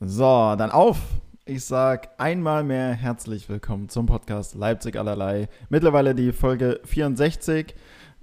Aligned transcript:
So, 0.00 0.54
dann 0.56 0.70
auf. 0.70 0.98
Ich 1.44 1.64
sag 1.64 2.10
einmal 2.18 2.62
mehr 2.62 2.92
herzlich 2.92 3.48
willkommen 3.48 3.88
zum 3.88 4.06
Podcast 4.06 4.54
Leipzig 4.54 4.96
allerlei. 4.96 5.48
Mittlerweile 5.70 6.14
die 6.14 6.30
Folge 6.30 6.78
64. 6.84 7.74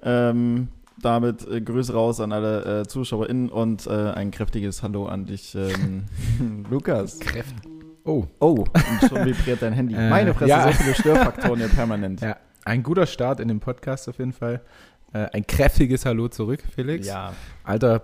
Ähm, 0.01 0.69
damit 1.01 1.45
äh, 1.45 1.59
Grüße 1.59 1.93
raus 1.93 2.21
an 2.21 2.31
alle 2.31 2.81
äh, 2.81 2.87
ZuschauerInnen 2.87 3.49
und 3.49 3.87
äh, 3.87 4.11
ein 4.11 4.31
kräftiges 4.31 4.83
Hallo 4.83 5.07
an 5.07 5.25
dich, 5.25 5.53
ähm, 5.55 6.05
Lukas. 6.69 7.19
Kräfte. 7.19 7.67
Oh. 8.05 8.25
Oh, 8.39 8.63
und 8.73 9.09
schon 9.09 9.25
vibriert 9.25 9.61
dein 9.61 9.73
Handy. 9.73 9.95
Äh, 9.95 10.09
Meine 10.09 10.33
Fresse, 10.33 10.51
ja. 10.51 10.71
so 10.71 10.71
viele 10.71 10.95
Störfaktoren 10.95 11.59
hier 11.59 11.67
permanent. 11.67 12.21
Ja, 12.21 12.37
ein 12.63 12.83
guter 12.83 13.05
Start 13.05 13.41
in 13.41 13.49
dem 13.49 13.59
Podcast 13.59 14.07
auf 14.07 14.17
jeden 14.19 14.31
Fall. 14.31 14.61
Äh, 15.11 15.27
ein 15.33 15.45
kräftiges 15.45 16.05
Hallo 16.05 16.29
zurück, 16.29 16.63
Felix. 16.73 17.05
Ja. 17.05 17.33
Alter 17.65 17.99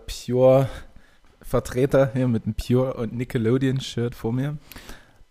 Pure-Vertreter 1.42 2.12
hier 2.14 2.28
mit 2.28 2.46
einem 2.46 2.55
Pure- 2.55 2.94
und 2.96 3.14
Nickelodeon-Shirt 3.14 4.16
vor 4.16 4.32
mir. 4.34 4.58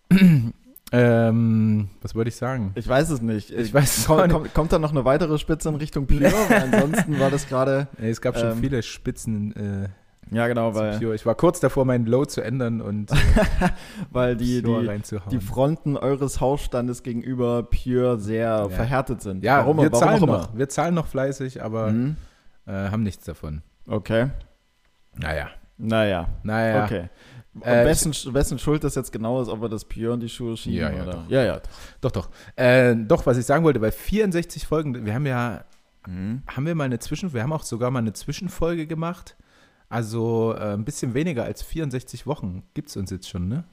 ähm, 0.91 1.89
was 2.01 2.15
wollte 2.15 2.29
ich 2.29 2.35
sagen? 2.35 2.71
Ich 2.75 2.87
weiß 2.87 3.09
es 3.11 3.21
nicht. 3.21 3.49
Ich 3.51 3.73
weiß 3.73 3.97
es 3.99 4.05
Komm, 4.07 4.43
nicht. 4.43 4.53
kommt, 4.53 4.73
da 4.73 4.79
noch 4.79 4.91
eine 4.91 5.05
weitere 5.05 5.37
Spitze 5.37 5.69
in 5.69 5.75
Richtung 5.75 6.05
Pure? 6.07 6.31
Ansonsten 6.49 7.19
war 7.19 7.29
das 7.31 7.47
gerade. 7.47 7.87
Es 7.97 8.21
gab 8.21 8.37
schon 8.37 8.51
Ähm, 8.51 8.57
viele 8.57 8.83
Spitzen 8.83 9.55
äh, 9.55 10.35
Ja, 10.35 10.47
genau, 10.47 10.75
weil, 10.75 10.99
Pure. 10.99 11.15
Ich 11.15 11.25
war 11.25 11.35
kurz 11.35 11.59
davor, 11.61 11.85
meinen 11.85 12.05
Low 12.05 12.25
zu 12.25 12.41
ändern 12.41 12.81
und 12.81 13.11
äh, 13.11 13.15
weil 14.11 14.35
die, 14.35 14.61
die, 14.61 15.01
die 15.31 15.39
Fronten 15.39 15.95
eures 15.95 16.41
Hausstandes 16.41 17.03
gegenüber 17.03 17.63
Pure 17.63 18.19
sehr 18.19 18.41
Ja. 18.47 18.69
verhärtet 18.69 19.21
sind. 19.21 19.43
ja, 19.43 19.59
warum, 19.59 19.77
wir 19.77 19.91
warum 19.91 19.99
zahlen 19.99 20.19
auch 20.19 20.23
immer. 20.27 20.37
noch. 20.39 20.57
Wir 20.57 20.67
zahlen 20.69 20.93
noch 20.95 21.07
fleißig, 21.07 21.63
aber 21.63 21.91
Mhm. 21.91 22.17
äh, 22.67 22.71
haben 22.73 23.03
nichts 23.03 23.23
davon. 23.25 23.61
Okay. 23.87 24.27
Naja. 25.15 25.47
Naja. 25.81 26.27
Naja. 26.43 26.85
Okay. 26.85 27.09
Äh, 27.61 27.85
wessen, 27.85 28.13
wessen 28.33 28.57
Schuld 28.59 28.83
das 28.83 28.95
jetzt 28.95 29.11
genau 29.11 29.41
ist, 29.41 29.49
ob 29.49 29.61
wir 29.61 29.67
das 29.67 29.83
Pure 29.83 30.13
in 30.13 30.19
die 30.21 30.29
Schuhe 30.29 30.55
schieben? 30.55 30.79
Ja, 30.79 30.89
ja, 30.91 31.03
oder? 31.03 31.11
doch. 31.11 31.29
ja, 31.29 31.43
ja. 31.43 31.61
Doch, 31.99 32.11
doch. 32.11 32.29
Äh, 32.55 32.95
doch, 32.95 33.25
was 33.25 33.37
ich 33.37 33.45
sagen 33.45 33.63
wollte, 33.65 33.79
bei 33.79 33.91
64 33.91 34.65
Folgen, 34.67 35.05
wir 35.05 35.13
haben 35.13 35.25
ja, 35.25 35.65
Mhm. 36.07 36.41
haben 36.47 36.65
wir 36.65 36.73
mal 36.73 36.85
eine 36.85 36.97
Zwischen, 36.99 37.31
wir 37.33 37.43
haben 37.43 37.53
auch 37.53 37.63
sogar 37.63 37.91
mal 37.91 37.99
eine 37.99 38.13
Zwischenfolge 38.13 38.87
gemacht. 38.87 39.35
Also 39.89 40.55
äh, 40.57 40.73
ein 40.73 40.85
bisschen 40.85 41.13
weniger 41.13 41.43
als 41.43 41.61
64 41.61 42.25
Wochen 42.25 42.63
gibt 42.73 42.89
es 42.89 42.97
uns 42.97 43.11
jetzt 43.11 43.29
schon, 43.29 43.47
ne? 43.49 43.65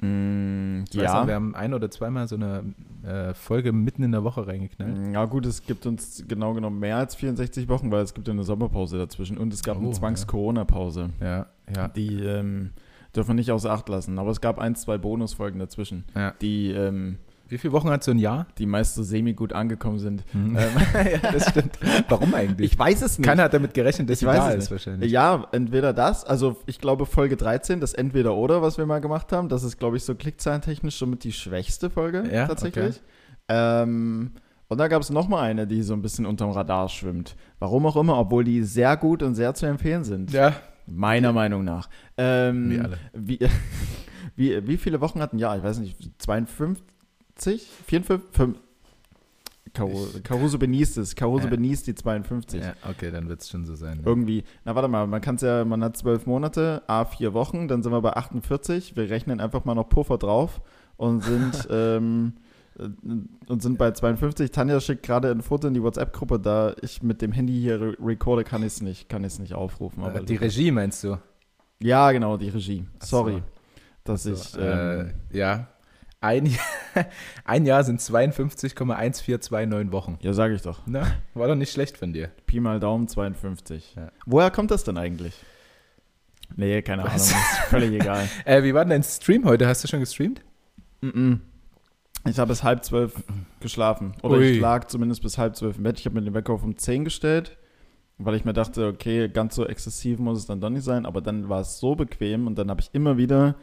Mm, 0.00 0.84
Ich 0.88 0.94
ja. 0.94 1.20
noch, 1.20 1.26
wir 1.26 1.34
haben 1.34 1.54
ein 1.54 1.72
oder 1.72 1.90
zweimal 1.90 2.28
so 2.28 2.36
eine 2.36 2.64
äh, 3.02 3.32
Folge 3.34 3.72
mitten 3.72 4.02
in 4.02 4.12
der 4.12 4.24
Woche 4.24 4.46
reingeknallt. 4.46 4.98
Mm, 4.98 5.14
Ja 5.14 5.24
gut, 5.24 5.46
es 5.46 5.62
gibt 5.64 5.86
uns 5.86 6.24
genau 6.28 6.52
genommen 6.54 6.78
mehr 6.78 6.96
als 6.98 7.14
64 7.14 7.68
Wochen, 7.68 7.90
weil 7.90 8.02
es 8.02 8.12
gibt 8.14 8.28
ja 8.28 8.32
eine 8.34 8.44
Sommerpause 8.44 8.98
dazwischen 8.98 9.38
und 9.38 9.52
es 9.52 9.62
gab 9.62 9.78
eine 9.78 9.88
Oh, 9.88 9.92
Zwangs-Corona-Pause. 9.92 11.10
Ja, 11.20 11.46
ja. 11.74 11.88
Die 11.88 12.22
ähm, 12.22 12.70
dürfen 13.14 13.28
wir 13.30 13.34
nicht 13.34 13.50
außer 13.50 13.70
Acht 13.70 13.88
lassen. 13.88 14.18
Aber 14.18 14.30
es 14.30 14.40
gab 14.40 14.58
ein, 14.58 14.74
zwei 14.74 14.98
Bonusfolgen 14.98 15.58
dazwischen, 15.58 16.04
ja. 16.14 16.32
die, 16.42 16.70
ähm, 16.72 17.16
Wie 17.48 17.58
viele 17.58 17.72
Wochen 17.72 17.88
hat 17.90 18.02
so 18.02 18.10
ein 18.10 18.18
Jahr? 18.18 18.46
die 18.58 18.66
meist 18.66 18.94
so 18.96 19.02
semi-gut 19.02 19.52
angekommen 19.52 19.98
sind. 19.98 20.24
Hm. 20.32 20.56
Ähm, 20.56 20.68
ja, 21.22 21.32
das 21.32 21.50
stimmt. 21.50 21.78
Warum 22.08 22.34
eigentlich? 22.34 22.72
ich 22.72 22.78
weiß 22.78 23.02
es 23.02 23.18
nicht. 23.18 23.26
Keiner 23.26 23.44
hat 23.44 23.54
damit 23.54 23.72
gerechnet, 23.74 24.08
dass 24.10 24.14
Ich 24.16 24.20
sie 24.20 24.26
weiß 24.26 24.36
da 24.38 24.48
es 24.48 24.54
ist 24.54 24.60
nicht. 24.62 24.70
wahrscheinlich. 24.72 25.12
Ja, 25.12 25.46
entweder 25.52 25.92
das, 25.92 26.24
also 26.24 26.56
ich 26.66 26.80
glaube 26.80 27.06
Folge 27.06 27.36
13, 27.36 27.80
das 27.80 27.94
Entweder-Oder, 27.94 28.62
was 28.62 28.78
wir 28.78 28.86
mal 28.86 29.00
gemacht 29.00 29.32
haben, 29.32 29.48
das 29.48 29.62
ist, 29.62 29.78
glaube 29.78 29.96
ich, 29.96 30.02
so 30.04 30.14
klickzahlentechnisch 30.14 30.96
somit 30.96 31.22
die 31.24 31.32
schwächste 31.32 31.90
Folge 31.90 32.24
Ja, 32.32 32.46
tatsächlich. 32.46 33.00
Ähm, 33.48 34.32
und 34.68 34.78
da 34.78 34.88
gab 34.88 35.02
es 35.02 35.10
nochmal 35.10 35.44
eine, 35.48 35.66
die 35.66 35.82
so 35.82 35.92
ein 35.94 36.02
bisschen 36.02 36.26
unterm 36.26 36.50
Radar 36.50 36.88
schwimmt. 36.88 37.36
Warum 37.60 37.86
auch 37.86 37.96
immer, 37.96 38.18
obwohl 38.18 38.42
die 38.42 38.62
sehr 38.64 38.96
gut 38.96 39.22
und 39.22 39.34
sehr 39.36 39.54
zu 39.54 39.66
empfehlen 39.66 40.02
sind. 40.04 40.32
Ja, 40.32 40.54
Meiner 40.88 41.32
Meinung 41.32 41.64
nach. 41.64 41.88
Ähm, 42.16 42.70
Wie 42.70 42.80
alle. 42.80 42.98
Wie, 43.12 43.38
wie, 44.36 44.66
wie 44.66 44.76
viele 44.76 45.00
Wochen 45.00 45.20
hatten? 45.20 45.38
Ja, 45.38 45.56
ich 45.56 45.62
weiß 45.62 45.78
nicht, 45.78 45.96
52? 46.18 46.84
54? 47.38 48.20
Fünf- 48.32 48.58
Caru- 49.74 50.06
Ich- 50.16 50.22
Caruso 50.22 50.58
benießt 50.58 50.96
es. 50.98 51.14
Caruso 51.14 51.44
Ja. 51.44 51.50
benießt 51.50 51.86
die 51.86 51.94
52. 51.94 52.62
ja 52.62 52.72
okay, 52.88 53.10
dann 53.10 53.28
wird 53.28 53.42
es 53.42 53.50
schon 53.50 53.66
so 53.66 53.74
sein. 53.74 54.00
Irgendwie, 54.04 54.44
na 54.64 54.74
warte 54.74 54.88
mal, 54.88 55.06
man 55.06 55.20
kann 55.20 55.34
es 55.34 55.42
ja, 55.42 55.64
man 55.66 55.84
hat 55.84 55.96
zwölf 55.98 56.24
Monate, 56.24 56.82
a 56.86 57.04
vier 57.04 57.34
Wochen, 57.34 57.68
dann 57.68 57.82
sind 57.82 57.92
wir 57.92 58.00
bei 58.00 58.14
48. 58.14 58.96
Wir 58.96 59.10
rechnen 59.10 59.38
einfach 59.40 59.64
mal 59.66 59.74
noch 59.74 59.88
Puffer 59.88 60.16
drauf 60.16 60.62
und 60.96 61.22
sind, 61.22 61.68
ähm, 61.70 62.32
äh, 62.78 62.88
und 63.48 63.60
sind 63.60 63.76
bei 63.76 63.90
52. 63.90 64.50
Tanja 64.50 64.80
schickt 64.80 65.02
gerade 65.02 65.30
ein 65.30 65.42
Foto 65.42 65.68
in 65.68 65.74
die 65.74 65.82
WhatsApp-Gruppe, 65.82 66.38
da 66.40 66.74
ich 66.80 67.02
mit 67.02 67.20
dem 67.20 67.32
Handy 67.32 67.52
hier 67.60 67.78
re 67.78 67.96
recorde, 68.02 68.44
kann 68.44 68.62
ich 68.62 68.68
es 68.68 68.80
nicht, 68.82 69.10
kann 69.10 69.20
nicht 69.20 69.52
aufrufen. 69.52 70.04
Aber 70.04 70.20
Äh, 70.20 70.24
die 70.24 70.36
Regie 70.36 70.70
meinst 70.70 71.04
du? 71.04 71.18
ja, 71.80 72.12
genau, 72.12 72.38
die 72.38 72.48
Regie. 72.48 72.86
Ach 73.00 73.04
so. 73.04 73.16
Sorry, 73.18 73.42
dass 74.04 74.22
So, 74.22 74.32
ich, 74.32 74.56
äh, 74.56 75.00
ähm, 75.00 75.10
ja. 75.32 75.68
Ein, 76.26 76.50
ein 77.44 77.66
Jahr 77.66 77.84
sind 77.84 78.00
52,1429 78.00 79.92
Wochen. 79.92 80.18
ja, 80.22 80.32
sage 80.32 80.54
ich 80.54 80.62
doch. 80.62 80.80
Na, 80.86 81.06
war 81.34 81.46
doch 81.46 81.54
nicht 81.54 81.70
schlecht 81.72 81.96
von 81.96 82.12
dir. 82.12 82.30
Pi 82.46 82.58
mal 82.58 82.80
Daumen 82.80 83.06
52. 83.06 83.94
Ja. 83.96 84.10
Woher 84.26 84.50
kommt 84.50 84.72
das 84.72 84.82
denn 84.82 84.98
eigentlich? 84.98 85.34
Nee, 86.56 86.82
keine 86.82 87.04
Was? 87.04 87.32
Ahnung, 87.32 87.44
ist 87.44 87.58
völlig 87.68 87.92
egal. 87.92 88.28
Äh, 88.44 88.64
wie 88.64 88.74
war 88.74 88.84
denn 88.84 88.90
dein 88.90 89.02
Stream 89.04 89.44
heute? 89.44 89.68
Hast 89.68 89.84
du 89.84 89.88
schon 89.88 90.00
gestreamt? 90.00 90.42
Mm-mm. 91.00 91.38
Ich 92.28 92.38
habe 92.40 92.48
bis 92.48 92.64
halb 92.64 92.84
zwölf 92.84 93.12
geschlafen. 93.60 94.14
Oder 94.22 94.38
Ui. 94.38 94.50
ich 94.50 94.60
lag 94.60 94.88
zumindest 94.88 95.22
bis 95.22 95.38
halb 95.38 95.54
zwölf 95.54 95.76
im 95.76 95.84
Bett. 95.84 96.00
Ich 96.00 96.06
habe 96.06 96.16
mir 96.16 96.22
den 96.22 96.34
Wecker 96.34 96.52
auf 96.52 96.64
um 96.64 96.76
10 96.76 97.04
gestellt, 97.04 97.56
weil 98.18 98.34
ich 98.34 98.44
mir 98.44 98.52
dachte, 98.52 98.88
okay, 98.88 99.28
ganz 99.28 99.54
so 99.54 99.64
exzessiv 99.64 100.18
muss 100.18 100.38
es 100.38 100.46
dann 100.46 100.60
doch 100.60 100.70
nicht 100.70 100.82
sein. 100.82 101.06
Aber 101.06 101.20
dann 101.20 101.48
war 101.48 101.60
es 101.60 101.78
so 101.78 101.94
bequem 101.94 102.48
und 102.48 102.58
dann 102.58 102.68
habe 102.68 102.80
ich 102.80 102.90
immer 102.94 103.16
wieder, 103.16 103.54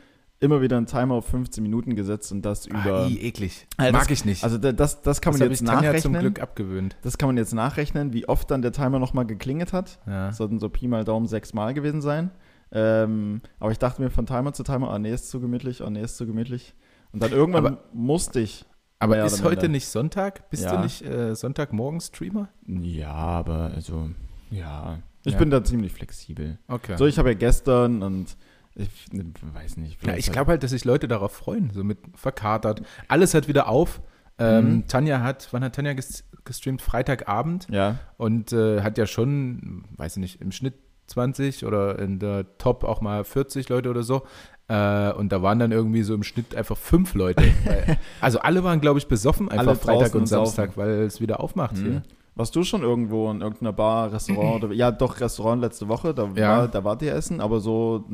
immer 0.44 0.62
wieder 0.62 0.78
einen 0.78 0.86
Timer 0.86 1.16
auf 1.16 1.26
15 1.28 1.64
Minuten 1.64 1.96
gesetzt 1.96 2.32
und 2.32 2.44
das 2.44 2.66
über. 2.68 3.06
Ah, 3.06 3.08
i, 3.08 3.18
eklig. 3.20 3.66
Also 3.78 3.92
Mag 3.94 4.02
das- 4.04 4.12
ich 4.12 4.26
nicht. 4.26 4.44
Also 4.44 4.58
da- 4.58 4.72
das, 4.72 5.02
das 5.02 5.22
kann 5.22 5.34
das 5.34 5.40
man 5.40 5.50
jetzt 5.50 5.62
ich 5.62 5.68
Tanja 5.68 5.82
zum 6.00 6.12
nachrechnen. 6.12 6.22
Glück 6.22 6.42
abgewöhnt. 6.42 6.96
Das 7.02 7.18
kann 7.18 7.28
man 7.30 7.38
jetzt 7.38 7.54
nachrechnen, 7.54 8.14
wie 8.14 8.28
oft 8.28 8.52
dann 8.52 8.62
der 8.62 8.72
Timer 8.72 9.00
nochmal 9.00 9.26
geklingelt 9.26 9.74
hat. 9.74 10.00
Ja. 10.06 10.28
Das 10.28 10.38
sollten 10.38 10.60
so 10.60 10.70
Pi 10.70 10.88
mal 10.88 11.04
Daumen 11.04 11.26
sechs 11.28 11.54
Mal 11.54 11.74
gewesen 11.74 12.02
sein. 12.02 12.30
Ähm, 12.72 13.42
aber 13.60 13.72
ich 13.72 13.78
dachte 13.80 14.02
mir 14.02 14.10
von 14.10 14.26
Timer 14.26 14.54
zu 14.54 14.64
Timer, 14.64 14.90
ah 14.92 15.00
nee, 15.00 15.14
ist 15.14 15.30
zu 15.30 15.40
gemütlich, 15.40 15.82
ah 15.84 15.90
nee, 15.90 16.02
ist 16.02 16.18
zu 16.18 16.26
gemütlich. 16.26 16.74
Und 17.12 17.22
dann 17.22 17.32
irgendwann 17.32 17.66
Aber- 17.66 17.84
musste 17.94 18.40
ich. 18.40 18.66
Aber 19.00 19.24
ist 19.26 19.44
heute 19.44 19.68
nicht 19.70 19.88
Sonntag? 19.88 20.50
Bist 20.50 20.64
Ja. 20.64 20.76
du 20.78 20.82
nicht 20.84 21.02
äh, 21.04 21.36
Sonntagmorgen-Streamer? 21.36 22.48
Ja, 22.68 23.12
aber 23.12 23.72
also, 23.76 24.10
ja. 24.50 25.00
Ich 25.26 25.34
Ja. 25.34 25.40
bin 25.40 25.50
da 25.50 25.64
ziemlich 25.64 25.92
flexibel. 25.94 26.58
Okay. 26.68 26.96
So, 26.98 27.06
ich 27.06 27.18
habe 27.18 27.30
ja 27.30 27.36
gestern 27.36 28.02
und 28.02 28.36
ich 28.76 29.12
ne, 29.12 29.26
weiß 29.54 29.78
nicht. 29.78 30.06
Ja, 30.06 30.16
ich 30.16 30.32
glaube 30.32 30.52
halt, 30.52 30.64
dass 30.64 30.72
sich 30.72 30.86
Leute 30.86 31.08
darauf 31.08 31.32
freuen, 31.34 31.70
so 31.72 31.84
mit 31.84 32.00
verkatert. 32.16 32.82
Alles 33.08 33.34
hat 33.34 33.48
wieder 33.48 33.68
auf. 33.68 34.02
Ähm, 34.40 34.74
Mhm. 34.78 34.88
Tanja 34.88 35.22
hat, 35.22 35.48
wann 35.52 35.64
hat 35.64 35.76
Tanja 35.76 35.94
ges 35.94 36.24
gestreamt? 36.44 36.82
Freitagabend 36.82 37.68
Ja, 37.70 38.00
und 38.18 38.52
äh, 38.52 38.82
hat 38.82 38.98
ja 38.98 39.06
schon, 39.06 39.86
weiß 39.98 40.18
ich 40.18 40.22
nicht, 40.22 40.42
im 40.42 40.52
Schnitt 40.52 40.74
20 41.08 41.66
oder 41.66 42.00
in 42.00 42.18
der 42.20 42.58
Top 42.58 42.84
auch 42.84 43.00
mal 43.02 43.24
40 43.24 43.70
Leute 43.70 43.90
oder 43.90 44.04
so. 44.04 44.24
Äh, 44.70 45.12
und 45.12 45.32
da 45.32 45.42
waren 45.44 45.60
dann 45.60 45.72
irgendwie 45.72 46.02
so 46.04 46.14
im 46.16 46.24
Schnitt 46.24 46.56
einfach 46.56 46.78
fünf 46.78 47.14
Leute. 47.14 47.44
Weil, 47.66 47.98
also 48.22 48.40
alle 48.40 48.64
waren, 48.64 48.82
glaube 48.82 48.98
ich, 49.00 49.08
besoffen, 49.08 49.50
einfach 49.52 49.68
Alle 49.68 49.76
Freitag 49.76 50.16
und 50.16 50.26
Samstag, 50.28 50.78
weil 50.78 51.02
es 51.02 51.22
wieder 51.22 51.40
aufmacht 51.42 51.78
Mhm. 51.78 51.84
hier. 51.84 52.04
Warst 52.36 52.56
du 52.56 52.64
schon 52.64 52.82
irgendwo 52.82 53.30
in 53.30 53.42
irgendeiner 53.42 53.74
Bar, 53.74 54.12
Restaurant? 54.12 54.64
oder, 54.64 54.74
ja, 54.74 54.92
doch, 54.92 55.20
Restaurant 55.20 55.62
letzte 55.62 55.88
Woche, 55.88 56.14
da, 56.14 56.30
Ja. 56.36 56.58
war, 56.58 56.68
da 56.68 56.84
wart 56.84 57.02
ihr 57.04 57.14
essen, 57.14 57.40
aber 57.42 57.60
so 57.60 58.06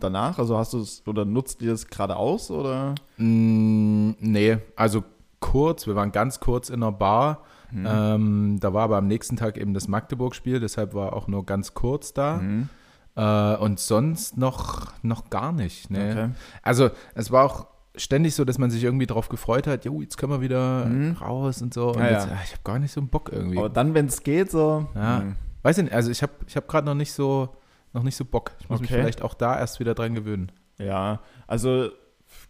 danach, 0.00 0.38
also 0.38 0.58
hast 0.58 0.72
du 0.72 0.80
es, 0.80 1.02
oder 1.06 1.24
nutzt 1.24 1.62
ihr 1.62 1.72
es 1.72 1.86
gerade 1.86 2.16
aus, 2.16 2.50
oder? 2.50 2.94
Mm, 3.18 4.10
nee, 4.18 4.58
also 4.76 5.04
kurz, 5.40 5.86
wir 5.86 5.94
waren 5.94 6.10
ganz 6.12 6.40
kurz 6.40 6.68
in 6.70 6.82
einer 6.82 6.92
Bar. 6.92 7.42
Mhm. 7.70 7.86
Ähm, 7.88 8.56
da 8.60 8.72
war 8.72 8.84
aber 8.84 8.96
am 8.96 9.06
nächsten 9.06 9.36
Tag 9.36 9.58
eben 9.58 9.74
das 9.74 9.88
Magdeburg-Spiel, 9.88 10.58
deshalb 10.58 10.94
war 10.94 11.12
auch 11.12 11.28
nur 11.28 11.44
ganz 11.46 11.74
kurz 11.74 12.12
da. 12.14 12.38
Mhm. 12.38 12.68
Äh, 13.14 13.56
und 13.56 13.78
sonst 13.78 14.36
noch, 14.38 14.92
noch 15.02 15.28
gar 15.30 15.52
nicht. 15.52 15.90
Ne? 15.90 16.10
Okay. 16.10 16.30
Also 16.62 16.90
es 17.14 17.30
war 17.30 17.44
auch 17.44 17.66
ständig 17.98 18.34
so, 18.34 18.44
dass 18.44 18.58
man 18.58 18.70
sich 18.70 18.82
irgendwie 18.84 19.06
drauf 19.06 19.28
gefreut 19.28 19.66
hat, 19.66 19.84
jo, 19.84 20.00
jetzt 20.00 20.16
können 20.16 20.32
wir 20.32 20.40
wieder 20.40 20.86
Mhm. 20.86 21.12
raus 21.20 21.60
und 21.62 21.74
so. 21.74 21.88
Und 21.92 21.98
Ja, 22.00 22.10
jetzt, 22.10 22.26
ja. 22.26 22.32
ah, 22.34 22.40
ich 22.44 22.52
habe 22.52 22.62
gar 22.64 22.78
nicht 22.78 22.92
so 22.92 23.00
einen 23.00 23.08
Bock 23.08 23.30
irgendwie. 23.32 23.58
Aber 23.58 23.68
dann, 23.68 23.94
wenn 23.94 24.06
es 24.06 24.22
geht, 24.22 24.50
so. 24.50 24.86
Ja. 24.94 25.20
hm. 25.20 25.36
Weiß 25.62 25.78
ich 25.78 25.84
nicht, 25.84 25.92
also 25.94 26.10
ich 26.10 26.22
habe 26.22 26.32
ich 26.46 26.56
hab 26.56 26.68
gerade 26.68 26.86
noch 26.86 26.94
nicht 26.94 27.12
so 27.12 27.50
noch 27.92 28.02
nicht 28.02 28.16
so 28.16 28.24
Bock. 28.24 28.52
Ich 28.60 28.68
muss 28.68 28.80
mich 28.80 28.90
Okay. 28.90 29.00
vielleicht 29.00 29.22
auch 29.22 29.34
da 29.34 29.58
erst 29.58 29.80
wieder 29.80 29.94
dran 29.94 30.14
gewöhnen. 30.14 30.52
Ja, 30.78 31.20
also 31.46 31.88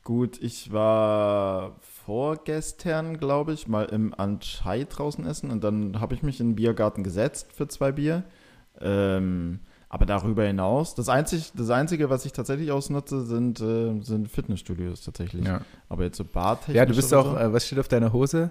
gut, 0.04 0.40
ich 0.42 0.72
war 0.72 1.76
vorgestern, 1.80 3.18
glaube 3.18 3.52
ich, 3.52 3.68
mal 3.68 3.84
im 3.84 4.12
Anschei 4.18 4.84
draußen 4.84 5.24
essen 5.26 5.50
und 5.50 5.62
dann 5.64 6.00
habe 6.00 6.14
ich 6.14 6.22
mich 6.22 6.40
in 6.40 6.50
den 6.50 6.56
Biergarten 6.56 7.04
gesetzt 7.04 7.52
für 7.54 7.68
zwei 7.68 7.92
Bier. 7.92 8.24
Ähm, 8.80 9.60
aber 9.90 10.04
darüber 10.06 10.44
hinaus, 10.44 10.94
das, 10.94 11.08
einzig, 11.08 11.52
das 11.54 11.70
Einzige, 11.70 12.10
was 12.10 12.24
ich 12.24 12.32
tatsächlich 12.32 12.70
ausnutze, 12.72 13.24
sind, 13.24 13.60
äh, 13.60 14.00
sind 14.02 14.28
Fitnessstudios 14.30 15.02
tatsächlich. 15.02 15.46
Ja, 15.46 15.60
Aber 15.88 16.04
jetzt 16.04 16.18
so 16.18 16.24
bartechnisch 16.24 16.76
ja 16.76 16.84
du 16.86 16.94
bist 16.94 17.14
auch, 17.14 17.32
so? 17.32 17.38
äh, 17.38 17.52
was 17.52 17.66
steht 17.66 17.78
auf 17.78 17.88
deiner 17.88 18.12
Hose? 18.12 18.50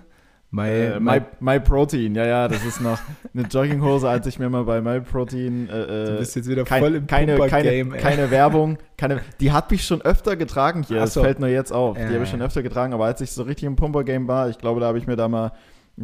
My, 0.49 0.67
Äh, 0.69 0.99
My, 1.01 1.21
My 1.41 1.59
Protein, 1.59 2.15
ja, 2.15 2.25
ja, 2.25 2.47
das 2.47 2.63
ist 2.65 2.79
noch 2.79 2.97
eine 3.33 3.43
Jogginghose, 3.43 4.07
als 4.07 4.25
ich 4.27 4.39
mir 4.39 4.49
mal 4.49 4.63
bei 4.63 4.79
My 4.81 5.01
Protein. 5.01 5.67
Äh, 5.67 5.71
du 5.87 6.15
äh, 6.15 6.17
bist 6.19 6.37
jetzt 6.37 6.47
wieder 6.49 6.63
kein, 6.63 6.81
voll 6.81 6.95
im 6.95 7.05
keine, 7.05 7.35
keine, 7.35 7.49
Pumper-Game, 7.49 7.93
ey. 7.93 7.99
keine 8.01 8.31
Werbung, 8.31 8.77
keine, 8.95 9.19
die 9.41 9.51
hat 9.51 9.69
mich 9.69 9.85
schon 9.85 10.01
öfter 10.01 10.37
getragen 10.37 10.83
hier, 10.83 10.97
Ach 10.99 11.03
das 11.03 11.15
so. 11.15 11.21
fällt 11.21 11.39
nur 11.39 11.49
jetzt 11.49 11.73
auf. 11.73 11.97
Ja, 11.99 12.07
die 12.07 12.13
habe 12.13 12.23
ich 12.23 12.29
schon 12.29 12.41
öfter 12.41 12.63
getragen, 12.63 12.93
aber 12.93 13.05
als 13.05 13.19
ich 13.19 13.31
so 13.33 13.43
richtig 13.43 13.65
im 13.65 13.75
Pumper-Game 13.75 14.27
war, 14.29 14.47
ich 14.49 14.57
glaube, 14.57 14.79
da 14.79 14.87
habe 14.87 14.97
ich 14.97 15.05
mir 15.05 15.17
da 15.17 15.27
mal 15.27 15.51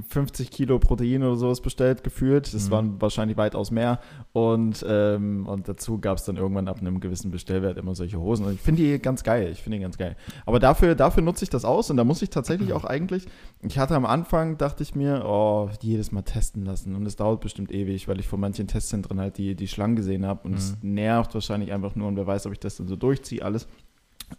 50 0.10 0.50
Kilo 0.50 0.80
Protein 0.80 1.22
oder 1.24 1.36
sowas 1.36 1.62
bestellt, 1.62 2.04
gefühlt. 2.04 2.54
Das 2.54 2.68
Mhm. 2.68 2.72
waren 2.72 3.02
wahrscheinlich 3.02 3.38
weitaus 3.38 3.70
mehr. 3.70 4.00
Und, 4.32 4.84
ähm, 4.88 5.46
und 5.48 5.68
dazu 5.68 6.00
gab 6.00 6.18
es 6.18 6.24
dann 6.26 6.36
irgendwann 6.38 6.68
ab 6.68 6.80
einem 6.82 7.00
gewissen 7.00 7.30
Bestellwert 7.30 7.78
immer 7.78 7.94
solche 7.94 8.20
Hosen. 8.20 8.46
Und 8.46 8.54
ich 8.54 8.62
finde 8.62 8.82
die 8.82 9.00
ganz 9.00 9.24
geil. 9.24 9.50
Ich 9.52 9.62
finde 9.62 9.78
die 9.78 9.84
ganz 9.84 9.98
geil. 9.98 10.16
Aber 10.46 10.60
dafür, 10.60 10.96
dafür 10.96 11.22
nutze 11.22 11.44
ich 11.44 11.50
das 11.50 11.64
aus 11.64 11.92
und 11.92 11.98
da 11.98 12.04
muss 12.04 12.22
ich 12.24 12.30
tatsächlich 12.32 12.74
auch 12.74 12.86
eigentlich. 12.86 13.28
Ich 13.62 13.78
hatte 13.78 13.96
am 13.96 14.06
Anfang, 14.06 14.58
dachte 14.58 14.82
ich 14.82 14.96
mir, 14.96 15.24
oh, 15.26 15.70
jedes 15.82 16.12
Mal 16.12 16.24
testen 16.24 16.66
lassen. 16.66 16.96
Und 16.96 17.06
es 17.06 17.16
dauert 17.16 17.42
bestimmt 17.42 17.72
ewig, 17.72 18.08
weil 18.08 18.20
ich 18.20 18.28
von 18.28 18.40
manchen 18.40 18.68
Testzentren 18.68 19.20
halt 19.20 19.38
die, 19.38 19.54
die 19.56 19.68
Schlangen 19.68 19.96
gesehen 19.96 20.26
habe. 20.26 20.48
Und 20.48 20.56
es 20.56 20.76
nervt 20.82 21.34
wahrscheinlich 21.36 21.72
einfach 21.72 21.96
nur 21.96 22.08
und 22.08 22.16
wer 22.18 22.26
weiß, 22.26 22.48
ob 22.48 22.52
ich 22.54 22.60
das 22.60 22.78
dann 22.78 22.88
so 22.88 22.96
durchziehe, 22.96 23.44
alles. 23.44 23.68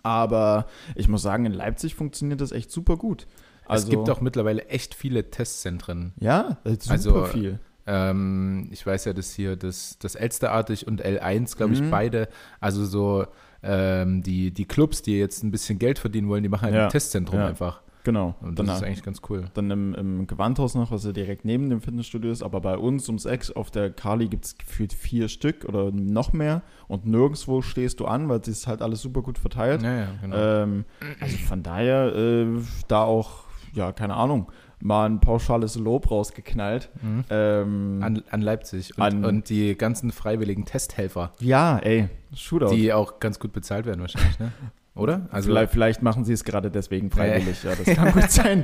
Aber 0.02 0.66
ich 0.96 1.08
muss 1.08 1.22
sagen, 1.22 1.46
in 1.46 1.52
Leipzig 1.52 1.94
funktioniert 1.94 2.40
das 2.40 2.50
echt 2.52 2.70
super 2.70 2.96
gut. 2.96 3.26
Also, 3.66 3.84
es 3.84 3.90
gibt 3.90 4.10
auch 4.10 4.20
mittlerweile 4.20 4.66
echt 4.66 4.94
viele 4.94 5.30
Testzentren. 5.30 6.12
Ja, 6.20 6.58
äh, 6.64 6.70
super 6.78 6.90
Also, 6.92 7.24
viel. 7.26 7.58
Ähm, 7.86 8.68
ich 8.72 8.86
weiß 8.86 9.04
ja, 9.04 9.12
dass 9.12 9.32
hier 9.34 9.56
das, 9.56 9.98
das 9.98 10.14
Elsterartig 10.14 10.86
und 10.86 11.04
L1, 11.04 11.56
glaube 11.56 11.74
ich, 11.74 11.82
Mhm. 11.82 11.90
beide, 11.90 12.28
also 12.60 12.84
so 12.84 13.26
ähm, 13.62 14.22
die, 14.22 14.50
die 14.52 14.64
Clubs, 14.66 15.02
die 15.02 15.18
jetzt 15.18 15.42
ein 15.42 15.50
bisschen 15.50 15.78
Geld 15.78 15.98
verdienen 15.98 16.28
wollen, 16.28 16.42
die 16.42 16.48
machen 16.48 16.62
halt 16.64 16.74
Ja. 16.74 16.84
ein 16.84 16.90
Testzentrum 16.90 17.38
Ja. 17.40 17.46
einfach. 17.48 17.80
Genau. 18.04 18.34
Und 18.42 18.58
Dann, 18.58 18.66
das 18.66 18.78
ist 18.78 18.82
eigentlich 18.84 19.02
ganz 19.02 19.22
cool. 19.30 19.46
dann 19.54 19.70
im, 19.70 19.94
im 19.94 20.26
Gewandhaus 20.26 20.74
noch, 20.74 20.90
was 20.90 21.04
ja 21.06 21.12
direkt 21.12 21.46
neben 21.46 21.70
dem 21.70 21.80
Fitnessstudio 21.80 22.30
ist, 22.30 22.42
aber 22.42 22.60
bei 22.60 22.76
uns 22.76 23.08
ums 23.08 23.24
Eck 23.24 23.50
auf 23.54 23.70
der 23.70 23.88
Kali 23.90 24.28
gibt 24.28 24.44
es 24.44 24.58
gefühlt 24.58 24.92
vier 24.92 25.28
Stück 25.28 25.64
oder 25.64 25.90
noch 25.90 26.34
mehr 26.34 26.60
und 26.88 27.06
nirgendwo 27.06 27.62
stehst 27.62 28.00
du 28.00 28.04
an, 28.04 28.28
weil 28.28 28.40
es 28.40 28.48
ist 28.48 28.66
halt 28.66 28.82
alles 28.82 29.00
super 29.00 29.22
gut 29.22 29.38
verteilt. 29.38 29.80
Ja, 29.82 29.94
ja, 30.00 30.08
genau. 30.20 30.36
Ähm, 30.36 30.84
also 31.20 31.36
von 31.38 31.62
daher 31.62 32.14
äh, 32.14 32.46
da 32.88 33.04
auch, 33.04 33.43
ja, 33.74 33.92
keine 33.92 34.14
Ahnung, 34.14 34.50
mal 34.80 35.06
ein 35.08 35.20
pauschales 35.20 35.76
Lob 35.76 36.10
rausgeknallt. 36.10 36.90
Mhm. 37.02 37.24
Ähm, 37.30 37.98
An, 38.02 38.22
an 38.30 38.40
Leipzig 38.40 38.96
und, 38.96 39.02
an- 39.02 39.24
und 39.24 39.48
die 39.48 39.76
ganzen 39.76 40.10
freiwilligen 40.12 40.64
Testhelfer, 40.64 41.32
ja, 41.40 41.78
ey, 41.78 42.08
Shootout. 42.34 42.74
die 42.74 42.92
auch 42.92 43.20
ganz 43.20 43.38
gut 43.38 43.52
bezahlt 43.52 43.86
werden 43.86 44.00
wahrscheinlich, 44.00 44.38
ne? 44.38 44.52
Oder? 44.96 45.26
also 45.32 45.48
vielleicht, 45.48 45.72
vielleicht 45.72 46.02
machen 46.02 46.24
sie 46.24 46.32
es 46.34 46.44
gerade 46.44 46.70
deswegen 46.70 47.10
freiwillig. 47.10 47.64
Ja, 47.64 47.72
das 47.74 47.84
kann 47.96 48.12
gut 48.12 48.30
sein. 48.30 48.62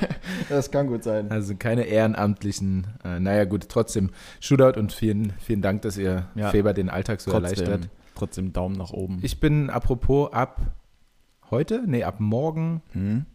das 0.48 0.70
kann 0.70 0.86
gut 0.86 1.02
sein. 1.02 1.28
Also 1.32 1.56
keine 1.56 1.82
ehrenamtlichen, 1.82 2.86
äh, 3.04 3.18
naja 3.18 3.44
gut, 3.46 3.68
trotzdem 3.68 4.10
Shootout 4.38 4.78
und 4.78 4.92
vielen, 4.92 5.32
vielen 5.40 5.60
Dank, 5.60 5.82
dass 5.82 5.98
ihr 5.98 6.26
Ja. 6.36 6.50
Feber 6.50 6.72
den 6.72 6.88
Alltag 6.88 7.20
so 7.20 7.32
Trotzdem, 7.32 7.64
erleichtert. 7.66 7.88
trotzdem 8.14 8.52
Daumen 8.52 8.76
nach 8.76 8.92
oben. 8.92 9.18
Ich 9.22 9.40
bin 9.40 9.70
apropos 9.70 10.32
ab 10.32 10.60
heute, 11.50 11.82
nee, 11.84 12.04
ab 12.04 12.20
morgen 12.20 12.80
Hm? 12.92 13.26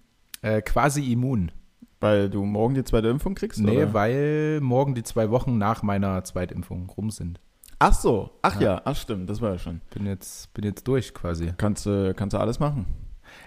Äh, 0.42 0.62
quasi 0.62 1.12
immun. 1.12 1.52
Weil 2.00 2.30
du 2.30 2.44
morgen 2.44 2.76
die 2.76 2.84
zweite 2.84 3.08
Impfung 3.08 3.34
kriegst? 3.34 3.60
Nee, 3.60 3.78
oder? 3.78 3.94
weil 3.94 4.60
morgen 4.62 4.94
die 4.94 5.04
zwei 5.04 5.32
Wochen 5.32 5.58
nach 5.58 5.82
meiner 5.82 6.24
Zweitimpfung 6.24 6.90
rum 6.90 7.10
sind. 7.10 7.40
Ach 7.80 7.94
so, 7.94 8.32
ach 8.42 8.60
ja. 8.60 8.76
Ja. 8.76 8.82
ach 8.86 8.96
stimmt, 8.96 9.30
das 9.30 9.42
war 9.42 9.54
ja 9.54 9.60
schon. 9.60 9.82
Bin 9.94 10.06
jetzt, 10.06 10.54
bin 10.54 10.64
jetzt 10.64 10.88
durch 10.88 11.14
quasi. 11.14 11.54
Kannst 11.58 11.86
du 11.86 12.14
kannst 12.16 12.34
du 12.34 12.40
alles 12.40 12.60
machen? 12.60 12.86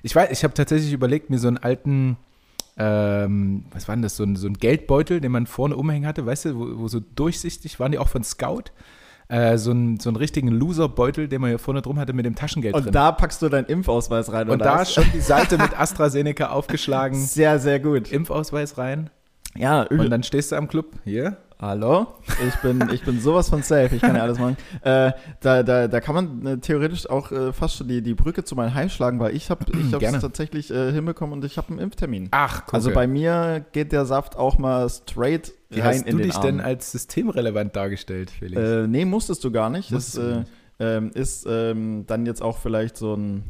Ich 0.02 0.14
weiß, 0.14 0.31
ich 0.31 0.44
habe 0.44 0.54
tatsächlich 0.54 0.92
überlegt, 0.92 1.31
mir 1.31 1.38
so 1.38 1.48
einen 1.48 1.58
alten, 1.58 2.16
ähm, 2.76 3.64
was 3.72 3.88
war 3.88 3.96
denn 3.96 4.02
das, 4.02 4.16
so 4.16 4.25
ein, 4.25 4.36
so 4.36 4.46
ein 4.46 4.54
Geldbeutel, 4.54 5.20
den 5.20 5.32
man 5.32 5.46
vorne 5.46 5.76
umhängen 5.76 6.06
hatte, 6.06 6.26
weißt 6.26 6.46
du, 6.46 6.58
wo, 6.58 6.81
wo 6.81 6.88
so 6.88 7.00
durchsichtig 7.00 7.81
waren 7.81 7.93
die 7.93 7.98
auch 7.98 8.08
von 8.08 8.22
Scout. 8.22 8.64
Äh, 9.31 9.59
so, 9.59 9.71
einen, 9.71 10.00
so 10.00 10.11
einen 10.11 10.17
richtigen 10.17 10.49
Loser-Beutel, 10.49 11.29
den 11.29 11.41
man 11.41 11.50
hier 11.50 11.61
vorne 11.61 11.82
drum 11.82 12.00
hatte 12.00 12.12
mit 12.12 12.27
dem 12.27 12.35
Taschengeld 12.35 12.75
Und 12.75 12.85
drin. 12.87 12.93
da 12.93 13.12
packst 13.12 13.41
du 13.43 13.49
deinen 13.49 13.67
Impfausweis 13.67 14.32
rein, 14.32 14.50
Und 14.50 14.59
da 14.59 14.81
was? 14.81 14.93
schon 14.93 15.05
die 15.15 15.21
Seite 15.21 15.56
mit 15.56 15.73
AstraZeneca 15.79 16.49
aufgeschlagen, 16.49 17.17
Sehr, 17.17 17.61
sehr 17.61 17.79
gut. 17.79 18.11
Impfausweis 18.11 18.77
rein. 18.77 19.09
Ja, 19.56 19.82
Und 19.82 20.11
dann 20.11 20.25
stehst 20.25 20.50
du 20.50 20.56
am 20.56 20.67
Club, 20.69 20.87
hier. 21.05 21.37
Hallo? 21.60 22.06
Ich 22.48 22.54
bin, 22.62 22.88
ich 22.90 23.02
bin 23.02 23.20
sowas 23.20 23.50
von 23.50 23.62
safe, 23.62 23.94
ich 23.94 24.00
kann 24.00 24.16
ja 24.16 24.22
alles 24.22 24.38
machen. 24.38 24.56
Äh, 24.82 25.12
da, 25.40 25.62
da, 25.62 25.88
da 25.88 26.00
kann 26.00 26.14
man 26.14 26.46
äh, 26.46 26.58
theoretisch 26.58 27.08
auch 27.10 27.30
äh, 27.32 27.52
fast 27.52 27.76
schon 27.76 27.86
die, 27.88 28.00
die 28.00 28.14
Brücke 28.14 28.44
zu 28.44 28.54
meinem 28.54 28.72
High 28.72 28.90
schlagen, 28.90 29.20
weil 29.20 29.36
ich 29.36 29.50
habe 29.50 29.66
ich 29.70 29.92
es 29.92 30.20
tatsächlich 30.22 30.70
äh, 30.70 30.90
hinbekommen 30.90 31.34
und 31.34 31.44
ich 31.44 31.58
habe 31.58 31.68
einen 31.68 31.78
Impftermin. 31.78 32.28
Ach, 32.30 32.62
guck. 32.64 32.72
Also 32.74 32.90
bei 32.92 33.06
mir 33.06 33.62
geht 33.72 33.92
der 33.92 34.06
Saft 34.06 34.36
auch 34.36 34.56
mal 34.56 34.88
straight 34.88 35.52
Wie 35.68 35.80
rein 35.80 35.98
hast 35.98 36.06
in 36.06 36.12
du 36.12 36.16
den 36.18 36.26
dich 36.28 36.36
Arm. 36.36 36.42
denn 36.46 36.60
als 36.60 36.92
systemrelevant 36.92 37.76
dargestellt, 37.76 38.30
Felix? 38.30 38.58
Äh, 38.58 38.86
nee, 38.86 39.04
musstest 39.04 39.44
du 39.44 39.50
gar 39.50 39.68
nicht. 39.68 39.90
Musstest 39.90 40.16
Das 40.16 40.24
du 40.24 40.30
äh, 40.30 40.38
nicht. 40.38 40.50
ähm, 40.78 41.10
ist 41.12 41.46
ähm, 41.46 42.04
dann 42.06 42.24
jetzt 42.24 42.40
auch 42.42 42.56
vielleicht 42.56 42.96
so 42.96 43.14
ein, 43.14 43.44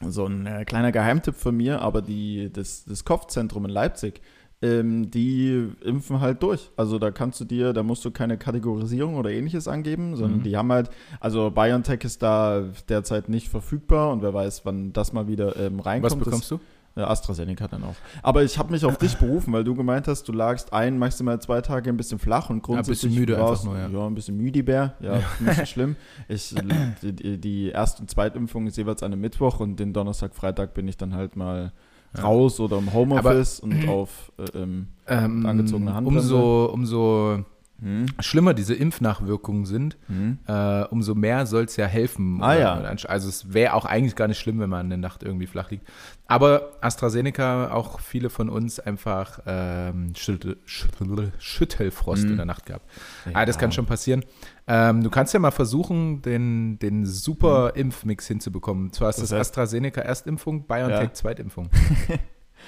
so 0.00 0.26
ein 0.26 0.46
äh, 0.46 0.64
kleiner 0.64 0.92
Geheimtipp 0.92 1.34
von 1.34 1.56
mir, 1.56 1.82
aber 1.82 2.02
die, 2.02 2.52
das, 2.52 2.84
das 2.84 3.04
Kopfzentrum 3.04 3.64
in 3.64 3.70
Leipzig, 3.72 4.20
ähm, 4.62 5.10
die 5.10 5.68
impfen 5.84 6.20
halt 6.20 6.42
durch. 6.42 6.70
Also 6.76 6.98
da 6.98 7.10
kannst 7.10 7.40
du 7.40 7.44
dir, 7.44 7.72
da 7.72 7.82
musst 7.82 8.04
du 8.04 8.10
keine 8.10 8.38
Kategorisierung 8.38 9.16
oder 9.16 9.30
ähnliches 9.30 9.66
angeben, 9.68 10.16
sondern 10.16 10.38
Mhm. 10.38 10.42
die 10.44 10.56
haben 10.56 10.72
halt, 10.72 10.90
also 11.20 11.50
BioNTech 11.50 12.04
ist 12.04 12.22
da 12.22 12.62
derzeit 12.88 13.28
nicht 13.28 13.48
verfügbar 13.48 14.12
und 14.12 14.22
wer 14.22 14.32
weiß, 14.32 14.64
wann 14.64 14.92
das 14.92 15.12
mal 15.12 15.26
wieder 15.28 15.56
ähm, 15.56 15.80
reinkommt. 15.80 16.12
Was 16.12 16.18
bekommst 16.24 16.50
du? 16.50 16.60
AstraZeneca 16.94 17.68
dann 17.68 17.84
auch. 17.84 17.94
Aber 18.22 18.42
ich 18.44 18.58
habe 18.58 18.70
mich 18.70 18.84
auf 18.84 18.98
dich 18.98 19.16
berufen, 19.16 19.50
weil 19.54 19.64
du 19.64 19.74
gemeint 19.74 20.06
hast, 20.08 20.28
du 20.28 20.32
lagst 20.32 20.74
ein, 20.74 20.98
maximal 20.98 21.40
zwei 21.40 21.62
Tage 21.62 21.88
ein 21.88 21.96
bisschen 21.96 22.18
flach 22.18 22.50
und 22.50 22.62
grundsätzlich 22.62 23.00
bisschen 23.10 23.14
müde 23.18 23.38
warst- 23.38 23.66
einfach 23.66 23.88
nur, 23.88 24.00
ja. 24.00 24.06
ein 24.06 24.14
bisschen 24.14 24.36
müdibär, 24.36 24.94
ja, 25.00 25.20
nicht 25.40 25.56
so 25.58 25.64
schlimm. 25.64 25.96
Ich, 26.28 26.54
die, 27.02 27.12
die- 27.14 27.38
die 27.40 27.68
Erst- 27.70 28.00
und 28.00 28.10
Zweitimpfung 28.10 28.66
ist 28.66 28.76
jeweils 28.76 29.02
an 29.02 29.10
einem 29.12 29.22
Mittwoch 29.22 29.58
und 29.58 29.76
den 29.80 29.94
Donnerstag, 29.94 30.34
Freitag 30.34 30.74
bin 30.74 30.86
ich 30.86 30.98
dann 30.98 31.14
halt 31.14 31.34
mal 31.34 31.72
Ja. 32.16 32.24
raus 32.24 32.60
oder 32.60 32.78
im 32.78 32.92
Homeoffice 32.92 33.60
und 33.60 33.88
auf 33.88 34.30
äh, 34.38 34.58
ähm, 34.58 34.88
Ähm, 35.06 35.46
angezogene 35.46 35.94
Handbremse. 35.94 36.34
umso, 36.34 36.64
umso 36.72 37.44
hm, 37.82 38.06
schlimmer 38.20 38.54
diese 38.54 38.74
Impfnachwirkungen 38.74 39.66
sind, 39.66 39.96
hm. 40.06 40.38
äh, 40.46 40.84
umso 40.84 41.14
mehr 41.14 41.46
soll 41.46 41.64
es 41.64 41.76
ja 41.76 41.86
helfen. 41.86 42.42
Ah, 42.42 42.54
ja. 42.54 42.74
Also 43.08 43.28
es 43.28 43.52
wäre 43.52 43.74
auch 43.74 43.84
eigentlich 43.84 44.14
gar 44.16 44.28
nicht 44.28 44.38
schlimm, 44.38 44.60
wenn 44.60 44.70
man 44.70 44.86
in 44.86 44.90
der 44.90 44.98
Nacht 44.98 45.22
irgendwie 45.22 45.46
flach 45.46 45.70
liegt. 45.70 45.86
Aber 46.28 46.70
AstraZeneca, 46.80 47.72
auch 47.72 48.00
viele 48.00 48.30
von 48.30 48.48
uns 48.48 48.80
einfach 48.80 49.40
ähm, 49.46 50.14
Schüttel, 50.16 50.56
Schüttel, 50.64 51.32
Schüttelfrost 51.38 52.24
Mhm. 52.24 52.30
in 52.30 52.36
der 52.36 52.46
Nacht 52.46 52.66
gehabt. 52.66 52.88
Ah, 53.34 53.44
das 53.44 53.58
kann 53.58 53.72
schon 53.72 53.86
passieren. 53.86 54.24
Ähm, 54.66 55.02
du 55.02 55.10
kannst 55.10 55.34
ja 55.34 55.40
mal 55.40 55.50
versuchen, 55.50 56.22
den, 56.22 56.78
den 56.78 57.04
super 57.04 57.72
Impfmix 57.74 58.28
hinzubekommen. 58.28 58.92
Zwar 58.92 59.10
ist 59.10 59.16
Das 59.20 59.30
das, 59.30 59.36
heißt- 59.36 59.40
AstraZeneca 59.40 60.00
Erstimpfung, 60.00 60.66
BioNTech 60.66 61.00
Ja. 61.02 61.12
Zweitimpfung. 61.12 61.68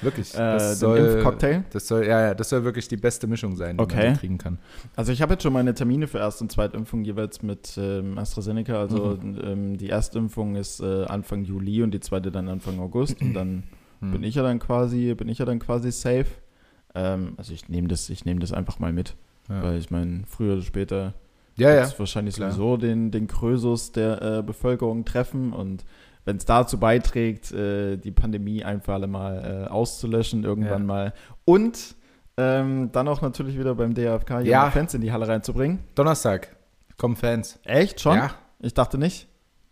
Wirklich. 0.00 0.34
Äh, 0.34 0.74
den 0.76 0.96
Impfcocktail? 0.96 1.64
Das 1.70 1.86
soll, 1.88 2.04
ja, 2.06 2.20
ja, 2.20 2.34
das 2.34 2.48
soll 2.48 2.64
wirklich 2.64 2.88
die 2.88 2.96
beste 2.96 3.26
Mischung 3.26 3.56
sein, 3.56 3.76
die 3.76 3.82
Okay. 3.82 4.06
man 4.06 4.14
so 4.14 4.20
kriegen 4.20 4.38
kann. 4.38 4.58
Also 4.96 5.12
ich 5.12 5.22
habe 5.22 5.34
jetzt 5.34 5.42
schon 5.42 5.52
meine 5.52 5.74
Termine 5.74 6.06
für 6.06 6.18
Erst- 6.18 6.42
und 6.42 6.50
Zweitimpfung 6.52 7.04
jeweils 7.04 7.42
mit 7.42 7.76
ähm, 7.78 8.18
AstraZeneca. 8.18 8.78
Also 8.78 9.18
Mhm. 9.22 9.38
ähm, 9.44 9.76
die 9.78 9.90
Erstimpfung 9.90 10.56
ist 10.56 10.80
äh, 10.80 11.04
Anfang 11.04 11.44
Juli 11.44 11.82
und 11.82 11.92
die 11.92 12.00
zweite 12.00 12.30
dann 12.30 12.48
Anfang 12.48 12.78
August 12.80 13.20
und 13.20 13.34
dann 13.34 13.62
Hm. 14.00 14.10
bin 14.12 14.24
ich 14.24 14.34
ja 14.34 14.42
dann 14.42 14.58
quasi, 14.58 15.14
bin 15.14 15.28
ich 15.28 15.38
ja 15.38 15.44
dann 15.44 15.60
quasi 15.60 15.92
safe. 15.92 16.26
Ähm, 16.94 17.34
also 17.36 17.52
ich 17.52 17.68
nehme 17.68 17.88
das, 17.88 18.10
ich 18.10 18.24
nehme 18.24 18.40
das 18.40 18.52
einfach 18.52 18.78
mal 18.78 18.92
mit, 18.92 19.14
ja. 19.48 19.62
weil 19.62 19.78
ich 19.78 19.90
meine, 19.90 20.22
früher 20.26 20.54
oder 20.54 20.62
später 20.62 21.14
ja, 21.56 21.72
ja. 21.72 21.88
wahrscheinlich 21.98 22.34
klar. 22.34 22.50
sowieso 22.50 22.76
den, 22.76 23.10
den 23.12 23.28
Krösus 23.28 23.92
der 23.92 24.20
äh, 24.20 24.42
Bevölkerung 24.42 25.04
treffen 25.04 25.52
und 25.52 25.84
wenn 26.24 26.36
es 26.36 26.44
dazu 26.44 26.78
beiträgt, 26.78 27.52
äh, 27.52 27.96
die 27.96 28.10
Pandemie 28.10 28.64
ein 28.64 28.80
für 28.80 28.92
alle 28.94 29.06
Mal 29.06 29.64
äh, 29.66 29.70
auszulöschen, 29.70 30.44
irgendwann 30.44 30.82
Ja. 30.82 30.86
mal. 30.86 31.12
Und 31.44 31.94
ähm, 32.36 32.90
dann 32.92 33.06
auch 33.08 33.20
natürlich 33.22 33.58
wieder 33.58 33.74
beim 33.74 33.94
DFK 33.94 34.40
Ja. 34.40 34.70
Fans 34.70 34.94
in 34.94 35.00
die 35.00 35.12
Halle 35.12 35.28
reinzubringen. 35.28 35.80
Donnerstag 35.94 36.56
kommen 36.96 37.16
Fans. 37.16 37.58
Echt 37.64 38.00
schon? 38.00 38.16
Ja, 38.16 38.30
Ich 38.60 38.74
dachte 38.74 38.98
nicht. 38.98 39.28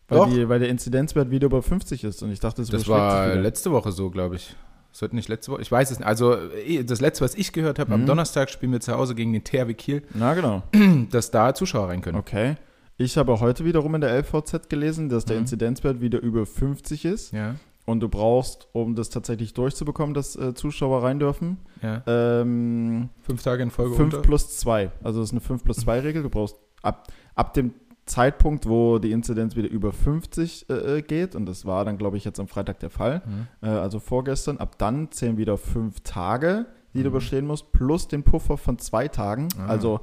Weil, 0.09 0.19
Doch. 0.19 0.29
die, 0.31 0.49
weil 0.49 0.59
der 0.59 0.69
Inzidenzwert 0.69 1.31
wieder 1.31 1.47
über 1.47 1.63
50 1.63 2.05
ist 2.05 2.23
und 2.23 2.31
ich 2.31 2.39
dachte, 2.41 2.61
es 2.61 2.69
das 2.69 2.87
war 2.87 3.35
letzte 3.35 3.71
Woche 3.73 3.93
so, 3.93 4.11
glaube 4.11 4.37
ich. 4.37 4.55
Sollte 4.95 5.17
nicht 5.17 5.29
letzte 5.31 5.53
Woche? 5.53 5.63
Ich 5.63 5.73
weiß 5.73 5.91
es 5.91 5.99
nicht. 6.01 6.07
Also 6.07 6.37
eh, 6.67 6.85
das 6.85 7.01
letzte, 7.01 7.25
was 7.25 7.35
ich 7.35 7.53
gehört 7.55 7.79
habe, 7.79 7.95
am 7.95 8.03
Mhm. 8.03 8.07
Donnerstag 8.07 8.51
spielen 8.51 8.73
wir 8.73 8.81
zu 8.81 8.93
Hause 8.93 9.15
gegen 9.15 9.33
den 9.33 9.43
THW 9.43 9.73
Kiel, 9.73 10.03
Na 10.13 10.35
genau. 10.35 10.63
dass 11.11 11.31
da 11.31 11.55
Zuschauer 11.55 11.89
rein 11.89 12.03
können. 12.03 12.19
Okay. 12.19 12.57
Ich 13.05 13.17
habe 13.17 13.41
heute 13.41 13.65
wiederum 13.65 13.95
in 13.95 14.01
der 14.01 14.11
LVZ 14.23 14.69
gelesen, 14.69 15.09
dass 15.09 15.25
der 15.25 15.37
Mhm. 15.37 15.43
Inzidenzwert 15.43 16.01
wieder 16.01 16.21
über 16.21 16.47
50 16.47 17.05
ist 17.05 17.33
Ja, 17.33 17.57
und 17.87 18.01
du 18.01 18.09
brauchst, 18.09 18.69
um 18.73 18.95
das 18.95 19.11
tatsächlich 19.11 19.55
durchzubekommen, 19.55 20.15
dass 20.15 20.37
äh, 20.37 20.55
Zuschauer 20.55 21.03
rein 21.03 21.19
dürfen, 21.19 21.59
ja. 21.83 22.03
ähm, 22.07 23.09
Fünf 23.23 23.43
Tage 23.43 23.63
in 23.63 23.71
Folge 23.71 23.95
5 23.97 24.15
unter. 24.15 24.23
plus 24.23 24.57
2. 24.59 24.91
Also 25.03 25.21
das 25.21 25.31
ist 25.31 25.33
eine 25.33 25.41
5 25.41 25.65
plus 25.65 25.79
2 25.79 26.01
Regel. 26.07 26.23
Du 26.23 26.31
brauchst 26.31 26.57
ab, 26.83 27.09
ab 27.35 27.55
dem 27.55 27.73
Zeitpunkt, 28.07 28.69
wo 28.69 28.99
die 28.99 29.13
Inzidenz 29.13 29.57
wieder 29.57 29.69
über 29.71 29.93
50 29.93 30.67
äh, 30.69 30.99
äh, 30.99 31.03
geht, 31.03 31.35
und 31.35 31.47
das 31.47 31.65
war 31.67 31.85
dann, 31.85 31.99
glaube 31.99 32.17
ich, 32.17 32.25
jetzt 32.25 32.39
am 32.41 32.49
Freitag 32.49 32.81
der 32.81 32.91
Fall, 32.91 33.23
Mhm. 33.27 33.47
äh, 33.67 33.71
also 33.71 34.01
vorgestern, 34.01 34.59
ab 34.59 34.77
dann 34.79 35.11
zählen 35.13 35.37
wieder 35.37 35.57
fünf 35.57 36.01
Tage, 36.01 36.67
die 36.95 37.03
du 37.03 37.09
überstehen 37.09 37.47
musst, 37.47 37.73
plus 37.73 38.07
den 38.07 38.23
Puffer 38.23 38.59
von 38.59 38.79
zwei 38.79 39.09
Tagen. 39.09 39.49
Ah. 39.59 39.67
Also 39.67 40.01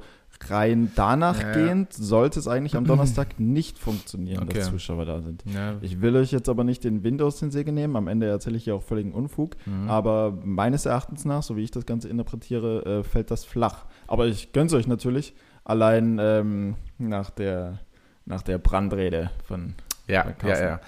rein 0.48 0.90
danach 0.94 1.40
Ja, 1.40 1.48
ja. 1.48 1.52
gehend 1.52 1.92
sollte 1.92 2.38
es 2.38 2.48
eigentlich 2.48 2.76
am 2.76 2.84
Donnerstag 2.86 3.28
nicht 3.38 3.78
funktionieren, 3.78 4.44
Okay. 4.44 4.58
dass 4.58 4.70
Zuschauer 4.70 5.04
da 5.04 5.20
sind. 5.20 5.44
Ja. 5.46 5.74
Ich 5.80 6.00
will 6.00 6.16
euch 6.16 6.32
jetzt 6.32 6.48
aber 6.48 6.64
nicht 6.64 6.82
den 6.84 7.02
Wind 7.04 7.20
aus 7.22 7.38
den 7.38 7.50
Segel 7.50 7.74
nehmen. 7.74 7.96
Am 7.96 8.08
Ende 8.08 8.26
erzähle 8.26 8.56
ich 8.56 8.66
ja 8.66 8.74
auch 8.74 8.82
völligen 8.82 9.12
Unfug. 9.12 9.56
Mhm. 9.66 9.88
Aber 9.90 10.38
meines 10.44 10.86
Erachtens 10.86 11.24
nach, 11.24 11.42
so 11.42 11.56
wie 11.56 11.62
ich 11.64 11.70
das 11.70 11.84
Ganze 11.86 12.08
interpretiere, 12.08 13.00
äh, 13.00 13.02
fällt 13.04 13.30
das 13.30 13.44
flach. 13.44 13.84
Aber 14.06 14.26
ich 14.26 14.52
gönn's 14.52 14.72
euch 14.72 14.86
natürlich. 14.86 15.34
Allein 15.64 16.18
ähm, 16.20 16.76
nach, 16.98 17.30
der, 17.30 17.80
nach 18.24 18.42
der 18.42 18.58
Brandrede 18.58 19.30
von. 19.44 19.74
Ja, 20.08 20.22
Bei 20.22 20.30
ja, 20.30 20.34
Carsten. 20.36 20.64
ja. 20.66 20.80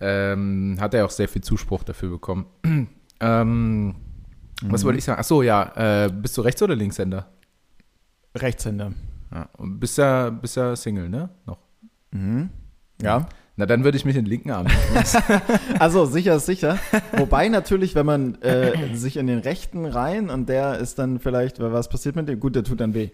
Ähm, 0.00 0.76
hat 0.80 0.94
er 0.94 1.04
auch 1.04 1.10
sehr 1.10 1.28
viel 1.28 1.42
Zuspruch 1.42 1.82
dafür 1.84 2.10
bekommen. 2.10 2.46
ähm, 3.20 3.94
Was 4.64 4.82
Mhm. 4.82 4.86
wollte 4.86 4.98
ich 4.98 5.04
sagen? 5.04 5.18
Achso, 5.20 5.42
ja. 5.42 6.04
Äh, 6.06 6.10
bist 6.10 6.36
du 6.38 6.42
Rechts- 6.42 6.62
oder 6.62 6.74
Linkshänder? 6.76 7.26
Rechtshänder. 8.34 8.92
Ja. 9.32 9.48
Und 9.56 9.80
bist 9.80 9.98
ja, 9.98 10.30
bist 10.30 10.56
ja 10.56 10.76
Single, 10.76 11.08
ne? 11.08 11.30
Noch. 11.46 11.58
Mhm. 12.10 12.50
Ja. 13.00 13.26
Na, 13.56 13.66
dann 13.66 13.84
würde 13.84 13.96
ich 13.98 14.04
mich 14.04 14.16
in 14.16 14.24
den 14.24 14.30
linken 14.30 14.50
Arm. 14.50 14.66
Also 15.78 16.06
sicher 16.06 16.36
ist 16.36 16.46
sicher. 16.46 16.78
Wobei 17.16 17.48
natürlich, 17.48 17.94
wenn 17.94 18.06
man 18.06 18.40
äh, 18.42 18.94
sich 18.96 19.16
in 19.16 19.26
den 19.26 19.40
rechten 19.40 19.84
rein 19.84 20.30
und 20.30 20.48
der 20.48 20.78
ist 20.78 20.98
dann 20.98 21.18
vielleicht, 21.18 21.60
was 21.60 21.88
passiert 21.88 22.16
mit 22.16 22.28
dem? 22.28 22.40
Gut, 22.40 22.54
der 22.56 22.64
tut 22.64 22.80
dann 22.80 22.94
weh. 22.94 23.10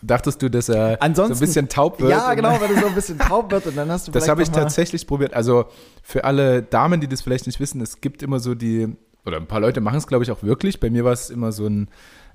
Dachtest 0.00 0.40
du, 0.42 0.48
dass 0.48 0.68
er 0.68 1.02
Ansonsten- 1.02 1.34
so 1.34 1.42
ein 1.42 1.46
bisschen 1.46 1.68
taub 1.68 2.00
wird? 2.00 2.10
Ja, 2.10 2.32
genau, 2.34 2.58
wenn 2.60 2.70
es 2.70 2.80
so 2.80 2.86
ein 2.86 2.94
bisschen 2.94 3.18
taub 3.18 3.50
wird 3.50 3.66
und 3.66 3.76
dann 3.76 3.90
hast 3.90 4.08
du 4.08 4.12
Das 4.12 4.28
habe 4.28 4.42
ich 4.42 4.50
tatsächlich 4.50 5.06
probiert. 5.06 5.34
Also 5.34 5.66
für 6.02 6.24
alle 6.24 6.62
Damen, 6.62 7.00
die 7.00 7.08
das 7.08 7.20
vielleicht 7.22 7.46
nicht 7.46 7.60
wissen, 7.60 7.80
es 7.80 8.00
gibt 8.00 8.22
immer 8.22 8.38
so 8.40 8.54
die, 8.54 8.96
oder 9.26 9.36
ein 9.36 9.46
paar 9.46 9.60
Leute 9.60 9.80
machen 9.80 9.98
es, 9.98 10.06
glaube 10.06 10.24
ich, 10.24 10.30
auch 10.30 10.42
wirklich. 10.42 10.80
Bei 10.80 10.88
mir 10.88 11.04
war 11.04 11.12
es 11.12 11.30
immer 11.30 11.52
so 11.52 11.66
ein, 11.66 11.88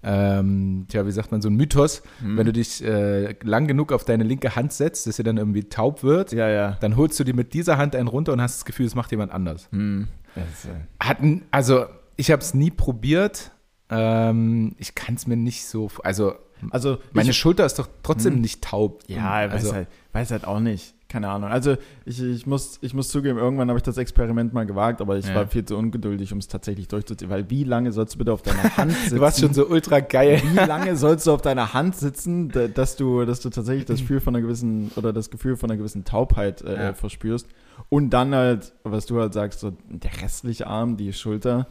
ähm, 0.10 0.86
tja, 0.88 1.06
wie 1.06 1.12
sagt 1.12 1.32
man, 1.32 1.42
so 1.42 1.50
ein 1.50 1.56
Mythos. 1.56 2.02
Hm. 2.22 2.38
Wenn 2.38 2.46
du 2.46 2.54
dich 2.54 2.82
äh, 2.84 3.36
lang 3.44 3.68
genug 3.68 3.92
auf 3.92 4.06
deine 4.06 4.24
linke 4.24 4.56
Hand 4.56 4.72
setzt, 4.72 5.06
dass 5.06 5.18
sie 5.18 5.24
dann 5.24 5.36
irgendwie 5.38 5.66
taub 5.66 6.02
wird, 6.04 6.32
Ja, 6.32 6.48
ja. 6.48 6.78
dann 6.80 6.96
holst 6.96 7.20
du 7.20 7.26
die 7.26 7.34
mit 7.34 7.54
dieser 7.54 7.78
Hand 7.78 7.94
einen 7.96 8.08
runter 8.08 8.32
und 8.32 8.42
hast 8.42 8.60
das 8.60 8.66
Gefühl, 8.66 8.86
es 8.86 8.96
macht 8.96 9.12
jemand 9.12 9.32
anders. 9.34 9.68
Hm. 9.72 10.08
Das, 10.36 10.66
äh, 10.66 10.70
Hatten, 11.00 11.44
also 11.52 11.86
ich 12.16 12.32
habe 12.32 12.42
es 12.42 12.54
nie 12.54 12.72
probiert. 12.72 13.52
Ähm, 13.90 14.76
ich 14.78 14.96
kann 14.96 15.16
es 15.16 15.28
mir 15.28 15.36
nicht 15.38 15.66
so, 15.66 15.90
also 16.04 16.34
also 16.72 16.98
meine 17.14 17.30
ich, 17.30 17.38
Schulter 17.38 17.66
ist 17.66 17.78
doch 17.78 17.88
trotzdem 18.02 18.36
Hm. 18.36 18.42
nicht 18.42 18.64
taub. 18.64 19.04
Ja, 19.08 19.32
also, 19.32 19.68
weiß, 19.68 19.74
halt, 19.74 19.88
weiß 20.14 20.32
halt 20.32 20.46
auch 20.48 20.60
nicht. 20.60 20.96
Keine 21.10 21.30
Ahnung. 21.30 21.50
Also 21.50 21.78
ich, 22.04 22.22
ich, 22.22 22.46
muss, 22.46 22.80
ich 22.82 22.94
muss 22.94 23.08
zugeben, 23.08 23.38
irgendwann 23.40 23.70
habe 23.70 23.80
ich 23.80 23.84
das 23.84 23.98
Experiment 23.98 24.54
mal 24.54 24.66
gewagt, 24.66 25.00
aber 25.00 25.18
ich 25.18 25.26
Ja. 25.28 25.36
war 25.36 25.48
viel 25.48 25.64
zu 25.64 25.78
ungeduldig, 25.78 26.34
um 26.34 26.40
es 26.40 26.50
tatsächlich 26.50 26.90
durchzuziehen. 26.90 27.30
Weil 27.32 27.50
wie 27.50 27.64
lange 27.64 27.94
sollst 27.94 28.16
du 28.16 28.18
bitte 28.18 28.34
auf 28.34 28.42
deiner 28.42 28.76
Hand 28.76 28.92
sitzen? 28.92 29.10
du 29.16 29.22
warst 29.22 29.40
schon 29.40 29.54
so 29.54 29.68
ultra 29.68 30.02
geil. 30.02 30.42
wie 30.44 30.58
lange 30.58 30.98
sollst 30.98 31.26
du 31.26 31.32
auf 31.32 31.42
deiner 31.42 31.74
Hand 31.74 31.96
sitzen, 31.96 32.50
da- 32.50 32.68
dass 32.68 32.98
du, 32.98 33.24
dass 33.24 33.40
du 33.40 33.50
tatsächlich 33.50 33.86
das 33.86 34.02
Gefühl 34.02 34.20
von 34.20 34.36
einer 34.36 34.42
gewissen 34.42 34.92
oder 34.98 35.14
das 35.14 35.30
Gefühl 35.30 35.56
von 35.56 35.70
einer 35.72 35.78
gewissen 35.78 36.04
Taubheit 36.04 36.62
äh, 36.64 36.76
Ja. 36.88 36.94
verspürst 36.94 37.48
und 37.88 38.10
dann 38.10 38.36
halt, 38.36 38.74
was 38.84 39.06
du 39.06 39.18
halt 39.22 39.34
sagst, 39.34 39.62
so 39.62 39.72
der 39.88 40.12
restliche 40.22 40.68
Arm, 40.68 40.98
die 40.98 41.14
Schulter, 41.14 41.68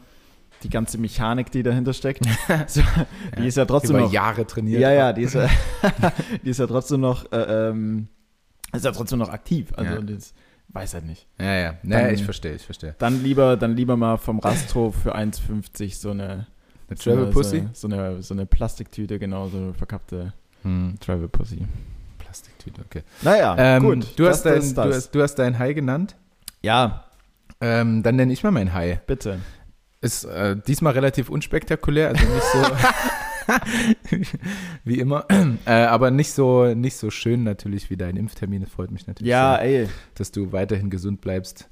die 0.63 0.69
ganze 0.71 0.97
Mechanik, 0.97 1.51
die 1.51 1.61
dahinter 1.61 1.93
steckt, 1.93 2.25
so, 2.67 2.81
die 3.37 3.45
ist 3.45 3.57
ja 3.57 3.65
trotzdem 3.65 3.97
Über 3.97 4.05
noch, 4.05 4.11
Jahre 4.11 4.47
trainiert. 4.47 4.81
ja, 4.81 4.91
ja, 4.91 5.13
die 5.13 5.21
ist 5.21 5.35
ja, 5.35 5.47
die 6.43 6.49
ist 6.49 6.57
ja 6.59 6.65
trotzdem 6.65 7.01
noch, 7.01 7.31
äh, 7.31 7.69
ähm, 7.69 8.07
ist 8.73 8.85
ja 8.85 8.91
trotzdem 8.91 9.19
noch 9.19 9.29
aktiv. 9.29 9.67
Also 9.75 9.93
Ja. 9.95 10.01
das 10.01 10.33
weiß 10.69 10.93
halt 10.95 11.05
nicht. 11.05 11.27
Ja, 11.39 11.45
ja. 11.53 11.73
Naja, 11.83 12.05
Dann- 12.05 12.13
ich 12.15 12.23
verstehe, 12.23 12.55
ich 12.55 12.63
verstehe. 12.63 12.95
Dann 12.99 13.23
lieber, 13.23 13.55
dann 13.57 13.75
lieber 13.75 13.95
mal 13.97 14.17
vom 14.17 14.39
Rasthof 14.39 14.95
für 15.03 15.15
1,50 15.15 15.97
so 15.99 16.11
eine 16.11 16.23
Eine 16.89 16.97
so 16.97 17.09
eine- 17.11 17.19
Travel 17.19 17.33
Pussy? 17.33 17.67
So, 17.73 17.87
so 17.87 17.95
eine, 17.95 18.21
so 18.21 18.33
eine 18.33 18.45
Plastiktüte, 18.45 19.19
genau, 19.19 19.47
so 19.47 19.57
eine 19.57 19.73
verkappte 19.73 20.33
Hm. 20.63 20.95
Travel 20.99 21.27
Pussy. 21.29 21.65
Plastiktüte, 22.17 22.81
okay. 22.81 23.03
Naja, 23.21 23.55
Ähm, 23.57 23.83
gut. 23.83 24.19
Du, 24.19 24.23
das, 24.25 24.37
hast 24.37 24.45
dein, 24.45 24.55
das, 24.55 24.73
das. 24.73 24.85
Du, 24.89 24.93
hast, 24.95 25.11
du 25.15 25.21
hast 25.21 25.35
dein 25.35 25.57
Hai 25.59 25.73
genannt. 25.73 26.15
ja, 26.61 27.03
Ähm, 27.59 28.03
dann 28.03 28.15
nenne 28.17 28.31
ich 28.33 28.43
mal 28.43 28.51
mein 28.51 28.73
Hai. 28.73 29.01
bitte. 29.07 29.39
Ist 30.01 30.25
äh, 30.25 30.55
diesmal 30.67 30.93
relativ 30.93 31.29
unspektakulär, 31.29 32.09
also 32.09 32.23
nicht 32.23 32.43
so 32.53 32.59
wie 34.83 34.99
immer, 34.99 35.25
äh, 35.65 35.71
aber 35.71 36.11
nicht 36.11 36.31
so, 36.33 36.73
nicht 36.73 36.95
so 36.97 37.09
schön 37.09 37.43
natürlich 37.43 37.89
wie 37.89 37.97
dein 37.97 38.17
Impftermin. 38.17 38.63
Es 38.63 38.69
freut 38.69 38.91
mich 38.91 39.07
natürlich 39.07 39.29
Ja, 39.29 39.55
sehr, 39.59 39.81
ey, 39.81 39.89
dass 40.15 40.31
du 40.31 40.51
weiterhin 40.51 40.89
gesund 40.89 41.21
bleibst. 41.21 41.69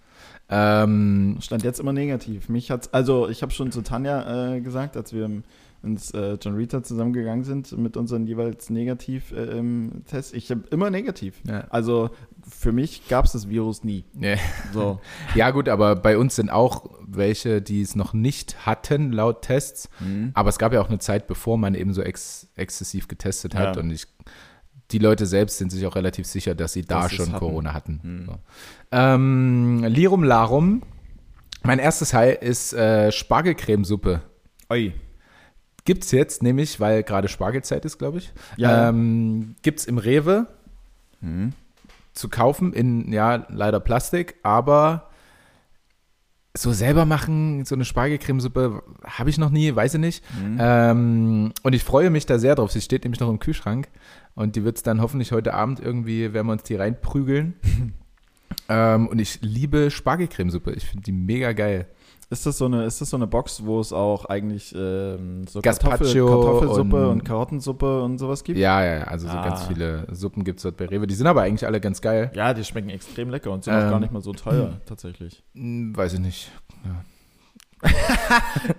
Ähm, 0.50 1.38
stand 1.42 1.64
jetzt 1.64 1.80
immer 1.80 1.94
negativ. 1.94 2.50
Mich 2.50 2.70
hat's, 2.72 2.94
also 2.94 3.30
ich 3.30 3.42
habe 3.42 3.52
schon 3.52 3.72
zu 3.72 3.82
Tanja 3.82 4.56
äh, 4.56 4.62
gesagt, 4.62 4.96
als 4.96 5.12
wir 5.14 5.26
im- 5.26 5.44
ins 5.86 6.12
äh, 6.12 6.38
John 6.42 6.56
Rita 6.56 6.84
zusammengegangen 6.84 7.44
sind 7.44 7.78
mit 7.78 7.96
unseren 7.96 8.26
jeweils 8.28 8.70
Negativ-Tests. 8.70 10.34
ich 10.34 10.52
habe 10.52 10.64
immer 10.72 10.90
negativ. 10.90 11.42
ja. 11.48 11.66
Also 11.70 12.10
für 12.48 12.72
mich 12.72 13.08
gab 13.08 13.26
es 13.26 13.32
das 13.32 13.50
Virus 13.50 13.84
nie. 13.84 14.06
Ja. 14.20 14.36
So. 14.74 15.00
ja, 15.36 15.52
gut, 15.52 15.70
aber 15.70 15.96
bei 15.96 16.18
uns 16.18 16.36
sind 16.36 16.50
auch 16.50 16.90
welche, 17.06 17.62
die 17.62 17.82
es 17.82 17.96
noch 17.96 18.14
nicht 18.14 18.66
hatten, 18.66 19.12
laut 19.12 19.42
Tests. 19.42 19.90
Mhm. 20.00 20.32
Aber 20.34 20.50
es 20.50 20.58
gab 20.58 20.74
ja 20.74 20.82
auch 20.82 20.90
eine 20.90 21.00
Zeit, 21.00 21.28
bevor 21.28 21.58
man 21.58 21.76
eben 21.76 21.94
so 21.94 22.02
ex 22.02 22.48
exzessiv 22.56 23.08
getestet 23.08 23.56
hat. 23.56 23.76
Ja. 23.76 23.82
Und 23.82 23.92
ich, 23.92 24.06
die 24.92 25.00
Leute 25.00 25.26
selbst 25.26 25.58
sind 25.58 25.72
sich 25.72 25.86
auch 25.86 25.96
relativ 25.96 26.28
sicher, 26.28 26.56
dass 26.56 26.74
sie 26.74 26.84
da 26.84 27.04
Dass 27.04 27.14
schon 27.14 27.30
hatten. 27.30 27.40
Corona 27.40 27.74
hatten. 27.74 28.00
Mhm. 28.04 28.26
So. 28.26 28.38
Ähm, 28.92 29.84
Lirum 29.86 30.24
Larum. 30.24 30.84
Mein 31.64 31.80
erstes 31.80 32.14
High 32.14 32.40
ist 32.42 32.74
äh, 32.74 33.12
Spargelcremesuppe. 33.12 34.22
Oi. 34.70 34.94
Gibt's 35.86 36.12
jetzt, 36.12 36.44
nämlich, 36.44 36.80
weil 36.80 37.04
gerade 37.04 37.28
Spargelzeit 37.28 37.86
ist, 37.86 37.98
glaube 38.00 38.18
ich. 38.18 38.34
Ja. 38.58 38.90
Ähm, 38.90 39.56
gibt's 39.62 39.86
im 39.86 39.98
Rewe 39.98 40.48
Mhm. 41.22 41.54
zu 42.14 42.28
kaufen 42.30 42.74
in, 42.74 43.12
ja, 43.14 43.46
leider 43.50 43.80
Plastik, 43.80 44.36
aber 44.44 45.10
so 46.58 46.72
selber 46.72 47.06
machen, 47.06 47.66
so 47.66 47.76
eine 47.76 47.84
Spargelcremesuppe, 47.86 48.82
habe 49.04 49.30
ich 49.30 49.38
noch 49.38 49.50
nie, 49.50 49.76
weiß 49.76 49.96
ich 49.96 50.00
nicht. 50.00 50.24
Mhm. 50.42 50.58
Ähm, 50.60 51.54
und 51.64 51.74
ich 51.74 51.84
freue 51.84 52.10
mich 52.10 52.26
da 52.26 52.40
sehr 52.40 52.56
drauf. 52.56 52.72
Sie 52.72 52.82
steht 52.82 53.04
nämlich 53.04 53.20
noch 53.20 53.30
im 53.30 53.40
Kühlschrank 53.40 53.90
und 54.36 54.56
die 54.56 54.64
wird 54.64 54.78
es 54.78 54.84
dann 54.84 55.02
hoffentlich 55.02 55.32
heute 55.34 55.54
Abend 55.54 55.80
irgendwie, 55.80 56.34
werden 56.34 56.48
wir 56.48 56.54
uns 56.54 56.64
die 56.64 56.76
reinprügeln. 56.76 57.54
ähm, 58.70 59.08
und 59.08 59.20
ich 59.20 59.40
liebe 59.42 59.92
Spargelcremesuppe. 59.92 60.72
Ich 60.74 60.86
finde 60.86 61.04
die 61.04 61.12
mega 61.12 61.54
geil. 61.54 61.88
Ist 62.32 62.48
das 62.48 62.58
so 62.58 62.66
eine, 62.66 62.86
ist 62.86 63.00
das 63.02 63.12
so 63.12 63.18
eine 63.18 63.28
Box, 63.28 63.64
wo 63.66 63.80
es 63.80 63.94
auch 63.94 64.26
eigentlich 64.26 64.74
ähm, 64.76 65.46
so 65.48 65.62
Gazpacho 65.62 66.04
Kartoffelsuppe 66.04 67.06
und, 67.06 67.12
und- 67.12 67.24
Karottensuppe 67.24 68.02
und 68.02 68.18
sowas 68.18 68.44
gibt? 68.44 68.58
Ja, 68.58 68.84
ja, 68.84 68.96
ja, 69.00 69.04
also 69.04 69.28
so 69.28 69.34
Ah. 69.38 69.44
ganz 69.48 69.64
viele 69.66 70.08
Suppen 70.12 70.44
gibt 70.44 70.58
es 70.58 70.64
dort 70.64 70.76
bei 70.78 70.88
Rewe. 70.88 71.06
Die 71.06 71.14
sind 71.14 71.28
aber 71.28 71.44
eigentlich 71.44 71.68
alle 71.68 71.80
ganz 71.80 72.02
geil. 72.02 72.32
Ja, 72.34 72.56
die 72.56 72.64
schmecken 72.64 72.90
extrem 72.90 73.30
lecker 73.30 73.52
und 73.52 73.64
sind 73.64 73.74
Ähm. 73.76 73.84
auch 73.86 73.90
gar 73.92 74.00
nicht 74.00 74.12
mal 74.12 74.24
so 74.24 74.34
teuer, 74.34 74.82
tatsächlich. 74.88 75.44
Hm, 75.54 75.96
weiß 75.96 76.14
ich 76.14 76.20
nicht. 76.20 76.52
Ja, 76.84 77.04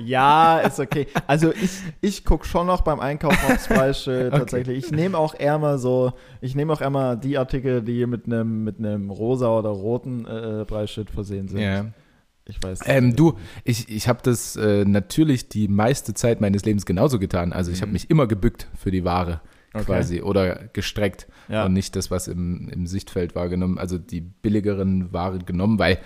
ist 0.66 0.80
okay. 0.80 1.06
Also 1.26 1.52
ich, 1.52 1.70
ich 2.00 2.24
gucke 2.24 2.46
schon 2.46 2.66
noch 2.66 2.80
beim 2.82 3.00
Einkaufen 3.00 3.52
aufs 3.52 3.68
Okay. 4.30 4.30
tatsächlich. 4.30 4.84
Ich 4.86 4.90
nehme 4.90 5.16
auch 5.18 5.34
eher 5.38 5.58
mal 5.58 5.78
so, 5.78 6.12
ich 6.40 6.54
nehme 6.54 6.72
auch 6.72 6.80
eher 6.80 6.90
mal 6.90 7.16
die 7.16 7.38
Artikel, 7.38 7.82
die 7.82 8.06
mit 8.06 8.26
einem 8.26 8.64
mit 8.64 8.78
einem 8.78 9.10
rosa 9.10 9.48
oder 9.58 9.70
roten 9.70 10.26
äh, 10.26 10.64
Preisschild 10.64 11.10
versehen 11.10 11.48
sind. 11.48 11.60
Ja. 11.60 11.86
Ich 12.48 12.62
weiß. 12.62 12.80
Ähm, 12.86 13.16
du, 13.16 13.36
ich, 13.64 13.88
ich 13.88 14.06
habe 14.08 14.20
das 14.22 14.54
äh, 14.56 14.84
natürlich 14.84 15.48
die 15.48 15.66
meiste 15.66 16.14
Zeit 16.14 16.40
meines 16.40 16.64
Lebens 16.64 16.86
genauso 16.86 17.18
getan. 17.18 17.52
Also 17.52 17.72
ich 17.72 17.80
habe 17.80 17.88
Mhm. 17.88 17.92
mich 17.94 18.10
immer 18.10 18.26
gebückt 18.26 18.68
für 18.76 18.90
die 18.90 19.04
Ware 19.04 19.40
Okay. 19.74 19.84
quasi 19.84 20.22
oder 20.22 20.54
gestreckt 20.72 21.26
Ja. 21.48 21.66
und 21.66 21.74
nicht 21.74 21.96
das, 21.96 22.10
was 22.10 22.28
im, 22.28 22.68
im 22.70 22.86
Sichtfeld 22.86 23.34
war, 23.34 23.48
genommen, 23.50 23.76
also 23.78 23.98
die 23.98 24.22
billigeren 24.22 25.12
Ware 25.12 25.38
genommen, 25.40 25.78
weil 25.78 25.98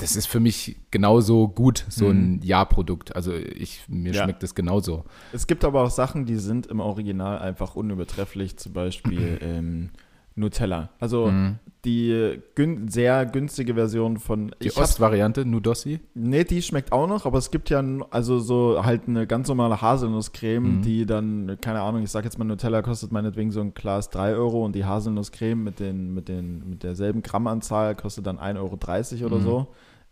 das 0.00 0.16
ist 0.16 0.26
für 0.26 0.40
mich 0.40 0.76
genauso 0.90 1.48
gut, 1.48 1.84
so 1.88 2.08
ein 2.08 2.40
Ja-Produkt. 2.42 3.14
Also 3.14 3.32
ich, 3.34 3.82
mir 3.88 4.10
Mhm. 4.10 4.14
Ja. 4.14 4.22
schmeckt 4.24 4.42
das 4.42 4.54
genauso. 4.54 5.04
Es 5.32 5.46
gibt 5.46 5.64
aber 5.64 5.82
auch 5.84 5.90
Sachen, 5.90 6.26
die 6.26 6.36
sind 6.36 6.66
im 6.66 6.80
Original 6.80 7.38
einfach 7.38 7.74
unübertrefflich, 7.76 8.56
zum 8.56 8.72
Beispiel 8.72 9.38
ähm, 9.42 9.90
Nutella. 10.36 10.90
Also 11.00 11.26
Mhm. 11.26 11.58
die 11.84 12.38
gün 12.54 12.88
sehr 12.88 13.26
günstige 13.26 13.74
Version 13.74 14.16
von. 14.18 14.54
Die 14.62 14.74
Ostvariante, 14.74 15.44
Nudossi. 15.44 15.98
Nee, 16.14 16.44
die 16.44 16.62
schmeckt 16.62 16.92
auch 16.92 17.06
noch, 17.08 17.26
aber 17.26 17.38
es 17.38 17.50
gibt 17.50 17.68
ja 17.68 17.82
also 18.10 18.38
so 18.38 18.82
halt 18.84 19.02
eine 19.08 19.26
ganz 19.26 19.48
normale 19.48 19.80
Haselnusscreme, 19.82 20.76
Mhm. 20.78 20.82
die 20.82 21.04
dann, 21.04 21.58
keine 21.60 21.80
Ahnung, 21.82 22.02
ich 22.02 22.10
sag 22.10 22.24
jetzt 22.24 22.38
mal, 22.38 22.44
Nutella 22.44 22.80
kostet 22.82 23.12
meinetwegen 23.12 23.50
so 23.50 23.60
ein 23.60 23.74
Glas 23.74 24.08
3 24.10 24.34
Euro 24.34 24.64
und 24.64 24.74
die 24.76 24.84
Haselnusscreme 24.84 25.62
mit, 25.62 25.80
den, 25.80 26.14
mit, 26.14 26.28
den, 26.28 26.68
mit 26.70 26.82
derselben 26.84 27.22
Grammanzahl 27.22 27.94
kostet 27.96 28.26
dann 28.26 28.38
1,30 28.38 29.16
Euro 29.22 29.26
oder 29.26 29.38
Mhm. 29.38 29.42
so. 29.42 29.66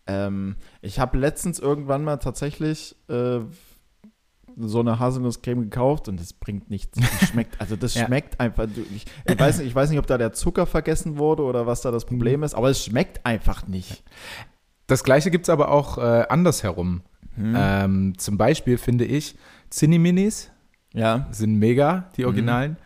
Ähm, 0.08 0.56
ich 0.80 0.98
habe 0.98 1.18
letztens 1.18 1.58
irgendwann 1.58 2.02
mal 2.02 2.16
tatsächlich 2.16 2.96
äh, 3.08 3.40
so 4.56 4.80
eine 4.80 4.98
Haselnusscreme 4.98 5.62
gekauft 5.62 6.08
und 6.08 6.18
das 6.18 6.32
bringt 6.32 6.68
nichts. 6.70 6.98
Die 6.98 7.04
schmeckt, 7.26 7.60
also 7.60 7.76
das 7.76 7.94
Ja. 7.94 8.06
schmeckt 8.06 8.40
einfach. 8.40 8.66
Ich, 8.94 9.04
ich, 9.26 9.38
weiß 9.38 9.58
nicht, 9.58 9.68
ich 9.68 9.74
weiß 9.74 9.90
nicht, 9.90 9.98
ob 9.98 10.06
da 10.06 10.18
der 10.18 10.32
Zucker 10.32 10.66
vergessen 10.66 11.18
wurde 11.18 11.42
oder 11.44 11.66
was 11.66 11.82
da 11.82 11.90
das 11.90 12.06
Problem 12.06 12.42
ist, 12.42 12.54
aber 12.54 12.70
es 12.70 12.84
schmeckt 12.84 13.24
einfach 13.24 13.66
nicht. 13.68 14.02
Das 14.86 15.04
gleiche 15.04 15.30
gibt 15.30 15.44
es 15.44 15.50
aber 15.50 15.70
auch 15.70 15.98
äh, 15.98 16.24
andersherum. 16.28 17.02
Mhm. 17.36 17.54
Ähm, 17.56 18.18
zum 18.18 18.38
Beispiel 18.38 18.78
finde 18.78 19.04
ich, 19.04 19.36
Zinni-Minis 19.70 20.50
Ja. 20.94 21.28
sind 21.30 21.56
mega, 21.58 22.10
die 22.16 22.24
Originalen. 22.24 22.78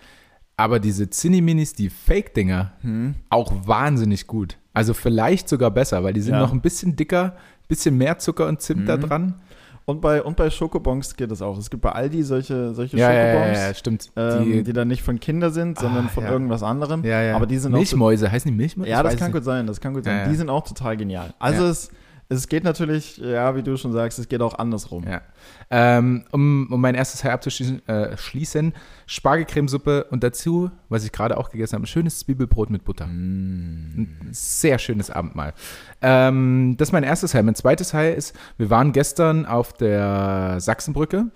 Aber 0.57 0.79
diese 0.81 1.09
Zinni-Minis, 1.09 1.73
die 1.73 1.89
Fake-Dinger, 1.89 2.73
Hm. 2.83 3.15
auch 3.31 3.53
wahnsinnig 3.67 4.27
gut. 4.27 4.59
Also 4.75 4.95
vielleicht 4.95 5.49
sogar 5.49 5.71
besser, 5.71 6.03
weil 6.05 6.13
die 6.13 6.21
sind 6.21 6.35
Ja. 6.35 6.41
noch 6.41 6.53
ein 6.53 6.61
bisschen 6.61 6.97
dicker, 6.97 7.35
bisschen 7.69 7.97
mehr 7.99 8.19
Zucker 8.19 8.47
und 8.49 8.61
Zimt 8.61 8.89
da 8.89 8.97
Mhm. 8.97 9.01
dran. 9.03 9.35
Und 9.85 10.01
bei, 10.01 10.23
und 10.23 10.37
bei 10.37 10.49
Schokobons 10.49 11.17
geht 11.17 11.31
das 11.33 11.43
auch. 11.43 11.59
Es 11.59 11.69
gibt 11.69 11.83
bei 11.83 11.91
Aldi 11.91 12.23
solche, 12.23 12.73
solche 12.73 12.97
Ja, 12.97 13.13
ja, 13.13 13.19
ja, 13.27 13.33
Schokobons, 13.33 13.59
ja, 13.59 13.75
stimmt. 13.75 14.13
ähm, 14.17 14.45
die, 14.45 14.63
die, 14.63 14.73
dann 14.73 14.87
nicht 14.89 15.03
von 15.03 15.19
Kindern 15.19 15.53
sind, 15.53 15.77
sondern 15.79 16.07
Ah, 16.07 16.09
von 16.09 16.25
irgendwas 16.25 16.63
anderem. 16.63 17.05
ja, 17.05 17.21
ja. 17.21 17.35
Aber 17.35 17.47
die 17.47 17.59
sind 17.59 17.73
Milchmäuse, 17.73 18.31
heißen 18.31 18.49
die 18.51 18.57
Milchmäuse? 18.57 18.89
Ja, 18.91 19.03
das 19.03 19.17
kann 19.17 19.29
nicht. 19.29 19.35
gut 19.35 19.45
sein, 19.45 19.67
das 19.67 19.81
kann 19.81 19.93
gut 19.93 20.05
sein. 20.05 20.31
Die 20.31 20.37
sind 20.37 20.49
auch 20.51 20.63
total 20.65 20.97
genial. 20.97 21.35
Also 21.41 21.67
es, 21.67 21.91
es 22.35 22.49
geht 22.49 22.65
natürlich, 22.65 23.19
ja, 23.19 23.55
wie 23.57 23.63
du 23.63 23.77
schon 23.77 23.93
sagst, 23.93 24.19
es 24.19 24.29
geht 24.29 24.41
auch 24.41 24.59
andersrum. 24.59 25.05
Ja. 25.05 25.21
Ähm, 25.71 26.25
um, 26.33 26.69
um 26.71 26.81
mein 26.81 26.95
erstes 26.95 27.21
Teil 27.21 27.33
abzuschließen, 27.33 27.87
äh, 27.89 28.17
schließen, 28.17 28.75
Spargelcremesuppe 29.07 30.05
und 30.11 30.23
dazu, 30.23 30.71
was 30.89 31.05
ich 31.05 31.13
gerade 31.13 31.37
auch 31.37 31.51
gegessen 31.51 31.75
habe, 31.75 31.85
ein 31.85 31.87
schönes 31.87 32.21
Zwiebelbrot 32.21 32.71
mit 32.71 32.85
Butter. 32.85 33.07
Ein 33.07 34.29
sehr 34.33 34.79
schönes 34.79 35.11
Abendmahl. 35.11 35.55
Ähm, 36.01 36.77
das 36.79 36.89
ist 36.89 36.93
mein 36.93 37.05
erstes 37.05 37.33
Teil. 37.33 37.43
Mein 37.43 37.55
zweites 37.55 37.91
Teil 37.91 38.15
ist, 38.15 38.37
wir 38.57 38.71
waren 38.71 38.93
gestern 38.93 39.47
auf 39.47 39.73
der 39.73 40.61
Sachsenbrücke 40.61 41.27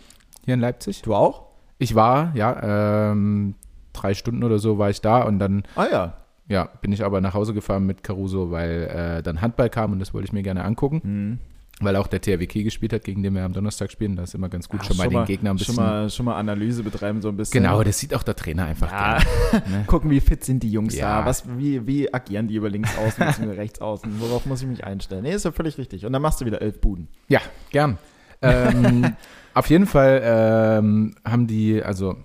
hier 0.45 0.55
in 0.55 0.61
Leipzig. 0.61 1.03
Du 1.03 1.15
auch? 1.15 1.47
Ich 1.79 1.95
war, 1.95 2.33
ja, 2.35 3.11
ähm, 3.13 3.55
drei 3.93 4.15
Stunden 4.15 4.45
oder 4.45 4.59
so 4.59 4.79
war 4.79 4.91
ich 4.91 5.01
da 5.01 5.23
und 5.23 5.39
dann 5.39 5.65
Ah 5.75 5.87
ja. 5.91 6.15
Ja, 6.49 6.69
bin 6.81 6.93
ich 6.93 7.05
aber 7.05 7.21
nach 7.21 7.35
Hause 7.35 7.55
gefahren 7.55 7.87
mit 7.87 8.03
Caruso, 8.03 8.51
weil 8.51 8.85
äh, 9.19 9.23
dann 9.23 9.41
Handball 9.41 9.69
kam 9.71 9.93
und 9.93 9.99
das 9.99 10.15
wollte 10.15 10.27
ich 10.27 10.33
mir 10.33 10.43
gerne 10.43 10.65
angucken, 10.65 11.01
Hm. 11.03 11.39
weil 11.81 11.97
auch 11.97 12.07
der 12.07 12.21
THW 12.21 12.47
Kiel 12.47 12.65
gespielt 12.65 12.93
hat, 12.93 13.05
gegen 13.05 13.23
den 13.23 13.35
wir 13.35 13.45
am 13.45 13.53
Donnerstag 13.53 13.91
spielen. 13.91 14.17
Das 14.17 14.31
ist 14.31 14.35
immer 14.35 14.49
ganz 14.49 14.69
gut, 14.69 14.81
Ah, 14.81 14.85
schon 14.85 14.97
mal 14.97 15.09
den 15.09 15.25
Gegner 15.25 15.51
ein 15.51 15.57
bisschen. 15.57 15.75
Schon 15.75 15.85
mal, 15.85 16.09
schon 16.11 16.25
mal 16.27 16.37
Analyse 16.37 16.83
betreiben, 16.83 17.21
so 17.21 17.29
ein 17.29 17.37
bisschen. 17.37 17.63
genau, 17.63 17.83
das 17.83 17.99
sieht 17.99 18.15
auch 18.15 18.23
der 18.23 18.37
Trainer 18.37 18.65
einfach 18.67 18.91
Ja. 18.91 19.19
gerne. 19.19 19.67
Ne? 19.71 19.85
Gucken, 19.87 20.11
wie 20.11 20.21
fit 20.21 20.45
sind 20.45 20.63
die 20.63 20.71
Jungs 20.71 20.95
Ja. 20.97 21.21
da? 21.21 21.27
Was, 21.27 21.45
wie, 21.59 21.87
wie 21.87 22.13
agieren 22.15 22.47
die 22.49 22.55
über 22.55 22.69
links 22.71 22.97
außen 22.97 23.27
bzw. 23.27 23.51
rechts 23.57 23.81
außen? 23.81 24.21
Worauf 24.21 24.47
muss 24.47 24.63
ich 24.63 24.69
mich 24.69 24.85
einstellen? 24.85 25.23
Nee, 25.25 25.33
ist 25.35 25.45
ja 25.45 25.53
völlig 25.53 25.77
richtig. 25.79 26.07
Und 26.07 26.13
dann 26.13 26.23
machst 26.23 26.41
du 26.41 26.45
wieder 26.47 26.63
elf 26.63 26.81
Buden. 26.81 27.09
Ja, 27.29 27.41
gern. 27.71 27.99
ähm, 28.43 29.15
auf 29.55 29.69
jeden 29.69 29.87
Fall 29.87 30.21
ähm, 30.25 31.15
haben 31.25 31.47
die, 31.47 31.83
also 31.83 32.17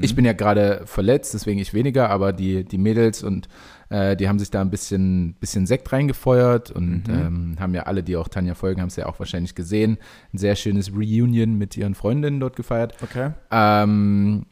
ich 0.00 0.14
bin 0.14 0.24
ja 0.24 0.32
gerade 0.32 0.82
verletzt, 0.84 1.34
deswegen 1.34 1.58
ich 1.60 1.74
weniger, 1.74 2.10
aber 2.10 2.32
die, 2.32 2.64
die 2.64 2.78
Mädels 2.78 3.22
und 3.22 3.48
äh, 3.88 4.16
die 4.16 4.28
haben 4.28 4.38
sich 4.38 4.50
da 4.50 4.60
ein 4.60 4.70
bisschen, 4.70 5.34
bisschen 5.40 5.66
Sekt 5.66 5.92
reingefeuert 5.92 6.70
und 6.70 7.08
Mhm. 7.08 7.14
ähm, 7.14 7.56
haben 7.58 7.74
ja 7.74 7.82
alle, 7.84 8.02
die 8.02 8.16
auch 8.16 8.28
Tanja 8.28 8.54
folgen, 8.54 8.80
haben 8.80 8.88
es 8.88 8.96
ja 8.96 9.06
auch 9.06 9.18
wahrscheinlich 9.18 9.54
gesehen. 9.54 9.98
Ein 10.32 10.38
sehr 10.38 10.56
schönes 10.56 10.92
Reunion 10.92 11.58
mit 11.58 11.76
ihren 11.76 11.94
Freundinnen 11.94 12.40
dort 12.40 12.56
gefeiert. 12.56 12.94
Okay. 13.02 13.30
Ähm, 13.50 14.46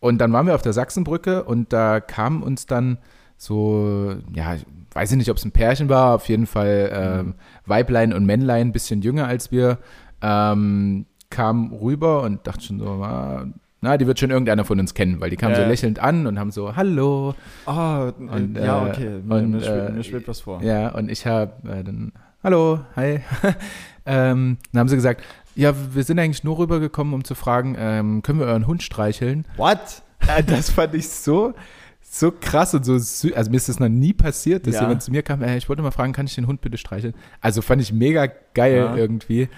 und 0.00 0.18
dann 0.18 0.32
waren 0.32 0.46
wir 0.46 0.54
auf 0.54 0.62
der 0.62 0.72
Sachsenbrücke 0.72 1.44
und 1.44 1.72
da 1.72 2.00
kam 2.00 2.42
uns 2.42 2.66
dann 2.66 2.98
so, 3.36 4.14
ja, 4.34 4.54
ich 4.54 4.64
weiß 4.94 5.10
ich 5.12 5.16
nicht, 5.16 5.30
ob 5.30 5.36
es 5.36 5.44
ein 5.44 5.52
Pärchen 5.52 5.88
war, 5.88 6.14
auf 6.14 6.28
jeden 6.28 6.46
Fall 6.46 6.90
ähm, 6.94 7.34
Weiblein 7.66 8.12
und 8.12 8.24
Männlein, 8.26 8.68
ein 8.68 8.72
bisschen 8.72 9.02
jünger 9.02 9.26
als 9.26 9.50
wir, 9.50 9.78
ähm, 10.20 11.06
kam 11.30 11.72
rüber 11.72 12.22
und 12.22 12.46
dachte 12.46 12.64
schon 12.64 12.78
so, 12.78 12.86
ah, 13.02 13.46
na, 13.82 13.98
die 13.98 14.06
wird 14.06 14.18
schon 14.18 14.30
irgendeiner 14.30 14.64
von 14.64 14.80
uns 14.80 14.94
kennen, 14.94 15.20
weil 15.20 15.28
die 15.28 15.36
kamen 15.36 15.54
Ja. 15.54 15.62
so 15.62 15.68
lächelnd 15.68 15.98
an 15.98 16.26
und 16.26 16.38
haben 16.38 16.50
so, 16.50 16.74
hallo. 16.76 17.34
Ah, 17.66 18.12
Und, 18.18 18.56
ja, 18.56 18.86
äh, 18.86 18.90
okay. 18.90 19.20
Mir, 19.24 19.34
und, 19.34 19.50
mir, 19.50 19.60
schwebt, 19.60 19.88
äh, 19.88 19.92
mir 19.92 20.04
schwebt 20.04 20.28
was 20.28 20.40
vor. 20.40 20.62
Ja, 20.62 20.88
und 20.94 21.10
ich 21.10 21.26
habe 21.26 21.52
äh, 21.68 21.84
dann, 21.84 22.12
hallo, 22.42 22.80
hi. 22.96 23.20
ähm, 24.06 24.56
dann 24.72 24.80
haben 24.80 24.88
sie 24.88 24.96
gesagt, 24.96 25.22
ja, 25.54 25.74
wir 25.92 26.02
sind 26.04 26.18
eigentlich 26.18 26.44
nur 26.44 26.58
rübergekommen, 26.58 27.12
um 27.12 27.24
zu 27.24 27.34
fragen, 27.34 27.76
ähm, 27.78 28.22
können 28.22 28.38
wir 28.38 28.46
euren 28.46 28.66
Hund 28.66 28.82
streicheln? 28.82 29.44
What? 29.56 30.02
Äh, 30.26 30.42
Das 30.44 30.70
fand 30.70 30.94
ich 30.94 31.08
so, 31.08 31.52
so 32.00 32.30
krass 32.32 32.74
und 32.74 32.84
so 32.84 32.96
süß. 32.98 33.32
Also 33.34 33.50
mir 33.50 33.56
ist 33.56 33.68
das 33.68 33.80
noch 33.80 33.88
nie 33.88 34.12
passiert, 34.12 34.66
dass 34.66 34.76
Ja. 34.76 34.82
jemand 34.82 35.02
zu 35.02 35.10
mir 35.10 35.22
kam, 35.22 35.42
äh, 35.42 35.56
ich 35.56 35.68
wollte 35.68 35.82
mal 35.82 35.90
fragen, 35.90 36.12
kann 36.12 36.26
ich 36.26 36.34
den 36.36 36.46
Hund 36.46 36.60
bitte 36.60 36.78
streicheln? 36.78 37.14
Also 37.40 37.60
fand 37.62 37.82
ich 37.82 37.92
mega 37.92 38.28
geil 38.54 38.92
irgendwie, 38.96 39.48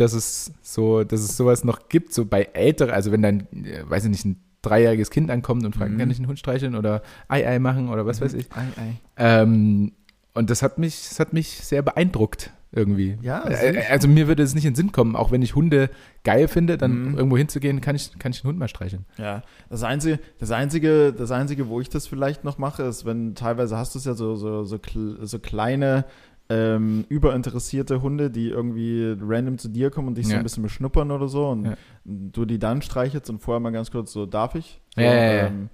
dass 0.00 0.12
es 0.12 0.52
so, 0.62 1.04
dass 1.04 1.20
es 1.20 1.36
sowas 1.36 1.64
noch 1.64 1.88
gibt, 1.88 2.12
so 2.14 2.24
bei 2.24 2.42
älteren, 2.52 2.92
also 2.94 3.12
wenn 3.12 3.22
dann, 3.22 3.40
äh, 3.52 3.82
weiß 3.88 4.04
ich 4.04 4.10
nicht, 4.10 4.24
ein 4.24 4.40
dreijähriges 4.62 5.10
Kind 5.10 5.30
ankommt 5.30 5.64
und 5.64 5.76
fragt, 5.76 5.92
Mhm. 5.92 5.98
kann 5.98 6.10
ich 6.10 6.16
den 6.16 6.26
Hund 6.26 6.38
streicheln 6.38 6.74
oder 6.74 7.02
Ei 7.28 7.46
Ei 7.46 7.58
machen 7.58 7.88
oder 7.90 8.06
was 8.06 8.20
weiß 8.20 8.34
ich. 8.34 8.48
Ei, 8.52 8.66
ei. 8.80 8.92
Ähm, 9.16 9.92
und 10.34 10.50
das 10.50 10.62
hat 10.62 10.78
mich, 10.78 11.06
das 11.08 11.20
hat 11.20 11.32
mich 11.32 11.48
sehr 11.48 11.82
beeindruckt 11.82 12.52
irgendwie. 12.70 13.16
Ja, 13.22 13.44
also 13.90 14.08
mir 14.08 14.28
würde 14.28 14.42
es 14.42 14.54
nicht 14.54 14.64
in 14.66 14.72
den 14.72 14.76
Sinn 14.76 14.92
kommen, 14.92 15.16
auch 15.16 15.30
wenn 15.32 15.40
ich 15.40 15.54
Hunde 15.54 15.88
geil 16.22 16.48
finde, 16.48 16.76
dann 16.76 17.12
Mhm. 17.12 17.16
irgendwo 17.16 17.38
hinzugehen, 17.38 17.80
kann 17.80 17.96
ich, 17.96 18.18
kann 18.18 18.30
ich 18.32 18.42
den 18.42 18.48
Hund 18.48 18.58
mal 18.58 18.68
streicheln. 18.68 19.06
Ja, 19.16 19.42
das 19.70 19.84
einzige, 19.84 20.18
das 20.38 20.50
einzige, 20.50 21.14
das 21.14 21.30
einzige, 21.30 21.68
wo 21.68 21.80
ich 21.80 21.88
das 21.88 22.06
vielleicht 22.06 22.44
noch 22.44 22.58
mache, 22.58 22.82
ist, 22.82 23.06
wenn 23.06 23.34
teilweise 23.34 23.76
hast 23.78 23.94
du 23.94 23.98
es 24.00 24.04
ja 24.04 24.12
so, 24.14 24.36
so, 24.36 24.64
so, 24.64 24.78
so 25.22 25.38
kleine, 25.38 26.04
ähm, 26.50 27.04
überinteressierte 27.08 28.00
Hunde, 28.02 28.30
die 28.30 28.48
irgendwie 28.48 29.14
random 29.20 29.58
zu 29.58 29.68
dir 29.68 29.90
kommen 29.90 30.08
und 30.08 30.16
dich 30.18 30.26
so 30.26 30.32
Ja. 30.32 30.38
ein 30.38 30.42
bisschen 30.42 30.62
beschnuppern 30.62 31.10
oder 31.10 31.28
so 31.28 31.48
und 31.48 31.64
Ja. 31.66 31.74
du 32.04 32.44
die 32.46 32.58
dann 32.58 32.80
streichelst 32.82 33.28
und 33.30 33.40
vorher 33.40 33.60
mal 33.60 33.70
ganz 33.70 33.90
kurz 33.90 34.12
so, 34.12 34.24
darf 34.26 34.54
ich? 34.54 34.80
So, 34.96 35.02
Ja. 35.02 35.46
Ähm, 35.46 35.68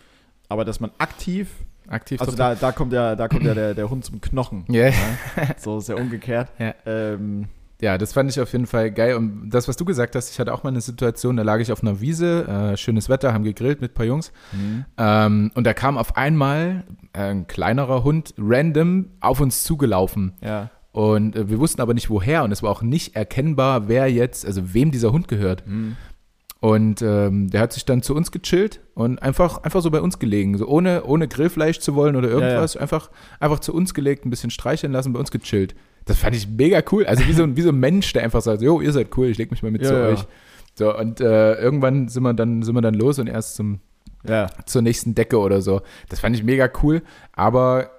aber 0.49 0.65
dass 0.65 0.81
man 0.81 0.91
aktiv, 0.99 1.51
Aktiv 1.87 2.19
also 2.21 2.35
da, 2.35 2.55
da 2.55 2.73
kommt 2.73 2.93
ja, 2.95 3.15
da 3.15 3.29
kommt 3.29 3.45
ja 3.45 3.55
der, 3.55 3.75
der 3.75 3.91
Hund 3.91 4.05
zum 4.05 4.21
Knochen. 4.21 4.65
Ja. 4.69 4.91
So 5.59 5.79
ist 5.79 5.89
ja 5.89 5.97
umgekehrt. 5.97 6.49
Ja. 6.59 6.75
Ähm, 6.87 7.47
Ja, 7.85 7.99
das 7.99 8.15
fand 8.15 8.31
ich 8.31 8.41
auf 8.41 8.51
jeden 8.53 8.67
Fall 8.67 8.91
geil. 8.91 9.15
Und 9.15 9.51
das, 9.51 9.69
was 9.69 9.77
du 9.77 9.85
gesagt 9.85 10.17
hast, 10.17 10.31
ich 10.31 10.41
hatte 10.41 10.55
auch 10.55 10.63
mal 10.63 10.71
eine 10.71 10.81
Situation, 10.81 11.37
da 11.37 11.43
lag 11.43 11.61
ich 11.61 11.71
auf 11.71 11.83
einer 11.83 12.01
Wiese, 12.01 12.49
äh, 12.49 12.77
schönes 12.79 13.11
Wetter, 13.11 13.35
haben 13.35 13.45
gegrillt 13.45 13.83
mit 13.83 13.91
ein 13.91 13.95
paar 13.95 14.07
Jungs. 14.07 14.33
Ähm, 14.97 15.51
und 15.55 15.67
da 15.67 15.75
kam 15.75 15.99
auf 15.99 16.17
einmal 16.17 16.85
äh, 17.13 17.19
ein 17.19 17.47
kleinerer 17.47 18.03
Hund 18.03 18.33
random 18.39 19.11
auf 19.21 19.39
uns 19.41 19.65
zugelaufen. 19.65 20.33
ja. 20.41 20.71
Und 20.93 21.37
äh, 21.37 21.51
wir 21.51 21.59
wussten 21.59 21.83
aber 21.83 21.93
nicht 21.93 22.09
woher. 22.09 22.45
Und 22.45 22.53
es 22.53 22.63
war 22.63 22.71
auch 22.71 22.81
nicht 22.81 23.17
erkennbar, 23.17 23.89
wer 23.89 24.11
jetzt, 24.11 24.47
also 24.47 24.73
wem 24.73 24.93
dieser 24.93 25.13
Hund 25.13 25.27
gehört. 25.27 25.67
Hm. 25.67 25.97
Und 26.61 27.03
ähm, 27.03 27.51
der 27.51 27.61
hat 27.61 27.75
sich 27.75 27.85
dann 27.85 28.01
zu 28.01 28.15
uns 28.15 28.31
gechillt 28.31 28.81
und 28.95 29.21
einfach, 29.21 29.63
einfach 29.65 29.83
so 29.83 29.91
bei 29.91 30.01
uns 30.01 30.19
gelegen. 30.19 30.57
So 30.57 30.67
ohne, 30.67 31.05
ohne 31.05 31.29
Grillfleisch 31.29 31.81
zu 31.81 31.95
wollen 31.97 32.17
oder 32.17 32.29
irgendwas. 32.29 32.77
Einfach, 32.79 33.11
einfach 33.41 33.59
zu 33.59 33.75
uns 33.75 33.93
gelegt, 33.93 34.25
ein 34.25 34.31
bisschen 34.31 34.49
streicheln 34.49 34.93
lassen, 34.93 35.13
bei 35.13 35.21
uns 35.21 35.31
gechillt. 35.31 35.75
Das 36.07 36.19
fand 36.19 36.37
ich 36.37 36.49
mega 36.49 36.83
cool. 36.93 37.07
Also 37.07 37.27
wie 37.27 37.33
so, 37.33 37.43
ein- 37.45 37.57
wie 37.57 37.63
so 37.63 37.71
ein 37.71 37.79
Mensch, 37.81 38.13
der 38.13 38.23
einfach 38.25 38.43
sagt, 38.43 38.61
jo, 38.63 38.81
ihr 38.81 38.93
seid 38.93 39.17
cool, 39.17 39.27
ich 39.29 39.39
leg 39.39 39.51
mich 39.51 39.63
mal 39.63 39.71
mit 39.71 39.83
Ja, 39.83 39.89
zu 39.89 39.95
ja. 39.95 40.07
euch. 40.09 40.25
So, 40.75 40.97
und 40.97 41.21
äh, 41.21 41.55
irgendwann 41.55 42.09
sind 42.09 42.23
wir 42.25 42.35
dann, 42.35 42.63
sind 42.63 42.75
wir 42.75 42.83
dann 42.83 42.95
los 42.95 43.19
und 43.19 43.27
erst 43.29 43.55
zum, 43.55 43.81
Ja. 44.29 44.49
zur 44.67 44.83
nächsten 44.83 45.15
Decke 45.15 45.39
oder 45.39 45.63
so. 45.63 45.83
Das 46.09 46.21
fand 46.21 46.35
ich 46.37 46.43
mega 46.43 46.69
cool, 46.83 47.03
aber 47.33 47.91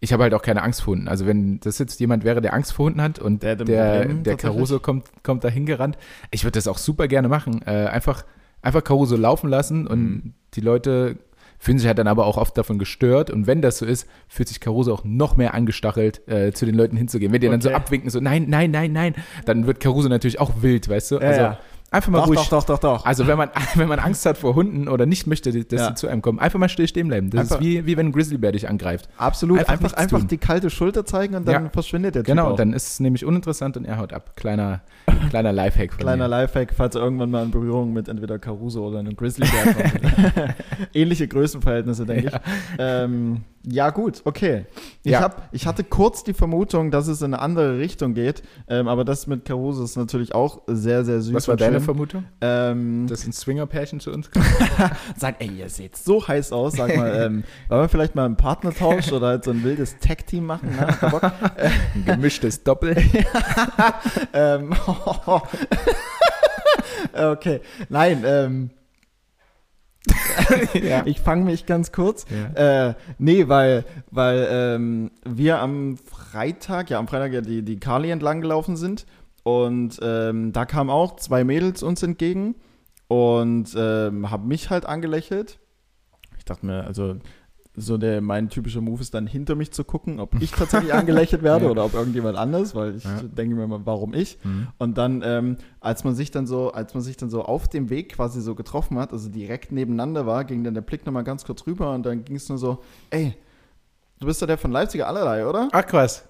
ich 0.00 0.12
habe 0.12 0.24
halt 0.24 0.34
auch 0.34 0.42
keine 0.42 0.62
Angst 0.62 0.82
vor 0.82 0.92
Hunden. 0.94 1.08
Also 1.08 1.26
wenn 1.26 1.60
das 1.60 1.78
jetzt 1.78 1.98
jemand 2.00 2.24
wäre, 2.24 2.42
der 2.42 2.52
Angst 2.52 2.72
vor 2.74 2.86
Hunden 2.86 3.00
hat 3.00 3.18
und 3.18 3.42
Der 3.42 3.56
der, 3.56 4.04
der. 4.06 4.36
Caruso 4.36 4.78
kommt, 4.80 5.06
kommt 5.22 5.44
da 5.44 5.48
hingerannt, 5.48 5.96
ich 6.30 6.44
würde 6.44 6.58
das 6.58 6.68
auch 6.68 6.76
super 6.78 7.08
gerne 7.08 7.28
machen. 7.28 7.62
Äh, 7.64 7.86
einfach, 7.86 8.24
einfach 8.60 8.84
Caruso 8.84 9.16
laufen 9.16 9.48
lassen 9.48 9.86
und 9.86 10.00
Mhm. 10.02 10.32
die 10.54 10.60
Leute 10.60 11.16
fühlen 11.58 11.78
sich 11.78 11.86
halt 11.86 11.98
dann 11.98 12.06
aber 12.08 12.26
auch 12.26 12.36
oft 12.36 12.56
davon 12.58 12.78
gestört 12.78 13.30
und 13.30 13.46
wenn 13.46 13.62
das 13.62 13.78
so 13.78 13.86
ist, 13.86 14.06
fühlt 14.28 14.48
sich 14.48 14.60
Caruso 14.60 14.92
auch 14.92 15.04
noch 15.04 15.36
mehr 15.36 15.54
angestachelt, 15.54 16.26
äh, 16.28 16.52
zu 16.52 16.66
den 16.66 16.74
Leuten 16.74 16.96
hinzugehen. 16.96 17.32
Wenn 17.32 17.40
die 17.40 17.48
dann 17.48 17.60
so 17.60 17.68
Okay. 17.70 17.76
abwinken, 17.76 18.10
so 18.10 18.20
nein, 18.20 18.46
nein, 18.48 18.70
nein, 18.70 18.92
nein, 18.92 19.14
dann 19.46 19.66
wird 19.66 19.80
Caruso 19.80 20.08
natürlich 20.08 20.40
auch 20.40 20.52
wild, 20.62 20.88
weißt 20.88 21.12
du? 21.12 21.14
Ja, 21.16 21.20
also 21.22 21.40
ja. 21.40 21.58
Einfach 21.94 22.10
mal 22.10 22.18
Doch, 22.18 22.28
ruhig 22.28 22.38
doch, 22.40 22.48
doch, 22.48 22.64
doch, 22.64 22.78
doch. 22.78 23.06
also 23.06 23.26
wenn 23.26 23.38
man, 23.38 23.48
wenn 23.74 23.88
man 23.88 23.98
Angst 23.98 24.26
hat 24.26 24.36
vor 24.36 24.54
Hunden 24.54 24.88
oder 24.88 25.06
nicht 25.06 25.26
möchte, 25.26 25.50
dass 25.64 25.80
Ja. 25.80 25.88
sie 25.88 25.94
zu 25.94 26.08
einem 26.08 26.20
kommen, 26.22 26.38
einfach 26.38 26.58
mal 26.58 26.68
still 26.68 26.86
stehen 26.88 27.08
bleiben. 27.08 27.30
Das 27.30 27.40
Einfach- 27.42 27.56
ist 27.56 27.62
wie, 27.62 27.86
wie 27.86 27.96
wenn 27.96 28.06
ein 28.08 28.12
Grizzlybär 28.12 28.52
dich 28.52 28.68
angreift. 28.68 29.08
Absolut. 29.16 29.60
Einfach 29.60 29.72
Einfach, 29.74 29.92
einfach, 29.94 30.24
die 30.24 30.38
kalte 30.38 30.68
Schulter 30.70 31.04
zeigen 31.06 31.34
und 31.34 31.48
dann 31.48 31.64
Ja. 31.64 31.70
verschwindet 31.70 32.14
der 32.14 32.22
Typ 32.22 32.26
Genau, 32.34 32.50
auch. 32.50 32.56
dann 32.56 32.72
ist 32.72 32.88
es 32.88 33.00
nämlich 33.00 33.24
uninteressant 33.24 33.76
und 33.76 33.84
er 33.84 33.98
haut 33.98 34.12
ab. 34.12 34.32
Kleiner, 34.36 34.80
kleiner 35.30 35.52
Lifehack 35.52 35.92
von 35.92 36.00
Kleiner 36.00 36.24
mir. 36.24 36.28
Lifehack, 36.28 36.74
falls 36.76 36.94
irgendwann 36.96 37.30
mal 37.30 37.44
in 37.44 37.50
Berührung 37.50 37.92
mit 37.92 38.08
entweder 38.08 38.38
Caruso 38.38 38.86
oder 38.86 38.98
einem 38.98 39.16
Grizzlybär 39.16 39.74
kommt. 39.74 40.54
Ähnliche 40.94 41.28
Größenverhältnisse, 41.28 42.04
denke 42.06 42.26
ich. 42.28 42.34
Ähm, 42.78 43.42
ja, 43.66 43.90
gut, 43.90 44.22
okay. 44.24 44.66
Ich, 45.02 45.12
Ja. 45.12 45.20
hab, 45.20 45.48
ich 45.52 45.66
hatte 45.66 45.84
kurz 45.84 46.22
die 46.24 46.34
Vermutung, 46.34 46.90
dass 46.90 47.06
es 47.08 47.20
in 47.22 47.32
eine 47.34 47.40
andere 47.42 47.78
Richtung 47.78 48.14
geht, 48.14 48.42
ähm, 48.68 48.88
aber 48.88 49.04
das 49.04 49.26
mit 49.26 49.44
Caruso 49.44 49.82
ist 49.84 49.96
natürlich 49.96 50.34
auch 50.34 50.62
sehr, 50.66 51.04
sehr 51.04 51.20
süß. 51.20 51.34
Was 51.34 51.48
war 51.48 51.56
deine 51.56 51.76
schön. 51.76 51.84
Vermutung? 51.84 52.24
Ähm, 52.40 53.06
Dass 53.06 53.24
ein 53.26 53.32
Swinger-Pärchen 53.32 54.00
zu 54.00 54.12
uns 54.12 54.30
kommt? 54.32 54.44
sag, 55.16 55.40
ey, 55.40 55.48
ihr 55.48 55.68
seht 55.70 55.96
so 55.96 56.26
heiß 56.26 56.52
aus. 56.52 56.74
Sag 56.74 56.94
mal, 56.96 57.14
ähm, 57.26 57.44
wollen 57.68 57.80
wir 57.82 57.88
vielleicht 57.88 58.14
mal 58.14 58.24
einen 58.26 58.36
Partnertausch 58.36 59.12
oder 59.12 59.28
halt 59.28 59.44
so 59.44 59.50
ein 59.50 59.62
wildes 59.64 59.98
Tag-Team 59.98 60.44
machen? 60.46 60.70
Ne? 60.76 60.86
Ein 61.94 62.04
gemischtes 62.04 62.62
Doppel. 62.64 62.96
ähm, 64.32 64.74
okay, 67.14 67.60
nein, 67.88 68.22
ähm, 68.26 68.70
ja. 70.74 71.02
ich 71.06 71.20
fange 71.20 71.44
mich 71.44 71.66
ganz 71.66 71.92
kurz. 71.92 72.26
Ja. 72.56 72.88
Äh, 72.88 72.94
nee, 73.18 73.48
weil, 73.48 73.84
weil 74.10 74.46
ähm, 74.50 75.10
wir 75.24 75.58
am 75.58 75.96
Freitag, 75.96 76.90
ja, 76.90 76.98
am 76.98 77.08
Freitag 77.08 77.32
ja 77.32 77.40
die, 77.40 77.62
die 77.62 77.78
Kali 77.78 78.10
entlang 78.10 78.40
gelaufen 78.40 78.76
sind 78.76 79.06
Und 79.42 79.98
ähm, 80.02 80.52
da 80.52 80.64
kamen 80.64 80.90
auch 80.90 81.16
zwei 81.16 81.44
Mädels 81.44 81.82
uns 81.82 82.02
entgegen 82.02 82.54
und 83.08 83.74
ähm, 83.76 84.30
haben 84.30 84.48
mich 84.48 84.70
halt 84.70 84.86
angelächelt. 84.86 85.58
Ich 86.38 86.44
dachte 86.44 86.66
mir, 86.66 86.84
also 86.84 87.16
so 87.76 87.98
der, 87.98 88.20
mein 88.20 88.50
typischer 88.50 88.80
Move 88.80 89.00
ist 89.02 89.14
dann 89.14 89.26
hinter 89.26 89.56
mich 89.56 89.72
zu 89.72 89.82
gucken, 89.84 90.20
ob 90.20 90.40
ich 90.40 90.50
tatsächlich 90.52 90.94
angelächelt 90.94 91.42
werde 91.42 91.64
Ja. 91.64 91.70
oder 91.72 91.84
ob 91.84 91.94
irgendjemand 91.94 92.38
anders, 92.38 92.74
weil 92.74 92.94
ich 92.96 93.04
Ja. 93.04 93.20
denke 93.22 93.56
mir 93.56 93.66
mal, 93.66 93.80
warum 93.84 94.14
ich? 94.14 94.38
Mhm. 94.44 94.68
Und 94.78 94.96
dann, 94.96 95.22
ähm, 95.24 95.56
als 95.80 96.04
man 96.04 96.14
sich 96.14 96.30
dann 96.30 96.46
so, 96.46 96.70
als 96.72 96.94
man 96.94 97.02
sich 97.02 97.16
dann 97.16 97.30
so 97.30 97.42
auf 97.42 97.66
dem 97.68 97.90
Weg 97.90 98.12
quasi 98.14 98.40
so 98.40 98.54
getroffen 98.54 98.98
hat, 98.98 99.12
also 99.12 99.28
direkt 99.28 99.72
nebeneinander 99.72 100.24
war, 100.26 100.44
ging 100.44 100.62
dann 100.62 100.74
der 100.74 100.82
Blick 100.82 101.04
nochmal 101.04 101.24
ganz 101.24 101.44
kurz 101.44 101.66
rüber 101.66 101.92
und 101.94 102.06
dann 102.06 102.24
ging 102.24 102.36
es 102.36 102.48
nur 102.48 102.58
so, 102.58 102.78
ey, 103.10 103.34
du 104.20 104.26
bist 104.26 104.40
doch 104.40 104.46
der 104.46 104.58
von 104.58 104.70
Leipziger 104.70 105.08
allerlei, 105.08 105.46
oder? 105.46 105.68
Ach 105.72 105.84
krass. 105.84 106.28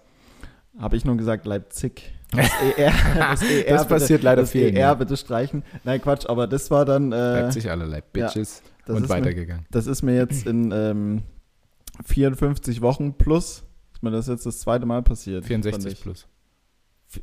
Habe 0.78 0.96
ich 0.96 1.04
nun 1.04 1.18
gesagt, 1.18 1.46
Leipzig. 1.46 2.10
Das 2.34 2.50
ER, 2.76 2.92
das, 3.16 3.42
ER 3.42 3.74
Das 3.76 3.86
passiert 3.86 4.22
leider 4.24 4.42
das 4.42 4.50
vielen, 4.50 4.74
ER 4.74 4.80
ja. 4.80 4.94
bitte 4.94 5.16
streichen. 5.16 5.62
Nein, 5.84 6.00
Quatsch, 6.02 6.26
aber 6.28 6.48
das 6.48 6.68
war 6.68 6.84
dann, 6.84 7.12
äh, 7.12 7.42
Leipzig 7.42 7.70
allerlei 7.70 8.00
Bitches 8.00 8.60
das 8.86 8.96
und 8.96 9.04
ist 9.04 9.08
mir- 9.08 9.14
weitergegangen. 9.16 9.66
das 9.70 9.86
ist 9.86 10.02
mir 10.02 10.16
jetzt 10.16 10.44
in 10.48 10.72
ähm, 10.72 11.22
54 12.04 12.80
Wochen 12.80 13.14
plus, 13.14 13.64
ist 13.92 14.02
mir 14.02 14.10
das 14.10 14.26
jetzt 14.26 14.46
das 14.46 14.60
zweite 14.60 14.86
Mal 14.86 15.02
passiert. 15.02 15.44
fand 15.44 15.48
64 15.64 15.92
ich. 15.92 16.00
plus. 16.02 16.26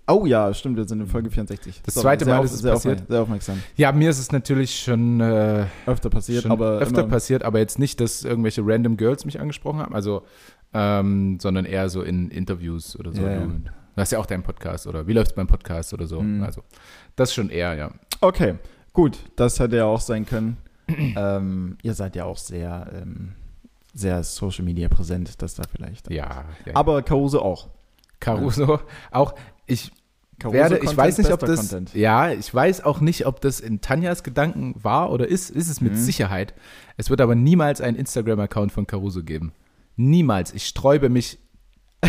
Oh 0.08 0.26
ja, 0.26 0.54
stimmt, 0.54 0.78
wir 0.78 0.88
sind 0.88 1.02
in 1.02 1.08
Folge 1.08 1.30
64. 1.30 1.82
Das 1.86 1.96
zweite 1.96 2.24
sehr 2.24 2.34
Mal 2.34 2.40
auf- 2.40 2.46
ist 2.46 2.54
es 2.54 2.60
sehr 2.62 2.72
passiert. 2.72 2.94
Aufmerksam, 3.02 3.14
sehr 3.14 3.22
aufmerksam. 3.22 3.64
Ja, 3.76 3.92
mir 3.92 4.10
ist 4.10 4.20
es 4.20 4.32
natürlich 4.32 4.80
schon, 4.80 5.20
äh, 5.20 5.66
Öfter 5.86 6.10
passiert, 6.10 6.44
schon 6.44 6.52
aber 6.52 6.80
öfter 6.80 7.04
passiert, 7.04 7.44
aber 7.44 7.60
jetzt 7.60 7.78
nicht, 7.78 8.00
dass 8.00 8.24
irgendwelche 8.24 8.62
random 8.64 8.96
Girls 8.96 9.26
mich 9.26 9.40
angesprochen 9.42 9.80
haben, 9.80 9.94
also, 9.94 10.24
ähm, 10.74 11.40
sondern 11.42 11.66
eher 11.66 11.90
so 11.90 12.04
in 12.04 12.30
Interviews 12.30 12.98
oder 12.98 13.12
so. 13.12 13.22
Ja. 13.22 13.40
Du, 13.42 13.48
du 13.48 13.72
hast 13.98 14.12
ja 14.12 14.20
auch 14.20 14.26
deinen 14.26 14.44
Podcast 14.44 14.88
oder 14.88 15.08
wie 15.08 15.14
läuft 15.14 15.32
es 15.32 15.36
beim 15.36 15.48
Podcast 15.48 15.94
oder 15.94 16.08
so. 16.08 16.22
Mhm. 16.22 16.44
Also, 16.44 16.64
das 17.18 17.34
schon 17.34 17.50
eher, 17.50 17.74
ja. 17.74 17.92
Okay, 18.22 18.56
gut, 18.94 19.18
das 19.36 19.60
hätte 19.60 19.76
ja 19.76 19.86
auch 19.86 20.00
sein 20.02 20.26
können. 20.26 20.56
ähm, 20.88 21.78
ihr 21.82 21.94
seid 21.96 22.16
ja 22.16 22.24
auch 22.24 22.38
sehr, 22.38 22.90
ähm, 22.94 23.34
sehr 23.94 24.24
Social 24.24 24.64
Media 24.66 24.88
präsent, 24.90 25.42
das 25.42 25.56
da 25.56 25.64
vielleicht. 25.70 26.10
Ja, 26.12 26.46
ja. 26.66 26.76
Aber 26.76 27.02
Caruso 27.02 27.42
auch. 27.42 27.70
Caruso 28.20 28.80
auch. 29.12 29.34
Ich 29.66 29.92
Caruso 30.40 30.54
werde, 30.58 30.76
ich 30.76 30.82
Content, 30.82 30.98
weiß 30.98 31.18
nicht, 31.20 31.32
ob 31.32 31.40
das, 31.42 31.60
Content. 31.70 31.94
ja, 31.94 32.32
ich 32.32 32.54
weiß 32.54 32.84
auch 32.84 33.00
nicht, 33.00 33.26
ob 33.28 33.42
das 33.42 33.60
in 33.60 33.82
Tanjas 33.82 34.24
Gedanken 34.24 34.74
war 34.82 35.12
oder 35.12 35.28
ist, 35.28 35.50
ist 35.52 35.70
es 35.70 35.82
mit 35.82 35.94
Mhm. 35.94 35.98
Sicherheit. 35.98 36.54
Es 36.98 37.10
wird 37.10 37.22
aber 37.22 37.36
niemals 37.36 37.80
einen 37.82 37.98
Instagram-Account 37.98 38.72
von 38.72 38.88
Caruso 38.88 39.24
geben. 39.24 39.52
Niemals. 39.98 40.54
Ich 40.54 40.66
sträube 40.68 41.10
mich 41.10 41.38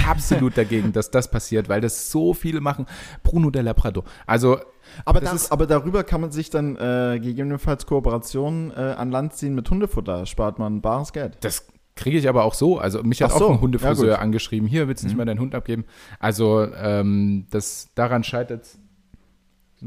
absolut 0.09 0.57
dagegen, 0.57 0.93
dass 0.95 1.11
das 1.11 1.31
passiert, 1.31 1.69
weil 1.69 1.83
das 1.83 2.11
so 2.11 2.33
viele 2.33 2.61
machen. 2.63 2.87
Bruno 3.23 3.51
de 3.51 3.61
Labrador. 3.63 4.05
Also, 4.27 4.59
Aber, 5.05 5.21
Das 5.21 5.31
das, 5.31 5.43
ist- 5.45 5.53
aber 5.53 5.67
darüber 5.67 6.03
kann 6.03 6.21
man 6.23 6.33
sich 6.33 6.49
dann 6.51 6.77
äh, 6.77 7.19
gegebenenfalls 7.21 7.85
Kooperationen 7.87 8.71
äh, 8.73 8.95
an 8.97 9.11
Land 9.11 9.35
ziehen 9.35 9.55
mit 9.55 9.69
Hundefutter. 9.71 10.25
Spart 10.27 10.59
man 10.59 10.81
bares 10.81 11.13
Geld. 11.13 11.37
das 11.43 11.67
kriege 11.95 12.19
ich 12.19 12.29
aber 12.29 12.45
auch 12.45 12.55
so. 12.55 12.79
Also, 12.79 13.03
mich 13.03 13.23
hat 13.23 13.31
Ach 13.31 13.35
auch 13.37 13.39
so, 13.41 13.49
ein 13.49 13.55
ja, 13.57 13.61
Hundefriseur 13.61 14.11
gut. 14.15 14.19
angeschrieben. 14.23 14.69
Hier, 14.69 14.89
willst 14.89 15.03
du 15.03 15.07
nicht 15.07 15.15
Mhm. 15.15 15.19
mal 15.19 15.25
deinen 15.25 15.41
Hund 15.41 15.55
abgeben? 15.55 15.85
Also, 16.21 16.67
ähm, 16.75 17.47
das, 17.51 17.91
daran 17.95 18.25
scheitert 18.25 18.67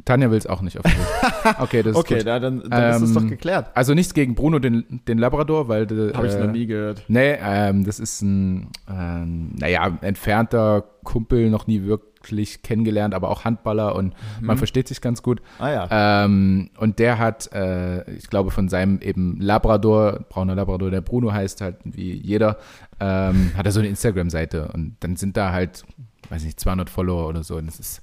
Tanja 0.04 0.30
will 0.30 0.38
es 0.38 0.46
auch 0.46 0.62
nicht 0.62 0.78
auf. 0.78 0.84
Okay, 1.60 1.82
das 1.84 1.91
ist 1.94 1.98
Okay, 2.00 2.18
gut. 2.18 2.28
da, 2.28 2.39
dann, 2.39 2.62
dann 2.70 2.89
ist 2.96 3.02
es 3.10 3.15
Ähm, 3.15 3.24
doch 3.24 3.30
geklärt. 3.30 3.72
Also 3.76 3.94
nichts 3.94 4.13
gegen 4.13 4.36
Bruno, 4.36 4.60
den, 4.60 5.02
den 5.08 5.18
Labrador, 5.20 5.68
weil 5.70 5.84
Habe 6.13 6.28
ich 6.28 6.34
äh, 6.34 6.46
noch 6.46 6.52
nie 6.52 6.65
gehört. 6.65 7.04
Nee, 7.08 7.38
ähm, 7.41 7.86
das 7.86 8.00
ist 8.02 8.22
ein, 8.22 8.72
ähm, 8.89 9.52
naja, 9.58 9.98
entfernter 10.02 10.84
Kumpel, 11.04 11.50
noch 11.50 11.68
nie 11.68 11.84
wirklich 11.84 12.12
kennengelernt, 12.64 13.14
aber 13.14 13.30
auch 13.30 13.46
Handballer 13.46 13.96
und 13.96 14.14
man 14.42 14.58
versteht 14.58 14.88
sich 14.88 15.02
ganz 15.02 15.22
gut. 15.22 15.42
Ah 15.60 15.70
ja. 15.70 16.24
Ähm, 16.26 16.70
und 16.78 17.00
der 17.00 17.18
hat, 17.18 17.52
äh, 17.54 18.10
ich 18.12 18.30
glaube, 18.30 18.52
von 18.52 18.70
seinem 18.70 19.00
eben 19.02 19.40
Labrador, 19.40 20.26
brauner 20.30 20.56
Labrador, 20.56 20.92
der 20.92 21.02
Bruno 21.02 21.32
heißt 21.32 21.62
halt 21.62 21.78
wie 21.84 22.14
jeder, 22.14 22.58
ähm, 23.00 23.52
hat 23.58 23.66
er 23.66 23.72
so 23.72 23.80
eine 23.80 23.90
Instagram-Seite 23.90 24.70
und 24.74 24.96
dann 25.00 25.16
sind 25.16 25.38
da 25.38 25.52
halt, 25.52 25.84
weiß 26.30 26.44
nicht, 26.44 26.60
200 26.60 26.90
Follower 26.90 27.28
oder 27.28 27.44
so 27.44 27.58
und 27.58 27.68
das 27.68 27.80
ist, 27.80 28.02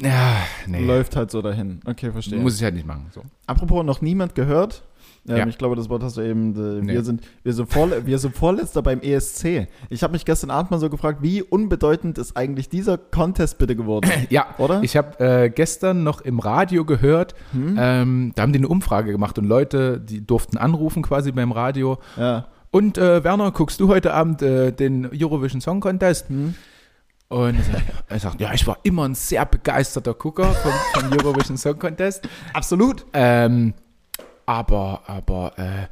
ja, 0.00 0.36
nee, 0.66 0.84
Läuft 0.84 1.14
halt 1.16 1.30
so 1.30 1.42
dahin. 1.42 1.80
Okay, 1.84 2.10
verstehe. 2.10 2.38
muss 2.38 2.56
ich 2.56 2.64
halt 2.64 2.74
nicht 2.74 2.86
machen. 2.86 3.06
So. 3.10 3.22
Apropos 3.46 3.84
noch 3.84 4.00
niemand 4.00 4.34
gehört. 4.34 4.82
Ähm, 5.28 5.36
Ja. 5.36 5.46
Ich 5.46 5.56
glaube, 5.58 5.74
das 5.76 5.88
Wort 5.88 6.02
hast 6.02 6.16
du 6.16 6.20
eben. 6.20 6.54
Äh, 6.54 6.82
Nee. 6.84 6.92
wir, 6.94 7.02
sind, 7.04 7.22
wir, 7.42 7.52
sind 7.52 7.72
vorle 7.72 8.04
wir 8.06 8.18
sind 8.18 8.36
Vorletzter 8.36 8.82
beim 8.82 9.00
ESC. 9.00 9.68
Ich 9.88 10.02
habe 10.02 10.12
mich 10.12 10.24
gestern 10.24 10.50
Abend 10.50 10.70
mal 10.70 10.78
so 10.78 10.90
gefragt, 10.90 11.20
wie 11.22 11.42
unbedeutend 11.42 12.18
ist 12.18 12.36
eigentlich 12.36 12.68
dieser 12.68 12.98
Contest 12.98 13.58
bitte 13.58 13.74
geworden? 13.76 14.10
Ja, 14.30 14.46
Oder? 14.58 14.82
Ich 14.82 14.96
habe 14.96 15.18
äh, 15.24 15.50
gestern 15.50 16.02
noch 16.04 16.20
im 16.20 16.38
Radio 16.40 16.84
gehört, 16.84 17.34
Hm? 17.52 17.76
ähm, 17.78 18.32
da 18.34 18.42
haben 18.42 18.52
die 18.52 18.58
eine 18.58 18.68
Umfrage 18.68 19.12
gemacht 19.12 19.38
und 19.38 19.44
Leute, 19.46 20.00
die 20.00 20.26
durften 20.26 20.56
anrufen 20.58 21.02
quasi 21.02 21.32
beim 21.32 21.52
Radio. 21.52 21.98
ja. 22.16 22.46
Und 22.70 22.98
äh, 22.98 23.22
Werner, 23.22 23.52
guckst 23.52 23.78
du 23.78 23.86
heute 23.86 24.12
Abend 24.12 24.42
äh, 24.42 24.72
den 24.72 25.08
Eurovision 25.14 25.60
Song 25.60 25.78
Contest? 25.78 26.28
Hm? 26.28 26.54
Und 27.28 27.54
er 27.56 27.62
sagt, 27.62 27.82
er 28.08 28.18
sagt, 28.18 28.40
ja, 28.40 28.52
ich 28.52 28.66
war 28.66 28.78
immer 28.82 29.04
ein 29.08 29.14
sehr 29.14 29.46
begeisterter 29.46 30.12
Gucker 30.12 30.46
vom, 30.52 30.72
vom 30.92 31.12
Eurovision 31.18 31.56
Song 31.56 31.78
Contest. 31.78 32.28
Absolut. 32.52 33.06
Ähm, 33.12 33.74
aber, 34.46 35.02
aber, 35.06 35.52
äh, 35.58 35.86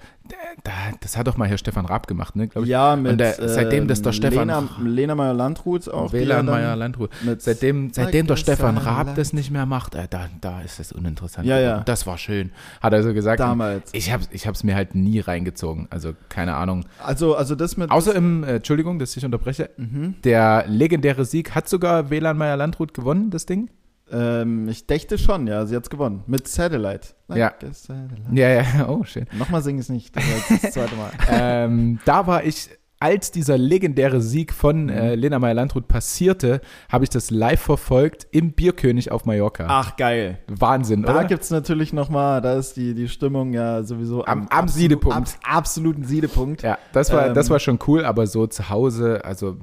da, 0.65 0.71
das 1.01 1.17
hat 1.17 1.27
doch 1.27 1.37
mal 1.37 1.47
hier 1.49 1.59
Stefan 1.59 1.85
Raab 1.85 2.07
gemacht, 2.07 2.37
ne, 2.37 2.49
glaube 2.49 2.65
ich. 2.67 2.71
Ja, 2.71 2.97
mit 2.97 3.13
Und 3.13 3.19
der- 3.19 3.35
seitdem, 3.49 3.87
dass 3.89 4.01
der 4.03 4.13
ähm, 4.13 4.17
Stefan- 4.17 4.49
Lena, 4.49 4.69
Lena 4.83 5.15
Meyer-Landrut 5.15 5.89
auch. 5.89 6.11
die 6.11 6.19
WLAN 6.21 6.29
ja 6.29 6.37
dann 6.37 6.47
Meyer 6.47 6.77
Landruhe. 6.77 7.09
mit- 7.23 7.43
Seitdem, 7.43 7.93
seitdem 7.93 8.27
der 8.27 8.37
Stefan 8.37 8.79
Raab 8.79 8.99
sunlight. 8.99 9.19
das 9.19 9.33
nicht 9.33 9.51
mehr 9.51 9.67
macht, 9.67 9.95
äh, 9.95 10.07
da, 10.09 10.29
da 10.41 10.61
ist 10.63 10.81
es 10.81 10.93
uninteressant. 10.93 11.47
Ja, 11.47 11.59
ja. 11.59 11.81
Das 11.81 12.07
war 12.07 12.17
schön. 12.19 12.51
Hat 12.81 12.93
er 12.93 13.03
so 13.03 13.13
gesagt. 13.13 13.41
Damals. 13.41 13.91
Ich 13.93 14.13
habe 14.13 14.23
ich 14.31 14.47
hab's 14.47 14.63
mir 14.65 14.75
halt 14.75 14.95
nie 14.95 15.19
reingezogen. 15.21 15.89
Also 15.91 16.13
keine 16.29 16.55
Ahnung. 16.55 16.85
Also, 17.05 17.35
also 17.37 17.55
das 17.55 17.77
mit. 17.77 17.91
Außer 17.91 18.15
im, 18.15 18.45
äh, 18.45 18.57
Entschuldigung, 18.57 18.99
dass 18.99 19.17
ich 19.17 19.25
unterbreche, 19.25 19.71
Mhm. 19.77 20.15
der 20.25 20.65
legendäre 20.69 21.25
Sieg 21.25 21.55
hat 21.55 21.69
sogar 21.69 22.11
WLAN 22.11 22.39
Meyer 22.39 22.57
Landrut 22.57 22.95
gewonnen, 22.95 23.31
das 23.31 23.45
Ding. 23.45 23.69
Ähm, 24.13 24.69
ich 24.69 24.87
dächte 24.87 25.17
schon, 25.19 25.47
ja, 25.47 25.65
sie 25.67 25.75
hat's 25.75 25.91
gewonnen. 25.91 26.23
Mit 26.27 26.47
Satellite. 26.47 27.09
Ja. 27.35 27.49
a 27.49 27.73
Satellite. 27.73 28.23
Ja, 28.33 28.49
ja, 28.51 28.65
oh, 28.89 29.05
schön. 29.05 29.27
Nochmal 29.39 29.63
singe 29.63 29.81
ich 29.81 29.87
es 29.87 29.89
nicht. 29.89 30.15
Das 30.15 30.23
das 30.63 30.73
zweite 30.73 30.95
Mal. 30.97 31.11
ähm, 31.31 31.99
da 32.05 32.27
war 32.27 32.45
ich, 32.45 32.69
als 33.01 33.33
dieser 33.33 33.59
legendäre 33.59 34.21
Sieg 34.21 34.53
von 34.53 34.85
Mhm. 34.85 34.89
äh, 34.91 35.15
Lena 35.17 35.39
Meyer 35.41 35.55
Landrut 35.55 35.89
passierte, 35.89 36.61
habe 36.89 37.03
ich 37.05 37.11
das 37.11 37.31
live 37.33 37.61
verfolgt 37.61 38.29
im 38.31 38.53
Bierkönig 38.53 39.11
auf 39.11 39.25
Mallorca. 39.25 39.65
Ach, 39.69 39.97
geil. 39.97 40.39
Wahnsinn, 40.47 41.03
Da 41.03 41.11
oder? 41.17 41.25
gibt 41.25 41.43
es 41.43 41.51
natürlich 41.51 41.93
nochmal, 41.93 42.41
da 42.43 42.55
ist 42.55 42.77
die, 42.77 42.95
die 42.95 43.09
Stimmung 43.09 43.55
ja 43.55 43.83
sowieso 43.83 44.25
Am- 44.25 44.47
am 44.51 44.69
Siedepunkt. 44.69 45.17
Ab, 45.17 45.27
absoluten 45.43 46.05
Siedepunkt. 46.05 46.63
Ja, 46.63 46.79
das 46.93 47.13
war, 47.13 47.27
Ähm, 47.29 47.35
das 47.35 47.51
war 47.51 47.59
schon 47.59 47.79
cool, 47.89 48.05
aber 48.05 48.27
so 48.29 48.47
zu 48.47 48.69
Hause, 48.69 49.25
also 49.25 49.57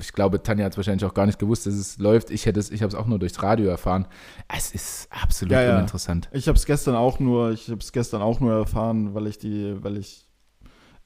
ich 0.00 0.12
glaube, 0.12 0.42
Tanja 0.42 0.64
hat 0.64 0.72
es 0.72 0.76
wahrscheinlich 0.76 1.04
auch 1.04 1.14
gar 1.14 1.26
nicht 1.26 1.38
gewusst, 1.38 1.66
dass 1.66 1.74
es 1.74 1.98
läuft. 1.98 2.30
Ich 2.30 2.46
hätte 2.46 2.60
es, 2.60 2.70
ich 2.70 2.82
habe 2.82 2.88
es 2.88 2.94
auch 2.94 3.06
nur 3.06 3.18
durchs 3.18 3.42
Radio 3.42 3.68
erfahren. 3.68 4.06
Es 4.54 4.70
ist 4.72 5.08
absolut 5.10 5.52
Ja, 5.52 5.62
ja. 5.62 5.74
uninteressant. 5.76 6.28
Ich 6.32 6.48
habe 6.48 6.56
es 6.56 6.64
gestern 6.66 6.94
auch 6.94 7.18
nur, 7.20 7.50
ich 7.52 7.68
habe 7.68 7.80
es 7.80 7.92
gestern 7.92 8.22
auch 8.22 8.40
nur 8.40 8.52
erfahren, 8.54 9.14
weil 9.14 9.26
ich 9.26 9.38
die, 9.38 9.76
weil 9.82 9.96
ich 9.96 10.22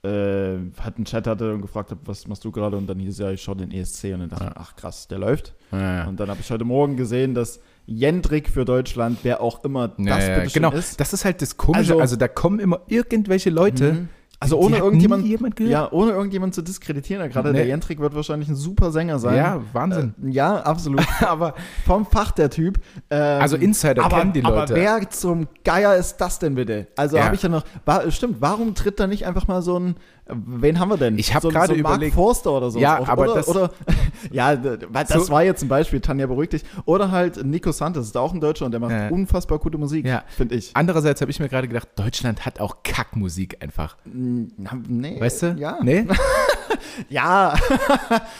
äh, 0.02 0.56
halt 0.82 0.96
einen 0.96 1.04
Chat 1.04 1.26
hatte 1.26 1.52
und 1.52 1.60
gefragt 1.62 1.90
habe, 1.90 2.00
was 2.06 2.26
machst 2.26 2.44
du 2.44 2.50
gerade? 2.50 2.76
Und 2.76 2.86
dann 2.86 2.98
hieß 2.98 3.18
ja, 3.18 3.30
ich 3.32 3.42
schaue 3.42 3.56
den 3.56 3.70
ESC 3.70 4.04
und 4.14 4.20
dann 4.20 4.28
dachte 4.30 4.44
ich, 4.50 4.56
ach 4.56 4.74
krass, 4.76 5.08
der 5.08 5.18
läuft. 5.18 5.54
Ja, 5.72 5.96
ja. 5.98 6.06
Und 6.08 6.18
dann 6.18 6.30
habe 6.30 6.40
ich 6.40 6.50
heute 6.50 6.64
Morgen 6.64 6.96
gesehen, 6.96 7.34
dass 7.34 7.60
Jendrik 7.86 8.48
für 8.48 8.64
Deutschland, 8.64 9.18
wer 9.24 9.40
auch 9.42 9.62
immer 9.64 9.88
das 9.88 10.06
Ja, 10.06 10.38
ja, 10.38 10.44
genau, 10.46 10.70
ist. 10.72 10.98
das 11.00 11.12
ist 11.12 11.24
halt 11.24 11.42
das 11.42 11.56
Komische. 11.56 11.78
Also- 11.92 12.00
Also, 12.00 12.16
da 12.16 12.28
kommen 12.28 12.60
immer 12.60 12.80
irgendwelche 12.88 13.50
Leute. 13.50 13.92
Mhm. 13.92 14.08
Also 14.42 14.58
ohne 14.58 14.78
irgendjemand, 14.78 15.60
ja, 15.60 15.92
ohne 15.92 16.12
irgendjemand 16.12 16.54
zu 16.54 16.62
diskreditieren. 16.62 17.28
Gerade 17.30 17.50
Nee. 17.52 17.58
der 17.58 17.66
Jendrik 17.66 18.00
wird 18.00 18.14
wahrscheinlich 18.14 18.48
ein 18.48 18.56
super 18.56 18.90
Sänger 18.90 19.18
sein. 19.18 19.36
Ja, 19.36 19.60
Wahnsinn. 19.74 20.14
Äh, 20.24 20.30
ja, 20.30 20.56
absolut. 20.62 21.04
aber 21.20 21.54
Vom 21.86 22.06
Fach 22.06 22.30
der 22.32 22.48
Typ. 22.48 22.80
Ähm, 23.10 23.42
Also 23.42 23.56
Insider 23.56 24.02
aber, 24.02 24.18
kennen 24.20 24.32
die 24.32 24.42
Aber 24.42 24.60
Leute. 24.60 24.74
wer 24.74 25.10
zum 25.10 25.46
Geier 25.62 25.94
ist 25.96 26.16
das 26.16 26.38
denn 26.38 26.54
bitte? 26.54 26.86
Also 26.96 27.18
Ja. 27.18 27.24
habe 27.24 27.34
ich 27.34 27.42
ja 27.42 27.50
noch. 27.50 27.64
War, 27.84 28.10
stimmt, 28.10 28.36
warum 28.40 28.74
tritt 28.74 28.98
da 28.98 29.06
nicht 29.06 29.26
einfach 29.26 29.46
mal 29.46 29.60
so 29.60 29.78
ein. 29.78 29.96
Äh, 30.30 30.34
Wen 30.46 30.78
haben 30.78 30.88
wir 30.90 30.96
denn? 30.96 31.18
Ich 31.18 31.34
hab 31.34 31.42
so, 31.42 31.48
gerade 31.48 31.68
so 31.68 31.74
ein 31.74 31.80
Mark 31.82 31.96
überlegt- 31.96 32.14
Forster 32.14 32.52
oder 32.52 32.70
so. 32.70 32.78
Ja, 32.78 32.98
aber 33.06 33.22
oder, 33.24 33.34
das- 33.34 33.48
Oder, 33.48 33.70
ja, 34.30 34.56
das 34.56 35.08
So- 35.26 35.28
war 35.30 35.42
jetzt 35.44 35.62
ein 35.62 35.68
Beispiel, 35.68 36.00
Tanja, 36.00 36.26
beruhig 36.26 36.50
dich. 36.50 36.64
Oder 36.84 37.10
halt 37.10 37.44
Nico 37.44 37.72
Santos, 37.72 38.06
ist 38.06 38.16
auch 38.16 38.32
ein 38.32 38.40
Deutscher 38.40 38.64
und 38.66 38.72
der 38.72 38.80
macht 38.80 38.92
Ja. 38.92 39.08
unfassbar 39.08 39.58
gute 39.58 39.78
Musik, 39.78 40.06
Ja. 40.06 40.22
finde 40.28 40.54
ich. 40.56 40.70
andererseits 40.74 41.20
habe 41.20 41.30
ich 41.30 41.40
mir 41.40 41.48
gerade 41.48 41.68
gedacht, 41.68 41.88
Deutschland 41.96 42.46
hat 42.46 42.60
auch 42.60 42.82
Kackmusik 42.82 43.58
einfach. 43.62 43.96
Mm, 44.04 44.44
Nee. 44.88 45.20
Weißt 45.20 45.42
du? 45.42 45.46
Ja. 45.58 45.78
Nee? 45.82 46.06
ja, 47.08 47.54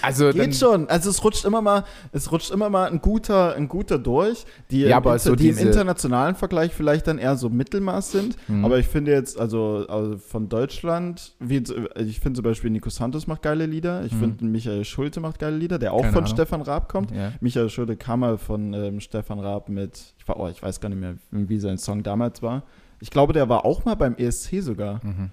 Also 0.03 0.31
geht 0.33 0.57
schon. 0.57 0.89
Also 0.89 1.11
es 1.11 1.23
rutscht 1.25 1.45
immer 1.45 1.61
mal, 1.63 1.85
es 2.13 2.31
rutscht 2.33 2.51
immer 2.51 2.71
mal 2.71 2.91
ein 2.91 3.01
guter, 3.01 3.55
ein 3.55 3.69
guter 3.69 3.99
durch, 3.99 4.45
die, 4.71 4.81
Ja, 4.83 4.99
im, 4.99 5.05
Inter- 5.05 5.19
so 5.19 5.35
die 5.37 5.49
im 5.49 5.59
internationalen 5.59 6.35
Vergleich 6.35 6.73
vielleicht 6.75 7.07
dann 7.07 7.19
eher 7.19 7.37
so 7.37 7.49
Mittelmaß 7.49 8.13
sind. 8.13 8.37
Mhm. 8.49 8.65
Aber 8.65 8.79
ich 8.79 8.87
finde 8.87 9.13
jetzt, 9.13 9.39
also, 9.39 9.87
also 9.89 10.19
von 10.19 10.49
Deutschland, 10.49 11.33
wie, 11.39 11.63
ich 11.97 12.21
finde 12.21 12.39
zum 12.39 12.45
Beispiel 12.45 12.71
Nico 12.71 12.91
Santos 12.91 13.27
macht 13.27 13.43
geile 13.43 13.67
Lieder. 13.67 14.05
Ich 14.05 14.13
Mhm. 14.13 14.19
finde 14.21 14.45
Michael 14.47 14.85
Schulte 14.85 15.21
macht 15.21 15.39
geile 15.39 15.57
Lieder, 15.57 15.79
der 15.79 15.93
auch 15.93 16.01
Keine 16.03 16.13
von 16.13 16.25
Ahnung. 16.25 16.35
Stefan 16.37 16.63
Raab 16.63 16.89
kommt. 16.89 17.11
ja. 17.11 17.33
Michael 17.41 17.69
Schulte 17.71 17.97
kam 17.97 18.21
mal 18.21 18.39
von 18.39 18.73
ähm, 18.75 19.01
Stefan 19.01 19.39
Raab 19.41 19.69
mit, 19.69 20.15
ich, 20.19 20.27
war, 20.29 20.39
oh, 20.39 20.49
ich 20.49 20.63
weiß 20.63 20.81
gar 20.81 20.89
nicht 20.89 21.01
mehr, 21.01 21.15
wie 21.31 21.59
sein 21.59 21.79
Song 21.79 22.03
damals 22.03 22.43
war. 22.43 22.63
Ich 23.01 23.11
glaube, 23.11 23.33
der 23.33 23.49
war 23.49 23.65
auch 23.65 23.85
mal 23.85 23.95
beim 23.97 24.15
ESC 24.17 24.61
sogar. 24.63 25.01
Mhm. 25.05 25.31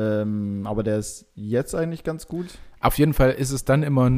Ähm, 0.00 0.62
aber 0.64 0.82
der 0.82 0.98
ist 0.98 1.26
jetzt 1.34 1.74
eigentlich 1.74 2.04
ganz 2.04 2.26
gut. 2.26 2.46
Auf 2.80 2.98
jeden 2.98 3.12
Fall 3.12 3.32
ist 3.32 3.50
es 3.50 3.64
dann 3.64 3.82
immer 3.82 4.10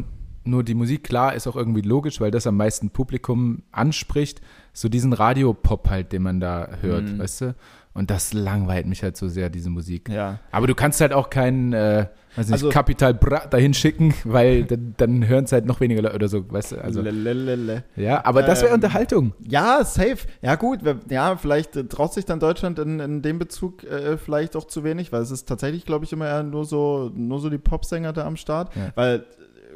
nur 0.44 0.62
die 0.64 0.74
Musik. 0.74 1.04
Klar, 1.04 1.34
ist 1.34 1.46
auch 1.46 1.56
irgendwie 1.56 1.82
logisch, 1.82 2.20
weil 2.20 2.30
das 2.30 2.46
am 2.46 2.56
meisten 2.56 2.90
Publikum 2.90 3.62
anspricht. 3.72 4.40
So 4.72 4.88
diesen 4.88 5.12
Radiopop 5.12 5.88
halt, 5.90 6.12
den 6.12 6.22
man 6.22 6.40
da 6.40 6.68
hört, 6.80 7.04
Mhm. 7.04 7.18
weißt 7.18 7.40
du? 7.42 7.54
Und 7.94 8.10
das 8.10 8.32
langweilt 8.32 8.86
mich 8.86 9.02
halt 9.02 9.16
so 9.18 9.28
sehr, 9.28 9.50
diese 9.50 9.68
Musik. 9.68 10.08
Ja. 10.08 10.38
Aber 10.50 10.66
du 10.66 10.74
kannst 10.74 11.00
halt 11.02 11.12
auch 11.12 11.28
keinen, 11.28 11.74
äh, 11.74 12.06
weiß 12.36 12.46
nicht, 12.46 12.52
Also- 12.54 12.70
Capital 12.70 13.12
Bra 13.12 13.46
dahin 13.46 13.74
schicken, 13.74 14.14
weil 14.24 14.64
dann, 14.64 14.94
dann 14.96 15.28
hören 15.28 15.44
es 15.44 15.52
halt 15.52 15.66
noch 15.66 15.80
weniger 15.80 16.00
Leute 16.00 16.14
oder 16.14 16.28
so, 16.28 16.50
weißt 16.50 16.72
du? 16.72 16.76
Also, 16.82 17.02
Lelelele. 17.02 17.84
ja, 17.96 18.24
aber 18.24 18.42
das 18.42 18.60
wäre 18.62 18.70
Ähm, 18.70 18.76
Unterhaltung. 18.76 19.34
Ja, 19.46 19.84
safe. 19.84 20.26
Ja, 20.40 20.54
gut. 20.54 20.80
Ja, 21.10 21.36
vielleicht 21.36 21.76
äh, 21.76 21.84
traut 21.84 22.14
sich 22.14 22.24
dann 22.24 22.40
Deutschland 22.40 22.78
in, 22.78 22.98
in 22.98 23.20
dem 23.20 23.38
Bezug 23.38 23.84
äh, 23.84 24.16
vielleicht 24.16 24.56
auch 24.56 24.66
zu 24.66 24.84
wenig, 24.84 25.12
weil 25.12 25.20
es 25.20 25.30
ist 25.30 25.46
tatsächlich, 25.46 25.84
glaube 25.84 26.06
ich, 26.06 26.12
immer 26.14 26.26
eher 26.26 26.42
nur 26.42 26.64
so, 26.64 27.10
nur 27.14 27.40
so 27.40 27.50
die 27.50 27.58
Popsänger 27.58 28.14
da 28.14 28.24
am 28.26 28.36
Start. 28.36 28.74
Ja. 28.74 28.92
Weil 28.94 29.26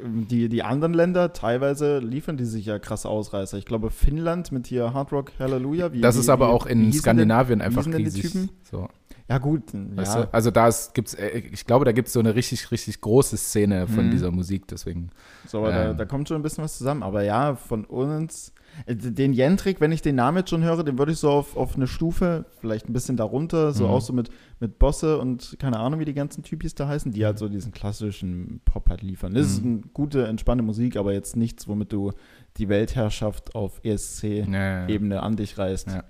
die, 0.03 0.49
die 0.49 0.63
anderen 0.63 0.93
Länder, 0.93 1.33
teilweise 1.33 1.99
liefern 1.99 2.37
die 2.37 2.45
sich 2.45 2.65
ja 2.65 2.79
krasse 2.79 3.09
Ausreißer. 3.09 3.57
Ich 3.57 3.65
glaube, 3.65 3.89
Finnland 3.89 4.51
mit 4.51 4.67
hier 4.67 4.93
Hard 4.93 5.11
Rock 5.11 5.31
Hallelujah. 5.39 5.91
Wie, 5.93 6.01
Das 6.01 6.15
wie, 6.15 6.19
ist 6.21 6.29
aber 6.29 6.47
wie- 6.47 6.51
auch 6.51 6.67
wie 6.67 6.71
in 6.71 6.81
denn- 6.83 6.93
Skandinavien 6.93 7.59
wie 7.59 7.63
einfach 7.63 7.83
denn 7.83 7.97
die 7.97 8.03
riesig. 8.03 8.31
Typen? 8.31 8.49
So, 8.69 8.87
Ja, 9.29 9.37
gut. 9.39 9.63
weißt 9.73 10.15
Ja. 10.15 10.21
du? 10.23 10.33
Also 10.33 10.51
da 10.51 10.67
ist, 10.67 10.93
gibt's, 10.93 11.13
äh, 11.13 11.39
ich 11.51 11.65
glaube, 11.65 11.83
da 11.85 11.91
gibt 11.91 12.07
es 12.07 12.13
so 12.13 12.19
eine 12.19 12.33
richtig, 12.35 12.71
richtig 12.71 13.01
große 13.01 13.35
Szene 13.37 13.87
von 13.87 14.07
Mhm. 14.07 14.11
dieser 14.11 14.31
Musik, 14.31 14.67
deswegen. 14.67 15.09
So, 15.47 15.59
aber 15.59 15.71
da, 15.71 15.89
Ähm. 15.91 15.97
da 15.97 16.05
kommt 16.05 16.27
schon 16.27 16.37
ein 16.37 16.43
bisschen 16.43 16.63
was 16.63 16.77
zusammen. 16.77 17.03
Aber 17.03 17.23
ja, 17.23 17.55
von 17.55 17.83
uns, 17.85 18.53
den 18.87 19.33
Jentrik, 19.33 19.81
wenn 19.81 19.91
ich 19.91 20.01
den 20.01 20.15
Namen 20.15 20.37
jetzt 20.39 20.49
schon 20.51 20.63
höre, 20.63 20.83
den 20.83 20.97
würde 20.99 21.11
ich 21.11 21.17
so 21.19 21.29
auf, 21.29 21.57
auf 21.57 21.75
eine 21.75 21.87
Stufe, 21.87 22.45
vielleicht 22.59 22.87
ein 22.89 22.93
bisschen 22.93 23.17
darunter, 23.17 23.71
so 23.73 23.85
Mhm. 23.85 23.89
auch 23.89 24.01
so 24.01 24.13
mit, 24.13 24.29
mit 24.59 24.77
Bosse 24.79 25.17
und 25.17 25.55
keine 25.59 25.79
Ahnung, 25.79 25.99
wie 25.99 26.05
die 26.05 26.13
ganzen 26.13 26.43
Typis 26.43 26.75
da 26.75 26.87
heißen, 26.87 27.11
die 27.11 27.25
halt 27.25 27.39
so 27.39 27.49
diesen 27.49 27.71
klassischen 27.71 28.61
Pop 28.65 28.89
halt 28.89 29.01
liefern. 29.01 29.33
Das 29.33 29.47
ist 29.47 29.63
Mhm. 29.63 29.71
eine 29.71 29.81
gute, 29.93 30.27
entspannte 30.27 30.63
Musik, 30.63 30.95
aber 30.97 31.13
jetzt 31.13 31.35
nichts, 31.35 31.67
womit 31.67 31.91
du 31.91 32.11
die 32.57 32.69
Weltherrschaft 32.69 33.55
auf 33.55 33.79
ESC-Ebene 33.83 35.15
Ja, 35.15 35.15
ja. 35.15 35.19
an 35.21 35.35
dich 35.35 35.57
reißt. 35.57 35.87
Ja. 35.87 36.03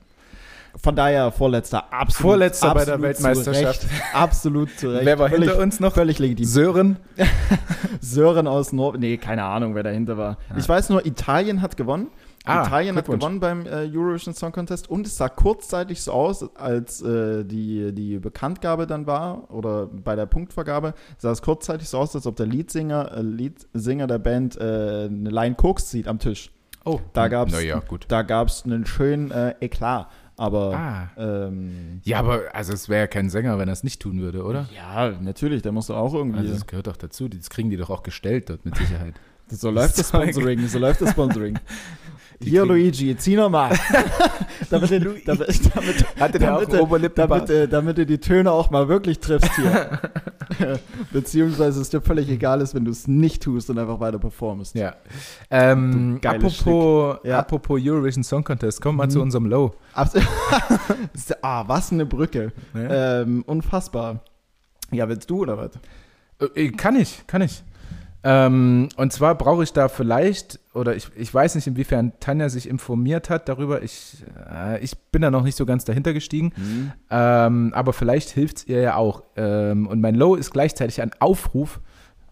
Von 0.80 0.96
daher 0.96 1.32
vorletzter, 1.32 1.92
absolut. 1.92 2.22
Vorletzter 2.34 2.68
bei 2.74 2.86
der 2.86 2.96
absolut 2.96 3.02
Weltmeisterschaft. 3.02 3.82
Zu 3.82 3.88
Recht, 3.88 4.04
absolut 4.14 4.70
zu 4.78 4.90
Recht. 4.92 5.06
Wer 5.06 5.18
war 5.18 5.30
völlig, 5.30 5.50
hinter 5.50 5.64
uns 5.64 5.80
noch? 5.80 5.94
Völlig 5.96 6.20
legitim. 6.20 6.46
Sören. 6.46 6.98
Sören 8.02 8.48
aus 8.48 8.74
Nord. 8.74 9.00
Nee, 9.00 9.18
keine 9.18 9.44
Ahnung, 9.44 9.74
wer 9.76 9.84
dahinter 9.84 10.18
war. 10.18 10.38
Ja. 10.50 10.58
Ich 10.58 10.70
weiß 10.70 10.90
nur, 10.90 11.06
Italien 11.06 11.62
hat 11.62 11.78
gewonnen. 11.78 12.08
Ah, 12.48 12.66
Italien 12.66 12.96
hat 12.96 13.06
gewonnen 13.06 13.40
beim 13.40 13.66
äh, 13.66 13.90
Eurovision 13.92 14.34
Song 14.34 14.52
Contest 14.52 14.90
und 14.90 15.06
es 15.08 15.18
sah 15.18 15.30
kurzzeitig 15.30 16.02
so 16.02 16.12
aus, 16.14 16.56
als 16.56 17.02
äh, 17.02 17.44
die, 17.46 17.94
die 17.94 18.18
Bekanntgabe 18.20 18.88
dann 18.88 19.06
war 19.08 19.52
oder 19.52 19.88
bei 19.88 20.16
der 20.16 20.26
Punktvergabe, 20.26 20.94
sah 21.18 21.32
es 21.32 21.42
kurzzeitig 21.42 21.90
so 21.90 21.98
aus, 22.00 22.16
als 22.16 22.26
ob 22.28 22.36
der 22.36 22.46
Leadsinger, 22.48 23.12
äh, 23.18 23.22
Leadsinger 23.22 24.08
der 24.08 24.20
Band 24.20 24.58
äh, 24.58 24.62
eine 25.06 25.30
Line 25.30 25.56
Koks 25.56 25.90
zieht 25.90 26.08
am 26.08 26.20
Tisch. 26.20 26.52
Oh, 26.86 27.00
Da 27.14 27.28
gut. 27.28 28.08
Gab 28.10 28.48
es 28.48 28.64
einen 28.64 28.86
schönen 28.86 29.32
äh, 29.32 29.56
Eklat. 29.60 30.08
Aber 30.40 30.76
Ah. 30.76 31.10
ähm, 31.18 32.00
Ja, 32.04 32.20
aber 32.20 32.44
also 32.54 32.72
es 32.72 32.90
wäre 32.90 33.02
ja 33.02 33.08
kein 33.08 33.30
Sänger, 33.32 33.58
wenn 33.58 33.68
er 33.68 33.74
es 33.74 33.84
nicht 33.84 34.00
tun 34.00 34.22
würde, 34.22 34.44
oder? 34.44 34.68
ja, 34.76 35.10
natürlich, 35.20 35.64
der 35.64 35.72
musste 35.72 35.96
auch 35.98 36.14
irgendwie. 36.14 36.38
Also 36.40 36.54
das 36.54 36.68
gehört 36.68 36.86
doch 36.86 36.96
dazu. 36.96 37.28
Das 37.28 37.50
kriegen 37.50 37.72
die 37.72 37.78
doch 37.78 37.90
auch 37.90 38.04
gestellt 38.04 38.50
dort 38.50 38.64
mit 38.64 38.78
Sicherheit. 38.78 39.16
So 39.50 39.72
läuft 39.72 39.98
das 39.98 40.10
Zeug. 40.10 40.24
Sponsoring, 40.34 40.68
so 40.68 40.78
läuft 40.78 41.00
das 41.00 41.12
Sponsoring. 41.12 41.58
Die 42.39 42.52
Hier, 42.52 42.65
Luigi, 42.65 43.17
zieh 43.17 43.36
nochmal. 43.36 43.71
damit, 44.69 44.91
du- 44.91 45.15
damit, 45.26 45.76
damit, 45.76 46.06
Hatte 46.19 46.38
der 46.39 46.56
auch 46.56 46.63
damit, 46.65 46.82
Oberlippenbart? 46.82 47.50
damit, 47.50 47.63
äh, 47.63 47.67
damit 47.67 47.97
du 47.97 48.06
die 48.06 48.19
Töne 48.19 48.52
auch 48.52 48.69
mal 48.69 48.88
wirklich 48.88 49.19
triffst 49.19 49.52
hier. 49.56 50.00
Beziehungsweise 51.12 51.82
es 51.82 51.89
dir 51.89 52.02
völlig 52.02 52.30
egal 52.30 52.62
ist, 52.62 52.76
wenn 52.76 52.86
du 52.86 52.91
es 52.91 53.08
nicht 53.08 53.41
tust 53.43 53.69
und 53.69 53.80
einfach 53.80 54.00
weiter 54.00 54.19
performst. 54.19 54.76
Ja. 54.76 54.95
Ähm, 55.50 56.19
apropos. 56.23 57.17
Ja. 57.23 57.39
apropos 57.39 57.80
Eurovision 57.84 58.23
Song 58.23 58.43
Contest, 58.43 58.82
kommen 58.82 58.97
wir 58.97 59.04
mal 59.04 59.08
Mhm. 59.08 59.12
zu 59.12 59.21
unserem 59.21 59.45
Low. 59.47 59.73
Ah, 61.41 61.63
was 61.67 61.91
eine 61.91 62.06
Brücke. 62.06 62.52
Ja. 62.73 63.21
Ähm, 63.21 63.43
unfassbar. 63.47 64.21
Ja, 64.91 65.10
willst 65.10 65.30
du 65.30 65.41
oder 65.41 65.58
was? 65.58 65.71
Äh, 66.56 66.69
Kann 66.69 66.95
ich, 66.95 67.26
kann 67.28 67.41
ich. 67.41 67.63
Ähm, 68.23 68.89
und 68.97 69.13
zwar 69.13 69.36
brauche 69.36 69.63
ich 69.63 69.73
da 69.73 69.88
vielleicht, 69.89 70.60
oder 70.78 70.96
ich, 70.96 71.10
ich 71.16 71.34
weiß 71.34 71.56
nicht, 71.56 71.68
inwiefern 71.68 72.13
Tanja 72.20 72.50
sich 72.50 72.70
informiert 72.70 73.30
hat 73.30 73.50
darüber. 73.50 73.82
Ich, 73.84 74.24
äh, 74.50 74.80
ich 74.84 74.98
bin 75.12 75.22
da 75.22 75.32
noch 75.32 75.44
nicht 75.44 75.58
so 75.58 75.66
ganz 75.66 75.84
dahinter 75.86 76.13
gestiegen. 76.13 76.54
Ähm, 77.10 77.72
aber 77.74 77.94
vielleicht 77.94 78.30
hilft 78.30 78.58
es 78.58 78.68
ihr 78.68 78.82
ja 78.82 78.96
auch. 78.96 79.24
Ähm, 79.36 79.88
und 79.88 80.00
mein 80.02 80.16
Low 80.16 80.36
ist 80.36 80.52
gleichzeitig 80.52 81.02
ein 81.02 81.12
Aufruf, 81.20 81.82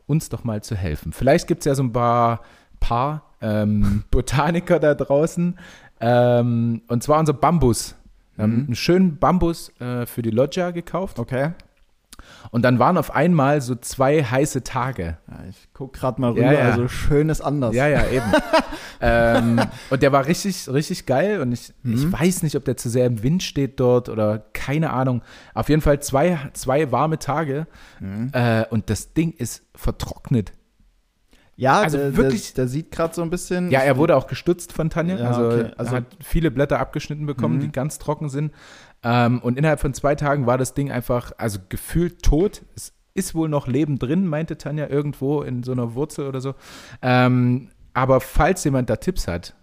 uns 0.08 0.30
doch 0.30 0.44
mal 0.44 0.62
zu 0.64 0.76
helfen. 0.76 1.12
Vielleicht 1.12 1.48
gibt 1.48 1.62
es 1.62 1.66
ja 1.66 1.76
so 1.76 1.84
ein 1.84 1.92
paar, 1.92 2.42
paar 2.80 3.24
ähm, 3.42 4.04
Botaniker 4.12 4.80
da 4.80 4.94
draußen. 4.94 5.58
Ähm, 6.00 6.82
und 6.88 7.04
zwar 7.04 7.20
unser 7.20 7.34
Bambus. 7.34 7.96
Wir 8.36 8.44
haben 8.44 8.54
Mhm. 8.54 8.66
einen 8.66 8.76
schönen 8.76 9.18
Bambus 9.18 9.72
äh, 9.80 10.06
für 10.06 10.22
die 10.22 10.30
Loggia 10.30 10.72
gekauft. 10.72 11.20
Okay. 11.20 11.52
Und 12.52 12.62
dann 12.64 12.80
waren 12.80 12.98
auf 12.98 13.14
einmal 13.14 13.62
so 13.62 13.76
zwei 13.76 14.24
heiße 14.24 14.64
Tage. 14.64 15.18
Ja, 15.28 15.40
ich 15.50 15.68
guck 15.74 15.94
gerade 15.94 16.20
mal 16.22 16.32
rüber, 16.32 16.42
Ja, 16.46 16.54
ja. 16.54 16.60
also 16.72 16.88
schön 16.88 17.30
ist 17.30 17.42
anders. 17.42 17.76
Ja, 17.76 17.88
ja, 17.88 18.06
eben. 18.08 18.32
ähm, 19.02 19.62
und 19.90 20.02
der 20.02 20.12
war 20.12 20.26
richtig, 20.26 20.68
richtig 20.70 21.06
geil. 21.06 21.42
Und 21.42 21.52
ich, 21.52 21.70
ich 21.84 22.06
Mhm. 22.06 22.14
weiß 22.14 22.44
nicht, 22.44 22.56
ob 22.56 22.66
der 22.66 22.78
zu 22.78 22.90
sehr 22.90 23.06
im 23.06 23.22
Wind 23.24 23.44
steht 23.44 23.80
dort 23.80 24.10
oder 24.10 24.40
keine 24.54 24.92
Ahnung. 24.92 25.22
Auf 25.54 25.70
jeden 25.70 25.82
Fall 25.82 26.00
zwei, 26.02 26.40
zwei 26.54 26.92
warme 26.92 27.20
Tage. 27.20 27.68
Mhm. 28.00 28.30
Äh, 28.34 28.66
und 28.70 28.90
das 28.90 29.14
Ding 29.14 29.32
ist 29.34 29.64
vertrocknet. 29.76 30.54
Ja, 31.58 31.80
Also 31.84 31.98
der, 31.98 32.18
wirklich- 32.18 32.54
Der, 32.54 32.66
der 32.66 32.70
sieht 32.70 32.92
gerade 32.92 33.16
so 33.16 33.22
ein 33.22 33.30
bisschen. 33.30 33.72
Ja, 33.72 33.80
er 33.80 33.96
wurde 33.96 34.18
auch 34.18 34.28
gestützt 34.28 34.74
von 34.74 34.90
Tanja. 34.90 35.16
Ja, 35.18 35.28
also, 35.30 35.46
okay. 35.48 35.72
Also- 35.78 35.96
hat 35.96 36.04
viele 36.22 36.52
Blätter 36.52 36.80
abgeschnitten 36.80 37.26
bekommen, 37.26 37.56
Mhm. 37.58 37.62
die 37.62 37.72
ganz 37.72 37.98
trocken 37.98 38.28
sind. 38.28 38.52
Ähm, 39.06 39.40
und 39.40 39.58
innerhalb 39.58 39.80
von 39.80 39.94
zwei 39.94 40.16
Tagen 40.16 40.48
war 40.48 40.58
das 40.58 40.74
Ding 40.74 40.92
einfach, 40.92 41.32
also 41.38 41.60
gefühlt 41.70 42.24
tot. 42.24 42.64
Es 42.76 42.92
ist 43.14 43.36
wohl 43.36 43.48
noch 43.48 43.68
Leben 43.68 44.00
drin, 44.00 44.26
meinte 44.28 44.58
Tanja, 44.58 44.88
irgendwo 44.90 45.42
in 45.44 45.64
so 45.64 45.72
einer 45.72 45.94
Wurzel 45.94 46.28
oder 46.28 46.42
so. 46.42 46.56
Ähm, 47.02 47.70
aber 47.94 48.20
falls 48.20 48.64
jemand 48.66 48.90
da 48.90 48.96
Tipps 48.98 49.28
hat, 49.28 49.56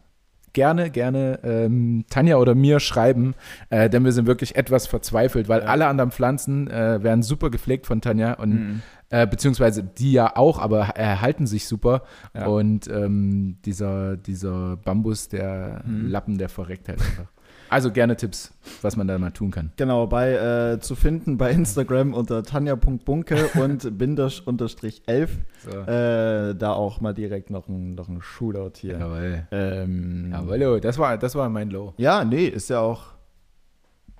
gerne, 0.55 0.91
gerne 0.91 1.41
ähm, 1.43 2.05
Tanja 2.09 2.37
oder 2.37 2.55
mir 2.55 2.79
schreiben, 2.79 3.35
äh, 3.71 3.91
denn 3.91 4.05
wir 4.05 4.13
sind 4.13 4.27
wirklich 4.27 4.55
etwas 4.57 4.87
verzweifelt, 4.87 5.49
weil 5.49 5.63
Ja. 5.63 5.67
alle 5.67 5.87
anderen 5.87 6.11
Pflanzen 6.13 6.69
äh, 6.71 7.03
werden 7.03 7.23
super 7.23 7.51
gepflegt 7.51 7.87
von 7.87 8.01
Tanja 8.01 8.35
und 8.35 8.51
Mhm. 8.53 8.83
äh, 9.11 9.27
beziehungsweise 9.27 9.83
die 9.83 10.13
ja 10.13 10.37
auch, 10.37 10.59
aber 10.59 10.81
erhalten 10.91 11.47
sich 11.47 11.67
super. 11.67 12.03
Ja. 12.35 12.47
Und 12.47 12.87
ähm, 12.89 13.59
dieser, 13.65 14.17
dieser 14.17 14.77
Bambus, 14.77 15.29
der 15.29 15.83
Mhm. 15.87 16.09
Lappen, 16.11 16.39
der 16.39 16.49
verreckt 16.49 16.89
halt 16.89 17.01
einfach. 17.01 17.27
Also 17.73 17.91
gerne 17.91 18.17
Tipps, 18.17 18.53
was 18.83 18.99
man 18.99 19.09
da 19.09 19.19
mal 19.19 19.31
tun 19.31 19.51
kann. 19.51 19.73
Genau, 19.79 20.07
bei 20.07 20.33
äh, 20.35 20.81
zu 20.81 20.95
finden 20.95 21.39
bei 21.39 21.51
Instagram 21.53 22.13
unter 22.13 22.43
tanja.bunke 22.43 23.49
und 23.59 23.97
bindersch 23.97 24.43
unterstrich 24.45 25.03
11. 25.07 25.39
So. 25.65 25.71
Äh, 25.71 26.55
da 26.55 26.75
auch 26.75 27.01
mal 27.01 27.15
direkt 27.15 27.49
noch 27.49 27.69
ein, 27.69 27.95
noch 27.95 28.11
ein 28.11 28.21
Shootout 28.21 28.73
hier. 28.77 28.99
Jawohl. 28.99 29.47
Ähm, 29.53 30.29
Jawohl, 30.33 30.83
das 30.83 30.99
war, 30.99 31.17
das 31.17 31.35
war 31.35 31.49
mein 31.49 31.71
Low. 31.71 31.95
Ja, 31.97 32.27
nee, 32.27 32.45
ist 32.45 32.69
ja 32.69 32.81
auch 32.81 33.05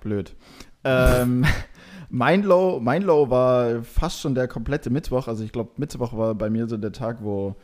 blöd. 0.01 0.35
ähm, 0.83 1.45
mein, 2.09 2.41
Low, 2.41 2.79
mein 2.79 3.03
Low 3.03 3.29
war 3.29 3.83
fast 3.83 4.19
schon 4.19 4.33
der 4.33 4.47
komplette 4.47 4.89
Mittwoch. 4.89 5.27
Also 5.27 5.43
ich 5.43 5.51
glaube, 5.51 5.73
Mittwoch 5.77 6.17
war 6.17 6.33
bei 6.33 6.49
mir 6.49 6.67
so 6.67 6.75
der 6.75 6.91
Tag, 6.91 7.19
wo 7.21 7.55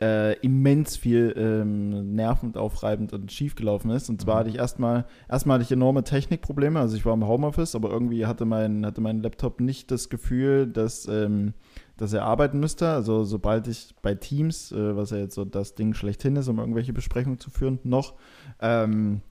äh, 0.00 0.38
immens 0.40 0.96
viel 0.96 1.34
ähm, 1.36 2.14
nervend, 2.14 2.56
aufreibend 2.56 3.12
und 3.12 3.32
schief 3.32 3.54
gelaufen 3.54 3.90
ist. 3.90 4.10
Und 4.10 4.20
zwar 4.20 4.34
Mhm. 4.34 4.38
hatte 4.40 4.50
ich 4.50 4.56
erstmal, 4.56 5.06
erstmal 5.28 5.54
hatte 5.54 5.64
ich 5.64 5.72
enorme 5.72 6.04
Technikprobleme. 6.04 6.78
Also 6.78 6.96
ich 6.96 7.06
war 7.06 7.14
im 7.14 7.26
Homeoffice, 7.26 7.74
aber 7.74 7.90
irgendwie 7.90 8.26
hatte 8.26 8.44
mein, 8.44 8.84
hatte 8.84 9.00
mein 9.00 9.22
Laptop 9.22 9.60
nicht 9.60 9.90
das 9.90 10.08
Gefühl, 10.10 10.66
dass, 10.66 11.08
ähm, 11.08 11.54
dass 11.96 12.12
er 12.12 12.24
arbeiten 12.24 12.60
müsste. 12.60 12.88
Also 12.88 13.24
sobald 13.24 13.68
ich 13.68 13.94
bei 14.02 14.14
Teams, 14.14 14.70
äh, 14.72 14.96
was 14.96 15.10
ja 15.10 15.16
jetzt 15.18 15.34
so 15.34 15.44
das 15.44 15.74
Ding 15.74 15.94
schlechthin 15.94 16.36
ist, 16.36 16.48
um 16.48 16.58
irgendwelche 16.58 16.92
Besprechungen 16.92 17.38
zu 17.38 17.50
führen, 17.50 17.78
noch, 17.82 18.14
ähm, 18.60 19.22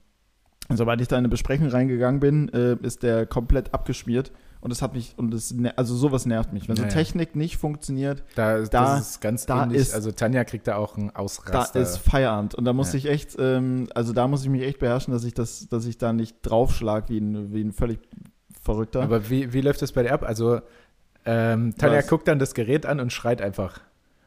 sobald 0.74 1.00
ich 1.00 1.06
da 1.06 1.16
in 1.16 1.20
eine 1.20 1.28
Besprechung 1.28 1.68
reingegangen 1.68 2.18
bin, 2.18 2.48
äh, 2.48 2.76
ist 2.82 3.04
der 3.04 3.24
komplett 3.26 3.72
abgeschmiert 3.72 4.32
und 4.66 4.70
das 4.70 4.82
hat 4.82 4.94
mich, 4.94 5.14
und 5.16 5.30
das, 5.32 5.54
also 5.76 5.94
sowas 5.94 6.26
nervt 6.26 6.52
mich. 6.52 6.68
Wenn 6.68 6.74
so 6.74 6.82
Ja, 6.82 6.88
ja. 6.88 6.92
Technik 6.94 7.36
nicht 7.36 7.56
funktioniert, 7.56 8.24
Da, 8.34 8.58
Da- 8.62 8.96
das 8.96 9.10
ist 9.10 9.20
ganz 9.20 9.46
da 9.46 9.62
ähnlich. 9.62 9.80
ist- 9.80 9.94
also 9.94 10.10
Tanja 10.10 10.42
kriegt 10.42 10.66
da 10.66 10.74
auch 10.74 10.96
einen 10.96 11.08
da 11.08 11.14
Ausraster. 11.20 11.78
ist 11.80 11.98
Feierabend. 11.98 12.56
Und 12.56 12.64
da 12.64 12.72
muss 12.72 12.92
Ja. 12.92 12.98
ich 12.98 13.06
echt, 13.06 13.36
ähm, 13.38 13.86
also 13.94 14.12
da 14.12 14.26
muss 14.26 14.42
ich 14.42 14.48
mich 14.48 14.62
echt 14.62 14.80
beherrschen, 14.80 15.14
dass 15.14 15.22
ich 15.22 15.34
das, 15.34 15.68
dass 15.68 15.86
ich 15.86 15.98
da 15.98 16.12
nicht 16.12 16.38
draufschlag 16.42 17.08
wie 17.08 17.18
ein, 17.20 17.52
wie 17.54 17.62
ein 17.62 17.72
völlig 17.72 18.00
Verrückter. 18.60 19.02
Aber 19.02 19.30
wie, 19.30 19.52
wie 19.52 19.60
läuft 19.60 19.80
das 19.82 19.92
bei 19.92 20.02
dir 20.02 20.12
ab? 20.12 20.24
Also 20.24 20.60
ähm, 21.24 21.74
Tanja 21.78 21.98
Was? 21.98 22.08
guckt 22.08 22.26
dann 22.26 22.40
das 22.40 22.52
Gerät 22.54 22.86
an 22.86 22.98
und 22.98 23.12
schreit 23.12 23.40
einfach. 23.40 23.80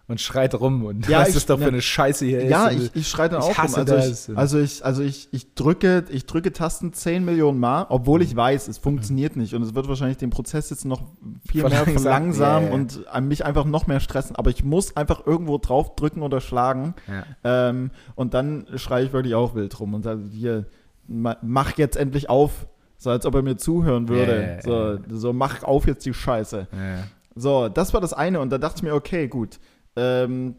Und 0.10 0.20
schreit 0.20 0.56
rum 0.60 0.84
und 0.86 1.08
Ja, 1.08 1.20
was 1.22 1.30
ich- 1.30 1.34
das 1.36 1.46
doch 1.46 1.58
für 1.58 1.62
ja. 1.66 1.68
eine 1.70 1.82
Scheiße 1.82 2.26
hier 2.26 2.44
Ja, 2.46 2.68
ist. 2.68 2.84
ich, 2.96 2.96
ich 3.02 3.08
schreie 3.08 3.30
dann 3.30 3.40
ich 3.40 3.46
auch 3.46 3.50
rum. 3.50 3.58
hasse 3.58 3.80
Also 3.82 3.96
das. 3.96 4.28
ich, 4.30 4.38
also 4.38 4.60
ich, 4.60 4.84
also 4.84 5.02
ich, 5.04 5.30
ich 5.32 5.54
drücke, 5.54 6.04
ich 6.10 6.26
drücke 6.26 6.52
Tasten 6.52 6.92
10 6.94 7.24
Millionen 7.24 7.60
Mal, 7.60 7.86
obwohl 7.90 8.22
ich 8.24 8.36
weiß, 8.36 8.68
es 8.68 8.80
funktioniert 8.80 9.36
nicht 9.38 9.54
und 9.54 9.62
es 9.62 9.76
wird 9.76 9.88
wahrscheinlich 9.88 10.18
den 10.18 10.32
Prozess 10.32 10.72
jetzt 10.72 10.84
noch 10.84 11.04
viel 11.48 11.62
mehr 11.64 11.86
Verlangsamen. 11.86 12.64
Ja, 12.64 12.70
ja. 12.70 12.74
und 12.76 13.08
an 13.08 13.28
mich 13.28 13.46
einfach 13.46 13.66
noch 13.66 13.86
mehr 13.88 14.00
stressen. 14.00 14.36
Aber 14.36 14.50
ich 14.50 14.64
muss 14.64 14.98
einfach 14.98 15.26
irgendwo 15.28 15.60
drauf 15.60 15.96
drücken 15.96 16.24
oder 16.24 16.42
schlagen 16.42 16.96
ja. 17.08 17.70
ähm, 17.70 17.92
und 18.16 18.34
dann 18.34 18.66
schreie 18.76 19.06
ich 19.06 19.14
wirklich 19.14 19.36
auch 19.36 19.54
wild 19.56 19.80
rum 19.80 19.94
und 19.94 20.02
sage 20.04 20.22
hier, 20.32 20.66
ma- 21.08 21.38
mach 21.44 21.78
jetzt 21.78 21.96
endlich 21.98 22.30
auf. 22.30 22.68
So 22.98 23.12
als 23.12 23.26
ob 23.26 23.36
er 23.36 23.44
mir 23.44 23.56
zuhören 23.58 24.10
würde. 24.10 24.36
Ja, 24.36 24.42
ja, 24.42 24.56
ja, 24.56 24.62
so, 24.62 24.72
ja. 24.96 25.00
so, 25.10 25.34
mach 25.34 25.64
auf 25.64 25.88
jetzt 25.88 26.06
die 26.06 26.14
Scheiße. 26.14 26.68
Ja. 26.72 27.04
So, 27.36 27.70
das 27.70 27.94
war 27.94 28.02
das 28.02 28.12
eine 28.12 28.42
und 28.42 28.50
da 28.50 28.58
dachte 28.58 28.78
ich 28.78 28.84
mir, 28.84 28.94
okay, 28.94 29.28
gut. 29.30 29.60
Ähm, 30.00 30.56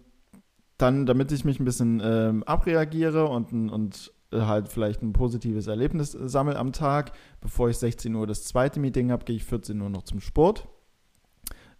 dann, 0.76 1.06
damit 1.06 1.32
ich 1.32 1.44
mich 1.44 1.60
ein 1.60 1.64
bisschen 1.64 2.00
ähm, 2.02 2.42
abreagiere 2.44 3.26
und, 3.26 3.52
und 3.70 4.12
äh, 4.32 4.40
halt 4.40 4.68
vielleicht 4.68 5.02
ein 5.02 5.12
positives 5.12 5.66
Erlebnis 5.66 6.14
äh, 6.14 6.28
sammle 6.28 6.56
am 6.56 6.72
Tag, 6.72 7.12
bevor 7.40 7.68
ich 7.68 7.78
16 7.78 8.14
Uhr 8.14 8.26
das 8.26 8.44
zweite 8.44 8.80
Meeting 8.80 9.10
habe, 9.10 9.24
gehe 9.24 9.36
ich 9.36 9.44
14 9.44 9.80
Uhr 9.80 9.90
noch 9.90 10.02
zum 10.02 10.20
Sport. 10.20 10.68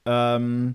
Ähm, 0.04 0.74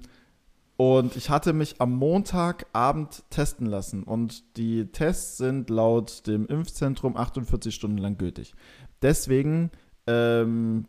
und 0.78 1.16
ich 1.16 1.30
hatte 1.30 1.54
mich 1.54 1.80
am 1.80 1.94
Montagabend 1.94 3.24
testen 3.30 3.66
lassen 3.66 4.04
und 4.04 4.58
die 4.58 4.92
Tests 4.92 5.38
sind 5.38 5.70
laut 5.70 6.28
dem 6.28 6.48
Impfzentrum 6.48 7.16
48 7.16 7.74
Stunden 7.74 7.98
lang 7.98 8.18
gültig. 8.18 8.54
Deswegen 9.02 9.72
ähm, 10.06 10.86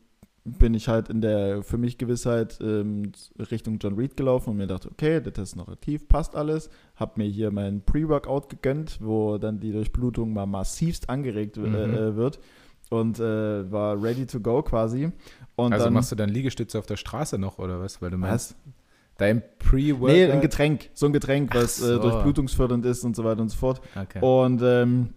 bin 0.47 0.75
ich 0.75 0.89
halt 0.89 1.09
in 1.09 1.21
der 1.21 1.63
für 1.63 1.77
mich 1.79 1.99
Gewissheit 1.99 2.59
ähm, 2.61 3.13
Richtung 3.51 3.79
John 3.81 3.95
Reed 3.97 4.17
gelaufen 4.17 4.51
und 4.51 4.57
mir 4.57 4.67
dachte, 4.67 4.89
okay, 4.91 5.21
der 5.21 5.33
Test 5.33 5.53
ist 5.53 5.57
noch 5.57 5.69
aktiv, 5.69 6.07
passt 6.09 6.37
alles. 6.37 6.71
Hab 6.95 7.17
mir 7.19 7.25
hier 7.27 7.51
mein 7.51 7.83
Pre-Workout 7.83 8.49
gegönnt, 8.49 8.99
wo 9.03 9.39
dann 9.39 9.61
die 9.61 9.73
Durchblutung 9.73 10.33
mal 10.33 10.47
massivst 10.47 11.11
angeregt 11.11 11.57
Mhm. 11.57 11.75
äh, 11.75 12.17
wird 12.17 12.39
und 12.91 13.19
äh, 13.19 13.71
war 13.73 14.01
ready 14.03 14.27
to 14.27 14.39
go 14.41 14.63
quasi. 14.63 15.11
Und 15.57 15.73
Also 15.73 15.87
dann, 15.87 15.95
machst 15.95 16.13
du 16.13 16.17
dann 16.17 16.29
Liegestütze 16.29 16.79
auf 16.79 16.87
der 16.87 16.97
Straße 16.97 17.39
noch 17.39 17.59
oder 17.59 17.81
was? 17.81 18.01
Weil 18.01 18.11
du 18.11 18.17
meinst, 18.19 18.53
was? 18.65 18.73
dein 19.19 19.43
Pre-Workout. 19.59 20.15
Nee, 20.15 20.31
ein 20.31 20.41
Getränk, 20.41 20.91
so 20.95 21.07
ein 21.07 21.13
Getränk, 21.13 21.51
Ach 21.53 21.63
was 21.63 21.79
so. 21.79 21.97
äh, 21.97 22.01
durchblutungsfördernd 22.01 22.85
ist 22.87 23.03
und 23.05 23.17
so 23.17 23.25
weiter 23.25 23.41
und 23.43 23.49
so 23.49 23.57
fort. 23.57 23.81
Okay. 24.01 24.21
Und 24.21 24.61
ähm, 24.63 25.09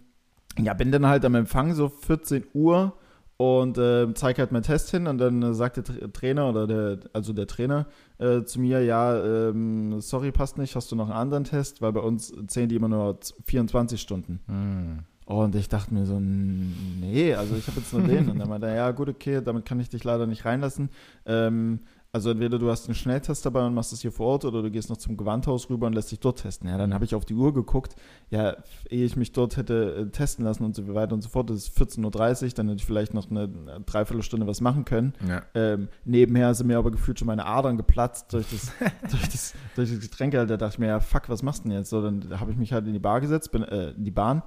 ja, 0.58 0.74
bin 0.74 0.90
dann 0.90 1.06
halt 1.06 1.24
am 1.24 1.34
Empfang 1.36 1.74
so 1.74 1.88
14 1.88 2.44
Uhr 2.54 2.94
und 3.40 3.78
äh, 3.78 4.12
zeig 4.12 4.38
halt 4.38 4.52
meinen 4.52 4.64
Test 4.64 4.90
hin 4.90 5.06
und 5.06 5.16
dann 5.16 5.42
äh, 5.42 5.54
sagt 5.54 5.78
der 5.78 5.84
Tra- 5.84 6.12
Trainer 6.12 6.50
oder 6.50 6.66
der, 6.66 6.98
also 7.14 7.32
der 7.32 7.46
Trainer 7.46 7.86
äh, 8.18 8.42
zu 8.42 8.60
mir, 8.60 8.84
ja, 8.84 9.16
ähm, 9.48 9.98
sorry, 10.02 10.30
passt 10.30 10.58
nicht, 10.58 10.76
hast 10.76 10.92
du 10.92 10.96
noch 10.96 11.06
einen 11.08 11.16
anderen 11.18 11.44
Test, 11.44 11.80
weil 11.80 11.90
bei 11.92 12.00
uns 12.00 12.34
zählen 12.48 12.68
die 12.68 12.74
immer 12.76 12.88
nur 12.88 13.18
z- 13.18 13.34
24 13.46 13.98
Stunden. 13.98 14.40
Hm. 14.46 14.98
Und 15.24 15.54
ich 15.54 15.70
dachte 15.70 15.94
mir 15.94 16.04
so, 16.04 16.20
nee, 16.20 17.32
also 17.34 17.54
ich 17.56 17.66
habe 17.66 17.78
jetzt 17.80 17.94
nur 17.94 18.02
den. 18.02 18.28
Und 18.28 18.40
dann 18.40 18.48
meinte 18.48 18.66
er, 18.66 18.74
ja 18.74 18.90
gut, 18.90 19.08
okay, 19.08 19.40
damit 19.42 19.64
kann 19.64 19.80
ich 19.80 19.88
dich 19.88 20.04
leider 20.04 20.26
nicht 20.26 20.44
reinlassen. 20.44 20.90
Ähm, 21.24 21.78
also 22.12 22.30
entweder 22.30 22.58
du 22.58 22.68
hast 22.70 22.86
einen 22.86 22.96
Schnelltest 22.96 23.46
dabei 23.46 23.64
und 23.64 23.74
machst 23.74 23.92
es 23.92 24.00
hier 24.00 24.10
vor 24.10 24.26
Ort 24.26 24.44
oder 24.44 24.62
du 24.62 24.70
gehst 24.70 24.90
noch 24.90 24.96
zum 24.96 25.16
Gewandhaus 25.16 25.70
rüber 25.70 25.86
und 25.86 25.92
lässt 25.92 26.10
dich 26.10 26.18
dort 26.18 26.40
testen. 26.40 26.68
Ja, 26.68 26.76
dann 26.76 26.92
habe 26.92 27.04
ich 27.04 27.14
auf 27.14 27.24
die 27.24 27.34
Uhr 27.34 27.54
geguckt, 27.54 27.94
ja, 28.30 28.56
ehe 28.88 29.04
ich 29.04 29.16
mich 29.16 29.30
dort 29.32 29.56
hätte 29.56 30.08
äh, 30.08 30.10
testen 30.10 30.44
lassen 30.44 30.64
und 30.64 30.74
so 30.74 30.92
weiter 30.92 31.14
und 31.14 31.22
so 31.22 31.28
fort, 31.28 31.50
das 31.50 31.68
ist 31.68 31.78
14.30 31.78 32.44
Uhr, 32.44 32.50
dann 32.50 32.68
hätte 32.68 32.78
ich 32.78 32.86
vielleicht 32.86 33.14
noch 33.14 33.30
eine, 33.30 33.48
Dreiviertelstunde 33.86 34.46
was 34.46 34.60
machen 34.60 34.84
können. 34.84 35.12
Ja. 35.26 35.42
Ähm, 35.54 35.88
nebenher 36.04 36.54
sind 36.54 36.66
mir 36.66 36.78
aber 36.78 36.90
gefühlt 36.90 37.18
schon 37.18 37.26
meine 37.26 37.46
Adern 37.46 37.76
geplatzt 37.76 38.32
durch 38.32 38.46
das, 38.50 38.72
durch 39.10 39.28
das, 39.28 39.54
durch 39.76 39.90
das 39.90 40.00
Getränk. 40.00 40.32
Da 40.32 40.44
dachte 40.44 40.74
ich 40.74 40.78
mir, 40.78 40.88
ja, 40.88 41.00
fuck, 41.00 41.28
was 41.28 41.42
machst 41.42 41.64
du 41.64 41.68
denn 41.68 41.78
jetzt? 41.78 41.90
So, 41.90 42.02
dann 42.02 42.40
habe 42.40 42.50
ich 42.50 42.56
mich 42.56 42.72
halt 42.72 42.86
in 42.86 42.92
die 42.92 42.98
Bar 42.98 43.20
gesetzt, 43.20 43.52
bin, 43.52 43.62
äh, 43.62 43.90
in 43.90 44.04
die 44.04 44.10
Bahn, 44.10 44.42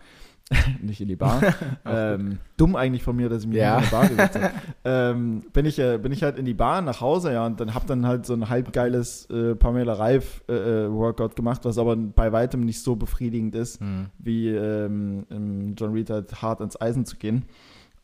nicht 0.81 0.99
in 1.01 1.07
die 1.07 1.15
Bar. 1.15 1.41
ähm, 1.85 2.37
dumm 2.57 2.75
eigentlich 2.75 3.03
von 3.03 3.15
mir, 3.15 3.29
dass 3.29 3.43
ich 3.43 3.47
mich 3.47 3.57
Ja. 3.57 3.77
nicht 3.79 3.85
in 3.85 3.89
die 3.89 3.95
Bar 3.95 4.09
gesetzt 4.09 4.35
habe. 4.35 4.53
ähm, 4.85 5.43
bin, 5.53 5.65
ich, 5.65 5.79
äh, 5.79 5.97
bin 5.97 6.11
ich 6.11 6.21
halt 6.23 6.37
in 6.37 6.45
die 6.45 6.53
Bar 6.53 6.81
nach 6.81 7.01
Hause, 7.01 7.31
ja, 7.33 7.45
und 7.45 7.59
dann 7.59 7.73
hab 7.73 7.87
dann 7.87 8.05
halt 8.05 8.25
so 8.25 8.33
ein 8.33 8.49
halbgeiles 8.49 9.29
äh, 9.29 9.55
Pamela 9.55 9.93
Reif 9.93 10.43
äh, 10.49 10.53
äh, 10.53 10.91
Workout 10.91 11.35
gemacht, 11.35 11.61
was 11.65 11.77
aber 11.77 11.95
bei 11.95 12.31
weitem 12.31 12.61
nicht 12.61 12.81
so 12.83 12.95
befriedigend 12.95 13.55
ist 13.55 13.79
Hm. 13.79 14.07
wie 14.19 14.49
ähm, 14.49 15.73
John 15.77 15.93
Reed 15.93 16.09
halt 16.09 16.41
hart 16.41 16.59
ans 16.59 16.79
Eisen 16.79 17.05
zu 17.05 17.15
gehen. 17.17 17.45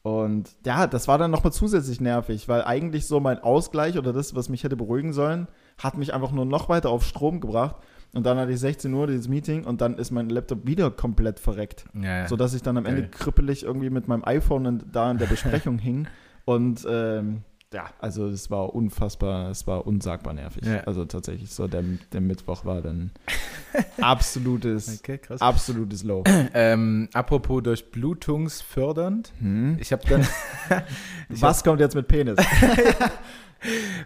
Und 0.01 0.49
ja, 0.65 0.87
das 0.87 1.09
war 1.09 1.17
dann 1.17 1.29
nochmal 1.29 1.51
zusätzlich 1.51 1.99
nervig, 1.99 2.47
weil 2.47 2.63
eigentlich 2.63 3.05
so 3.05 3.19
mein 3.19 3.39
Ausgleich 3.39 3.97
oder 3.97 4.13
das, 4.13 4.33
was 4.33 4.47
mich 4.47 4.63
hätte 4.63 4.77
beruhigen 4.77 5.11
sollen, 5.11 5.47
hat 5.77 5.97
mich 5.97 6.13
einfach 6.13 6.31
nur 6.31 6.45
noch 6.45 6.69
weiter 6.69 6.89
auf 6.89 7.03
Strom 7.03 7.41
gebracht. 7.41 7.75
Und 8.13 8.25
dann 8.25 8.37
hatte 8.37 8.51
ich 8.51 8.59
16 8.59 8.93
Uhr 8.93 9.07
dieses 9.07 9.27
Meeting 9.27 9.65
und 9.65 9.81
dann 9.81 9.97
ist 9.97 10.11
mein 10.11 10.29
Laptop 10.29 10.65
wieder 10.65 10.89
komplett 10.89 11.39
verreckt. 11.39 11.85
Ja, 11.93 12.21
ja. 12.21 12.27
Sodass 12.27 12.53
ich 12.53 12.63
dann 12.63 12.77
am 12.77 12.85
Ende 12.85 13.01
Geil. 13.01 13.11
krüppelig 13.11 13.63
irgendwie 13.63 13.89
mit 13.91 14.07
meinem 14.07 14.23
iPhone 14.25 14.65
in, 14.65 14.83
da 14.91 15.11
in 15.11 15.17
der 15.19 15.25
Besprechung 15.27 15.77
hing. 15.77 16.07
Und 16.45 16.87
ähm, 16.89 17.43
ja, 17.71 17.91
also 17.99 18.27
es 18.27 18.49
war 18.49 18.73
unfassbar, 18.73 19.51
es 19.51 19.67
war 19.67 19.85
unsagbar 19.85 20.33
nervig. 20.33 20.65
Ja. 20.65 20.79
Also 20.85 21.05
tatsächlich 21.05 21.51
so, 21.51 21.67
der, 21.67 21.83
der 22.11 22.21
Mittwoch 22.21 22.65
war 22.65 22.81
dann 22.81 23.11
absolutes, 24.01 24.99
Okay, 24.99 25.19
absolutes 25.39 26.03
Low. 26.03 26.23
Ähm, 26.55 27.09
apropos 27.13 27.61
durchblutungsfördernd. 27.61 29.33
Hm? 29.39 29.77
Ich 29.79 29.91
habe 29.91 30.01
dann, 30.07 30.21
Ich 31.29 31.41
Was 31.41 31.63
kommt 31.63 31.79
jetzt 31.79 31.93
mit 31.93 32.07
Penis? 32.07 32.37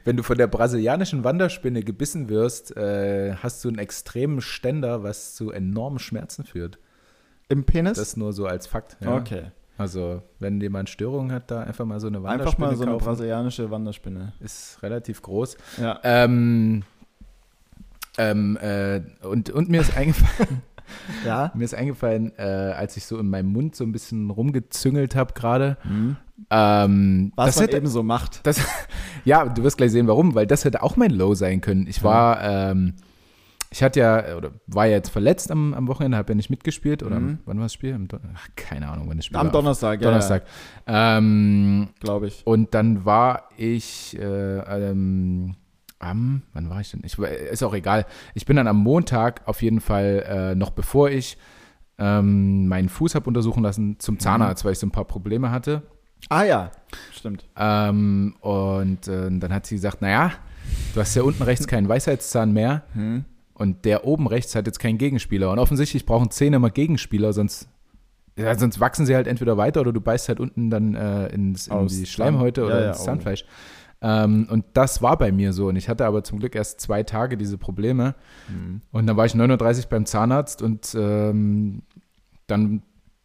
Wenn 0.04 0.18
du 0.18 0.24
von 0.24 0.38
der 0.38 0.48
brasilianischen 0.48 1.24
Wanderspinne 1.24 1.84
gebissen 1.84 2.30
wirst, 2.30 2.76
äh, 2.76 3.36
hast 3.36 3.64
du 3.64 3.70
einen 3.70 3.80
extremen 3.80 4.42
Ständer, 4.42 5.04
was 5.04 5.36
zu 5.36 5.52
enormen 5.52 6.00
Schmerzen 6.00 6.44
führt. 6.46 6.80
Im 7.50 7.66
Penis? 7.66 7.98
Das 7.98 8.18
nur 8.18 8.34
so 8.34 8.46
als 8.48 8.68
Fakt. 8.68 8.98
Ja. 9.02 9.16
Okay. 9.16 9.52
Also, 9.78 10.22
wenn 10.40 10.62
jemand 10.62 10.90
Störungen 10.90 11.32
hat, 11.32 11.50
da 11.50 11.62
einfach 11.64 11.86
mal 11.86 12.00
so 12.00 12.08
eine 12.08 12.18
Einfach 12.20 12.30
Wanderspinne 12.32 12.68
mal 12.68 12.76
so 12.76 12.84
eine 12.84 12.92
kaufen. 12.94 13.06
brasilianische 13.06 13.72
Wanderspinne. 13.72 14.34
Ist 14.40 14.78
relativ 14.84 15.22
groß. 15.22 15.58
Ja. 15.82 16.00
Ähm, 16.04 16.84
ähm, 18.18 18.58
äh, 18.58 19.02
und, 19.24 19.50
und 19.50 19.70
mir 19.70 19.82
ist 19.82 19.98
eingefallen, 19.98 20.62
Ja? 21.26 21.52
mir 21.56 21.64
ist 21.66 21.74
eingefallen, 21.74 22.32
äh, 22.38 22.44
als 22.44 22.98
ich 22.98 23.06
so 23.06 23.18
in 23.18 23.30
meinem 23.30 23.52
Mund 23.52 23.76
so 23.76 23.84
ein 23.84 23.92
bisschen 23.92 24.30
rumgezüngelt 24.30 25.16
habe 25.16 25.34
gerade. 25.34 25.78
Hm. 25.82 26.18
Ähm, 26.50 27.32
Was 27.36 27.48
das 27.48 27.56
man 27.58 27.66
hätte, 27.66 27.78
eben 27.78 27.88
so 27.88 28.04
macht. 28.04 28.46
das, 28.46 28.60
ja, 29.26 29.46
du 29.46 29.64
wirst 29.64 29.78
gleich 29.78 29.92
sehen, 29.92 30.08
warum, 30.08 30.36
weil 30.36 30.48
das 30.48 30.66
hätte 30.66 30.84
auch 30.84 30.96
mein 30.96 31.12
Low 31.12 31.34
sein 31.34 31.62
können. 31.62 31.88
Ich 31.88 32.04
war, 32.04 32.42
ähm, 32.44 32.94
ich 33.72 33.82
hatte 33.82 34.00
ja, 34.02 34.36
oder 34.38 34.52
war 34.68 34.86
ja 34.86 34.94
jetzt 34.98 35.10
verletzt 35.10 35.50
am, 35.52 35.74
am 35.74 35.88
Wochenende, 35.88 36.18
habe 36.18 36.32
ja 36.34 36.36
nicht 36.36 36.50
mitgespielt. 36.52 37.02
Oder 37.04 37.16
am, 37.16 37.26
Mhm. 37.26 37.38
wann 37.46 37.58
war 37.58 37.66
das 37.66 37.74
Spiel? 37.74 37.94
Am 37.94 38.08
Don 38.08 38.20
Ach, 38.36 38.48
keine 38.56 38.90
Ahnung, 38.90 39.10
wann 39.10 39.18
das 39.18 39.26
Spiel 39.26 39.38
Am 39.38 39.48
war. 39.48 39.52
Donnerstag, 39.52 40.00
ja. 40.02 40.08
Donnerstag. 40.08 40.44
Ähm, 40.86 41.90
Glaube 42.00 42.28
ich. 42.28 42.46
und 42.46 42.74
dann 42.74 43.06
war 43.06 43.50
ich 43.58 44.18
äh, 44.20 44.24
ähm, 44.92 45.56
am, 46.00 46.42
wann 46.54 46.70
war 46.70 46.82
ich 46.82 46.92
denn? 46.92 47.02
Ich, 47.06 47.18
war- 47.18 47.30
ist 47.30 47.64
auch 47.64 47.74
egal. 47.74 48.06
Ich 48.36 48.46
bin 48.46 48.58
dann 48.58 48.68
am 48.68 48.78
Montag 48.78 49.42
auf 49.46 49.62
jeden 49.62 49.80
Fall, 49.80 50.24
äh, 50.28 50.56
noch 50.56 50.72
bevor 50.72 51.10
ich 51.10 51.38
ähm, 51.98 52.68
meinen 52.68 52.90
Fuß 52.90 53.16
habe 53.16 53.28
untersuchen 53.28 53.64
lassen, 53.64 54.00
zum 54.00 54.20
Zahnarzt, 54.20 54.66
weil 54.66 54.74
ich 54.74 54.80
so 54.80 54.88
ein 54.88 54.92
paar 54.92 55.06
Probleme 55.06 55.52
hatte. 55.52 55.84
Ah 56.30 56.44
ja, 56.44 56.72
stimmt. 57.12 57.46
Ähm, 57.58 58.36
und 58.42 59.08
äh, 59.08 59.30
dann 59.32 59.54
hat 59.54 59.66
sie 59.66 59.76
gesagt, 59.76 60.02
naja, 60.02 60.32
du 60.94 61.00
hast 61.00 61.16
ja 61.16 61.24
unten 61.24 61.44
rechts 61.44 61.68
keinen 61.68 61.88
Weisheitszahn 61.90 62.52
mehr 62.52 62.84
Hm. 62.94 63.26
und 63.54 63.86
der 63.86 64.06
oben 64.06 64.28
rechts 64.28 64.56
hat 64.56 64.66
jetzt 64.66 64.80
keinen 64.80 64.98
Gegenspieler. 64.98 65.52
Und 65.52 65.60
offensichtlich 65.60 66.06
brauchen 66.06 66.32
Zähne 66.32 66.58
immer 66.58 66.70
Gegenspieler, 66.70 67.34
sonst, 67.34 67.68
ja, 68.38 68.58
sonst 68.58 68.80
wachsen 68.80 69.06
sie 69.06 69.16
halt 69.16 69.28
entweder 69.28 69.58
weiter 69.58 69.82
oder 69.82 69.94
du 69.94 70.02
beißt 70.02 70.30
halt 70.30 70.40
unten 70.40 70.70
dann 70.70 70.96
äh, 70.96 71.28
ins, 71.28 71.68
in 71.68 71.74
Aus 71.74 71.98
die 71.98 72.06
Schleimhäute 72.06 72.62
ja, 72.62 72.68
oder 72.68 72.82
ja, 72.82 72.90
ins 72.90 73.02
oh. 73.02 73.06
Zahnfleisch. 73.06 73.46
Ähm, 74.02 74.48
und 74.50 74.66
das 74.74 75.02
war 75.02 75.18
bei 75.18 75.32
mir 75.32 75.54
so. 75.54 75.68
Und 75.68 75.78
ich 75.78 75.88
hatte 75.88 76.06
aber 76.06 76.24
zum 76.24 76.40
Glück 76.40 76.56
erst 76.56 76.82
zwei 76.82 77.04
Tage 77.04 77.38
diese 77.38 77.58
Probleme. 77.58 78.16
Hm. 78.48 78.82
Und 78.92 79.08
dann 79.08 79.16
war 79.16 79.26
ich 79.26 79.34
9.30 79.34 79.84
Uhr 79.84 79.90
beim 79.90 80.06
Zahnarzt 80.06 80.62
und 80.62 80.94
ähm, 80.98 81.84
dann 82.48 82.82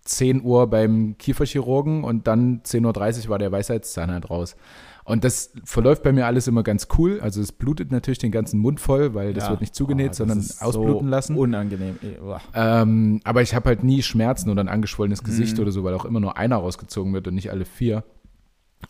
10 0.08 0.42
Uhr 0.42 0.68
beim 0.68 1.16
Kieferchirurgen 1.18 2.02
und 2.04 2.26
dann 2.26 2.62
10.30 2.62 3.24
Uhr 3.24 3.28
war 3.30 3.38
der 3.38 3.52
Weisheitszahn 3.52 4.10
halt 4.10 4.30
raus. 4.30 4.56
Und 5.04 5.24
das 5.24 5.52
verläuft 5.64 6.02
bei 6.02 6.12
mir 6.12 6.26
alles 6.26 6.48
immer 6.48 6.62
ganz 6.62 6.88
cool. 6.98 7.18
Also 7.20 7.40
es 7.40 7.50
blutet 7.52 7.90
natürlich 7.90 8.18
den 8.18 8.30
ganzen 8.30 8.60
Mund 8.60 8.78
voll, 8.78 9.14
weil 9.14 9.32
das 9.32 9.44
Ja. 9.44 9.50
wird 9.50 9.62
nicht 9.62 9.74
zugenäht, 9.74 10.10
Oh, 10.10 10.14
sondern 10.14 10.38
ausbluten 10.60 11.06
so 11.06 11.10
lassen. 11.10 11.36
Unangenehm. 11.36 11.96
Eh, 12.02 12.20
uah. 12.20 12.40
Ähm, 12.54 13.20
aber 13.24 13.40
ich 13.40 13.54
habe 13.54 13.68
halt 13.70 13.82
nie 13.84 14.02
Schmerzen 14.02 14.50
oder 14.50 14.62
ein 14.62 14.68
angeschwollenes 14.68 15.24
Gesicht 15.24 15.56
Mhm. 15.56 15.62
oder 15.62 15.72
so, 15.72 15.82
weil 15.84 15.94
auch 15.94 16.04
immer 16.04 16.20
nur 16.20 16.36
einer 16.36 16.56
rausgezogen 16.56 17.14
wird 17.14 17.26
und 17.26 17.34
nicht 17.36 17.50
alle 17.50 17.64
vier. 17.64 18.04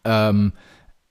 Ähm, 0.05 0.53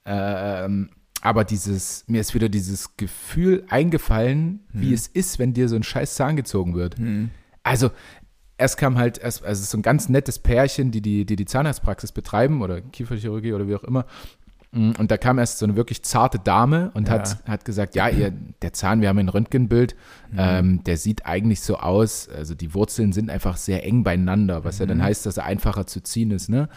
ähm, 0.05 0.89
aber 1.21 1.43
dieses, 1.43 2.03
mir 2.07 2.21
ist 2.21 2.33
wieder 2.35 2.49
dieses 2.49 2.95
Gefühl 2.97 3.63
eingefallen, 3.69 4.61
wie 4.71 4.87
Hm. 4.87 4.93
es 4.93 5.07
ist, 5.07 5.39
wenn 5.39 5.53
dir 5.53 5.67
so 5.67 5.75
ein 5.75 5.83
scheiß 5.83 6.15
Zahn 6.15 6.35
gezogen 6.35 6.75
wird. 6.75 6.97
Hm. 6.97 7.29
Also, 7.63 7.89
erst 8.57 8.77
kam 8.77 8.97
halt, 8.97 9.17
erst, 9.17 9.43
also 9.43 9.53
es 9.59 9.61
ist 9.61 9.71
so 9.71 9.77
ein 9.77 9.81
ganz 9.83 10.09
nettes 10.09 10.39
Pärchen, 10.39 10.91
die 10.91 11.01
die, 11.01 11.25
die, 11.25 11.35
die 11.35 11.45
Zahnarztpraxis 11.45 12.11
betreiben 12.11 12.61
oder 12.61 12.81
Kieferchirurgie 12.81 13.53
oder 13.53 13.67
wie 13.67 13.75
auch 13.75 13.83
immer. 13.83 14.05
Mm, 14.71 14.91
Und 14.99 15.11
da 15.11 15.17
kam 15.17 15.39
erst 15.39 15.59
so 15.59 15.65
eine 15.65 15.75
wirklich 15.77 16.03
zarte 16.03 16.39
Dame 16.39 16.91
und 16.93 17.07
Ja. 17.07 17.13
hat, 17.15 17.37
hat 17.47 17.65
gesagt, 17.65 17.95
ja, 17.95 18.09
ihr, 18.09 18.31
der 18.61 18.73
Zahn, 18.73 18.99
wir 19.01 19.07
haben 19.09 19.17
ein 19.19 19.29
Röntgenbild, 19.29 19.95
ähm, 20.37 20.83
der 20.83 20.97
sieht 20.97 21.25
eigentlich 21.25 21.61
so 21.61 21.77
aus, 21.77 22.27
also 22.27 22.53
die 22.53 22.73
Wurzeln 22.73 23.13
sind 23.13 23.29
einfach 23.29 23.55
sehr 23.55 23.85
eng 23.85 24.03
beieinander, 24.03 24.65
was 24.65 24.79
ja 24.79 24.85
dann 24.85 25.01
heißt, 25.01 25.25
dass 25.25 25.37
er 25.37 25.45
einfacher 25.45 25.87
zu 25.87 26.01
ziehen 26.01 26.31
ist. 26.31 26.49
Ne? 26.49 26.67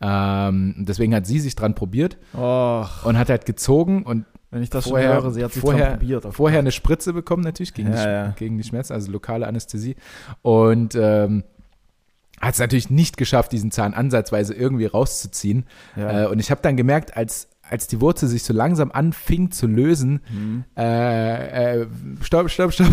Ähm, 0.00 0.74
und 0.78 0.88
deswegen 0.88 1.14
hat 1.14 1.26
sie 1.26 1.40
sich 1.40 1.56
dran 1.56 1.74
probiert 1.74 2.18
Och, 2.34 3.04
und 3.04 3.18
hat 3.18 3.28
halt 3.30 3.46
gezogen 3.46 4.04
und 4.04 4.26
wenn 4.50 4.62
ich 4.62 4.70
das 4.70 4.88
vorher, 4.88 5.14
schon 5.14 5.24
höre, 5.24 5.30
sie 5.32 5.44
hat 5.44 5.52
sich 5.52 5.60
vorher, 5.60 5.92
probiert. 5.92 6.26
Vorher 6.32 6.58
eine 6.58 6.72
Spritze 6.72 7.12
bekommen, 7.12 7.42
natürlich, 7.44 7.72
gegen, 7.74 7.92
Ja, 7.92 8.04
die, 8.04 8.10
ja. 8.10 8.28
gegen 8.36 8.58
die 8.58 8.64
Schmerzen, 8.64 8.92
also 8.92 9.10
lokale 9.12 9.46
Anästhesie. 9.46 9.96
Und 10.42 10.94
ähm, 10.96 11.44
hat 12.40 12.54
es 12.54 12.60
natürlich 12.60 12.90
nicht 12.90 13.16
geschafft, 13.16 13.52
diesen 13.52 13.70
Zahn 13.70 13.94
ansatzweise 13.94 14.54
irgendwie 14.54 14.86
rauszuziehen. 14.86 15.66
Ja. 15.94 16.24
Äh, 16.24 16.26
und 16.26 16.40
ich 16.40 16.50
habe 16.50 16.62
dann 16.62 16.76
gemerkt, 16.76 17.16
als, 17.16 17.48
als 17.70 17.86
die 17.86 18.00
Wurzel 18.00 18.28
sich 18.28 18.42
so 18.42 18.52
langsam 18.52 18.90
anfing 18.92 19.50
zu 19.50 19.66
lösen, 19.66 20.20
Hm. 20.26 20.64
äh, 20.76 21.80
äh, 21.82 21.86
stopp, 22.22 22.50
stopp, 22.50 22.72
stopp, 22.72 22.88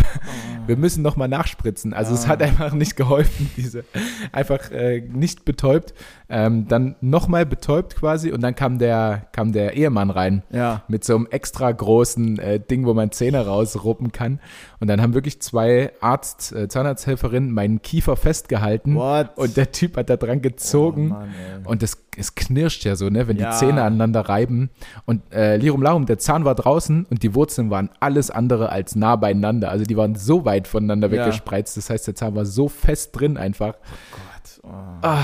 wir 0.67 0.77
müssen 0.77 1.01
nochmal 1.01 1.27
nachspritzen. 1.27 1.93
Also 1.93 2.13
es 2.13 2.25
Ah. 2.25 2.29
hat 2.29 2.41
einfach 2.41 2.73
nicht 2.73 2.95
geholfen, 2.95 3.49
diese, 3.57 3.83
einfach 4.31 4.71
äh, 4.71 5.01
nicht 5.01 5.45
betäubt. 5.45 5.93
Ähm, 6.29 6.67
dann 6.67 6.95
nochmal 7.01 7.45
betäubt 7.45 7.95
quasi 7.95 8.31
und 8.31 8.41
dann 8.41 8.53
kam 8.53 8.79
der, 8.79 9.27
kam 9.31 9.53
der 9.53 9.75
Ehemann 9.77 10.09
rein 10.09 10.43
ja. 10.51 10.83
mit 10.89 11.03
so 11.05 11.15
einem 11.15 11.27
extra 11.31 11.71
großen 11.71 12.37
äh, 12.39 12.59
Ding, 12.59 12.85
wo 12.85 12.93
man 12.93 13.11
Zähne 13.11 13.45
rausruppen 13.45 14.11
kann. 14.11 14.39
Und 14.79 14.87
dann 14.89 15.01
haben 15.01 15.13
wirklich 15.13 15.41
zwei 15.41 15.91
Arzt, 16.01 16.51
äh, 16.51 16.67
Zahnarzthelferinnen 16.67 17.51
meinen 17.53 17.81
Kiefer 17.81 18.17
festgehalten 18.17 18.95
What? 18.95 19.37
und 19.37 19.55
der 19.57 19.71
Typ 19.71 19.95
hat 19.97 20.09
da 20.09 20.17
dran 20.17 20.41
gezogen. 20.41 21.11
Oh, 21.11 21.19
Mann, 21.19 21.29
und 21.65 21.81
das, 21.81 21.97
es 22.17 22.35
knirscht 22.35 22.83
ja 22.83 22.95
so, 22.97 23.09
ne, 23.09 23.27
wenn 23.29 23.37
Ja. 23.37 23.51
die 23.51 23.57
Zähne 23.57 23.83
aneinander 23.83 24.21
reiben. 24.27 24.66
Und 25.05 25.21
äh, 25.33 25.57
Lirum 25.57 25.81
Larum, 25.81 26.05
der 26.05 26.17
Zahn 26.17 26.45
war 26.45 26.55
draußen 26.55 27.05
und 27.09 27.23
die 27.23 27.33
Wurzeln 27.35 27.69
waren 27.69 27.89
alles 27.99 28.29
andere 28.31 28.69
als 28.69 28.95
nah 28.95 29.15
beieinander. 29.15 29.69
Also 29.71 29.85
die 29.85 29.97
waren 29.97 30.15
so 30.15 30.45
weit 30.45 30.67
voneinander 30.67 31.07
Ja. 31.09 31.25
weggespreizt. 31.25 31.77
Das 31.77 31.89
heißt, 31.89 32.07
der 32.07 32.15
Zahn 32.15 32.35
war 32.35 32.45
so 32.45 32.67
fest 32.69 33.11
drin 33.19 33.37
einfach. 33.37 33.73
Gott. 34.11 34.59
Oh. 34.63 35.15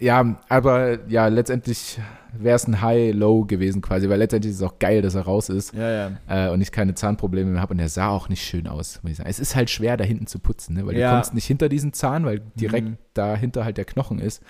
Ja, 0.00 0.36
aber 0.48 0.98
ja, 1.08 1.26
letztendlich 1.28 1.98
wäre 2.38 2.56
es 2.56 2.66
ein 2.66 2.80
High-Low 2.82 3.44
gewesen 3.44 3.80
quasi, 3.82 4.08
weil 4.08 4.18
letztendlich 4.18 4.50
ist 4.52 4.58
es 4.58 4.62
auch 4.62 4.78
geil, 4.78 5.00
dass 5.02 5.14
er 5.14 5.22
raus 5.22 5.48
ist 5.48 5.74
Ja, 5.74 5.90
ja. 5.90 6.10
äh, 6.28 6.50
und 6.50 6.60
ich 6.60 6.70
keine 6.72 6.94
Zahnprobleme 6.94 7.50
mehr 7.50 7.60
habe. 7.62 7.72
Und 7.72 7.78
der 7.78 7.88
sah 7.88 8.08
auch 8.10 8.28
nicht 8.28 8.42
schön 8.42 8.66
aus, 8.68 9.00
muss 9.02 9.12
ich 9.12 9.16
sagen. 9.18 9.30
Es 9.30 9.38
ist 9.40 9.56
halt 9.56 9.70
schwer, 9.70 9.96
da 9.96 10.04
hinten 10.04 10.26
zu 10.26 10.38
putzen, 10.38 10.74
ne? 10.76 10.86
weil 10.86 10.96
Ja. 10.96 11.10
du 11.10 11.16
kommst 11.16 11.34
nicht 11.34 11.46
hinter 11.46 11.68
diesen 11.68 11.92
Zahn, 11.94 12.24
weil 12.26 12.40
direkt 12.54 12.88
Mhm. 12.88 12.96
dahinter 13.14 13.64
halt 13.64 13.76
der 13.78 13.84
Knochen 13.86 14.18
ist. 14.18 14.42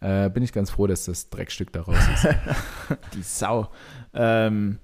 Äh, 0.00 0.30
bin 0.30 0.42
ich 0.42 0.52
ganz 0.52 0.70
froh, 0.70 0.86
dass 0.86 1.04
das 1.04 1.28
Dreckstück 1.30 1.72
da 1.72 1.82
raus 1.82 1.96
ist. 2.14 2.28
Die 3.14 3.22
Sau. 3.22 3.68
Ähm, 4.14 4.78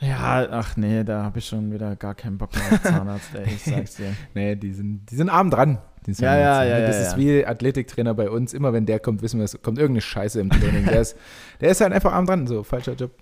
ja, 0.00 0.48
ach 0.50 0.76
nee, 0.76 1.04
da 1.04 1.22
habe 1.22 1.38
ich 1.38 1.46
schon 1.46 1.72
wieder 1.72 1.94
gar 1.94 2.14
keinen 2.16 2.38
Bock 2.38 2.50
mehr 2.56 2.72
auf 2.72 2.82
Zahnarzt, 2.82 3.30
ey, 3.34 3.44
ich 3.54 3.62
sag's 3.62 3.94
dir. 3.96 4.12
nee, 4.34 4.56
die 4.56 4.72
sind, 4.72 5.06
die 5.10 5.14
sind 5.14 5.28
arm 5.30 5.48
dran. 5.50 5.78
Die 6.06 6.10
Ja, 6.20 6.36
ja, 6.36 6.54
Zahnärzte, 6.54 6.70
ja, 6.72 6.78
ne? 6.80 6.86
Das 6.88 6.96
ja, 6.96 7.02
ist 7.02 7.12
ja. 7.12 7.18
wie 7.18 7.46
Athletiktrainer 7.46 8.14
bei 8.14 8.28
uns. 8.28 8.52
Immer 8.52 8.72
wenn 8.72 8.84
der 8.84 8.98
kommt, 8.98 9.22
wissen 9.22 9.38
wir, 9.38 9.44
es 9.44 9.62
kommt 9.62 9.78
irgendeine 9.78 10.00
Scheiße 10.00 10.40
im 10.40 10.50
Training. 10.50 10.86
Der 10.86 11.00
ist, 11.02 11.16
der 11.60 11.70
ist 11.70 11.80
halt 11.80 11.92
einfach 11.92 12.12
arm 12.12 12.26
dran. 12.26 12.48
So, 12.48 12.64
falscher 12.64 12.94
Job. 12.94 13.12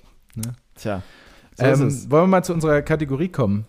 Tja. 0.76 1.02
So 1.56 1.64
Ähm, 1.66 2.10
wollen 2.10 2.22
wir 2.22 2.26
mal 2.28 2.44
zu 2.44 2.54
unserer 2.54 2.80
Kategorie 2.80 3.28
kommen? 3.28 3.66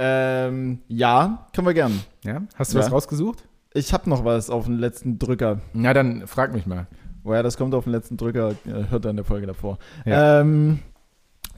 Ähm, 0.00 0.80
ja, 0.88 1.46
können 1.54 1.68
wir 1.68 1.74
gern. 1.74 2.00
Ja? 2.24 2.42
Hast 2.56 2.72
du 2.74 2.78
Ja. 2.78 2.84
was 2.84 2.90
rausgesucht? 2.90 3.44
Ich 3.72 3.92
habe 3.92 4.10
noch 4.10 4.24
was 4.24 4.50
auf 4.50 4.64
den 4.64 4.78
letzten 4.78 5.18
Drücker. 5.18 5.60
Na, 5.72 5.92
dann 5.94 6.26
frag 6.26 6.52
mich 6.52 6.66
mal. 6.66 6.86
Woher 7.22 7.42
das 7.42 7.56
kommt 7.56 7.74
auf 7.74 7.84
den 7.84 7.92
letzten 7.92 8.16
Drücker, 8.16 8.52
äh, 8.66 8.90
hört 8.90 9.04
in 9.04 9.16
der 9.16 9.24
Folge 9.24 9.46
davor. 9.46 9.78
Ja. 10.04 10.40
Ähm, 10.40 10.80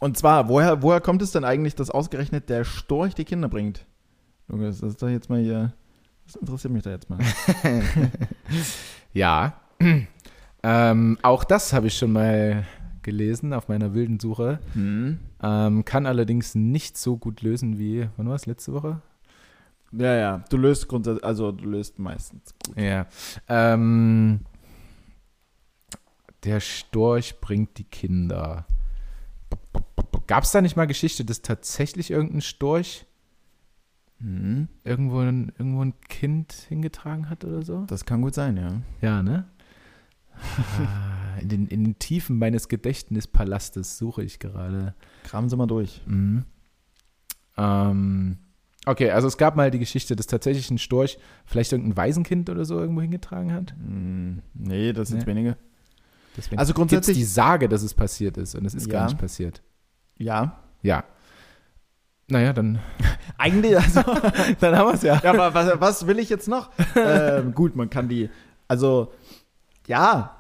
und 0.01 0.19
zwar, 0.19 0.49
woher, 0.49 0.83
woher 0.83 1.01
kommt 1.01 1.23
es 1.23 1.31
denn 1.31 1.45
eigentlich, 1.45 1.75
dass 1.75 1.91
ausgerechnet 1.91 2.49
der 2.49 2.65
Storch 2.65 3.15
die 3.15 3.25
Kinder 3.25 3.49
bringt? 3.49 3.87
Junge, 4.49 4.67
das 4.67 4.81
ist 4.81 5.01
doch 5.01 5.09
jetzt 5.09 5.31
mal 5.31 5.41
hier. 5.41 5.73
Das 6.27 6.37
interessiert 6.37 6.73
mich 6.73 6.83
da 6.83 6.91
jetzt 6.91 7.09
mal. 7.09 7.19
Ja. 9.13 9.55
ähm, 10.63 11.19
auch 11.23 11.45
das 11.45 11.73
habe 11.73 11.87
ich 11.89 11.97
schon 11.97 12.13
mal 12.13 12.65
gelesen 13.03 13.53
auf 13.53 13.69
meiner 13.69 13.95
wilden 13.95 14.21
Suche. 14.21 14.61
Hm. 14.75 15.19
Ähm, 15.43 15.85
kann 15.85 16.07
allerdings 16.07 16.55
nicht 16.55 16.97
so 16.97 17.17
gut 17.17 17.43
lösen 17.43 17.79
wie, 17.79 18.09
wann 18.17 18.29
war 18.29 18.37
es, 18.37 18.47
letzte 18.47 18.73
Woche? 18.73 19.03
Ja, 19.93 20.15
ja. 20.15 20.45
Du 20.49 20.57
löst 20.57 20.89
grundsätzlich, 20.89 21.25
also 21.25 21.53
du 21.53 21.65
löst 21.65 21.99
meistens 21.99 22.55
gut. 22.67 22.79
Ja. 22.79 23.07
Ähm, 23.49 24.41
der 26.45 26.61
Storch 26.61 27.41
bringt 27.41 27.79
die 27.79 27.85
Kinder. 27.85 28.67
Gab 30.27 30.45
es 30.45 30.53
da 30.53 30.61
nicht 30.61 30.77
mal 30.77 30.87
Geschichte, 30.87 31.25
dass 31.25 31.43
tatsächlich 31.43 32.11
irgendein 32.11 32.41
Storch 32.41 33.07
Hm. 34.19 34.69
irgendwo 34.85 35.19
ein, 35.19 35.53
irgendwo 35.59 35.85
ein 35.85 35.95
Kind 36.09 36.53
hingetragen 36.69 37.29
hat 37.29 37.45
oder 37.45 37.63
so? 37.63 37.85
Das 37.87 38.05
kann 38.05 38.23
gut 38.23 38.35
sein, 38.35 38.57
ja. 38.57 38.81
Ja, 39.01 39.23
ne? 39.23 39.47
Ah, 40.35 41.39
in, 41.41 41.49
den, 41.49 41.67
in 41.67 41.85
den 41.85 41.99
Tiefen 41.99 42.39
meines 42.39 42.69
Gedächtnispalastes 42.69 43.99
suche 43.99 44.23
ich 44.23 44.39
gerade. 44.39 44.95
Kramen 45.25 45.49
Sie 45.49 45.57
mal 45.57 45.67
durch. 45.67 46.03
Mhm. 46.07 46.45
Ähm, 47.57 48.39
okay, 48.87 49.11
also 49.11 49.29
es 49.29 49.37
gab 49.37 49.57
mal 49.57 49.71
die 49.71 49.79
Geschichte, 49.79 50.17
dass 50.17 50.27
tatsächlich 50.27 50.71
ein 50.71 50.79
Storch 50.79 51.19
vielleicht 51.47 51.73
irgendein 51.73 51.97
Waisenkind 51.97 52.51
oder 52.51 52.65
so 52.65 52.79
irgendwo 52.79 53.01
hingetragen 53.03 53.53
hat. 53.53 53.73
Hm. 53.73 54.43
Nee, 54.55 54.93
das 54.93 55.09
sind 55.09 55.21
Nee. 55.21 55.27
wenige. 55.27 55.57
Deswegen 56.37 56.59
Also 56.59 56.73
grundsätzlich- 56.75 57.17
die 57.19 57.25
Sage, 57.25 57.69
dass 57.69 57.83
es 57.83 57.95
passiert 57.95 58.37
ist 58.39 58.55
und 58.55 58.65
es 58.65 58.75
ist 58.75 58.87
Ja. 58.87 58.93
gar 59.01 59.05
nicht 59.07 59.19
passiert. 59.19 59.63
Ja. 60.17 60.59
Ja. 60.83 61.05
Naja, 62.29 62.53
dann, 62.53 62.79
Eigentlich, 63.39 63.77
also. 63.77 64.01
dann 64.61 64.77
haben 64.77 64.89
wir 64.89 64.95
es 64.95 65.03
ja. 65.03 65.21
ja, 65.23 65.31
aber 65.31 65.53
was, 65.55 65.81
was 65.81 66.07
will 66.07 66.19
ich 66.19 66.29
jetzt 66.31 66.49
noch? 66.49 66.71
ähm, 66.97 67.53
gut, 67.55 67.77
man 67.77 67.91
kann 67.91 68.09
die. 68.09 68.31
Also, 68.69 69.13
ja. 69.87 70.39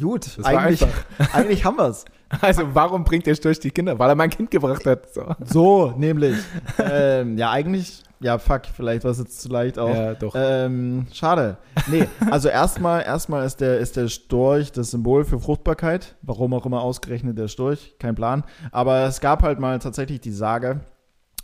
Gut, 0.00 0.38
eigentlich, 0.42 0.84
eigentlich 1.32 1.64
haben 1.64 1.76
wir 1.76 1.88
es. 1.88 2.04
Also 2.40 2.74
warum 2.74 3.04
bringt 3.04 3.26
der 3.26 3.34
Storch 3.34 3.60
die 3.60 3.70
Kinder? 3.70 3.98
Weil 3.98 4.10
er 4.10 4.14
mein 4.14 4.30
Kind 4.30 4.50
gebracht 4.50 4.84
hat. 4.86 5.12
So. 5.12 5.34
So, 5.44 5.94
nämlich. 5.96 6.36
ähm, 6.78 7.38
ja, 7.38 7.50
eigentlich, 7.50 8.02
ja, 8.20 8.38
fuck, 8.38 8.62
vielleicht 8.66 9.04
war 9.04 9.10
es 9.10 9.18
jetzt 9.18 9.40
zu 9.40 9.48
leicht 9.48 9.78
auch. 9.78 9.94
Ja, 9.94 10.14
doch. 10.14 10.34
Ähm, 10.36 11.06
schade. 11.12 11.58
Nee, 11.88 12.08
also 12.30 12.48
erstmal, 12.48 13.02
erstmal 13.02 13.46
ist 13.46 13.60
der, 13.60 13.78
ist 13.78 13.96
der 13.96 14.08
Storch 14.08 14.72
das 14.72 14.90
Symbol 14.90 15.24
für 15.24 15.38
Fruchtbarkeit. 15.38 16.16
Warum 16.22 16.54
auch 16.54 16.66
immer 16.66 16.82
ausgerechnet 16.82 17.38
der 17.38 17.48
Storch, 17.48 17.94
kein 17.98 18.14
Plan. 18.14 18.44
Aber 18.72 19.04
es 19.04 19.20
gab 19.20 19.42
halt 19.42 19.60
mal 19.60 19.78
tatsächlich 19.78 20.20
die 20.20 20.32
Sage 20.32 20.80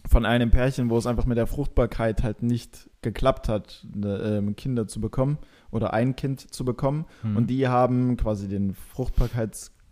von 0.08 0.26
einem 0.26 0.50
Pärchen, 0.50 0.90
wo 0.90 0.98
es 0.98 1.06
einfach 1.06 1.26
mit 1.26 1.38
der 1.38 1.46
Fruchtbarkeit 1.46 2.22
halt 2.22 2.42
nicht 2.42 2.90
geklappt 3.02 3.48
hat, 3.48 3.86
ne, 3.94 4.16
ähm, 4.38 4.56
Kinder 4.56 4.88
zu 4.88 5.00
bekommen 5.00 5.38
oder 5.70 5.92
ein 5.92 6.16
Kind 6.16 6.52
zu 6.52 6.64
bekommen. 6.64 7.06
Hm. 7.22 7.36
Und 7.36 7.46
die 7.48 7.68
haben 7.68 8.16
quasi 8.16 8.48
den 8.48 8.74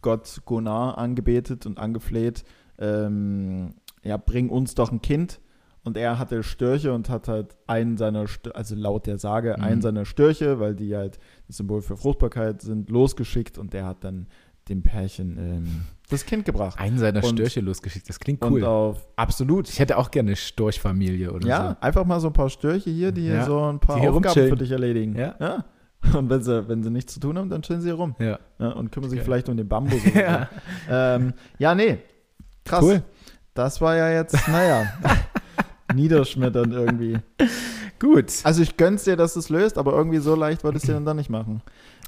Fruchtbarkeitsgott 0.01 0.43
Gonar 0.45 0.99
angebetet 0.99 1.67
und 1.67 1.79
angefleht, 1.79 2.45
ähm, 2.79 3.75
ja, 4.03 4.17
bring 4.17 4.49
uns 4.49 4.75
doch 4.75 4.91
ein 4.93 5.03
Kind. 5.03 5.41
Und 5.83 5.97
er 5.97 6.19
hatte 6.19 6.43
Störche 6.43 6.93
und 6.93 7.09
hat 7.09 7.27
halt 7.29 7.57
einen 7.67 7.97
seiner, 7.97 8.27
also 8.53 8.75
laut 8.75 9.07
der 9.07 9.19
Sage, 9.19 9.55
Mhm. 9.57 9.65
einen 9.65 9.81
seiner 9.83 10.05
Störche, 10.05 10.61
weil 10.61 10.75
die 10.75 10.95
halt 10.95 11.19
das 11.47 11.57
Symbol 11.57 11.81
für 11.81 11.97
Fruchtbarkeit 11.97 12.61
sind, 12.61 12.91
losgeschickt 12.91 13.57
und 13.57 13.73
der 13.73 13.87
hat 13.87 14.05
dann 14.05 14.27
dem 14.69 14.83
Pärchen 14.83 15.39
ähm, 15.39 15.81
das 16.11 16.27
Kind 16.27 16.45
gebracht. 16.45 16.79
einen 16.79 16.99
seiner 16.99 17.25
und- 17.25 17.31
Störche 17.31 17.61
losgeschickt. 17.61 18.09
Das 18.11 18.21
klingt 18.21 18.45
cool. 18.45 18.63
auf, 18.65 19.09
absolut. 19.17 19.69
Ich 19.71 19.79
hätte 19.79 19.97
auch 19.97 20.11
gerne 20.11 20.29
eine 20.31 20.37
Storchfamilie 20.37 21.33
oder 21.33 21.47
Ja, 21.49 21.77
einfach 21.81 22.05
mal 22.05 22.21
so 22.21 22.27
ein 22.29 22.33
paar 22.35 22.51
Störche 22.51 22.91
hier, 22.91 23.11
die 23.11 23.23
hier 23.23 23.35
Ja, 23.37 23.45
so 23.47 23.59
ein 23.65 23.81
paar 23.81 23.97
Aufgaben 23.97 24.49
für 24.49 24.57
dich 24.57 24.71
erledigen. 24.71 25.17
Ja. 25.17 25.65
Und 26.15 26.31
wenn 26.31 26.43
sie, 26.43 26.69
wenn 26.69 26.83
sie 26.83 26.91
nichts 26.91 27.15
zu 27.15 27.21
tun 27.21 27.39
haben, 27.39 27.51
dann 27.51 27.63
chillen 27.63 27.81
sie 27.81 27.89
hier 27.89 27.95
rum. 27.95 28.15
Ja. 28.19 28.39
Ja, 28.59 28.69
und 28.71 28.91
kümmern 28.91 29.11
sich 29.11 29.21
vielleicht 29.21 29.49
um 29.49 29.57
den 29.57 29.69
Bambus. 29.69 30.01
Ja. 30.15 30.49
so. 30.87 30.93
ähm, 30.95 31.35
ja, 31.59 31.75
nee. 31.75 31.99
Krass. 32.65 32.83
Cool. 32.83 33.03
Das 33.55 33.81
war 33.81 33.97
ja 33.97 34.11
jetzt, 34.11 34.37
naja, 34.49 34.87
niederschmetternd 35.95 36.73
irgendwie. 36.73 37.19
Gut. 37.99 38.33
Also 38.45 38.63
ich 38.63 38.77
gönn's 38.77 39.05
dir, 39.05 39.17
dass 39.17 39.35
du 39.35 39.41
es 39.41 39.51
löst, 39.51 39.77
aber 39.77 39.93
irgendwie 39.93 40.19
so 40.19 40.35
leicht 40.35 40.65
wolltest 40.65 40.89
du 40.89 40.93
dann 40.93 41.05
dann 41.05 41.17
nicht 41.17 41.31
machen. 41.31 41.63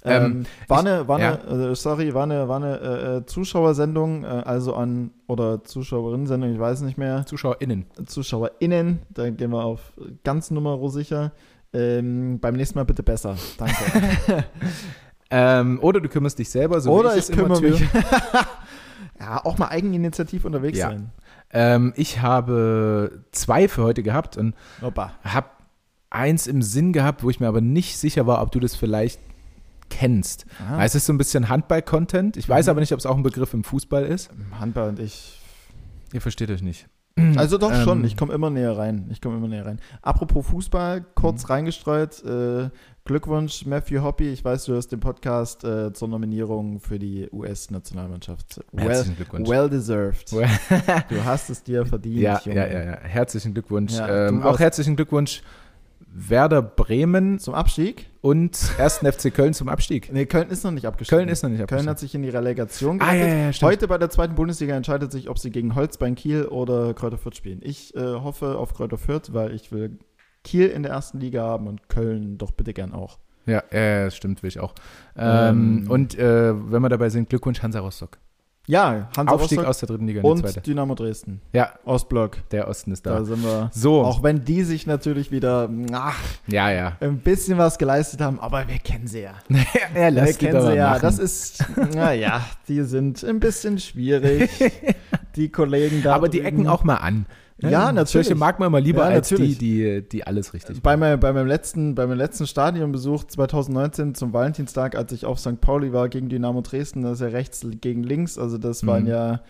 Ähm, 0.05 0.24
Ähm, 0.24 0.47
war 0.68 0.80
eine, 0.80 1.07
war 1.07 1.20
ja. 1.20 1.38
eine 1.43 1.70
äh, 1.70 1.74
sorry, 1.76 2.14
war 2.14 2.24
eine, 2.24 2.49
war 2.49 2.57
eine 2.57 2.80
äh, 2.80 3.16
äh, 3.18 3.26
Zuschauersendung, 3.26 4.24
äh, 4.24 4.26
also 4.26 4.74
an, 4.74 5.11
oder 5.28 5.62
Zuschauerinnen-Sendung, 5.62 6.53
ich 6.53 6.59
weiß 6.59 6.80
nicht 6.82 6.99
mehr, 6.99 7.24
ZuschauerInnen. 7.26 7.86
ZuschauerInnen, 8.07 9.01
da 9.11 9.30
gehen 9.30 9.51
wir 9.51 9.64
auf 9.64 9.93
ganz 10.24 10.51
Nummer 10.51 10.78
sicher. 10.90 11.32
Ähm, 11.74 12.38
beim 12.40 12.54
nächsten 12.54 12.78
Mal 12.78 12.84
bitte 12.84 13.02
besser. 13.02 13.36
Danke. 13.58 14.44
Ähm, 15.34 15.78
oder 15.80 15.98
du 16.02 16.10
kümmerst 16.10 16.38
dich 16.38 16.50
selber, 16.50 16.78
so 16.82 16.90
Oder 16.92 17.14
wie 17.14 17.18
ich 17.20 17.30
immer 17.30 17.42
kümmere 17.56 17.62
mich. 17.62 17.80
ja, 19.18 19.42
auch 19.42 19.56
mal 19.56 19.68
eigeninitiativ 19.68 20.44
unterwegs 20.44 20.76
Ja. 20.78 20.90
sein. 20.90 21.10
Ähm, 21.50 21.94
ich 21.96 22.20
habe 22.20 23.22
zwei 23.32 23.66
für 23.66 23.82
heute 23.82 24.02
gehabt 24.02 24.36
und 24.36 24.54
habe 25.24 25.46
eins 26.10 26.46
im 26.46 26.60
Sinn 26.60 26.92
gehabt, 26.92 27.22
wo 27.22 27.30
ich 27.30 27.40
mir 27.40 27.48
aber 27.48 27.62
nicht 27.62 27.96
sicher 27.96 28.26
war, 28.26 28.42
ob 28.42 28.52
du 28.52 28.60
das 28.60 28.76
vielleicht 28.76 29.20
kennst. 29.88 30.44
Weil 30.70 30.84
Es 30.84 30.94
ist 30.94 31.06
so 31.06 31.14
ein 31.14 31.18
bisschen 31.18 31.48
Handball-Content. 31.48 32.36
Ich 32.36 32.46
weiß 32.46 32.66
Mhm. 32.66 32.70
aber 32.70 32.80
nicht, 32.80 32.92
ob 32.92 32.98
es 32.98 33.06
auch 33.06 33.16
ein 33.16 33.22
Begriff 33.22 33.54
im 33.54 33.64
Fußball 33.64 34.04
ist. 34.04 34.28
Handball 34.60 34.90
und 34.90 34.98
ich. 34.98 35.40
Ihr 36.12 36.20
versteht 36.20 36.50
euch 36.50 36.60
nicht. 36.60 36.88
Also 37.36 37.58
doch 37.58 37.74
schon, 37.82 37.98
Ähm, 38.00 38.04
ich 38.04 38.16
komme 38.16 38.32
immer 38.32 38.48
näher 38.50 38.76
rein. 38.76 39.06
Ich 39.10 39.20
komme 39.20 39.36
immer 39.36 39.48
näher 39.48 39.66
rein. 39.66 39.78
Apropos 40.00 40.46
Fußball, 40.46 41.04
kurz 41.14 41.42
Mhm. 41.44 41.46
reingestreut. 41.52 42.24
Äh, 42.24 42.70
Glückwunsch, 43.04 43.66
Matthew 43.66 44.00
Hoppy. 44.02 44.28
Ich 44.32 44.44
weiß, 44.44 44.64
du 44.64 44.72
hörst 44.72 44.92
den 44.92 45.00
Podcast 45.00 45.64
äh, 45.64 45.92
zur 45.92 46.08
Nominierung 46.08 46.78
für 46.80 46.98
die 46.98 47.28
US-Nationalmannschaft. 47.32 48.60
Well, 48.72 48.88
Herzlichen 48.88 49.16
Glückwunsch. 49.16 49.48
well 49.48 49.68
deserved. 49.68 50.32
Well- 50.32 50.48
Du 51.08 51.24
hast 51.24 51.50
es 51.50 51.62
dir 51.62 51.84
verdient. 51.84 52.18
Ja, 52.20 52.40
Junge. 52.44 52.56
ja, 52.56 52.66
ja, 52.66 52.84
ja. 52.84 52.98
Herzlichen 53.02 53.52
Glückwunsch. 53.54 53.92
Ja, 53.94 54.28
ähm, 54.28 54.42
auch 54.42 54.58
herzlichen 54.58 54.96
Glückwunsch 54.96 55.42
Werder 56.14 56.60
Bremen 56.62 57.38
Zum 57.38 57.54
Abstieg? 57.54 58.06
und 58.20 58.58
1. 58.78 58.98
FC 58.98 59.32
Köln 59.34 59.54
zum 59.54 59.68
Abstieg. 59.68 60.12
Nee, 60.12 60.26
Köln 60.26 60.48
ist 60.50 60.62
noch 60.62 60.70
nicht 60.70 60.86
abgestiegen. 60.86 61.18
Köln 61.20 61.28
ist 61.30 61.42
noch 61.42 61.48
nicht 61.50 61.58
Köln 61.58 61.64
abgestiegen. 61.64 61.90
hat 61.90 61.98
sich 61.98 62.14
in 62.14 62.22
die 62.22 62.28
Relegation 62.28 63.00
Ah, 63.00 63.06
ja, 63.06 63.12
gerettet. 63.12 63.28
ja, 63.30 63.44
ja, 63.46 63.52
stimmt. 63.52 63.72
Heute 63.72 63.88
bei 63.88 63.98
der 63.98 64.10
zweiten 64.10 64.34
Bundesliga 64.34 64.76
entscheidet 64.76 65.10
sich, 65.10 65.28
ob 65.30 65.38
sie 65.38 65.50
gegen 65.50 65.74
Holzbein 65.74 66.14
Kiel 66.14 66.44
oder 66.44 66.92
Kräuter 66.94 67.18
Fürth 67.18 67.36
spielen. 67.36 67.60
Ich 67.62 67.94
äh, 67.96 68.00
hoffe 68.00 68.58
auf 68.58 68.74
Kräuter 68.74 68.98
Fürth, 68.98 69.32
weil 69.32 69.52
ich 69.54 69.72
will 69.72 69.98
Kiel 70.44 70.68
in 70.68 70.82
der 70.82 70.92
ersten 70.92 71.18
Liga 71.18 71.42
haben 71.42 71.66
und 71.66 71.88
Köln 71.88 72.36
doch 72.36 72.50
bitte 72.52 72.74
gern 72.74 72.92
auch. 72.92 73.18
Ja, 73.46 73.62
ja, 73.72 73.80
ja, 73.80 74.04
das 74.04 74.16
stimmt, 74.16 74.42
will 74.42 74.48
ich 74.48 74.60
auch. 74.60 74.74
Ähm, 75.16 75.82
Ähm, 75.84 75.90
und 75.90 76.16
äh, 76.18 76.52
wenn 76.70 76.82
wir 76.82 76.88
dabei 76.90 77.08
sind, 77.08 77.28
Glückwunsch 77.28 77.62
Hansa 77.62 77.80
Rostock. 77.80 78.18
Ja, 78.68 79.08
Hansa 79.16 79.34
Aufstieg 79.34 79.58
Rostock 79.58 79.68
aus 79.68 79.78
der 79.80 79.88
dritten 79.88 80.06
Liga 80.06 80.20
in 80.20 80.24
die 80.24 80.30
und 80.30 80.38
zweite. 80.38 80.60
Dynamo 80.60 80.94
Dresden. 80.94 81.40
Ja, 81.52 81.72
Ostblock. 81.84 82.48
der 82.50 82.68
Osten 82.68 82.92
ist 82.92 83.04
Da 83.04 83.16
da. 83.18 83.24
sind 83.24 83.42
wir. 83.42 83.70
So, 83.74 84.02
Auch 84.02 84.22
wenn 84.22 84.44
die 84.44 84.62
sich 84.62 84.86
natürlich 84.86 85.32
wieder 85.32 85.68
ach, 85.92 86.20
ja, 86.46 86.70
ja. 86.70 86.96
ein 87.00 87.18
bisschen 87.18 87.58
was 87.58 87.76
geleistet 87.76 88.20
haben, 88.20 88.38
aber 88.38 88.68
wir 88.68 88.78
kennen 88.78 89.08
sie 89.08 89.22
ja. 89.22 89.34
ja 89.48 89.64
Wir 89.92 90.10
lass 90.12 90.38
die 90.38 90.46
kennen 90.46 90.62
sie 90.62 90.76
ja. 90.76 90.90
machen. 90.90 91.02
Das 91.02 91.18
ist, 91.18 91.64
naja, 91.94 92.44
die 92.68 92.82
sind 92.82 93.24
ein 93.24 93.40
bisschen 93.40 93.78
schwierig. 93.80 94.48
die 95.34 95.48
Kollegen 95.48 96.02
da. 96.04 96.14
Aber 96.14 96.28
die 96.28 96.38
drüben. 96.38 96.58
ecken 96.60 96.68
auch 96.68 96.84
mal 96.84 96.96
an. 96.96 97.26
Ja, 97.70 97.92
natürlich. 97.92 98.26
Solche 98.26 98.34
mag 98.34 98.58
man 98.58 98.68
immer 98.68 98.80
lieber 98.80 99.00
Ja, 99.08 99.14
als 99.16 99.28
die, 99.28 99.34
natürlich. 99.34 99.58
die, 99.58 100.08
die 100.08 100.26
alles 100.26 100.52
richtig 100.54 100.82
Bei, 100.82 100.96
mein, 100.96 101.18
bei, 101.20 101.32
meinem 101.32 101.46
letzten, 101.46 101.94
bei 101.94 102.06
meinem 102.06 102.18
letzten 102.18 102.46
Stadionbesuch 102.46 103.24
2019 103.24 104.14
zum 104.14 104.32
Valentinstag, 104.32 104.96
als 104.96 105.12
ich 105.12 105.24
auf 105.24 105.38
St. 105.38 105.60
Pauli 105.60 105.92
war 105.92 106.08
gegen 106.08 106.28
Dynamo 106.28 106.60
Dresden, 106.62 107.02
das 107.02 107.14
ist 107.14 107.20
ja 107.20 107.28
rechts 107.28 107.66
gegen 107.80 108.02
links, 108.02 108.38
also 108.38 108.58
das 108.58 108.86
waren 108.86 109.04
Mhm. 109.04 109.08
ja 109.10 109.40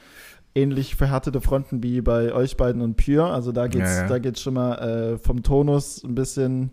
ähnlich 0.54 0.96
verhärtete 0.96 1.40
Fronten 1.40 1.82
wie 1.82 2.02
bei 2.02 2.32
euch 2.32 2.56
beiden 2.58 2.82
und 2.82 2.96
Pure, 2.96 3.30
also 3.32 3.52
da 3.52 3.66
geht's, 3.68 3.88
Ja, 3.96 4.02
ja. 4.02 4.08
da 4.08 4.18
geht's 4.18 4.42
schon 4.42 4.54
mal 4.54 4.74
äh, 5.14 5.18
vom 5.18 5.42
Tonus 5.42 6.04
ein 6.04 6.14
bisschen, 6.14 6.70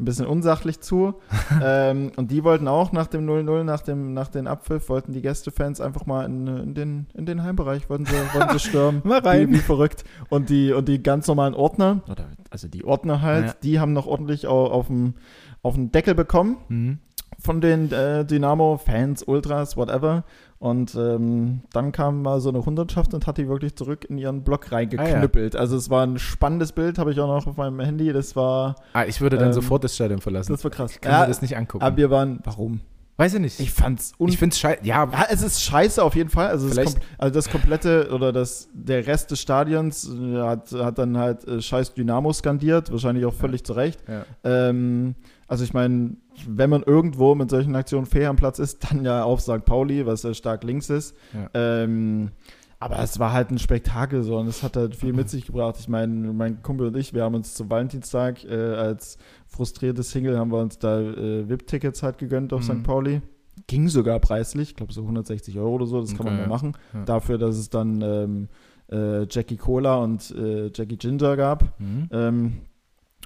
ein 0.00 0.04
bisschen 0.04 0.26
unsachlich 0.26 0.80
zu. 0.80 1.14
ähm, 1.62 2.10
und 2.16 2.30
die 2.30 2.42
wollten 2.42 2.66
auch 2.68 2.90
nach 2.92 3.06
dem 3.06 3.26
0-0, 3.28 3.62
nach 3.64 3.82
dem, 3.82 4.14
nach 4.14 4.28
dem 4.28 4.46
Abpfiff, 4.46 4.88
wollten 4.88 5.12
die 5.12 5.20
Gästefans 5.22 5.80
einfach 5.80 6.06
mal 6.06 6.24
in, 6.24 6.46
in, 6.46 6.74
den, 6.74 7.06
in 7.14 7.26
den 7.26 7.42
Heimbereich, 7.42 7.88
wollten 7.90 8.06
sie, 8.06 8.14
wollten 8.34 8.52
sie 8.58 8.58
stürmen. 8.68 9.02
Mal 9.04 9.18
rein. 9.20 9.48
Wie, 9.50 9.54
wie 9.54 9.58
verrückt. 9.58 10.04
Und 10.30 10.48
die, 10.50 10.72
und 10.72 10.88
die 10.88 11.02
ganz 11.02 11.26
normalen 11.28 11.54
Ordner, 11.54 12.02
oder 12.10 12.24
also 12.50 12.66
die 12.66 12.84
Ordner 12.84 13.20
halt, 13.22 13.46
Ja. 13.46 13.54
die 13.62 13.78
haben 13.80 13.92
noch 13.92 14.06
ordentlich 14.06 14.46
au- 14.46 14.66
auf 14.70 14.86
dem 14.88 15.14
auf 15.62 15.74
den 15.74 15.92
Deckel 15.92 16.14
bekommen 16.14 16.56
Mhm. 16.68 16.98
von 17.38 17.60
den 17.60 17.92
äh, 17.92 18.24
Dynamo-Fans, 18.24 19.22
Ultras, 19.24 19.76
whatever. 19.76 20.24
Und 20.60 20.94
ähm, 20.94 21.62
dann 21.72 21.90
kam 21.90 22.20
mal 22.20 22.38
so 22.40 22.50
eine 22.50 22.64
Hundertschaft 22.66 23.14
und 23.14 23.26
hat 23.26 23.38
die 23.38 23.48
wirklich 23.48 23.74
zurück 23.76 24.04
in 24.10 24.18
ihren 24.18 24.44
Block 24.44 24.70
reingeknüppelt. 24.70 25.56
Also 25.56 25.74
es 25.74 25.88
war 25.88 26.06
ein 26.06 26.18
spannendes 26.18 26.72
Bild, 26.72 26.98
habe 26.98 27.12
ich 27.12 27.18
auch 27.18 27.26
noch 27.28 27.46
auf 27.46 27.56
meinem 27.56 27.80
Handy. 27.80 28.12
Das 28.12 28.36
war, 28.36 28.76
Ah, 28.92 29.04
ich 29.06 29.22
würde 29.22 29.38
dann 29.38 29.48
Ähm, 29.48 29.52
sofort 29.54 29.84
das 29.84 29.94
Stadion 29.94 30.20
verlassen. 30.20 30.52
das 30.52 30.62
war 30.62 30.70
krass. 30.70 31.00
Kann 31.00 31.22
mir 31.22 31.26
das 31.28 31.40
nicht 31.40 31.56
angucken. 31.56 31.82
aber 31.82 31.96
wir 31.96 32.10
waren, 32.10 32.40
warum? 32.44 32.80
Weiß 33.16 33.32
ich 33.34 33.40
nicht. 33.40 33.58
Ich 33.60 33.66
Ich, 33.68 33.72
fand's 33.72 34.12
un 34.18 34.30
finde 34.32 34.52
es 34.52 34.58
scheiße. 34.58 34.80
Ja, 34.84 35.04
ja, 35.10 35.26
es 35.30 35.40
ist 35.42 35.62
scheiße 35.62 36.02
auf 36.02 36.14
jeden 36.14 36.28
Fall. 36.30 36.48
Also, 36.48 36.68
das, 36.74 36.94
also 37.16 37.34
das 37.34 37.48
komplette 37.50 38.10
oder 38.12 38.30
das, 38.30 38.68
der 38.74 39.06
Rest 39.06 39.30
des 39.30 39.40
Stadions 39.40 40.10
äh, 40.10 40.38
hat, 40.42 40.72
hat 40.72 40.98
dann 40.98 41.16
halt 41.16 41.46
äh, 41.48 41.60
scheiß 41.62 41.94
Dynamo 41.94 42.32
skandiert, 42.34 42.90
wahrscheinlich 42.92 43.24
auch 43.24 43.34
völlig 43.34 43.64
zu 43.64 43.72
Recht. 43.72 44.02
ja. 44.08 44.24
Ähm, 44.44 45.14
also 45.48 45.64
ich 45.64 45.72
meine, 45.74 46.16
wenn 46.48 46.70
man 46.70 46.82
irgendwo 46.82 47.34
mit 47.34 47.50
solchen 47.50 47.74
Aktionen 47.76 48.06
fair 48.06 48.30
am 48.30 48.36
Platz 48.36 48.58
ist, 48.58 48.90
dann 48.90 49.04
ja 49.04 49.22
auf 49.24 49.40
St. 49.40 49.64
Pauli, 49.64 50.06
was 50.06 50.22
ja 50.22 50.34
stark 50.34 50.64
links 50.64 50.90
ist. 50.90 51.16
Ja. 51.34 51.48
Ähm, 51.54 52.30
aber 52.78 52.98
es 53.00 53.18
war 53.18 53.32
halt 53.34 53.50
ein 53.50 53.58
Spektakel 53.58 54.22
so 54.22 54.38
und 54.38 54.46
es 54.46 54.62
hat 54.62 54.76
halt 54.76 54.96
viel 54.96 55.12
mit 55.12 55.28
sich 55.28 55.44
gebracht. 55.46 55.76
Ich 55.78 55.88
meine, 55.88 56.32
mein 56.32 56.62
Kumpel 56.62 56.86
und 56.86 56.96
ich, 56.96 57.12
wir 57.12 57.24
haben 57.24 57.34
uns 57.34 57.52
zum 57.54 57.68
Valentinstag 57.70 58.42
äh, 58.44 58.54
als 58.74 59.18
frustrierte 59.46 60.02
Single 60.02 60.38
haben 60.38 60.50
wir 60.50 60.58
uns 60.60 60.78
da 60.78 60.98
äh, 61.00 61.46
VIP-Tickets 61.48 62.02
halt 62.02 62.16
gegönnt 62.18 62.52
auf 62.54 62.60
Mhm. 62.66 62.78
St. 62.78 62.82
Pauli. 62.84 63.20
Ging 63.66 63.88
sogar 63.88 64.18
preislich, 64.20 64.70
ich 64.70 64.76
glaube 64.76 64.92
so 64.94 65.02
160 65.02 65.58
Euro 65.58 65.74
oder 65.74 65.86
so, 65.86 66.00
das 66.00 66.16
kann 66.16 66.24
man 66.24 66.34
Okay, 66.36 66.42
mal 66.44 66.48
machen. 66.48 66.72
ja. 66.94 67.04
Dafür, 67.04 67.36
dass 67.36 67.56
es 67.56 67.68
dann 67.68 68.00
ähm, 68.00 68.48
äh, 68.90 69.26
Jackie 69.28 69.58
Cola 69.58 69.96
und 69.96 70.30
äh, 70.30 70.70
Jackie 70.74 70.96
Ginger 70.96 71.36
gab 71.36 71.78
Mhm. 71.78 72.08
ähm, 72.10 72.52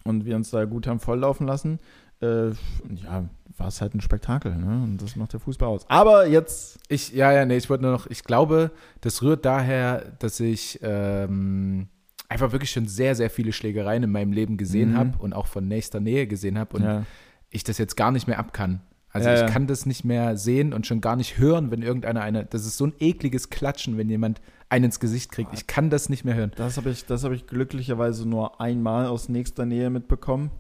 und 0.04 0.24
wir 0.26 0.34
uns 0.34 0.50
da 0.50 0.64
gut 0.64 0.88
haben 0.88 0.98
volllaufen 0.98 1.46
lassen. 1.46 1.78
Äh, 2.24 2.94
ja, 3.04 3.28
war 3.56 3.68
es 3.68 3.80
halt 3.80 3.94
ein 3.94 4.00
Spektakel, 4.00 4.54
ne? 4.56 4.82
Und 4.84 5.00
das 5.02 5.16
macht 5.16 5.32
der 5.32 5.40
Fußball 5.40 5.68
aus. 5.68 5.84
Aber 5.88 6.26
jetzt, 6.26 6.78
Ich, 6.88 7.12
ja, 7.12 7.32
ja, 7.32 7.44
nee, 7.46 7.56
ich 7.56 7.70
wollte 7.70 7.82
nur 7.84 7.92
noch, 7.92 8.06
ich 8.08 8.24
glaube, 8.24 8.70
das 9.00 9.22
rührt 9.22 9.44
daher, 9.44 10.12
dass 10.18 10.40
ich 10.40 10.80
ähm, 10.82 11.88
einfach 12.28 12.52
wirklich 12.52 12.70
schon 12.70 12.86
sehr, 12.88 13.14
sehr 13.14 13.30
viele 13.30 13.52
Schlägereien 13.52 14.02
in 14.02 14.10
meinem 14.10 14.32
Leben 14.32 14.56
gesehen 14.56 14.92
Mhm. 14.92 14.96
habe 14.96 15.18
und 15.18 15.32
auch 15.32 15.46
von 15.46 15.68
nächster 15.68 16.00
Nähe 16.00 16.26
gesehen 16.26 16.58
habe 16.58 16.76
und 16.76 16.82
ja, 16.82 17.04
ich 17.50 17.62
das 17.64 17.78
jetzt 17.78 17.96
gar 17.96 18.10
nicht 18.10 18.26
mehr 18.26 18.38
ab 18.38 18.52
kann. 18.52 18.80
Also 19.10 19.28
Ja, 19.28 19.46
ich 19.46 19.52
kann 19.52 19.68
das 19.68 19.86
nicht 19.86 20.04
mehr 20.04 20.36
sehen 20.36 20.72
und 20.72 20.88
schon 20.88 21.00
gar 21.00 21.14
nicht 21.14 21.38
hören, 21.38 21.70
wenn 21.70 21.82
irgendeiner 21.82 22.22
eine, 22.22 22.44
das 22.46 22.66
ist 22.66 22.76
so 22.76 22.86
ein 22.86 22.94
ekliges 22.98 23.48
Klatschen, 23.50 23.96
wenn 23.96 24.08
jemand 24.08 24.40
einen 24.68 24.86
ins 24.86 24.98
Gesicht 24.98 25.30
kriegt. 25.30 25.54
Ich 25.54 25.68
kann 25.68 25.88
das 25.88 26.08
nicht 26.08 26.24
mehr 26.24 26.34
hören. 26.34 26.50
das 26.56 26.76
habe 26.78 26.90
ich, 26.90 27.06
das 27.06 27.22
habe 27.22 27.36
ich 27.36 27.46
glücklicherweise 27.46 28.28
nur 28.28 28.60
einmal 28.60 29.06
aus 29.06 29.28
nächster 29.28 29.66
Nähe 29.66 29.88
mitbekommen. 29.90 30.50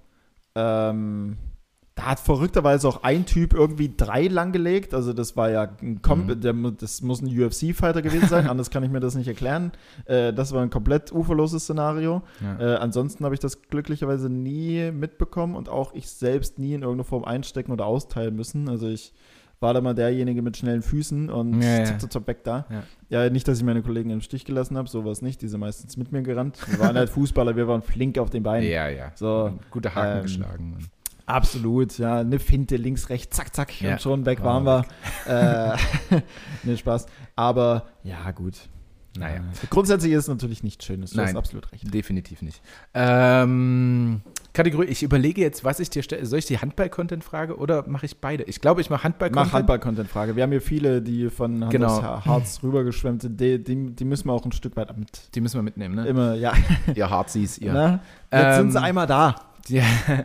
Ähm, 0.54 1.36
da 1.96 2.06
hat 2.06 2.18
verrückterweise 2.18 2.88
auch 2.88 3.04
ein 3.04 3.24
Typ 3.24 3.54
irgendwie 3.54 3.92
drei 3.96 4.26
langgelegt. 4.26 4.94
Also 4.94 5.12
das 5.12 5.36
war 5.36 5.50
ja 5.50 5.68
ein 5.80 6.02
Kom 6.02 6.26
Mhm. 6.26 6.40
der, 6.40 6.52
das 6.76 7.02
muss 7.02 7.22
ein 7.22 7.28
UFC-Fighter 7.28 8.02
gewesen 8.02 8.28
sein, 8.28 8.46
anders 8.50 8.70
kann 8.70 8.82
ich 8.82 8.90
mir 8.90 8.98
das 9.00 9.14
nicht 9.14 9.28
erklären. 9.28 9.70
Äh, 10.06 10.32
das 10.32 10.52
war 10.52 10.62
ein 10.62 10.70
komplett 10.70 11.12
uferloses 11.12 11.62
Szenario. 11.64 12.22
Ja. 12.42 12.58
Äh, 12.58 12.76
ansonsten 12.78 13.24
habe 13.24 13.34
ich 13.34 13.40
das 13.40 13.62
glücklicherweise 13.62 14.28
nie 14.28 14.90
mitbekommen 14.90 15.54
und 15.54 15.68
auch 15.68 15.94
ich 15.94 16.08
selbst 16.10 16.58
nie 16.58 16.74
in 16.74 16.82
irgendeiner 16.82 17.04
Form 17.04 17.24
einstecken 17.24 17.70
oder 17.70 17.86
austeilen 17.86 18.34
müssen. 18.34 18.68
Also 18.68 18.88
ich 18.88 19.12
war 19.60 19.72
da 19.72 19.80
mal 19.80 19.94
derjenige 19.94 20.42
mit 20.42 20.56
schnellen 20.56 20.82
Füßen 20.82 21.30
und 21.30 21.62
Ja, 21.62 21.84
zack, 21.84 22.00
zack, 22.00 22.12
zack, 22.12 22.26
weg 22.26 22.42
da. 22.44 22.66
Ja. 23.08 23.22
Ja. 23.24 23.30
nicht, 23.30 23.46
dass 23.46 23.58
ich 23.58 23.64
meine 23.64 23.82
Kollegen 23.82 24.10
im 24.10 24.20
Stich 24.20 24.44
gelassen 24.44 24.76
habe, 24.76 24.88
sowas 24.88 25.22
nicht. 25.22 25.40
Die 25.42 25.48
sind 25.48 25.60
meistens 25.60 25.96
mit 25.96 26.10
mir 26.10 26.22
gerannt. 26.22 26.58
Wir 26.68 26.80
waren 26.80 26.96
halt 26.96 27.08
Fußballer, 27.10 27.54
wir 27.54 27.68
waren 27.68 27.82
flink 27.82 28.18
auf 28.18 28.30
den 28.30 28.42
Beinen. 28.42 28.68
ja, 28.68 28.88
ja. 28.88 29.12
So, 29.14 29.52
Gute 29.70 29.94
Haken 29.94 30.16
ähm, 30.18 30.22
geschlagen. 30.24 30.76
Absolut, 31.26 31.98
ja. 31.98 32.18
Eine 32.20 32.38
Finte 32.38 32.76
links, 32.76 33.08
rechts, 33.08 33.36
zack, 33.36 33.54
zack 33.54 33.80
Ja. 33.80 33.92
und 33.92 34.02
schon 34.02 34.26
weg 34.26 34.38
Oh, 34.42 34.44
waren 34.44 34.64
wir. 34.64 34.84
Äh, 36.12 36.20
nee, 36.64 36.76
Spaß. 36.76 37.06
Aber 37.36 37.84
ja, 38.02 38.30
gut. 38.32 38.54
Naja. 39.16 39.36
Äh, 39.36 39.66
grundsätzlich 39.70 40.12
ist 40.12 40.24
es 40.24 40.28
natürlich 40.28 40.64
nicht 40.64 40.82
schön. 40.82 41.00
Du 41.00 41.06
Nein. 41.16 41.26
hast 41.28 41.36
absolut 41.36 41.70
recht. 41.70 41.92
Definitiv 41.94 42.42
nicht. 42.42 42.60
Ähm, 42.94 44.22
Kategorie, 44.52 44.86
ich 44.86 45.04
überlege 45.04 45.40
jetzt, 45.40 45.62
was 45.64 45.78
ich 45.78 45.88
dir 45.88 46.02
stelle. 46.02 46.26
Soll 46.26 46.40
ich 46.40 46.46
die 46.46 46.58
Handball-Content-Frage 46.58 47.56
oder 47.56 47.88
mache 47.88 48.06
ich 48.06 48.20
beide? 48.20 48.42
Ich 48.44 48.60
glaube, 48.60 48.80
ich 48.80 48.90
mache 48.90 49.04
Handball-Content. 49.04 49.46
Mach 49.46 49.52
Handball-Content-Frage. 49.58 50.34
Wir 50.34 50.42
haben 50.42 50.50
hier 50.50 50.60
viele, 50.60 51.00
die 51.00 51.30
von 51.30 51.68
Genau. 51.70 52.02
Harz 52.02 52.60
rübergeschwemmt 52.64 53.22
sind. 53.22 53.40
Die, 53.40 53.62
die, 53.62 53.94
die 53.94 54.04
müssen 54.04 54.26
wir 54.28 54.32
auch 54.32 54.44
ein 54.44 54.52
Stück 54.52 54.76
weit 54.76 54.96
mit. 54.98 55.34
Die 55.34 55.40
müssen 55.40 55.58
wir 55.58 55.62
mitnehmen, 55.62 55.94
ne? 55.94 56.06
Immer, 56.06 56.34
ja. 56.34 56.52
Ihr 56.94 57.08
Harzis, 57.08 57.58
ihr. 57.58 57.72
Na? 57.72 58.00
Jetzt 58.32 58.56
sind 58.56 58.72
sie 58.72 58.78
Ähm, 58.78 58.84
einmal 58.84 59.06
da. 59.06 59.36
Ja. 59.68 59.84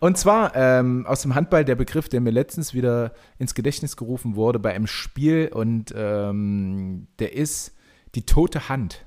Und 0.00 0.16
zwar 0.16 0.56
ähm, 0.56 1.06
aus 1.06 1.22
dem 1.22 1.34
Handball 1.34 1.64
der 1.64 1.76
Begriff, 1.76 2.08
der 2.08 2.20
mir 2.20 2.30
letztens 2.30 2.72
wieder 2.74 3.12
ins 3.38 3.54
Gedächtnis 3.54 3.96
gerufen 3.96 4.34
wurde 4.34 4.58
bei 4.58 4.72
einem 4.74 4.86
Spiel 4.86 5.50
und 5.52 5.92
ähm, 5.94 7.06
der 7.18 7.34
ist 7.34 7.74
die 8.14 8.24
tote 8.24 8.68
Hand. 8.68 9.04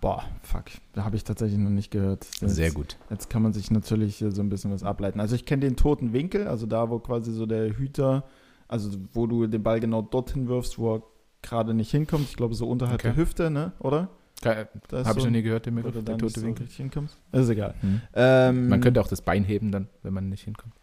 Boah, 0.00 0.24
fuck. 0.42 0.64
Da 0.94 1.04
habe 1.04 1.14
ich 1.14 1.22
tatsächlich 1.22 1.58
noch 1.60 1.70
nicht 1.70 1.92
gehört. 1.92 2.26
Jetzt, 2.40 2.56
Sehr 2.56 2.72
gut. 2.72 2.96
Jetzt 3.08 3.30
kann 3.30 3.42
man 3.42 3.52
sich 3.52 3.70
natürlich 3.70 4.24
so 4.28 4.42
ein 4.42 4.48
bisschen 4.48 4.72
was 4.72 4.82
ableiten. 4.82 5.20
Also 5.20 5.36
ich 5.36 5.44
kenne 5.46 5.60
den 5.60 5.76
toten 5.76 6.12
Winkel, 6.12 6.48
also 6.48 6.66
da, 6.66 6.90
wo 6.90 6.98
quasi 6.98 7.32
so 7.32 7.46
der 7.46 7.76
Hüter, 7.76 8.24
also 8.66 8.90
wo 9.12 9.28
du 9.28 9.46
den 9.46 9.62
Ball 9.62 9.78
genau 9.78 10.02
dorthin 10.02 10.48
wirfst, 10.48 10.78
wo 10.78 10.96
er 10.96 11.02
gerade 11.42 11.72
nicht 11.72 11.92
hinkommt. 11.92 12.24
Ich 12.28 12.36
glaube 12.36 12.54
so 12.56 12.68
unterhalb 12.68 12.98
Okay. 13.00 13.08
der 13.08 13.16
Hüfte, 13.16 13.50
ne? 13.50 13.72
Oder? 13.78 14.08
Habe 14.46 14.68
ich 14.92 15.06
so 15.06 15.14
noch 15.24 15.30
nie 15.30 15.42
gehört, 15.42 15.66
den 15.66 15.74
Begriff, 15.74 15.92
der 15.94 16.02
nicht 16.02 16.20
tote 16.20 16.40
so 16.40 16.46
Winkel. 16.46 16.62
richtig 16.64 16.76
hinkommst. 16.76 17.16
Ist 17.32 17.48
egal. 17.48 17.74
Hm. 17.80 18.00
Ähm, 18.14 18.68
Man 18.68 18.80
könnte 18.80 19.00
auch 19.00 19.08
das 19.08 19.20
Bein 19.22 19.44
heben 19.44 19.72
dann, 19.72 19.88
wenn 20.02 20.12
man 20.14 20.28
nicht 20.28 20.44
hinkommt. 20.44 20.74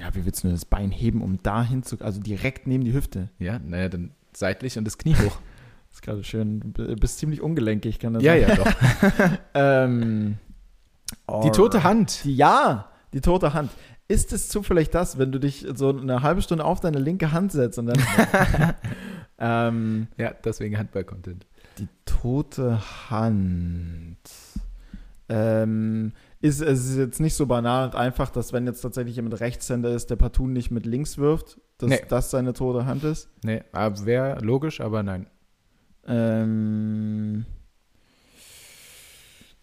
Ja, 0.00 0.12
wie 0.14 0.24
willst 0.26 0.42
du 0.42 0.48
das 0.48 0.64
Bein 0.64 0.90
heben, 0.90 1.22
um 1.22 1.38
da 1.42 1.62
hinzu, 1.62 1.96
also 2.00 2.20
direkt 2.20 2.66
neben 2.66 2.84
die 2.84 2.92
Hüfte? 2.92 3.28
Ja, 3.38 3.58
naja, 3.60 3.88
dann 3.88 4.10
seitlich 4.32 4.76
und 4.76 4.84
das 4.84 4.98
Knie 4.98 5.14
hoch. 5.14 5.38
Das 5.88 5.94
ist 5.94 6.02
gerade 6.02 6.24
schön. 6.24 6.72
Du 6.74 6.96
bist 6.96 7.18
ziemlich 7.18 7.40
ungelenkig, 7.40 7.98
kann 8.00 8.14
das 8.14 8.22
ja, 8.22 8.32
sein? 8.32 8.48
ja, 8.48 8.56
doch. 8.56 8.72
Ähm, 9.54 10.36
Die 11.44 11.50
tote 11.50 11.84
Hand. 11.84 12.24
Die, 12.24 12.34
ja, 12.34 12.90
die 13.12 13.20
tote 13.20 13.54
Hand. 13.54 13.70
Ist 14.08 14.32
es 14.32 14.48
zufällig 14.48 14.90
das, 14.90 15.18
wenn 15.18 15.32
du 15.32 15.38
dich 15.38 15.66
so 15.74 15.90
eine 15.96 16.22
halbe 16.22 16.42
Stunde 16.42 16.64
auf 16.64 16.80
deine 16.80 16.98
linke 16.98 17.30
Hand 17.32 17.52
setzt 17.52 17.78
und 17.78 17.86
dann. 17.86 17.98
ähm, 19.38 20.08
Ja, 20.16 20.32
deswegen 20.44 20.76
Handball-Content. 20.78 21.46
die 21.78 21.88
tote 22.04 22.80
Hand. 23.10 24.18
Ähm, 25.30 26.12
ist, 26.40 26.60
es 26.62 26.86
ist 26.88 26.96
jetzt 26.96 27.20
nicht 27.20 27.34
so 27.34 27.46
banal 27.46 27.86
und 27.88 27.94
einfach, 27.94 28.30
dass 28.30 28.52
wenn 28.52 28.66
jetzt 28.66 28.80
tatsächlich 28.80 29.16
jemand 29.16 29.38
Rechtshänder 29.40 29.90
ist, 29.90 30.08
der 30.10 30.16
partout 30.16 30.46
nicht 30.46 30.70
mit 30.70 30.86
links 30.86 31.18
wirft, 31.18 31.60
dass 31.76 31.90
Nee. 31.90 32.00
das 32.08 32.30
seine 32.30 32.52
tote 32.54 32.86
Hand 32.86 33.04
ist. 33.04 33.28
Nee, 33.44 33.62
wäre 33.72 34.40
logisch, 34.40 34.80
aber 34.80 35.02
nein. 35.02 35.26
Ähm, 36.06 37.44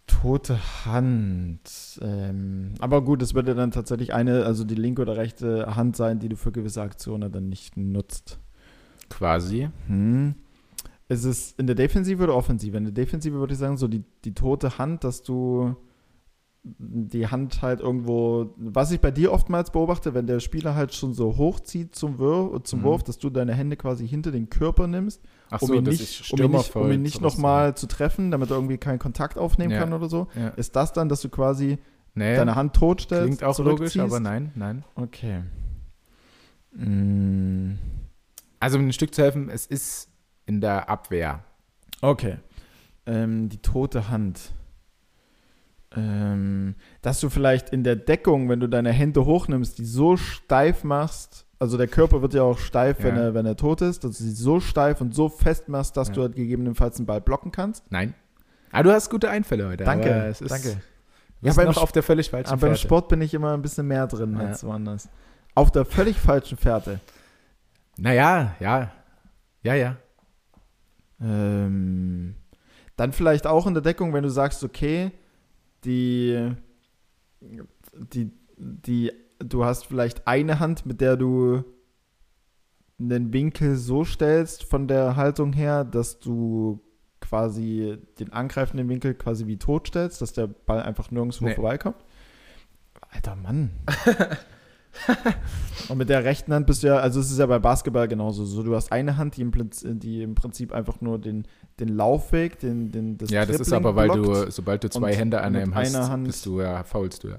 tote 0.07 0.59
Hand. 0.85 1.99
Ähm, 2.01 2.73
aber 2.79 3.03
gut, 3.03 3.21
es 3.23 3.33
würde 3.33 3.55
dann 3.55 3.71
tatsächlich 3.71 4.13
eine, 4.13 4.45
also 4.45 4.63
die 4.63 4.75
linke 4.75 5.01
oder 5.01 5.17
rechte 5.17 5.75
Hand 5.75 5.95
sein, 5.95 6.19
die 6.19 6.29
du 6.29 6.35
für 6.37 6.51
gewisse 6.51 6.81
Aktionen 6.81 7.31
dann 7.31 7.49
nicht 7.49 7.75
nutzt. 7.77 8.39
Quasi. 9.09 9.69
Hm. 9.87 10.35
Ist 11.07 11.23
es 11.25 11.51
in 11.57 11.67
der 11.67 11.75
Defensive 11.75 12.23
oder 12.23 12.35
Offensive? 12.35 12.75
In 12.77 12.83
der 12.85 12.93
Defensive 12.93 13.35
würde 13.37 13.53
ich 13.53 13.59
sagen, 13.59 13.77
so 13.77 13.87
die, 13.87 14.03
die 14.23 14.33
tote 14.33 14.77
Hand, 14.77 15.03
dass 15.03 15.21
du 15.21 15.75
die 16.63 17.27
Hand 17.27 17.61
halt 17.61 17.79
irgendwo, 17.79 18.55
was 18.57 18.91
ich 18.91 18.99
bei 18.99 19.11
dir 19.11 19.31
oftmals 19.31 19.69
beobachte, 19.69 20.15
wenn 20.15 20.25
der 20.25 20.39
Spieler 20.39 20.73
halt 20.73 20.95
schon 20.95 21.13
so 21.13 21.37
hochzieht 21.37 21.93
zum, 21.93 22.17
Wurf, 22.17 22.63
zum 22.63 22.79
Mhm. 22.79 22.83
Wurf, 22.85 23.03
dass 23.03 23.19
du 23.19 23.29
deine 23.29 23.53
Hände 23.53 23.77
quasi 23.77 24.07
hinter 24.07 24.31
den 24.31 24.49
Körper 24.49 24.87
nimmst 24.87 25.21
Ach 25.51 25.61
um 25.61 25.67
so, 25.67 25.73
ihn 25.75 25.83
nicht, 25.83 26.01
ich 26.01 26.33
um 26.33 26.39
ihn 26.41 26.49
nicht, 26.49 26.75
um 26.75 26.91
ihn 26.91 27.01
nicht 27.03 27.21
nochmal 27.21 27.77
zu 27.77 27.85
treffen, 27.85 28.31
damit 28.31 28.49
er 28.49 28.55
irgendwie 28.55 28.79
keinen 28.79 28.97
Kontakt 28.97 29.37
aufnehmen 29.37 29.73
Ja. 29.73 29.79
kann 29.81 29.93
oder 29.93 30.09
so. 30.09 30.25
Ja. 30.35 30.47
Ist 30.49 30.75
das 30.75 30.91
dann, 30.91 31.07
dass 31.07 31.21
du 31.21 31.29
quasi 31.29 31.77
Nee, 32.15 32.35
deine 32.35 32.55
Hand 32.55 32.73
totstellst? 32.75 33.27
klingt 33.27 33.43
auch 33.43 33.59
logisch, 33.59 33.99
aber 33.99 34.19
nein, 34.19 34.51
nein. 34.55 34.83
Okay. 34.95 35.43
Mm, 36.73 37.73
Also, 38.65 38.79
um 38.79 38.87
ein 38.87 38.93
Stück 38.93 39.13
zu 39.13 39.21
helfen, 39.21 39.47
es 39.51 39.67
ist 39.67 40.09
in 40.47 40.59
der 40.59 40.89
Abwehr. 40.89 41.43
Okay. 42.01 42.37
Ähm, 43.05 43.47
die 43.47 43.59
tote 43.59 44.09
Hand. 44.09 44.53
Ähm, 45.95 46.73
dass 47.03 47.19
du 47.19 47.29
vielleicht 47.29 47.69
in 47.69 47.83
der 47.83 47.95
Deckung, 47.95 48.49
wenn 48.49 48.59
du 48.59 48.67
deine 48.67 48.91
Hände 48.91 49.23
hochnimmst, 49.23 49.77
die 49.77 49.85
so 49.85 50.17
steif 50.17 50.83
machst, 50.83 51.45
also 51.59 51.77
der 51.77 51.87
Körper 51.87 52.23
wird 52.23 52.33
ja 52.33 52.41
auch 52.41 52.57
steif, 52.57 52.97
wenn, 53.03 53.15
Ja. 53.15 53.21
er, 53.25 53.33
wenn 53.35 53.45
er 53.45 53.55
tot 53.55 53.81
ist, 53.81 54.03
dass 54.03 54.17
du 54.17 54.23
sie 54.23 54.31
so 54.31 54.59
steif 54.59 54.99
und 54.99 55.13
so 55.13 55.29
fest 55.29 55.69
machst, 55.69 55.95
dass 55.95 56.07
Ja. 56.07 56.13
du 56.15 56.21
halt 56.23 56.35
gegebenenfalls 56.35 56.97
einen 56.97 57.05
Ball 57.05 57.21
blocken 57.21 57.51
kannst. 57.51 57.91
Nein. 57.91 58.15
Ah, 58.71 58.81
du 58.81 58.91
hast 58.91 59.11
gute 59.11 59.29
Einfälle 59.29 59.67
heute. 59.69 59.83
Danke, 59.83 60.13
aber 60.13 60.27
ist, 60.29 60.41
danke. 60.41 60.77
Wir 61.39 61.51
Ja, 61.51 61.53
beim 61.55 61.67
noch 61.67 61.77
auf 61.77 61.91
der 61.91 62.01
völlig 62.01 62.31
falschen 62.31 62.47
Aber 62.49 62.61
beim 62.61 62.69
Fährte. 62.71 62.81
Sport 62.81 63.09
bin 63.09 63.21
ich 63.21 63.35
immer 63.35 63.53
ein 63.53 63.61
bisschen 63.61 63.87
mehr 63.87 64.07
drin 64.07 64.33
Ja. 64.33 64.47
als 64.47 64.63
woanders. 64.63 65.07
Auf 65.53 65.69
der 65.71 65.85
völlig 65.85 66.17
falschen 66.19 66.57
Fährte. 66.57 66.99
Naja, 67.97 68.55
ja. 68.59 68.91
Ja, 69.63 69.73
ja. 69.73 69.97
Ähm, 71.21 72.35
dann 72.95 73.13
vielleicht 73.13 73.47
auch 73.47 73.67
in 73.67 73.73
der 73.73 73.83
Deckung, 73.83 74.13
wenn 74.13 74.23
du 74.23 74.29
sagst, 74.29 74.63
okay, 74.63 75.11
die, 75.83 76.51
die, 77.93 78.31
die, 78.57 79.11
du 79.39 79.65
hast 79.65 79.85
vielleicht 79.85 80.27
eine 80.27 80.59
Hand, 80.59 80.85
mit 80.85 81.01
der 81.01 81.17
du 81.17 81.63
den 82.97 83.33
Winkel 83.33 83.75
so 83.75 84.05
stellst 84.05 84.63
von 84.63 84.87
der 84.87 85.15
Haltung 85.15 85.51
her, 85.53 85.83
dass 85.83 86.19
du 86.19 86.81
quasi 87.19 87.97
den 88.19 88.31
angreifenden 88.31 88.87
Winkel 88.87 89.15
quasi 89.15 89.47
wie 89.47 89.57
tot 89.57 89.87
stellst, 89.87 90.21
dass 90.21 90.31
der 90.33 90.47
Ball 90.47 90.81
einfach 90.81 91.11
nirgendwo 91.11 91.45
Nee. 91.45 91.55
vorbeikommt. 91.55 91.97
Alter 93.09 93.35
Mann. 93.35 93.71
Und 95.89 95.97
mit 95.97 96.09
der 96.09 96.23
rechten 96.23 96.53
Hand 96.53 96.65
bist 96.67 96.81
du 96.83 96.87
ja, 96.87 96.97
also 96.97 97.19
es 97.19 97.29
ist 97.29 97.37
ja 97.37 97.45
bei 97.45 97.59
Basketball 97.59 98.07
genauso. 98.07 98.45
So, 98.45 98.63
du 98.63 98.75
hast 98.75 98.91
eine 98.91 99.17
Hand, 99.17 99.37
die 99.37 99.41
im, 99.41 99.51
Prinzip, 99.51 99.99
die 99.99 100.23
im 100.23 100.33
Prinzip 100.35 100.71
einfach 100.73 101.01
nur 101.01 101.19
den, 101.19 101.45
den 101.79 101.89
Laufweg, 101.89 102.59
den, 102.59 102.91
den, 102.91 103.17
das 103.17 103.29
ja, 103.29 103.45
das 103.45 103.59
ist 103.59 103.73
aber, 103.73 103.95
weil 103.95 104.09
blockt. 104.09 104.47
du, 104.47 104.51
sobald 104.51 104.83
du 104.83 104.89
zwei 104.89 105.11
Und 105.11 105.17
Hände 105.17 105.41
an 105.41 105.55
einem 105.55 105.75
hast, 105.75 105.95
Hand- 105.95 106.25
bist 106.25 106.45
du 106.45 106.61
ja, 106.61 106.83
faulst 106.83 107.23
du 107.23 107.29
ja. 107.29 107.37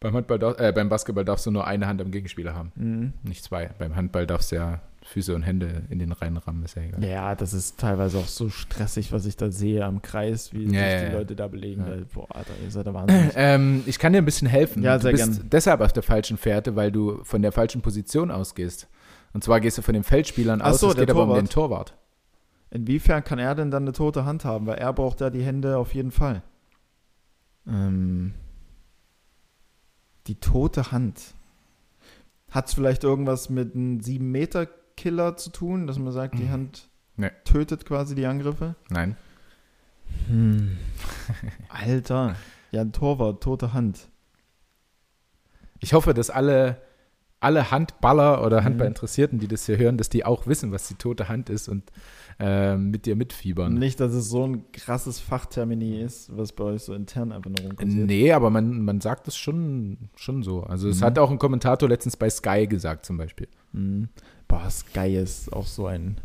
Beim, 0.00 0.14
Handball, 0.14 0.54
äh, 0.58 0.72
beim 0.72 0.88
Basketball 0.88 1.24
darfst 1.24 1.46
du 1.46 1.50
nur 1.50 1.66
eine 1.66 1.86
Hand 1.86 2.00
am 2.02 2.10
Gegenspieler 2.10 2.54
haben, 2.54 2.72
Mhm. 2.76 3.12
nicht 3.22 3.42
zwei. 3.44 3.70
Beim 3.78 3.96
Handball 3.96 4.26
darfst 4.26 4.52
du 4.52 4.56
ja 4.56 4.80
Füße 5.06 5.34
und 5.34 5.42
Hände 5.42 5.84
in 5.88 5.98
den 5.98 6.12
Reihen 6.12 6.36
rammen, 6.36 6.62
ist 6.64 6.74
ja 6.76 6.82
egal. 6.82 7.02
Ja, 7.04 7.34
das 7.34 7.52
ist 7.54 7.78
teilweise 7.78 8.18
auch 8.18 8.26
so 8.26 8.48
stressig, 8.50 9.12
was 9.12 9.24
ich 9.24 9.36
da 9.36 9.50
sehe 9.50 9.84
am 9.84 10.02
Kreis, 10.02 10.52
wie 10.52 10.64
Ja, 10.64 10.68
sich 10.68 10.78
ja, 10.78 10.98
die 11.06 11.12
ja. 11.12 11.18
Leute 11.18 11.36
da 11.36 11.48
belegen. 11.48 11.82
Ja. 11.86 11.96
Da- 11.96 12.04
Boah, 12.12 12.26
Alter, 12.34 12.52
ihr 12.64 12.70
seid 12.70 12.86
der 12.86 12.94
Wahnsinn. 12.94 13.30
Ähm, 13.36 13.82
ich 13.86 13.98
kann 13.98 14.12
dir 14.12 14.18
ein 14.18 14.24
bisschen 14.24 14.48
helfen. 14.48 14.82
Ja, 14.82 14.96
du 14.96 15.02
sehr 15.02 15.12
bist 15.12 15.24
gern. 15.38 15.50
deshalb 15.50 15.80
auf 15.80 15.92
der 15.92 16.02
falschen 16.02 16.36
Fährte, 16.36 16.74
weil 16.76 16.90
du 16.92 17.22
von 17.24 17.40
der 17.42 17.52
falschen 17.52 17.80
Position 17.82 18.30
ausgehst. 18.30 18.88
Und 19.32 19.44
zwar 19.44 19.60
gehst 19.60 19.78
du 19.78 19.82
von 19.82 19.94
den 19.94 20.04
Feldspielern 20.04 20.60
Ach 20.62 20.70
aus, 20.70 20.80
so, 20.80 20.88
es 20.90 20.96
geht 20.96 21.10
aber 21.10 21.22
um 21.22 21.28
Torwart. 21.28 21.42
den 21.42 21.48
Torwart. 21.50 21.94
Inwiefern 22.70 23.22
kann 23.22 23.38
er 23.38 23.54
denn 23.54 23.70
dann 23.70 23.84
eine 23.84 23.92
tote 23.92 24.24
Hand 24.24 24.44
haben? 24.44 24.66
Weil 24.66 24.78
er 24.78 24.92
braucht 24.92 25.20
da 25.20 25.30
die 25.30 25.42
Hände 25.42 25.78
auf 25.78 25.94
jeden 25.94 26.10
Fall. 26.10 26.42
Ähm, 27.68 28.34
die 30.26 30.34
tote 30.36 30.90
Hand. 30.92 31.34
Hat 32.50 32.68
es 32.68 32.74
vielleicht 32.74 33.04
irgendwas 33.04 33.50
mit 33.50 33.74
einem 33.74 34.00
7-Meter-Killer 34.96 35.36
zu 35.36 35.50
tun, 35.50 35.86
dass 35.86 35.98
man 35.98 36.12
sagt, 36.12 36.38
die 36.38 36.48
Hand 36.50 36.88
Nee. 37.16 37.30
tötet 37.44 37.86
quasi 37.86 38.14
die 38.14 38.26
Angriffe? 38.26 38.74
Nein. 38.90 39.16
Hm. 40.28 40.76
Alter. 41.68 42.36
Ja, 42.72 42.82
ein 42.82 42.92
Torwart, 42.92 43.42
tote 43.42 43.72
Hand. 43.72 44.08
Ich 45.80 45.92
hoffe, 45.94 46.12
dass 46.14 46.30
alle, 46.30 46.80
alle 47.40 47.70
Handballer 47.70 48.44
oder 48.44 48.60
Mhm. 48.60 48.64
Handballinteressierten, 48.66 49.38
die 49.38 49.48
das 49.48 49.66
hier 49.66 49.78
hören, 49.78 49.96
dass 49.98 50.08
die 50.08 50.24
auch 50.24 50.46
wissen, 50.46 50.72
was 50.72 50.88
die 50.88 50.94
tote 50.94 51.28
Hand 51.28 51.48
ist 51.48 51.68
und 51.68 51.84
ähm, 52.38 52.90
mit 52.90 53.06
dir 53.06 53.16
mitfiebern. 53.16 53.72
Nicht, 53.74 53.98
dass 53.98 54.12
es 54.12 54.28
so 54.28 54.46
ein 54.46 54.70
krasses 54.72 55.20
Fachtermini 55.20 56.02
ist, 56.02 56.36
was 56.36 56.52
bei 56.52 56.64
euch 56.64 56.82
so 56.82 56.92
intern 56.92 57.32
einfach 57.32 57.50
nur 57.50 57.60
rumkursiert. 57.66 58.06
Nee, 58.06 58.32
aber 58.32 58.50
man, 58.50 58.82
man 58.82 59.00
sagt 59.00 59.26
es 59.28 59.36
schon, 59.36 60.10
schon 60.16 60.42
so. 60.42 60.62
Also 60.64 60.88
es 60.90 61.00
Mhm. 61.00 61.04
hat 61.04 61.18
auch 61.18 61.30
ein 61.30 61.38
Kommentator 61.38 61.88
letztens 61.88 62.16
bei 62.18 62.28
Sky 62.28 62.66
gesagt 62.66 63.06
zum 63.06 63.16
Beispiel. 63.16 63.48
Mhm. 63.72 64.08
Boah, 64.48 64.70
Sky 64.70 65.16
ist 65.16 65.52
auch 65.52 65.66
so 65.66 65.86
ein. 65.86 66.20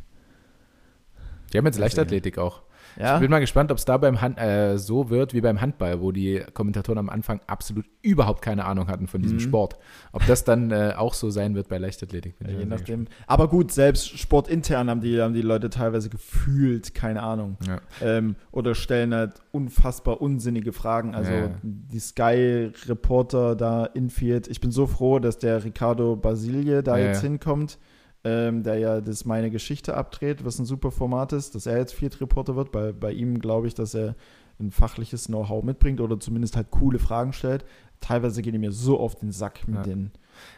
Die 1.54 1.58
haben 1.58 1.66
jetzt 1.66 1.80
Leichtathletik 1.80 2.38
auch. 2.38 2.62
Ja, 3.00 3.16
Ich 3.16 3.22
bin 3.22 3.32
mal 3.32 3.40
gespannt, 3.40 3.72
ob 3.72 3.78
es 3.78 3.86
da 3.86 3.96
beim 3.96 4.20
Hand, 4.20 4.38
äh, 4.38 4.78
so 4.78 5.10
wird 5.10 5.34
wie 5.34 5.40
beim 5.40 5.62
Handball, 5.62 6.02
wo 6.02 6.12
die 6.12 6.44
Kommentatoren 6.54 6.98
am 6.98 7.10
Anfang 7.10 7.40
absolut 7.48 7.86
überhaupt 8.02 8.42
keine 8.42 8.66
Ahnung 8.66 8.88
hatten 8.90 9.08
von 9.08 9.22
diesem 9.22 9.38
Mhm. 9.38 9.42
Sport. 9.42 9.78
Ob 10.12 10.26
das 10.28 10.44
dann 10.44 10.72
äh, 10.72 10.94
auch 10.98 11.14
so 11.14 11.30
sein 11.30 11.56
wird 11.56 11.70
bei 11.70 11.78
Leichtathletik. 11.78 12.36
ich 12.42 12.50
je 12.60 12.66
nachdem. 12.66 13.06
Aber 13.28 13.48
gut, 13.48 13.72
selbst 13.72 14.20
sportintern 14.20 14.90
haben 14.90 15.00
die, 15.00 15.22
haben 15.22 15.34
die 15.34 15.42
Leute 15.42 15.70
teilweise 15.70 16.10
gefühlt, 16.10 16.94
keine 16.94 17.24
Ahnung. 17.24 17.56
gespannt. 17.66 17.80
Ähm, 18.02 18.36
oder 18.52 18.76
stellen 18.76 19.14
halt 19.14 19.36
unfassbar 19.52 20.20
unsinnige 20.22 20.74
Fragen. 20.74 21.16
Also 21.16 21.32
Ja, 21.32 21.40
ja. 21.46 21.52
die 21.64 22.00
Sky-Reporter 22.00 23.56
da 23.56 23.86
infield. 23.86 24.48
Ich 24.50 24.60
bin 24.60 24.72
so 24.72 24.86
froh, 24.86 25.20
dass 25.20 25.38
der 25.38 25.64
Ricardo 25.64 26.18
Basile 26.18 26.84
da 26.84 26.98
Ja, 26.98 27.08
jetzt 27.08 27.24
ja. 27.24 27.30
hinkommt, 27.30 27.78
ähm, 28.24 28.64
der 28.64 28.78
ja 28.78 29.02
das 29.02 29.26
Meine 29.26 29.50
Geschichte 29.50 29.96
abdreht, 29.96 30.46
was 30.46 30.60
ein 30.60 30.66
super 30.66 30.92
Format 30.92 31.34
ist, 31.34 31.56
dass 31.56 31.66
er 31.66 31.78
jetzt 31.78 31.94
Field-Reporter 31.94 32.56
wird. 32.56 32.72
Bei, 32.72 32.92
bei 32.92 33.12
ihm 33.12 33.40
glaube 33.40 33.68
ich, 33.68 33.74
dass 33.74 33.94
er 33.96 34.16
ein 34.60 34.72
fachliches 34.72 35.26
Know-how 35.26 35.64
mitbringt 35.64 36.02
oder 36.02 36.20
zumindest 36.20 36.56
halt 36.56 36.70
coole 36.72 37.00
Fragen 37.00 37.34
stellt. 37.34 37.66
Teilweise 38.00 38.42
gehen 38.42 38.54
die 38.54 38.60
mir 38.60 38.72
so 38.72 39.00
auf 39.00 39.16
den 39.16 39.32
Sack 39.32 39.68
mit 39.68 39.78
Ja. 39.78 39.84
den. 39.84 40.12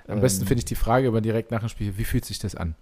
Am 0.08 0.20
besten 0.22 0.42
ähm, 0.44 0.48
finde 0.48 0.60
ich 0.60 0.66
die 0.66 0.76
Frage 0.76 1.08
aber 1.08 1.22
direkt 1.22 1.52
nach 1.52 1.60
dem 1.62 1.70
Spiel, 1.70 1.98
wie 1.98 2.04
fühlt 2.04 2.26
sich 2.26 2.40
das 2.40 2.56
an? 2.56 2.76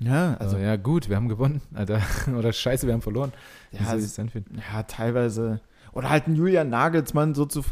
Ja, 0.00 0.34
Also, 0.34 0.56
also 0.56 0.58
ja, 0.58 0.76
gut, 0.76 1.08
wir 1.08 1.16
haben 1.16 1.28
gewonnen, 1.28 1.60
Alter. 1.74 2.00
Oder 2.36 2.52
scheiße, 2.52 2.86
wir 2.86 2.94
haben 2.94 3.02
verloren. 3.02 3.32
Ja, 3.72 3.80
anfühlen? 3.90 4.44
Ja, 4.72 4.82
teilweise. 4.84 5.60
Oder 5.92 6.10
halt 6.10 6.26
ein 6.28 6.34
Julian 6.36 6.68
Nagelsmann 6.68 7.34
so 7.34 7.44
zu 7.46 7.62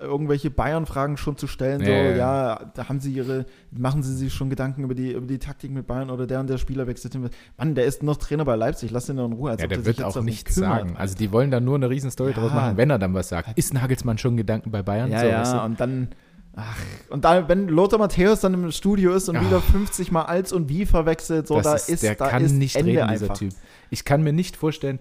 irgendwelche 0.00 0.50
Bayern-Fragen 0.50 1.16
schon 1.16 1.36
zu 1.36 1.46
stellen, 1.46 1.84
so, 1.84 1.90
Ja, 1.90 2.70
da 2.74 2.88
haben 2.88 3.00
sie 3.00 3.12
ihre, 3.12 3.46
machen 3.70 4.02
sie 4.02 4.14
sich 4.14 4.32
schon 4.32 4.50
Gedanken 4.50 4.84
über 4.84 4.94
die, 4.94 5.12
über 5.12 5.26
die 5.26 5.38
Taktik 5.38 5.70
mit 5.70 5.86
Bayern 5.86 6.10
oder 6.10 6.26
der 6.26 6.40
und 6.40 6.48
der 6.50 6.58
Spieler 6.58 6.86
wechselt 6.86 7.12
hin. 7.14 7.28
Mann, 7.56 7.74
der 7.74 7.84
ist 7.84 8.02
noch 8.02 8.16
Trainer 8.16 8.44
bei 8.44 8.56
Leipzig, 8.56 8.90
lass 8.90 9.06
den 9.06 9.16
doch 9.16 9.26
in 9.26 9.32
Ruhe. 9.32 9.50
Als 9.52 9.60
Ja, 9.60 9.66
ob 9.66 9.68
der 9.70 9.78
sich 9.78 9.86
wird 9.86 10.02
auch 10.04 10.20
nichts 10.22 10.54
sagen. 10.54 10.96
Also 10.96 11.14
die 11.16 11.32
wollen 11.32 11.50
da 11.50 11.60
nur 11.60 11.76
eine 11.76 11.88
Riesenstory 11.90 12.30
Ja. 12.32 12.38
draus 12.38 12.52
machen, 12.52 12.76
wenn 12.76 12.90
er 12.90 12.98
dann 12.98 13.14
was 13.14 13.28
sagt. 13.28 13.56
Ist 13.56 13.72
Nagelsmann 13.74 14.18
schon 14.18 14.36
Gedanken 14.36 14.70
bei 14.70 14.82
Bayern? 14.82 15.10
Ja, 15.10 15.20
So, 15.20 15.26
ja, 15.26 15.40
weißt 15.40 15.52
du? 15.54 15.60
und 15.62 15.80
dann, 15.80 16.08
ach, 16.56 16.76
und 17.10 17.24
da, 17.24 17.48
wenn 17.48 17.68
Lothar 17.68 17.98
Matthäus 17.98 18.40
dann 18.40 18.54
im 18.54 18.70
Studio 18.72 19.12
ist 19.14 19.28
und 19.28 19.36
Ah. 19.36 19.40
wieder 19.44 19.60
50 19.60 20.10
Mal 20.12 20.22
als 20.22 20.52
und 20.52 20.68
wie 20.68 20.86
verwechselt, 20.86 21.46
so, 21.46 21.54
Das 21.56 21.64
da 21.64 21.74
ist, 21.74 21.88
ist, 21.88 22.02
der 22.02 22.14
da 22.16 22.28
kann 22.28 22.44
ist 22.44 22.52
nicht 22.52 22.76
Ende 22.76 22.90
reden, 22.92 23.02
einfach. 23.02 23.38
dieser 23.38 23.50
Typ. 23.50 23.60
Ich 23.90 24.04
kann 24.04 24.22
mir 24.22 24.32
nicht 24.32 24.56
vorstellen, 24.56 24.98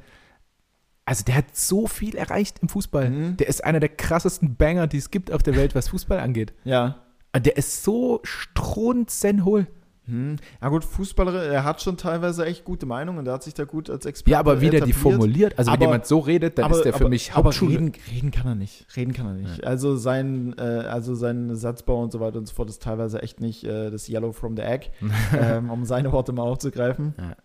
also 1.06 1.24
der 1.26 1.36
hat 1.36 1.56
so 1.56 1.88
viel 1.88 2.16
erreicht 2.16 2.60
im 2.62 2.70
Fußball. 2.70 3.10
Mhm. 3.10 3.38
Der 3.38 3.48
ist 3.48 3.64
einer 3.64 3.80
der 3.80 3.90
krassesten 3.90 4.56
Banger, 4.56 4.88
die 4.88 4.98
es 4.98 5.12
gibt 5.12 5.32
auf 5.32 5.44
der 5.44 5.56
Welt, 5.56 5.76
was 5.76 5.90
Fußball 5.90 6.20
angeht. 6.20 6.54
Ja, 6.64 6.98
Ah, 7.36 7.40
Der 7.40 7.58
ist 7.58 7.84
so 7.84 8.20
strunzenhohl. 8.24 9.66
Hm. 10.06 10.36
Ja 10.62 10.68
gut, 10.68 10.84
Fußballer, 10.84 11.44
er 11.46 11.64
hat 11.64 11.82
schon 11.82 11.96
teilweise 11.96 12.46
echt 12.46 12.66
gute 12.66 12.86
Meinungen, 12.86 13.24
der 13.24 13.36
hat 13.36 13.44
sich 13.44 13.54
da 13.54 13.64
gut 13.64 13.90
als 13.90 14.06
Experte 14.06 14.32
Ja, 14.32 14.40
aber 14.40 14.60
wie 14.60 14.70
der 14.70 14.82
die 14.82 14.92
formuliert, 14.92 15.58
also 15.58 15.72
wenn 15.72 15.76
Aber- 15.78 15.86
jemand 15.86 16.06
so 16.06 16.20
redet, 16.20 16.58
dann 16.58 16.70
ist 16.72 16.84
der 16.84 16.92
für 16.92 17.00
aber, 17.06 17.10
mich 17.10 17.32
aber 17.32 17.46
Hauptschule. 17.46 17.72
reden, 17.72 17.92
reden 18.12 18.32
kann 18.32 18.46
er 18.48 18.56
nicht. 18.56 18.86
Reden 18.98 19.14
kann 19.14 19.28
er 19.28 19.34
nicht. 19.36 19.64
Also 19.64 19.96
sein, 19.96 20.54
äh, 20.58 20.62
also 20.62 21.16
sein 21.16 21.56
Satzbau 21.56 22.04
und 22.04 22.12
so 22.12 22.20
weiter 22.20 22.38
und 22.38 22.48
so 22.48 22.54
fort 22.54 22.70
ist 22.70 22.84
teilweise 22.84 23.22
echt 23.24 23.40
nicht 23.40 23.64
äh, 23.64 23.90
das 23.92 24.10
Yellow 24.10 24.34
from 24.34 24.58
the 24.58 24.62
Egg, 24.64 24.90
ähm, 25.40 25.70
um 25.70 25.86
seine 25.86 26.12
Worte 26.12 26.34
mal 26.34 26.44
aufzugreifen. 26.44 27.16
Ja. 27.18 27.36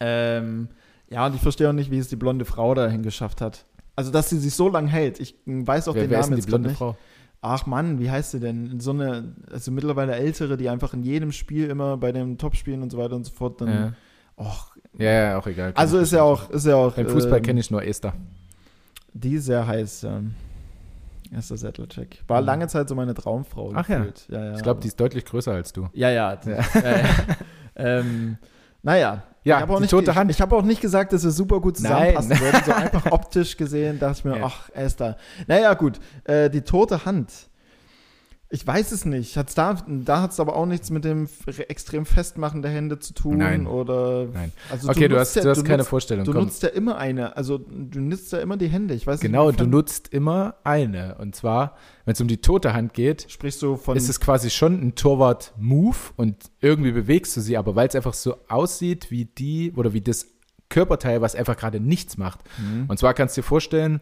Ähm, 0.00 0.68
ja, 1.12 1.26
und 1.26 1.34
ich 1.34 1.40
verstehe 1.40 1.68
auch 1.68 1.72
nicht, 1.74 1.90
wie 1.90 1.98
es 1.98 2.08
die 2.08 2.16
blonde 2.16 2.44
Frau 2.44 2.74
dahin 2.74 3.02
geschafft 3.02 3.40
hat. 3.40 3.64
Also, 3.94 4.10
dass 4.10 4.30
sie 4.30 4.38
sich 4.38 4.54
so 4.54 4.68
lang 4.68 4.86
hält. 4.86 5.20
Ich 5.20 5.36
weiß 5.46 5.88
auch 5.88 5.94
wer, 5.94 6.02
den 6.04 6.10
wer 6.10 6.20
ist 6.20 6.26
Namen 6.30 6.36
denn 6.36 6.36
die 6.36 6.40
jetzt 6.40 6.50
grad 6.50 6.60
blonde 6.62 6.68
nicht. 6.70 6.78
Frau? 6.78 6.96
Ach 7.44 7.66
Mann, 7.66 7.98
wie 7.98 8.10
heißt 8.10 8.30
sie 8.30 8.40
denn? 8.40 8.78
So 8.80 8.92
eine, 8.92 9.34
also 9.50 9.70
mittlerweile 9.72 10.14
ältere, 10.14 10.56
die 10.56 10.68
einfach 10.68 10.94
in 10.94 11.02
jedem 11.02 11.32
Spiel 11.32 11.68
immer 11.68 11.96
bei 11.96 12.12
den 12.12 12.38
Topspielen 12.38 12.82
und 12.82 12.90
so 12.90 12.98
weiter 12.98 13.16
und 13.16 13.24
so 13.24 13.32
fort 13.32 13.60
dann. 13.60 13.68
Ja. 13.68 13.92
Och, 14.36 14.76
ja, 14.98 15.10
ja, 15.10 15.38
auch 15.38 15.46
egal. 15.46 15.72
also 15.74 15.98
ist 15.98 16.12
ja 16.12 16.22
auch, 16.22 16.50
ist 16.50 16.66
ja 16.66 16.76
auch. 16.76 16.94
Beim 16.94 17.08
Fußball 17.08 17.38
ähm, 17.38 17.44
kenne 17.44 17.60
ich 17.60 17.70
nur 17.70 17.82
Esther. 17.82 18.14
Die 19.12 19.34
ist 19.34 19.46
sehr 19.46 19.66
heiß, 19.66 20.02
ja. 20.02 20.20
Esther 21.36 21.56
Settlercheck. 21.56 22.22
War 22.28 22.40
Mhm. 22.40 22.46
lange 22.46 22.68
Zeit 22.68 22.88
so 22.88 22.94
meine 22.94 23.14
Traumfrau. 23.14 23.72
Ach 23.74 23.88
ja. 23.88 23.98
gefühlt. 23.98 24.26
ja. 24.28 24.44
ja 24.44 24.54
Ich 24.56 24.62
glaube, 24.62 24.80
die 24.80 24.88
ist 24.88 25.00
deutlich 25.00 25.24
größer 25.24 25.52
als 25.52 25.72
du. 25.72 25.88
Ja, 25.94 26.10
ja. 26.10 26.36
die- 26.36 26.50
ja. 26.50 26.58
ja. 26.74 27.04
ähm, 27.76 28.36
naja. 28.82 29.22
Ja, 29.44 29.56
ich 29.56 29.62
habe 29.62 29.74
auch, 29.74 29.80
nicht 29.80 29.90
tote 29.90 30.04
ge- 30.04 30.14
Hand. 30.14 30.30
Ich 30.30 30.40
habe 30.40 30.54
auch 30.54 30.62
nicht 30.62 30.80
gesagt, 30.80 31.12
dass 31.12 31.24
wir 31.24 31.32
super 31.32 31.60
gut 31.60 31.76
zusammenpassen 31.76 32.30
Nein. 32.30 32.40
würden. 32.40 32.60
So 32.64 32.72
einfach 32.76 33.10
optisch 33.10 33.56
gesehen 33.56 33.98
dachte 33.98 34.18
ich 34.18 34.24
mir, 34.24 34.38
Ja. 34.38 34.44
ach, 34.46 34.68
Esther. 34.72 35.16
Naja, 35.48 35.74
gut. 35.74 35.98
Äh, 36.24 36.48
die 36.48 36.60
tote 36.60 37.04
Hand. 37.04 37.32
Ich 38.54 38.66
weiß 38.66 38.92
es 38.92 39.06
nicht. 39.06 39.38
Hat's 39.38 39.54
da 39.54 39.74
da 39.86 40.20
hat 40.20 40.32
es 40.32 40.38
aber 40.38 40.54
auch 40.56 40.66
nichts 40.66 40.90
mit 40.90 41.04
dem 41.06 41.26
extrem 41.68 42.04
Festmachen 42.04 42.60
der 42.60 42.70
Hände 42.70 42.98
zu 42.98 43.14
tun. 43.14 43.38
Nein. 43.38 43.66
Oder, 43.66 44.26
Nein. 44.30 44.52
Also 44.70 44.90
Okay, 44.90 45.08
du 45.08 45.18
hast, 45.18 45.34
ja- 45.36 45.42
du 45.42 45.48
hast 45.48 45.64
keine 45.64 45.78
nutzt, 45.78 45.88
Vorstellung. 45.88 46.26
Du 46.26 46.32
Komm. 46.32 46.44
nutzt 46.44 46.62
ja 46.62 46.68
immer 46.68 46.98
eine. 46.98 47.34
Also 47.34 47.56
du 47.56 47.98
nutzt 48.00 48.30
ja 48.30 48.40
immer 48.40 48.58
die 48.58 48.68
Hände. 48.68 48.92
Ich 48.92 49.06
weiß 49.06 49.20
Genau, 49.20 49.46
nicht. 49.46 49.58
du 49.58 49.66
nutzt 49.66 50.08
immer 50.08 50.56
eine. 50.64 51.16
Und 51.18 51.34
zwar, 51.34 51.78
wenn 52.04 52.12
es 52.12 52.20
um 52.20 52.28
die 52.28 52.42
tote 52.42 52.74
Hand 52.74 52.92
geht, 52.92 53.24
Sprichst 53.30 53.62
du 53.62 53.76
von. 53.76 53.96
ist 53.96 54.10
es 54.10 54.20
quasi 54.20 54.50
schon 54.50 54.74
ein 54.82 54.94
Torwart-Move 54.96 55.96
und 56.16 56.36
irgendwie 56.60 56.92
bewegst 56.92 57.34
du 57.36 57.40
sie, 57.40 57.56
aber 57.56 57.74
weil 57.74 57.88
es 57.88 57.94
einfach 57.94 58.12
so 58.14 58.36
aussieht 58.48 59.10
wie 59.10 59.24
die 59.24 59.72
oder 59.74 59.94
wie 59.94 60.02
das 60.02 60.26
Körperteil, 60.68 61.22
was 61.22 61.34
einfach 61.34 61.56
gerade 61.56 61.80
nichts 61.80 62.18
macht. 62.18 62.40
Mhm. 62.58 62.84
Und 62.88 62.98
zwar 62.98 63.14
kannst 63.14 63.34
du 63.36 63.40
dir 63.40 63.46
vorstellen, 63.46 64.00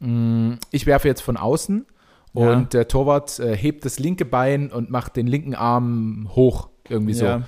mh, 0.00 0.58
ich 0.72 0.86
werfe 0.86 1.06
jetzt 1.08 1.20
von 1.22 1.36
außen 1.36 1.86
Ja. 2.34 2.52
und 2.52 2.72
der 2.74 2.88
Torwart 2.88 3.38
äh, 3.38 3.56
hebt 3.56 3.84
das 3.84 3.98
linke 3.98 4.24
Bein 4.24 4.70
und 4.70 4.90
macht 4.90 5.16
den 5.16 5.26
linken 5.26 5.54
Arm 5.54 6.28
hoch, 6.34 6.68
irgendwie 6.88 7.14
so. 7.14 7.24
Ja. 7.26 7.42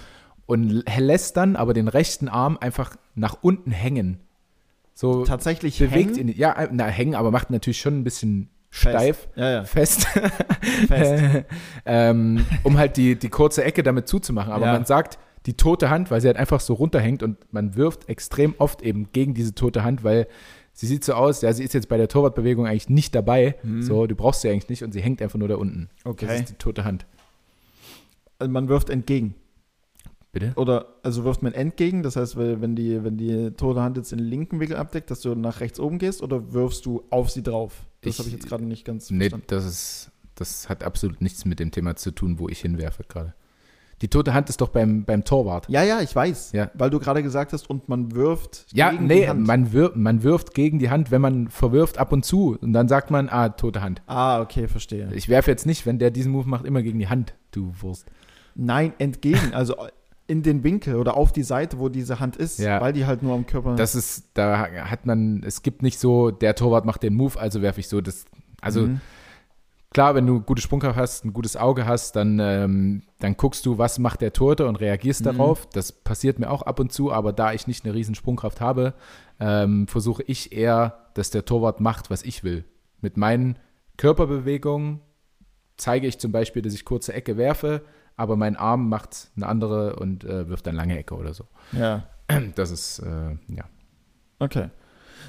Und 0.47 0.84
lässt 0.99 1.37
dann 1.37 1.57
aber 1.57 1.74
den 1.74 1.89
rechten 1.89 2.28
Arm 2.28 2.57
einfach 2.61 2.97
nach 3.16 3.39
unten 3.43 3.72
hängen. 3.72 4.20
So 4.95 5.24
tatsächlich 5.24 5.78
bewegt 5.78 6.16
hängen? 6.16 6.28
ihn, 6.28 6.34
ja, 6.39 6.53
äh, 6.53 6.68
na, 6.72 6.87
hängen, 6.87 7.14
aber 7.16 7.30
macht 7.32 7.51
natürlich 7.51 7.80
schon 7.80 7.99
ein 7.99 8.05
bisschen 8.05 8.49
Fest. 8.70 8.95
steif, 8.95 9.28
Ja, 9.34 9.51
ja. 9.51 9.64
fest, 9.64 10.07
Fest. 10.89 11.45
ähm, 11.84 12.45
um 12.62 12.78
halt 12.78 12.97
die, 12.97 13.16
die 13.18 13.28
kurze 13.28 13.64
Ecke 13.64 13.82
damit 13.82 14.09
zuzumachen. 14.09 14.53
Aber 14.53 14.66
Ja. 14.66 14.72
man 14.72 14.84
sagt, 14.84 15.18
die 15.47 15.55
tote 15.55 15.91
Hand, 15.91 16.11
weil 16.11 16.20
sie 16.20 16.26
halt 16.28 16.37
einfach 16.37 16.61
so 16.61 16.74
runterhängt 16.74 17.22
und 17.22 17.53
man 17.53 17.76
wirft 17.76 18.09
extrem 18.09 18.55
oft 18.59 18.82
eben 18.82 19.09
gegen 19.12 19.34
diese 19.34 19.55
tote 19.55 19.84
Hand, 19.84 20.03
weil 20.05 20.26
sie 20.77 20.87
sieht 20.87 21.03
so 21.03 21.14
aus, 21.14 21.41
ja, 21.43 21.53
sie 21.53 21.64
ist 21.64 21.74
jetzt 21.74 21.89
bei 21.89 21.97
der 21.97 22.07
Torwartbewegung 22.07 22.66
eigentlich 22.66 22.89
nicht 22.89 23.14
dabei, 23.14 23.57
so, 23.81 24.07
du 24.07 24.14
brauchst 24.14 24.43
sie 24.43 24.51
eigentlich 24.51 24.68
nicht 24.68 24.85
und 24.85 24.93
sie 24.93 25.01
hängt 25.01 25.20
einfach 25.20 25.39
nur 25.39 25.49
da 25.49 25.57
unten. 25.57 25.89
Das 26.05 26.12
Okay. 26.12 26.37
ist 26.41 26.51
die 26.51 26.55
tote 26.55 26.85
Hand. 26.85 27.05
Also 28.39 28.53
man 28.53 28.68
wirft 28.68 28.91
entgegen. 28.91 29.35
Bitte? 30.33 30.53
Oder 30.57 30.87
also 31.03 31.24
wirft 31.24 31.43
man 31.43 31.55
entgegen, 31.55 32.03
das 32.03 32.16
heißt, 32.16 32.37
wenn 32.37 32.77
die, 32.77 33.03
wenn 33.03 33.16
die 33.16 33.53
tote 33.53 33.81
Hand 33.81 33.97
jetzt 33.97 34.12
den 34.12 34.18
linken 34.18 34.61
Winkel 34.61 34.77
abdeckt, 34.77 35.11
dass 35.11 35.22
du 35.22 35.35
nach 35.35 35.61
rechts 35.61 35.81
oben 35.81 35.99
gehst 35.99 36.22
oder 36.22 36.53
wirfst 36.53 36.85
du 36.85 37.03
auf 37.09 37.31
sie 37.31 37.43
drauf? 37.43 37.87
Das 38.03 38.18
habe 38.18 38.29
ich 38.29 38.35
jetzt 38.35 38.47
gerade 38.47 38.62
nicht 38.64 38.85
ganz 38.85 39.11
Nee, 39.11 39.31
verstanden. 39.31 39.47
das 39.49 39.64
ist, 39.64 40.11
das 40.35 40.68
hat 40.68 40.85
absolut 40.85 41.22
nichts 41.22 41.47
mit 41.47 41.59
dem 41.59 41.70
Thema 41.70 41.97
zu 41.97 42.11
tun, 42.11 42.39
wo 42.39 42.51
ich 42.51 42.61
hinwerfe 42.61 43.05
gerade. 43.09 43.35
Die 44.03 44.09
tote 44.09 44.34
Hand 44.34 44.51
ist 44.51 44.61
doch 44.61 44.68
beim, 44.68 45.05
beim 45.05 45.24
Torwart. 45.24 45.66
Ja, 45.70 45.82
ja, 45.82 46.01
ich 46.03 46.14
weiß. 46.14 46.53
Ja. 46.53 46.70
Weil 46.74 46.90
du 46.90 46.99
gerade 46.99 47.22
gesagt 47.22 47.53
hast, 47.55 47.70
und 47.70 47.88
man 47.88 48.14
wirft 48.14 48.66
Ja, 48.74 48.90
gegen 48.90 49.07
nee, 49.07 49.20
die 49.22 49.28
Hand. 49.28 49.47
man, 49.47 49.72
wir, 49.72 49.92
man 49.94 50.22
wirft 50.22 50.53
gegen 50.53 50.78
die 50.78 50.90
Hand, 50.90 51.11
wenn 51.11 51.22
man 51.22 51.49
verwirft 51.49 51.97
ab 51.99 52.12
und 52.12 52.22
zu. 52.24 52.59
Und 52.61 52.74
dann 52.74 52.88
sagt 52.88 53.11
man, 53.11 53.28
ah, 53.30 53.49
tote 53.49 53.80
Hand. 53.80 54.03
ah, 54.07 54.40
okay, 54.42 54.68
verstehe. 54.68 55.09
Ich 55.14 55.28
werfe 55.30 55.51
jetzt 55.51 55.64
nicht, 55.64 55.86
wenn 55.86 55.99
der 55.99 56.11
diesen 56.11 56.30
Move 56.32 56.47
macht, 56.49 56.66
immer 56.66 56.82
gegen 56.82 56.99
die 56.99 57.09
Hand, 57.09 57.34
du 57.53 57.72
Wurst. 57.80 58.07
Nein, 58.55 58.92
entgegen, 58.99 59.55
also 59.55 59.74
in 60.26 60.42
den 60.42 60.62
Winkel 60.64 60.97
oder 60.97 61.16
auf 61.16 61.32
die 61.32 61.42
Seite, 61.44 61.78
wo 61.78 61.88
diese 61.88 62.20
Hand 62.20 62.36
ist, 62.36 62.59
Ja. 62.59 62.80
weil 62.80 62.92
die 62.92 63.07
halt 63.07 63.22
nur 63.22 63.34
am 63.34 63.47
Körper. 63.47 63.76
Das 63.76 63.94
ist, 63.94 64.24
da 64.34 64.68
hat 64.90 65.07
man, 65.07 65.42
es 65.47 65.62
gibt 65.62 65.82
nicht 65.82 65.99
so, 65.99 66.30
der 66.32 66.55
Torwart 66.55 66.84
macht 66.84 67.03
den 67.03 67.14
Move, 67.14 67.38
also 67.38 67.62
werfe 67.62 67.80
ich 67.80 67.88
so 67.88 68.01
das. 68.01 68.24
Also 68.61 68.82
Mhm. 68.82 69.01
Klar, 69.97 70.14
wenn 70.14 70.26
du 70.26 70.42
gute 70.42 70.61
Sprungkraft 70.61 70.99
hast, 70.99 71.24
ein 71.24 71.32
gutes 71.32 71.57
Auge 71.57 71.86
hast, 71.86 72.16
dann, 72.16 72.38
ähm, 72.38 73.03
dann 73.18 73.34
guckst 73.38 73.64
du, 73.64 73.78
was 73.78 73.99
macht 73.99 74.20
der 74.20 74.34
Torte 74.34 74.66
und 74.66 74.76
reagierst 74.76 75.22
Mhm. 75.22 75.24
darauf. 75.24 75.66
Das 75.70 75.90
passiert 75.90 76.38
mir 76.38 76.51
auch 76.51 76.61
ab 76.61 76.80
und 76.80 76.92
zu, 76.92 77.11
aber 77.11 77.32
da 77.32 77.55
ich 77.55 77.66
nicht 77.66 77.82
eine 77.86 77.94
riesen 77.94 78.14
Sprungkraft 78.14 78.61
habe, 78.61 78.92
ähm, 79.40 79.88
versuche 79.88 80.22
ich 80.24 80.53
eher, 80.53 80.99
dass 81.14 81.30
der 81.30 81.47
Torwart 81.47 81.80
macht, 81.80 82.11
was 82.11 82.22
ich 82.24 82.44
will. 82.44 82.64
Mit 83.01 83.16
meinen 83.16 83.59
Körperbewegungen 83.97 85.01
zeige 85.78 86.07
ich 86.07 86.18
zum 86.18 86.30
Beispiel, 86.30 86.61
dass 86.61 86.74
ich 86.74 86.84
kurze 86.84 87.14
Ecke 87.14 87.38
werfe, 87.38 87.80
aber 88.16 88.36
mein 88.36 88.57
Arm 88.57 88.90
macht 88.90 89.30
eine 89.34 89.47
andere 89.47 89.97
und 89.97 90.24
äh, 90.24 90.47
wirft 90.47 90.66
dann 90.66 90.74
lange 90.74 90.99
Ecke 90.99 91.14
oder 91.16 91.32
so. 91.32 91.44
ja. 91.72 92.03
Das 92.55 92.70
ist, 92.70 92.99
äh, 92.99 93.30
ja. 93.49 93.64
Okay. 94.40 94.68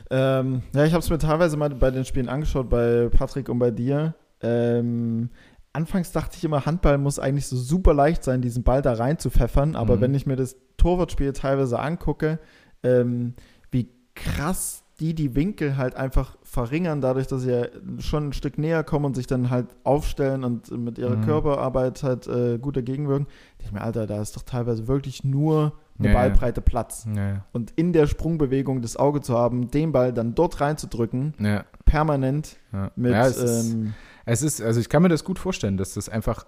Ähm, 0.09 0.61
ja, 0.75 0.83
ich 0.83 0.91
habe 0.91 0.99
es 1.03 1.09
mir 1.09 1.19
teilweise 1.19 1.55
mal 1.55 1.69
bei 1.69 1.89
den 1.89 2.03
Spielen 2.03 2.27
angeschaut, 2.27 2.69
bei 2.69 3.07
Patrick 3.09 3.47
und 3.47 3.59
bei 3.59 3.71
dir. 3.71 4.13
Ähm, 4.41 5.29
anfangs 5.73 6.11
dachte 6.11 6.37
ich 6.37 6.43
immer, 6.43 6.65
Handball 6.65 6.97
muss 6.97 7.19
eigentlich 7.19 7.47
so 7.47 7.57
super 7.57 7.93
leicht 7.93 8.23
sein, 8.23 8.41
diesen 8.41 8.63
Ball 8.63 8.81
da 8.81 8.93
rein 8.93 9.19
zu 9.19 9.29
pfeffern. 9.29 9.75
Aber 9.75 9.97
Mhm. 9.97 10.01
wenn 10.01 10.13
ich 10.15 10.25
mir 10.25 10.35
das 10.35 10.55
Torwartspiel 10.77 11.33
teilweise 11.33 11.79
angucke, 11.79 12.39
ähm, 12.83 13.33
wie 13.71 13.89
krass 14.15 14.83
die 14.99 15.13
die 15.13 15.35
Winkel 15.35 15.77
halt 15.77 15.95
einfach 15.95 16.37
verringern, 16.41 17.01
dadurch, 17.01 17.27
dass 17.27 17.43
sie 17.43 17.51
ja 17.51 17.65
schon 17.99 18.29
ein 18.29 18.33
Stück 18.33 18.57
näher 18.57 18.83
kommen 18.83 19.05
und 19.05 19.15
sich 19.15 19.27
dann 19.27 19.51
halt 19.51 19.67
aufstellen 19.83 20.43
und 20.43 20.71
mit 20.71 20.97
ihrer 20.97 21.17
Mhm. 21.17 21.21
Körperarbeit 21.21 22.01
halt 22.01 22.25
äh, 22.25 22.57
gut 22.57 22.77
dagegen 22.77 23.07
wirken. 23.07 23.25
denke 23.59 23.65
Ich 23.65 23.71
mir, 23.71 23.81
Alter, 23.81 24.07
da 24.07 24.19
ist 24.19 24.35
doch 24.35 24.41
teilweise 24.41 24.87
wirklich 24.87 25.23
nur 25.23 25.73
eine 25.99 26.07
Ja. 26.07 26.13
Ballbreite 26.15 26.61
Platz 26.61 27.07
Ja, 27.15 27.45
und 27.53 27.71
in 27.75 27.93
der 27.93 28.07
Sprungbewegung 28.07 28.81
das 28.81 28.97
Auge 28.97 29.21
zu 29.21 29.35
haben, 29.37 29.69
den 29.69 29.91
Ball 29.91 30.13
dann 30.13 30.33
dort 30.33 30.61
reinzudrücken, 30.61 31.35
ja, 31.39 31.63
permanent 31.85 32.57
mit. 32.95 33.11
ja, 33.11 33.27
es, 33.27 33.37
ist, 33.37 33.75
es 34.27 34.41
ist, 34.43 34.61
also 34.61 34.79
ich 34.79 34.89
kann 34.89 35.01
mir 35.01 35.09
das 35.09 35.23
gut 35.23 35.39
vorstellen, 35.39 35.77
dass 35.77 35.93
das 35.95 36.09
einfach, 36.09 36.45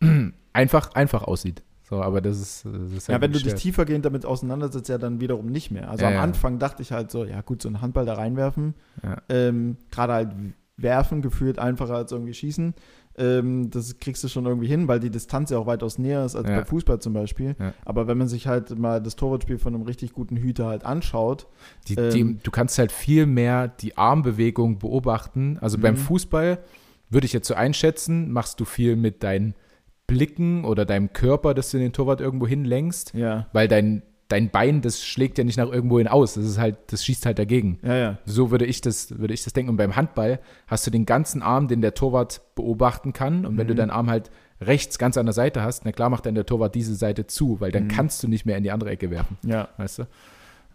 einfach, 0.52 0.94
einfach 0.94 1.22
aussieht. 1.22 1.62
So, 1.88 2.00
aber 2.02 2.20
das 2.20 2.38
ist, 2.40 2.64
das 2.66 2.92
ist 2.92 3.08
ja, 3.08 3.14
halt 3.14 3.22
wenn 3.22 3.32
du 3.32 3.40
dich 3.40 3.54
tiefergehend 3.54 4.04
damit 4.04 4.24
auseinandersetzt, 4.24 4.88
ja 4.88 4.98
dann 4.98 5.20
wiederum 5.20 5.46
nicht 5.46 5.70
mehr. 5.72 5.90
Also 5.90 6.02
Ja, 6.04 6.08
am 6.10 6.14
ja. 6.14 6.22
Anfang 6.22 6.58
dachte 6.60 6.82
ich 6.82 6.92
halt 6.92 7.10
so, 7.10 7.24
ja 7.24 7.40
gut, 7.40 7.62
so 7.62 7.68
einen 7.68 7.80
Handball 7.82 8.06
da 8.06 8.14
reinwerfen, 8.14 8.74
Ja. 9.02 9.16
ähm, 9.28 9.76
gerade 9.90 10.12
halt 10.12 10.30
werfen 10.76 11.20
gefühlt 11.20 11.58
einfacher 11.58 11.94
als 11.96 12.12
irgendwie 12.12 12.32
schießen. 12.32 12.74
Ähm, 13.18 13.70
das 13.70 13.98
kriegst 13.98 14.22
du 14.22 14.28
schon 14.28 14.46
irgendwie 14.46 14.68
hin, 14.68 14.86
weil 14.88 15.00
die 15.00 15.10
Distanz 15.10 15.50
ja 15.50 15.58
auch 15.58 15.66
weitaus 15.66 15.98
näher 15.98 16.24
ist 16.24 16.36
als 16.36 16.48
Ja. 16.48 16.58
bei 16.60 16.64
Fußball 16.64 17.00
zum 17.00 17.12
Beispiel. 17.12 17.56
Ja. 17.58 17.74
Aber 17.84 18.06
wenn 18.06 18.16
man 18.16 18.28
sich 18.28 18.46
halt 18.46 18.78
mal 18.78 19.02
das 19.02 19.16
Torwartspiel 19.16 19.58
von 19.58 19.74
einem 19.74 19.82
richtig 19.82 20.12
guten 20.12 20.36
Hüter 20.36 20.66
halt 20.66 20.84
anschaut, 20.84 21.48
Die, 21.88 21.96
ähm, 21.96 22.10
die, 22.36 22.42
du 22.42 22.50
kannst 22.52 22.78
halt 22.78 22.92
viel 22.92 23.26
mehr 23.26 23.66
die 23.68 23.98
Armbewegung 23.98 24.78
beobachten. 24.78 25.58
Also 25.60 25.76
beim 25.76 25.94
Mhm. 25.94 25.98
Fußball 25.98 26.58
würde 27.10 27.26
ich 27.26 27.32
jetzt 27.32 27.48
so 27.48 27.54
einschätzen, 27.54 28.32
machst 28.32 28.58
du 28.60 28.64
viel 28.64 28.96
mit 28.96 29.22
deinen 29.22 29.54
Blicken 30.06 30.64
oder 30.64 30.84
deinem 30.84 31.12
Körper, 31.12 31.54
dass 31.54 31.70
du 31.70 31.78
den 31.78 31.92
Torwart 31.92 32.20
irgendwo 32.20 32.46
hinlenkst, 32.46 33.14
ja, 33.14 33.46
weil 33.52 33.68
dein, 33.68 34.02
dein 34.28 34.50
Bein, 34.50 34.80
das 34.80 35.02
schlägt 35.04 35.38
ja 35.38 35.44
nicht 35.44 35.56
nach 35.56 35.70
irgendwo 35.70 35.98
hin 35.98 36.08
aus. 36.08 36.34
Das 36.34 36.44
ist 36.44 36.58
halt, 36.58 36.76
das 36.88 37.04
schießt 37.04 37.26
halt 37.26 37.38
dagegen. 37.38 37.78
ja, 37.82 37.96
ja. 37.96 38.18
So 38.24 38.50
würde 38.50 38.64
ich 38.64 38.80
das, 38.80 39.18
würde 39.18 39.34
ich 39.34 39.42
das 39.44 39.52
denken. 39.52 39.70
Und 39.70 39.76
beim 39.76 39.94
Handball 39.96 40.38
hast 40.66 40.86
du 40.86 40.90
den 40.90 41.04
ganzen 41.06 41.42
Arm, 41.42 41.68
den 41.68 41.80
der 41.80 41.94
Torwart 41.94 42.40
beobachten 42.54 43.12
kann. 43.12 43.44
Und 43.44 43.56
wenn 43.58 43.66
du 43.68 43.74
Mhm. 43.74 43.78
deinen 43.78 43.90
Arm 43.90 44.08
halt 44.10 44.30
rechts 44.60 44.98
ganz 44.98 45.16
an 45.16 45.26
der 45.26 45.32
Seite 45.32 45.62
hast, 45.62 45.84
na 45.84 45.90
klar 45.92 46.10
macht 46.10 46.26
dann 46.26 46.34
der 46.34 46.46
Torwart 46.46 46.74
diese 46.74 46.94
Seite 46.94 47.26
zu, 47.26 47.60
weil 47.60 47.72
dann 47.72 47.84
Mhm. 47.84 47.88
kannst 47.88 48.22
du 48.22 48.28
nicht 48.28 48.46
mehr 48.46 48.56
in 48.56 48.62
die 48.62 48.70
andere 48.70 48.90
Ecke 48.90 49.10
werfen, 49.10 49.36
Ja, 49.44 49.68
weißt 49.78 50.00
du? 50.00 50.02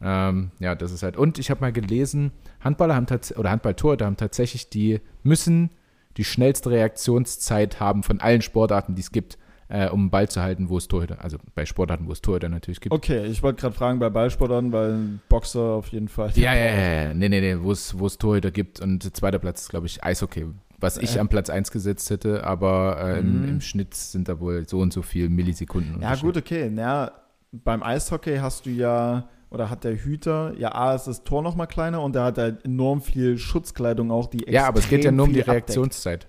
Ähm, 0.02 0.52
ja, 0.60 0.76
das 0.76 0.92
ist 0.92 1.04
halt. 1.04 1.16
Und 1.18 1.40
ich 1.40 1.50
habe 1.50 1.62
mal 1.62 1.72
gelesen, 1.72 2.32
Handballer 2.62 2.96
haben 2.96 3.06
tatsächlich, 3.08 3.38
oder 3.40 3.52
Handballtorhüter 3.52 4.06
haben 4.06 4.18
tatsächlich 4.18 4.70
die, 4.70 5.00
müssen 5.24 5.70
die 6.18 6.24
schnellste 6.24 6.70
Reaktionszeit 6.72 7.80
haben 7.80 8.04
von 8.04 8.20
allen 8.22 8.42
Sportarten, 8.42 8.96
die 8.96 9.02
es 9.02 9.12
gibt. 9.12 9.38
äh, 9.68 9.90
um 9.90 10.02
einen 10.02 10.10
Ball 10.12 10.30
zu 10.30 10.44
halten, 10.44 10.70
wo 10.70 10.78
es 10.78 10.88
Torhüter, 10.88 11.24
also 11.24 11.38
bei 11.56 11.66
Sportarten, 11.66 12.06
wo 12.06 12.12
es 12.12 12.22
Torhüter 12.22 12.50
natürlich 12.50 12.80
gibt. 12.82 12.94
Okay, 12.94 13.26
ich 13.26 13.42
wollte 13.42 13.62
gerade 13.62 13.74
fragen 13.74 13.98
bei 13.98 14.12
Ballsportern, 14.12 14.72
weil 14.72 15.20
Boxer 15.28 15.60
auf 15.60 15.88
jeden 15.88 16.08
Fall. 16.08 16.30
Ja, 16.36 16.54
ja, 16.54 16.66
ja, 16.66 17.04
ja. 17.08 17.14
Nee, 17.16 17.30
nee, 17.30 17.42
nee, 17.42 17.58
wo 17.60 17.72
es, 17.72 17.98
wo 17.98 18.06
es 18.06 18.20
Torhüter 18.20 18.52
gibt. 18.52 18.80
Und 18.80 19.02
zweiter 19.18 19.40
Platz 19.40 19.62
ist, 19.64 19.70
glaube 19.70 19.88
ich, 19.88 20.04
Eishockey, 20.04 20.46
was 20.80 20.98
ich 20.98 21.16
Äh. 21.16 21.20
am 21.20 21.30
Platz 21.30 21.50
1 21.50 21.72
gesetzt 21.72 22.12
hätte, 22.12 22.44
aber 22.44 22.98
äh, 23.02 23.20
im, 23.22 23.42
Mhm. 23.42 23.48
im 23.50 23.62
Schnitt 23.62 23.96
sind 23.96 24.30
da 24.30 24.40
wohl 24.40 24.70
so 24.70 24.78
und 24.82 24.94
so 24.94 25.02
viel 25.02 25.30
Millisekunden. 25.30 26.00
Ja, 26.00 26.14
gut, 26.16 26.38
okay. 26.38 26.72
Ja, 26.78 27.12
beim 27.52 27.82
Eishockey 27.82 28.38
hast 28.38 28.68
du 28.68 28.70
ja, 28.70 29.28
oder 29.56 29.70
hat 29.72 29.84
der 29.84 29.96
Hüter, 29.96 30.54
ja, 30.58 30.76
A 30.76 30.94
ist 30.94 31.06
das 31.06 31.24
Tor 31.24 31.42
noch 31.42 31.56
mal 31.56 31.66
kleiner 31.66 32.02
und 32.04 32.14
der 32.14 32.24
hat 32.26 32.38
halt 32.38 32.64
enorm 32.66 33.02
viel 33.02 33.38
Schutzkleidung 33.40 34.12
auch, 34.12 34.28
die 34.28 34.46
Ja, 34.48 34.68
aber 34.68 34.80
es 34.80 34.84
geht 34.90 35.04
ja 35.04 35.10
extrem 35.10 35.16
nur 35.16 35.26
um 35.26 35.30
die 35.34 35.36
viel 35.42 35.50
abdeckt. 35.50 35.70
Reaktionszeit, 35.70 36.28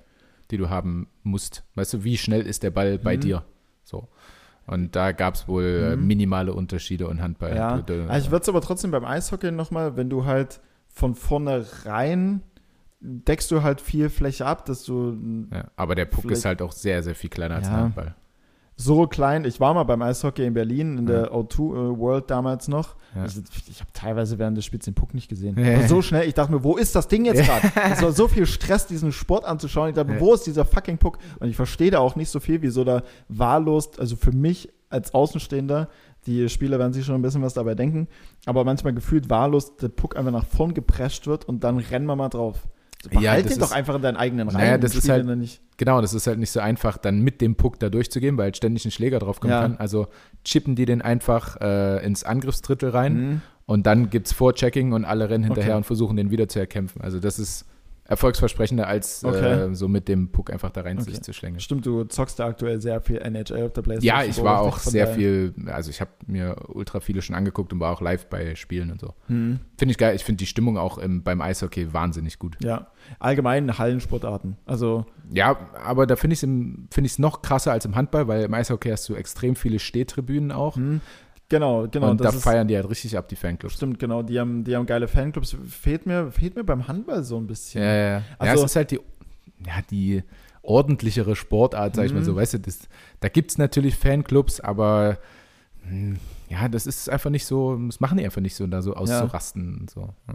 die 0.50 0.56
du 0.56 0.70
haben 0.70 1.08
musst. 1.24 1.64
Weißt 1.74 1.92
du, 1.94 2.04
wie 2.04 2.16
schnell 2.16 2.42
ist 2.46 2.62
der 2.62 2.70
Ball 2.70 2.98
bei 2.98 3.16
Mhm. 3.16 3.20
dir? 3.20 3.44
So. 3.84 4.08
Und 4.68 4.96
da 4.96 5.12
gab 5.12 5.34
es 5.34 5.46
wohl 5.48 5.90
äh, 5.92 5.96
Mhm. 5.96 6.06
minimale 6.06 6.52
Unterschiede 6.54 7.06
und 7.08 7.20
Handball. 7.20 7.54
Ja, 7.54 7.78
du- 7.78 8.08
also 8.08 8.24
ich 8.26 8.30
würde 8.32 8.42
es 8.44 8.48
aber 8.48 8.60
trotzdem 8.60 8.90
beim 8.92 9.04
Eishockey 9.04 9.50
nochmal, 9.52 9.96
wenn 9.96 10.08
du 10.08 10.24
halt 10.24 10.60
von 10.88 11.14
vornherein 11.14 12.42
deckst 13.00 13.50
du 13.50 13.62
halt 13.62 13.80
viel 13.80 14.08
Fläche 14.08 14.46
ab, 14.46 14.64
dass 14.66 14.82
du 14.84 15.16
ja, 15.52 15.64
aber 15.76 15.94
der 15.94 16.06
Puck 16.06 16.30
ist 16.30 16.44
halt 16.44 16.62
auch 16.62 16.72
sehr, 16.72 17.02
sehr 17.02 17.14
viel 17.14 17.30
kleiner 17.30 17.56
als 17.56 17.66
Ja. 17.68 17.74
ein 17.74 17.80
Handball. 17.84 18.14
So 18.78 19.06
klein, 19.06 19.46
ich 19.46 19.58
war 19.58 19.72
mal 19.72 19.84
beim 19.84 20.02
Eishockey 20.02 20.44
in 20.44 20.52
Berlin, 20.52 20.98
in 20.98 21.06
der 21.06 21.32
O2 21.32 21.54
äh, 21.94 21.98
World 21.98 22.30
damals 22.30 22.68
noch. 22.68 22.94
Ja. 23.14 23.24
Ich, 23.24 23.36
ich 23.70 23.80
habe 23.80 23.90
teilweise 23.94 24.38
während 24.38 24.56
des 24.58 24.66
Spiels 24.66 24.84
den 24.84 24.92
Puck 24.94 25.14
nicht 25.14 25.28
gesehen. 25.28 25.58
Ja. 25.58 25.88
So 25.88 26.02
schnell, 26.02 26.28
ich 26.28 26.34
dachte 26.34 26.52
mir, 26.52 26.62
wo 26.62 26.76
ist 26.76 26.94
das 26.94 27.08
Ding 27.08 27.24
jetzt 27.24 27.42
gerade? 27.42 27.72
Es 27.90 28.02
war 28.02 28.12
so 28.12 28.28
viel 28.28 28.44
Stress, 28.44 28.86
diesen 28.86 29.12
Sport 29.12 29.46
anzuschauen. 29.46 29.88
Ich 29.88 29.94
dachte, 29.94 30.12
Ja. 30.12 30.20
wo 30.20 30.34
ist 30.34 30.46
dieser 30.46 30.66
fucking 30.66 30.98
Puck? 30.98 31.18
Und 31.40 31.48
ich 31.48 31.56
verstehe 31.56 31.90
da 31.90 32.00
auch 32.00 32.16
nicht 32.16 32.28
so 32.28 32.38
viel, 32.38 32.60
wieso 32.60 32.84
da 32.84 33.02
wahllos, 33.28 33.98
also 33.98 34.14
für 34.14 34.32
mich 34.32 34.68
als 34.90 35.14
Außenstehender, 35.14 35.88
die 36.26 36.48
Spieler 36.48 36.78
werden 36.78 36.92
sich 36.92 37.04
schon 37.06 37.14
ein 37.14 37.22
bisschen 37.22 37.42
was 37.42 37.54
dabei 37.54 37.74
denken, 37.74 38.08
aber 38.44 38.64
manchmal 38.64 38.92
gefühlt 38.92 39.30
wahllos 39.30 39.76
der 39.76 39.88
Puck 39.88 40.16
einfach 40.16 40.32
nach 40.32 40.44
vorn 40.46 40.74
geprescht 40.74 41.26
wird 41.26 41.46
und 41.48 41.64
dann 41.64 41.78
rennen 41.78 42.06
wir 42.06 42.16
mal 42.16 42.28
drauf. 42.28 42.68
Ja, 43.12 43.20
behalt 43.20 43.44
das 43.46 43.52
den 43.52 43.60
doch 43.60 43.66
ist- 43.68 43.72
einfach 43.72 43.94
in 43.96 44.02
deinen 44.02 44.16
eigenen 44.16 44.48
Reihen. 44.48 44.58
Naja, 44.64 44.78
das 44.78 44.94
ist 44.94 45.08
halt- 45.08 45.26
nicht. 45.26 45.60
Genau, 45.76 46.00
das 46.00 46.14
ist 46.14 46.26
halt 46.26 46.38
nicht 46.38 46.50
so 46.50 46.60
einfach, 46.60 46.96
dann 46.96 47.20
mit 47.20 47.40
dem 47.40 47.54
Puck 47.56 47.78
da 47.78 47.88
durchzugehen, 47.90 48.36
weil 48.38 48.44
halt 48.44 48.56
ständig 48.56 48.84
ein 48.84 48.90
Schläger 48.90 49.18
drauf 49.18 49.40
kommen 49.40 49.52
Ja. 49.52 49.60
kann. 49.62 49.76
Also 49.76 50.06
chippen 50.44 50.74
die 50.74 50.84
den 50.86 51.02
einfach 51.02 51.60
äh, 51.60 52.04
ins 52.04 52.24
Angriffsdrittel 52.24 52.90
rein 52.90 53.14
Mhm. 53.14 53.42
und 53.66 53.86
dann 53.86 54.08
gibt 54.10 54.26
es 54.28 54.32
Vorchecking 54.32 54.92
und 54.92 55.04
alle 55.04 55.28
rennen 55.28 55.44
hinterher 55.44 55.72
Okay. 55.72 55.76
und 55.78 55.84
versuchen 55.84 56.16
den 56.16 56.30
wieder 56.30 56.48
zu 56.48 56.58
erkämpfen. 56.58 57.00
Also 57.02 57.20
das 57.20 57.38
ist 57.38 57.66
erfolgsversprechender, 58.08 58.86
als 58.86 59.24
Okay. 59.24 59.70
äh, 59.70 59.74
so 59.74 59.88
mit 59.88 60.08
dem 60.08 60.30
Puck 60.30 60.52
einfach 60.52 60.70
da 60.70 60.82
rein 60.82 60.98
Okay. 60.98 61.10
sich 61.10 61.22
zu 61.22 61.32
schlängeln. 61.32 61.60
Stimmt, 61.60 61.86
du 61.86 62.04
zockst 62.04 62.38
da 62.38 62.46
aktuell 62.46 62.80
sehr 62.80 63.00
viel 63.00 63.18
NHL 63.18 63.64
auf 63.66 63.72
der 63.72 63.82
Playstation. 63.82 64.20
Ja, 64.20 64.24
ich 64.24 64.42
war 64.42 64.60
auch 64.60 64.78
sehr 64.78 65.06
viel, 65.08 65.54
also 65.66 65.90
ich 65.90 66.00
habe 66.00 66.10
mir 66.26 66.56
ultra 66.68 67.00
viele 67.00 67.22
schon 67.22 67.34
angeguckt 67.36 67.72
und 67.72 67.80
war 67.80 67.92
auch 67.92 68.00
live 68.00 68.26
bei 68.26 68.54
Spielen 68.54 68.90
und 68.90 69.00
so. 69.00 69.14
Mhm. 69.28 69.60
Finde 69.78 69.92
ich 69.92 69.98
geil. 69.98 70.14
Ich 70.16 70.24
finde 70.24 70.38
die 70.38 70.46
Stimmung 70.46 70.78
auch 70.78 70.98
im, 70.98 71.22
beim 71.22 71.40
Eishockey 71.40 71.92
wahnsinnig 71.92 72.38
gut. 72.38 72.56
Ja, 72.62 72.88
allgemein 73.18 73.78
Hallensportarten. 73.78 74.56
Also, 74.66 75.06
Ja, 75.32 75.56
aber 75.84 76.06
da 76.06 76.16
finde 76.16 76.34
ich 76.34 76.42
es 76.42 76.48
find 76.92 77.18
noch 77.18 77.42
krasser 77.42 77.72
als 77.72 77.84
im 77.84 77.94
Handball, 77.96 78.28
weil 78.28 78.42
im 78.44 78.54
Eishockey 78.54 78.90
hast 78.90 79.08
du 79.08 79.14
extrem 79.14 79.56
viele 79.56 79.78
Stehtribünen 79.78 80.52
auch. 80.52 80.76
hm, 80.76 81.00
genau, 81.48 81.86
genau. 81.88 82.10
und 82.10 82.20
da 82.20 82.28
ist, 82.30 82.42
feiern 82.42 82.68
die 82.68 82.76
halt 82.76 82.88
richtig 82.88 83.16
ab, 83.16 83.28
die 83.28 83.36
Fanclubs. 83.36 83.74
Stimmt, 83.74 83.98
genau. 83.98 84.22
Die 84.22 84.38
haben, 84.38 84.64
die 84.64 84.74
haben 84.76 84.86
geile 84.86 85.08
Fanclubs. 85.08 85.56
Fehlt 85.68 86.06
mir, 86.06 86.30
fehlt 86.30 86.56
mir 86.56 86.64
beim 86.64 86.86
Handball 86.88 87.22
so 87.24 87.36
ein 87.38 87.46
bisschen. 87.46 87.82
Ja, 87.82 87.88
ja, 87.88 87.94
ja. 87.96 88.18
ja, 88.18 88.22
Also- 88.38 88.64
es 88.64 88.70
ist 88.72 88.76
halt 88.76 88.90
die, 88.90 89.00
ja, 89.66 89.80
die 89.90 90.22
ordentlichere 90.62 91.36
Sportart, 91.36 91.94
sag 91.94 92.06
ich 92.06 92.12
mal 92.12 92.20
Mhm. 92.20 92.24
so. 92.24 92.36
Weißt 92.36 92.54
du, 92.54 92.58
das, 92.58 92.80
da 93.20 93.28
gibt 93.28 93.50
es 93.52 93.58
natürlich 93.58 93.96
Fanclubs, 93.96 94.60
aber 94.60 95.18
hm, 95.82 96.18
ja, 96.48 96.68
das 96.68 96.86
ist 96.86 97.08
einfach 97.08 97.30
nicht 97.30 97.46
so, 97.46 97.76
das 97.86 98.00
machen 98.00 98.18
die 98.18 98.24
einfach 98.24 98.40
nicht 98.40 98.56
so, 98.56 98.66
da 98.66 98.82
so 98.82 98.94
auszurasten 98.94 99.78
und 99.80 99.90
so. 99.90 100.12
Ja. 100.28 100.34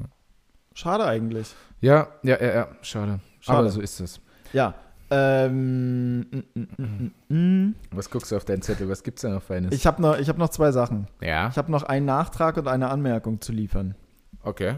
Schade 0.73 1.05
eigentlich. 1.05 1.53
Ja, 1.81 2.07
ja, 2.23 2.39
ja, 2.41 2.53
ja, 2.53 2.67
schade. 2.81 3.19
Schade. 3.41 3.59
Aber 3.59 3.69
so 3.69 3.81
ist 3.81 3.99
es. 3.99 4.21
Ja. 4.53 4.73
Ähm, 5.13 6.19
mm, 6.21 6.43
mm, 6.55 6.67
mm, 6.77 7.11
mm, 7.29 7.35
mm. 7.67 7.75
Was 7.91 8.09
guckst 8.09 8.31
du 8.31 8.37
auf 8.37 8.45
deinen 8.45 8.61
Zettel? 8.61 8.87
Was 8.87 9.03
gibt's 9.03 9.21
da 9.23 9.29
noch 9.29 9.43
Feines? 9.43 9.73
Ich 9.73 9.85
habe 9.85 10.01
noch, 10.01 10.17
ich 10.17 10.29
hab 10.29 10.37
noch 10.37 10.49
zwei 10.49 10.71
Sachen. 10.71 11.07
ja, 11.21 11.49
Ich 11.49 11.57
habe 11.57 11.69
noch 11.69 11.83
einen 11.83 12.05
Nachtrag 12.05 12.55
und 12.57 12.67
eine 12.67 12.89
Anmerkung 12.89 13.41
zu 13.41 13.51
liefern. 13.51 13.95
okay. 14.43 14.75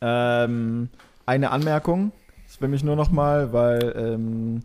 Ähm, 0.00 0.88
eine 1.26 1.50
Anmerkung, 1.50 2.12
das 2.46 2.60
will 2.60 2.68
mich 2.68 2.82
nur 2.84 2.94
noch 2.96 3.10
mal, 3.10 3.52
weil, 3.52 3.94
ähm, 3.96 4.60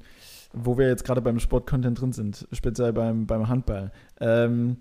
wo 0.54 0.78
wir 0.78 0.88
jetzt 0.88 1.04
gerade 1.04 1.22
beim 1.22 1.39
Sportcontent 1.39 1.99
drin 1.99 2.14
sind, 2.14 2.47
speziell 2.51 2.93
beim, 2.93 3.26
beim 3.26 3.49
Handball. 3.49 3.91
Ähm, 4.22 4.78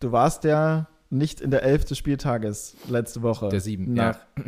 du 0.00 0.12
warst 0.12 0.44
ja 0.44 0.86
nicht 1.10 1.40
in 1.40 1.50
der 1.50 1.62
Elf 1.64 1.84
des 1.84 1.98
Spieltages 1.98 2.76
letzte 2.88 3.22
Woche. 3.22 3.48
Der 3.48 3.60
sieben, 3.60 3.92
Nach, 3.92 4.18
ja. 4.36 4.44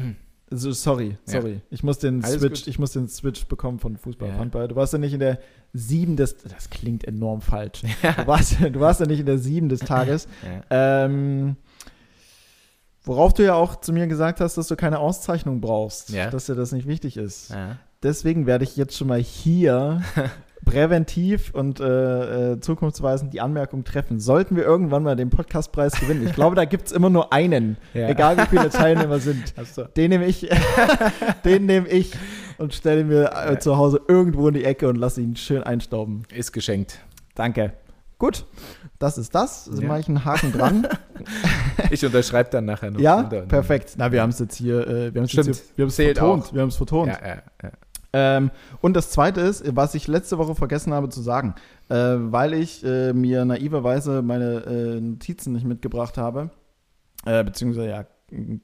So, 0.50 0.72
sorry, 0.72 1.16
Ja. 1.26 1.40
sorry. 1.40 1.60
Ich 1.70 1.82
muss 1.82 1.98
den 1.98 2.24
Alles 2.24 2.40
Switch, 2.40 2.60
gut. 2.62 2.68
ich 2.68 2.78
muss 2.78 2.92
den 2.92 3.08
Switch 3.08 3.46
bekommen 3.46 3.78
von 3.78 3.96
Fußball 3.96 4.28
Ja. 4.30 4.34
Handball. 4.36 4.68
Du 4.68 4.76
warst 4.76 4.92
ja 4.92 4.98
nicht 4.98 5.12
in 5.14 5.20
der 5.20 5.38
sieben 5.72 6.16
des, 6.16 6.36
das 6.38 6.70
klingt 6.70 7.04
enorm 7.04 7.40
falsch. 7.40 7.82
Du, 8.02 8.26
warst, 8.26 8.56
du 8.60 8.80
warst 8.80 9.00
ja 9.00 9.06
nicht 9.06 9.20
in 9.20 9.26
der 9.26 9.38
sieben 9.38 9.68
des 9.68 9.80
Tages. 9.80 10.26
Ja. 10.70 11.04
Ähm, 11.04 11.56
worauf 13.04 13.32
du 13.34 13.44
ja 13.44 13.54
auch 13.54 13.76
zu 13.80 13.92
mir 13.92 14.06
gesagt 14.06 14.40
hast, 14.40 14.56
dass 14.56 14.68
du 14.68 14.76
keine 14.76 14.98
Auszeichnung 14.98 15.60
brauchst, 15.60 16.10
Ja. 16.10 16.30
dass 16.30 16.46
dir 16.46 16.54
das 16.54 16.72
nicht 16.72 16.86
wichtig 16.86 17.16
ist. 17.16 17.50
Ja. 17.50 17.76
Deswegen 18.02 18.46
werde 18.46 18.64
ich 18.64 18.76
jetzt 18.76 18.96
schon 18.96 19.08
mal 19.08 19.20
hier 19.20 20.02
präventiv 20.64 21.50
und 21.54 21.80
äh, 21.80 22.52
äh, 22.52 22.60
zukunftsweisend 22.60 23.32
die 23.32 23.40
Anmerkung 23.40 23.84
treffen. 23.84 24.20
Sollten 24.20 24.56
wir 24.56 24.64
irgendwann 24.64 25.02
mal 25.02 25.16
den 25.16 25.30
Podcastpreis 25.30 25.98
gewinnen, 25.98 26.26
ich 26.26 26.34
glaube, 26.34 26.56
da 26.56 26.64
gibt 26.64 26.86
es 26.86 26.92
immer 26.92 27.10
nur 27.10 27.32
einen, 27.32 27.76
Ja. 27.94 28.08
egal 28.08 28.36
wie 28.38 28.46
viele 28.46 28.68
Teilnehmer 28.70 29.18
sind. 29.20 29.54
Den 29.96 30.10
nehme 30.10 30.26
ich, 30.26 30.48
den 31.44 31.66
nehme 31.66 31.88
ich 31.88 32.12
und 32.58 32.74
stelle 32.74 33.04
mir 33.04 33.30
äh, 33.46 33.58
zu 33.58 33.76
Hause 33.76 34.00
irgendwo 34.08 34.48
in 34.48 34.54
die 34.54 34.64
Ecke 34.64 34.88
und 34.88 34.96
lasse 34.96 35.20
ihn 35.20 35.36
schön 35.36 35.62
einstauben. 35.62 36.22
Ist 36.34 36.52
geschenkt. 36.52 37.00
Danke. 37.34 37.72
Gut, 38.18 38.44
das 38.98 39.16
ist 39.16 39.34
das. 39.34 39.66
Also 39.68 39.80
Ja. 39.80 39.88
mache 39.88 40.00
ich 40.00 40.08
einen 40.08 40.24
Haken 40.24 40.52
dran. 40.52 40.86
Ich 41.90 42.04
unterschreibe 42.04 42.50
dann 42.50 42.66
nachher 42.66 42.90
noch. 42.90 43.00
Ja, 43.00 43.22
perfekt. 43.22 43.94
Na, 43.96 44.12
wir 44.12 44.22
haben 44.22 44.30
es 44.30 44.38
jetzt 44.38 44.56
hier, 44.56 44.86
äh, 44.86 45.12
wir 45.14 45.22
haben 45.22 45.26
es 45.88 45.96
vertont. 45.96 46.44
auch. 46.44 46.52
Wir 46.54 46.62
haben 46.62 46.68
es 46.68 46.76
vertont. 46.76 47.08
Ja, 47.08 47.18
ja, 47.26 47.42
ja. 47.62 47.70
Ähm, 48.12 48.50
und 48.80 48.94
das 48.96 49.10
Zweite 49.10 49.40
ist, 49.40 49.76
was 49.76 49.94
ich 49.94 50.08
letzte 50.08 50.38
Woche 50.38 50.54
vergessen 50.54 50.92
habe 50.92 51.08
zu 51.08 51.20
sagen, 51.20 51.54
äh, 51.88 51.94
weil 51.94 52.54
ich 52.54 52.84
äh, 52.84 53.12
mir 53.12 53.44
naiverweise 53.44 54.22
meine 54.22 54.64
äh, 54.64 55.00
Notizen 55.00 55.52
nicht 55.52 55.66
mitgebracht 55.66 56.18
habe, 56.18 56.50
äh, 57.24 57.44
beziehungsweise 57.44 57.88
ja 57.88 58.06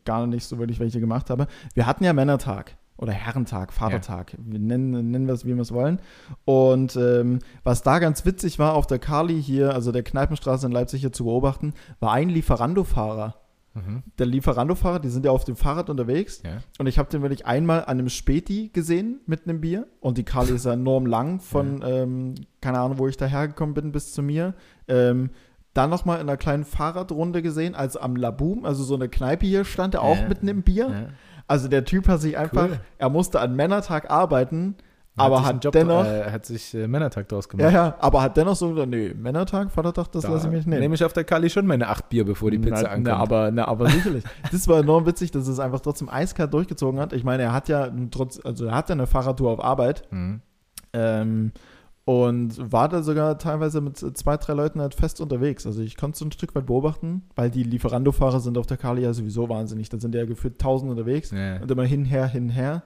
gar 0.05 0.27
nicht 0.27 0.45
so 0.45 0.59
wirklich 0.59 0.81
welche 0.81 1.01
gemacht 1.01 1.31
habe. 1.31 1.47
Wir 1.75 1.87
hatten 1.87 2.05
ja 2.05 2.13
Männertag 2.13 2.77
oder 2.97 3.13
Herrentag, 3.13 3.73
Vatertag, 3.73 4.37
wir 4.39 4.59
nennen, 4.59 5.11
nennen 5.11 5.27
wir 5.27 5.35
es, 5.35 5.45
wie 5.45 5.55
wir 5.55 5.63
es 5.63 5.73
wollen. 5.73 6.01
Und 6.45 6.97
ähm, 6.97 7.41
was 7.63 7.83
da 7.83 7.99
ganz 7.99 8.25
witzig 8.25 8.59
war, 8.59 8.75
auf 8.75 8.87
der 8.87 8.99
Kali 8.99 9.41
hier, 9.43 9.75
also 9.75 9.93
der 9.93 10.03
Kneipenstraße 10.03 10.67
in 10.67 10.73
Leipzig 10.73 11.01
hier 11.01 11.13
zu 11.13 11.25
beobachten, 11.25 11.75
war 12.01 12.13
ein 12.13 12.31
Lieferando-Fahrer. 12.31 13.35
Mhm. 13.77 14.03
Der 14.19 14.27
Lieferando-Fahrer, 14.27 14.99
die 15.01 15.11
sind 15.11 15.25
ja 15.25 15.31
auf 15.31 15.45
dem 15.45 15.55
Fahrrad 15.55 15.91
unterwegs. 15.91 16.43
ja. 16.45 16.59
Und 16.79 16.87
ich 16.87 16.99
habe 16.99 17.09
den 17.11 17.23
wirklich 17.23 17.47
einmal 17.47 17.81
an 17.83 17.99
einem 17.99 18.09
Späti 18.09 18.71
gesehen 18.73 19.21
mit 19.27 19.47
einem 19.47 19.61
Bier. 19.61 19.87
Und 20.01 20.19
die 20.19 20.25
Kali 20.25 20.53
ist 20.53 20.65
ja 20.65 20.73
enorm 20.73 21.07
lang 21.07 21.41
von, 21.41 21.83
ähm, 21.87 22.35
keine 22.61 22.79
Ahnung, 22.81 22.99
wo 22.99 23.07
ich 23.07 23.17
dahergekommen 23.17 23.75
bin, 23.75 23.93
bis 23.93 24.13
zu 24.13 24.23
mir. 24.23 24.55
Ähm, 24.89 25.31
dann 25.75 25.91
nochmal 25.91 26.17
in 26.21 26.29
einer 26.29 26.39
kleinen 26.39 26.65
Fahrradrunde 26.65 27.43
gesehen, 27.43 27.75
als 27.75 27.97
am 27.99 28.17
Laboom, 28.17 28.65
also 28.65 28.83
so 28.83 28.95
eine 28.95 29.11
Kneipe 29.11 29.45
hier 29.45 29.65
stand, 29.67 29.93
der 29.95 30.03
auch 30.03 30.17
Ja. 30.17 30.27
mit 30.29 30.41
einem 30.41 30.63
Bier. 30.63 30.89
Ja. 30.89 31.09
Also 31.47 31.69
der 31.69 31.85
Typ 31.85 32.09
hat 32.09 32.21
sich 32.23 32.39
einfach, 32.39 32.69
Cool. 32.71 32.81
er 32.99 33.11
musste 33.11 33.41
an 33.41 33.55
Männertag 33.55 34.11
arbeiten, 34.11 34.75
aber 35.17 35.43
hat, 35.43 35.51
einen 35.51 35.61
Job, 35.61 35.73
dennoch, 35.73 36.05
Äh, 36.05 36.31
hat 36.31 36.45
sich 36.47 36.75
äh, 36.75 36.87
Männertag 36.87 37.29
draus 37.29 37.47
ja, 37.53 37.57
gemacht. 37.57 37.73
ja, 37.73 37.97
aber 38.01 38.23
hat 38.23 38.37
dennoch 38.37 38.55
so 38.57 38.71
gesagt, 38.71 38.89
nee, 38.91 39.15
Männertag, 39.15 39.71
Vatertag, 39.71 40.13
das 40.13 40.23
Da 40.23 40.31
lasse 40.31 40.47
ich 40.49 40.53
mich 40.53 40.67
nicht. 40.67 40.79
nehme 40.79 40.95
ich 40.95 41.05
auf 41.05 41.13
der 41.13 41.25
Kali 41.25 41.49
schon 41.51 41.67
meine 41.67 41.89
acht 41.89 42.09
Bier, 42.09 42.25
bevor 42.25 42.51
die 42.51 42.59
Pizza 42.59 42.83
na, 42.83 42.89
ankommt. 42.89 43.07
Na, 43.07 43.17
aber, 43.17 43.51
na, 43.51 43.69
aber 43.69 43.89
sicherlich. 43.91 44.25
Das 44.53 44.69
war 44.69 44.81
enorm 44.81 45.07
witzig, 45.07 45.31
dass 45.31 45.49
es 45.49 45.59
einfach 45.59 45.81
trotzdem 45.81 46.09
eiskalt 46.09 46.53
durchgezogen 46.53 47.01
hat. 47.01 47.13
Ich 47.13 47.25
meine, 47.25 47.43
er 47.45 47.53
hat 47.53 47.69
ja 47.69 47.89
trotz, 48.11 48.39
also 48.45 48.67
er 48.67 48.75
hat 48.75 48.89
ja 48.89 48.95
eine 48.95 49.07
Fahrradtour 49.07 49.51
auf 49.53 49.65
Arbeit 49.65 50.03
Mhm. 50.11 50.41
ähm, 50.93 51.53
und 52.05 52.71
war 52.73 52.89
da 52.89 53.03
sogar 53.03 53.37
teilweise 53.37 53.81
mit 53.81 53.97
zwei, 53.99 54.37
drei 54.37 54.53
Leuten 54.53 54.81
halt 54.81 54.95
fest 54.95 55.21
unterwegs. 55.21 55.67
Also 55.67 55.83
ich 55.83 55.97
konnte 55.97 56.13
es 56.15 56.19
so 56.21 56.25
ein 56.25 56.31
Stück 56.31 56.55
weit 56.55 56.67
beobachten, 56.67 57.23
weil 57.35 57.51
die 57.51 57.65
Lieferando-Fahrer 57.65 58.39
sind 58.39 58.57
auf 58.59 58.67
der 58.67 58.77
Kali 58.77 59.03
ja 59.03 59.13
sowieso 59.13 59.49
wahnsinnig. 59.49 59.89
Da 59.89 59.99
sind 59.99 60.15
ja 60.15 60.25
gefühlt 60.25 60.61
tausend 60.61 60.89
unterwegs 60.91 61.33
Ja. 61.33 61.57
und 61.61 61.69
immer 61.71 61.83
hinher, 61.83 62.27
hinher. 62.29 62.85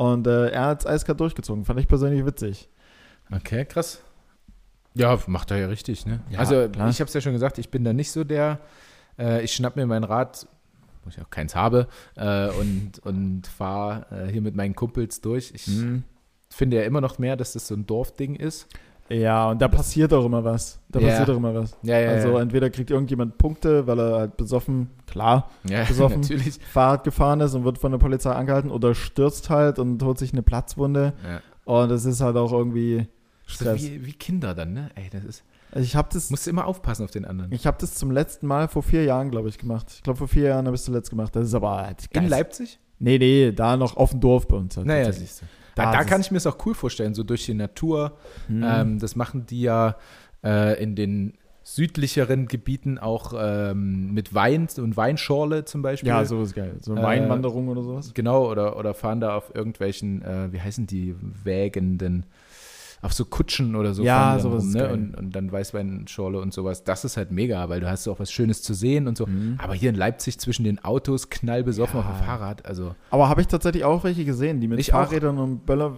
Und 0.00 0.26
äh, 0.26 0.48
er 0.48 0.62
hat 0.64 0.80
es 0.80 0.86
eiskalt 0.86 1.20
durchgezogen. 1.20 1.66
Fand 1.66 1.78
ich 1.78 1.86
persönlich 1.86 2.24
witzig. 2.24 2.70
Okay, 3.30 3.66
krass. 3.66 4.00
Ja, 4.94 5.18
macht 5.26 5.50
er 5.50 5.58
ja 5.58 5.66
richtig, 5.66 6.06
ne? 6.06 6.20
Ja, 6.30 6.38
also, 6.38 6.70
klar. 6.70 6.88
ich 6.88 7.00
habe 7.00 7.08
es 7.08 7.12
ja 7.12 7.20
schon 7.20 7.34
gesagt, 7.34 7.58
ich 7.58 7.70
bin 7.70 7.84
da 7.84 7.92
nicht 7.92 8.10
so 8.10 8.24
der, 8.24 8.60
äh, 9.18 9.44
ich 9.44 9.52
schnapp 9.52 9.76
mir 9.76 9.84
mein 9.86 10.02
Rad, 10.04 10.46
wo 11.04 11.10
ich 11.10 11.20
auch 11.20 11.28
keins 11.28 11.54
habe, 11.54 11.86
äh, 12.16 12.48
und, 12.48 12.92
und 13.04 13.46
fahre 13.46 14.06
äh, 14.26 14.32
hier 14.32 14.40
mit 14.40 14.56
meinen 14.56 14.74
Kumpels 14.74 15.20
durch. 15.20 15.52
Ich 15.54 15.66
Mhm. 15.66 16.04
finde 16.48 16.78
ja 16.78 16.84
immer 16.84 17.02
noch 17.02 17.18
mehr, 17.18 17.36
dass 17.36 17.52
das 17.52 17.66
so 17.68 17.74
ein 17.74 17.86
Dorfding 17.86 18.36
ist. 18.36 18.68
Ja, 19.12 19.50
und 19.50 19.60
da 19.60 19.66
passiert 19.68 20.12
auch 20.12 20.24
immer 20.24 20.44
was. 20.44 20.80
Da 20.88 21.00
Ja. 21.00 21.08
passiert 21.08 21.30
auch 21.30 21.36
immer 21.36 21.52
was. 21.54 21.76
Ja, 21.82 21.98
ja, 21.98 22.10
Also 22.10 22.38
entweder 22.38 22.70
kriegt 22.70 22.90
irgendjemand 22.90 23.38
Punkte, 23.38 23.86
weil 23.86 23.98
er 23.98 24.18
halt 24.18 24.36
besoffen, 24.36 24.90
klar, 25.06 25.50
ja 25.68 25.82
besoffen. 25.88 26.20
natürlich. 26.20 26.58
Fahrrad 26.72 27.02
gefahren 27.04 27.40
ist 27.40 27.54
und 27.54 27.64
wird 27.64 27.78
von 27.78 27.90
der 27.90 27.98
Polizei 27.98 28.30
angehalten 28.30 28.70
oder 28.70 28.94
stürzt 28.94 29.50
halt 29.50 29.78
und 29.80 30.00
holt 30.04 30.18
sich 30.18 30.32
eine 30.32 30.42
Platzwunde. 30.42 31.12
Und 31.64 31.90
es 31.90 32.04
ist 32.04 32.20
halt 32.20 32.36
auch 32.36 32.52
irgendwie 32.52 33.08
Das 33.46 33.54
Stress. 33.56 33.82
wie, 33.82 34.06
wie 34.06 34.12
Kinder 34.12 34.54
dann, 34.54 34.72
ne? 34.74 34.90
Ey, 34.94 35.08
das 35.10 35.24
ist. 35.24 35.44
Also 35.72 35.84
ich 35.84 35.94
habe 35.96 36.08
das, 36.12 36.30
Musst 36.30 36.46
du 36.46 36.50
immer 36.50 36.66
aufpassen 36.66 37.04
auf 37.04 37.10
den 37.12 37.24
anderen. 37.24 37.52
ich 37.52 37.66
hab 37.66 37.78
das 37.78 37.94
zum 37.94 38.10
letzten 38.10 38.46
Mal 38.46 38.66
vor 38.68 38.82
vier 38.82 39.04
Jahren, 39.04 39.30
glaube 39.30 39.48
ich, 39.48 39.58
gemacht. 39.58 39.86
Ich 39.94 40.02
glaube, 40.02 40.18
vor 40.18 40.26
vier 40.28 40.44
Jahren 40.48 40.66
habe 40.66 40.74
ich 40.74 40.80
es 40.80 40.84
zuletzt 40.84 41.10
gemacht. 41.10 41.34
Das 41.36 41.46
ist 41.46 41.54
aber 41.54 41.76
halt 41.78 42.06
In. 42.12 42.28
Leipzig? 42.28 42.78
Nee, 42.98 43.18
nee, 43.18 43.52
da 43.52 43.76
noch 43.76 43.96
auf 43.96 44.10
dem 44.10 44.20
Dorf 44.20 44.46
bei 44.48 44.56
uns. 44.56 44.76
Halt 44.76 44.86
Naja, 44.86 45.10
siehst 45.12 45.42
du. 45.42 45.46
Da 45.84 45.92
Da, 45.92 46.04
kann 46.04 46.20
ich 46.20 46.30
mir 46.30 46.38
es 46.38 46.46
auch 46.46 46.58
cool 46.66 46.74
vorstellen, 46.74 47.14
so 47.14 47.22
durch 47.22 47.46
die 47.46 47.54
Natur. 47.54 48.16
Hm. 48.46 48.64
Ähm, 48.64 48.98
das 48.98 49.16
machen 49.16 49.46
die 49.46 49.62
ja 49.62 49.96
äh, 50.44 50.82
in 50.82 50.94
den 50.94 51.34
südlicheren 51.62 52.46
Gebieten 52.46 52.98
auch 52.98 53.32
ähm, 53.36 54.12
mit 54.12 54.34
Wein 54.34 54.68
und 54.78 54.96
Weinschorle 54.96 55.64
zum 55.64 55.82
Beispiel. 55.82 56.08
ja, 56.08 56.24
sowas 56.24 56.48
ist 56.48 56.54
geil. 56.54 56.76
So 56.80 56.94
Äh, 56.94 57.02
Weinwanderung 57.02 57.68
oder 57.68 57.82
sowas. 57.82 58.12
Genau, 58.14 58.50
oder, 58.50 58.76
oder 58.76 58.94
fahren 58.94 59.20
da 59.20 59.36
auf 59.36 59.54
irgendwelchen, 59.54 60.22
äh, 60.22 60.52
wie 60.52 60.60
heißen 60.60 60.86
die, 60.86 61.14
Wägenden, 61.44 62.26
auf 63.02 63.12
so 63.14 63.24
Kutschen 63.24 63.76
oder 63.76 63.94
so 63.94 64.02
Ja, 64.02 64.38
sowas 64.38 64.64
ist 64.64 64.74
ne? 64.74 64.92
und, 64.92 65.14
und 65.16 65.34
dann 65.34 65.50
Weißweinschorle 65.50 66.38
und 66.38 66.52
sowas. 66.52 66.84
Das 66.84 67.04
ist 67.04 67.16
halt 67.16 67.30
mega, 67.30 67.68
weil 67.68 67.80
du 67.80 67.88
hast 67.90 68.06
auch 68.08 68.20
was 68.20 68.30
Schönes 68.30 68.62
zu 68.62 68.74
sehen 68.74 69.08
und 69.08 69.16
so. 69.16 69.26
Mhm. 69.26 69.56
Aber 69.58 69.74
hier 69.74 69.88
in 69.90 69.96
Leipzig 69.96 70.38
zwischen 70.38 70.64
den 70.64 70.78
Autos 70.84 71.30
knallbesoffen 71.30 71.98
Ja. 72.00 72.06
auf 72.06 72.18
dem 72.18 72.24
Fahrrad, 72.26 72.66
also 72.66 72.94
Aber 73.10 73.28
habe 73.28 73.40
ich 73.40 73.46
tatsächlich 73.46 73.84
auch 73.84 74.04
welche 74.04 74.24
gesehen, 74.24 74.60
die 74.60 74.68
mit 74.68 74.78
Ich 74.80 74.92
auch. 74.92 74.98
Fahrrädern 75.04 75.38
und 75.38 75.64
Böller. 75.66 75.94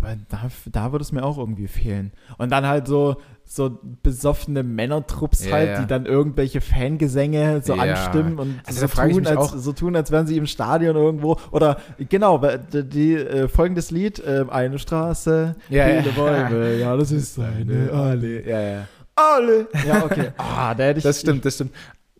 Aber 0.00 0.16
da, 0.28 0.48
da 0.72 0.92
würde 0.92 1.02
es 1.02 1.12
mir 1.12 1.22
auch 1.24 1.36
irgendwie 1.38 1.68
fehlen. 1.68 2.12
Und 2.38 2.50
dann 2.52 2.66
halt 2.66 2.86
so, 2.86 3.16
so 3.44 3.78
besoffene 4.02 4.62
Männertrupps 4.62 5.44
Ja, 5.46 5.52
halt, 5.52 5.68
ja. 5.70 5.80
die 5.80 5.86
dann 5.86 6.06
irgendwelche 6.06 6.60
Fangesänge 6.60 7.60
so 7.62 7.74
Ja. 7.74 7.82
anstimmen 7.82 8.38
und 8.38 8.60
Also 8.66 8.86
so, 8.86 8.94
tun, 9.08 9.26
als, 9.26 9.50
so 9.50 9.72
tun, 9.72 9.96
als 9.96 10.10
wären 10.10 10.26
sie 10.26 10.36
im 10.36 10.46
Stadion 10.46 10.96
irgendwo. 10.96 11.36
Oder 11.50 11.78
genau, 12.08 12.38
die, 12.72 12.88
die 12.88 13.14
äh, 13.14 13.48
folgendes 13.48 13.90
Lied, 13.90 14.18
äh, 14.20 14.44
eine 14.48 14.78
Straße, 14.78 15.54
Ja, 15.68 15.86
viele. 16.00 16.12
Bäume, 16.12 16.74
ja, 16.76 16.96
das 16.96 17.10
ist 17.12 17.38
eine 17.38 17.90
Allee. 17.92 18.48
ja, 18.48 18.60
ja. 18.60 18.86
Alle! 19.16 19.68
Ja, 19.86 20.04
okay. 20.04 20.30
Ah, 20.38 20.74
da 20.74 20.84
hätte 20.84 20.98
ich. 20.98 21.04
Das 21.04 21.20
stimmt, 21.20 21.44
das 21.44 21.54
stimmt. 21.56 21.72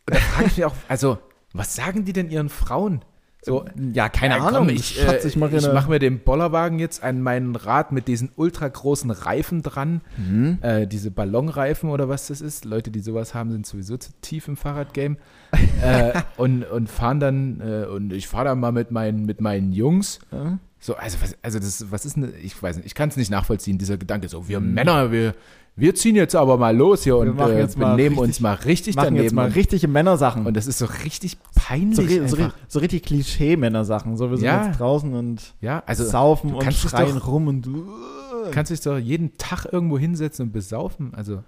Und 0.06 0.16
da 0.16 0.20
frage 0.20 0.48
ich 0.48 0.56
mich 0.58 0.66
auch, 0.66 0.74
also, 0.88 1.18
was 1.54 1.74
sagen 1.74 2.04
die 2.04 2.12
denn 2.12 2.28
ihren 2.30 2.48
Frauen? 2.50 3.02
So, 3.42 3.64
Ja, 3.94 4.08
keine 4.08 4.34
äh, 4.34 4.38
Ahnung. 4.38 4.66
komm, 4.66 4.68
ich, 4.68 5.00
äh, 5.00 5.26
ich 5.26 5.36
mache 5.36 5.88
mir 5.88 5.98
den 5.98 6.20
Bollerwagen 6.20 6.78
jetzt 6.78 7.02
an 7.02 7.22
meinen 7.22 7.56
Rad 7.56 7.90
mit 7.90 8.06
diesen 8.06 8.30
ultra 8.36 8.68
großen 8.68 9.10
Reifen 9.10 9.62
dran. 9.62 10.02
Mhm. 10.16 10.58
Äh, 10.60 10.86
diese 10.86 11.10
Ballonreifen 11.10 11.88
oder 11.88 12.08
was 12.08 12.26
das 12.26 12.40
ist. 12.42 12.64
Leute, 12.64 12.90
die 12.90 13.00
sowas 13.00 13.34
haben, 13.34 13.50
sind 13.50 13.66
sowieso 13.66 13.96
zu 13.96 14.10
tief 14.20 14.46
im 14.48 14.56
Fahrradgame. 14.56 15.16
äh, 15.82 16.20
und, 16.36 16.64
und 16.64 16.88
fahren 16.88 17.18
dann, 17.18 17.60
äh, 17.60 17.86
und 17.86 18.12
ich 18.12 18.28
fahre 18.28 18.46
dann 18.46 18.60
mal 18.60 18.72
mit 18.72 18.90
meinen, 18.90 19.24
mit 19.24 19.40
meinen 19.40 19.72
Jungs. 19.72 20.20
Ja. 20.30 20.58
So, 20.82 20.94
also, 20.96 21.18
was, 21.20 21.36
also 21.42 21.58
das, 21.58 21.90
was 21.90 22.06
ist 22.06 22.16
denn, 22.16 22.32
ich 22.42 22.60
weiß 22.60 22.76
nicht, 22.76 22.86
ich 22.86 22.94
kann 22.94 23.10
es 23.10 23.16
nicht 23.16 23.30
nachvollziehen, 23.30 23.76
dieser 23.76 23.98
Gedanke, 23.98 24.28
so, 24.28 24.48
wir 24.48 24.60
Männer, 24.60 25.12
wir, 25.12 25.34
wir 25.76 25.94
ziehen 25.94 26.16
jetzt 26.16 26.34
aber 26.36 26.56
mal 26.58 26.76
los 26.76 27.04
hier. 27.04 27.14
Wir 27.14 27.20
und 27.20 27.38
äh, 27.38 27.66
benehmen 27.76 27.96
richtig- 27.96 28.18
uns 28.18 28.40
mal 28.40 28.54
richtig 28.54 28.96
Machen 28.96 29.04
daneben. 29.06 29.24
jetzt 29.24 29.32
mal 29.34 29.48
richtige 29.48 29.88
Männersachen. 29.88 30.46
und 30.46 30.56
das 30.56 30.66
ist 30.66 30.78
so 30.78 30.86
richtig 31.04 31.38
peinlich. 31.54 32.20
So, 32.30 32.36
so, 32.36 32.48
so 32.68 32.78
richtig 32.80 33.02
Klischee-Männer-Sachen. 33.04 34.16
So, 34.16 34.30
wir 34.30 34.36
sind 34.36 34.46
Ja. 34.46 34.66
jetzt 34.66 34.78
draußen 34.80 35.12
und 35.14 35.54
ja, 35.60 35.82
also 35.86 36.04
saufen 36.04 36.50
du 36.50 36.58
und 36.58 36.72
schreien 36.74 37.14
doch- 37.18 37.26
rum 37.28 37.48
und. 37.48 37.68
kannst 38.52 38.70
dich 38.72 38.80
doch 38.80 38.98
jeden 38.98 39.36
Tag 39.38 39.66
irgendwo 39.72 39.98
hinsetzen 39.98 40.46
und 40.46 40.52
besaufen. 40.52 41.12
Also, 41.14 41.42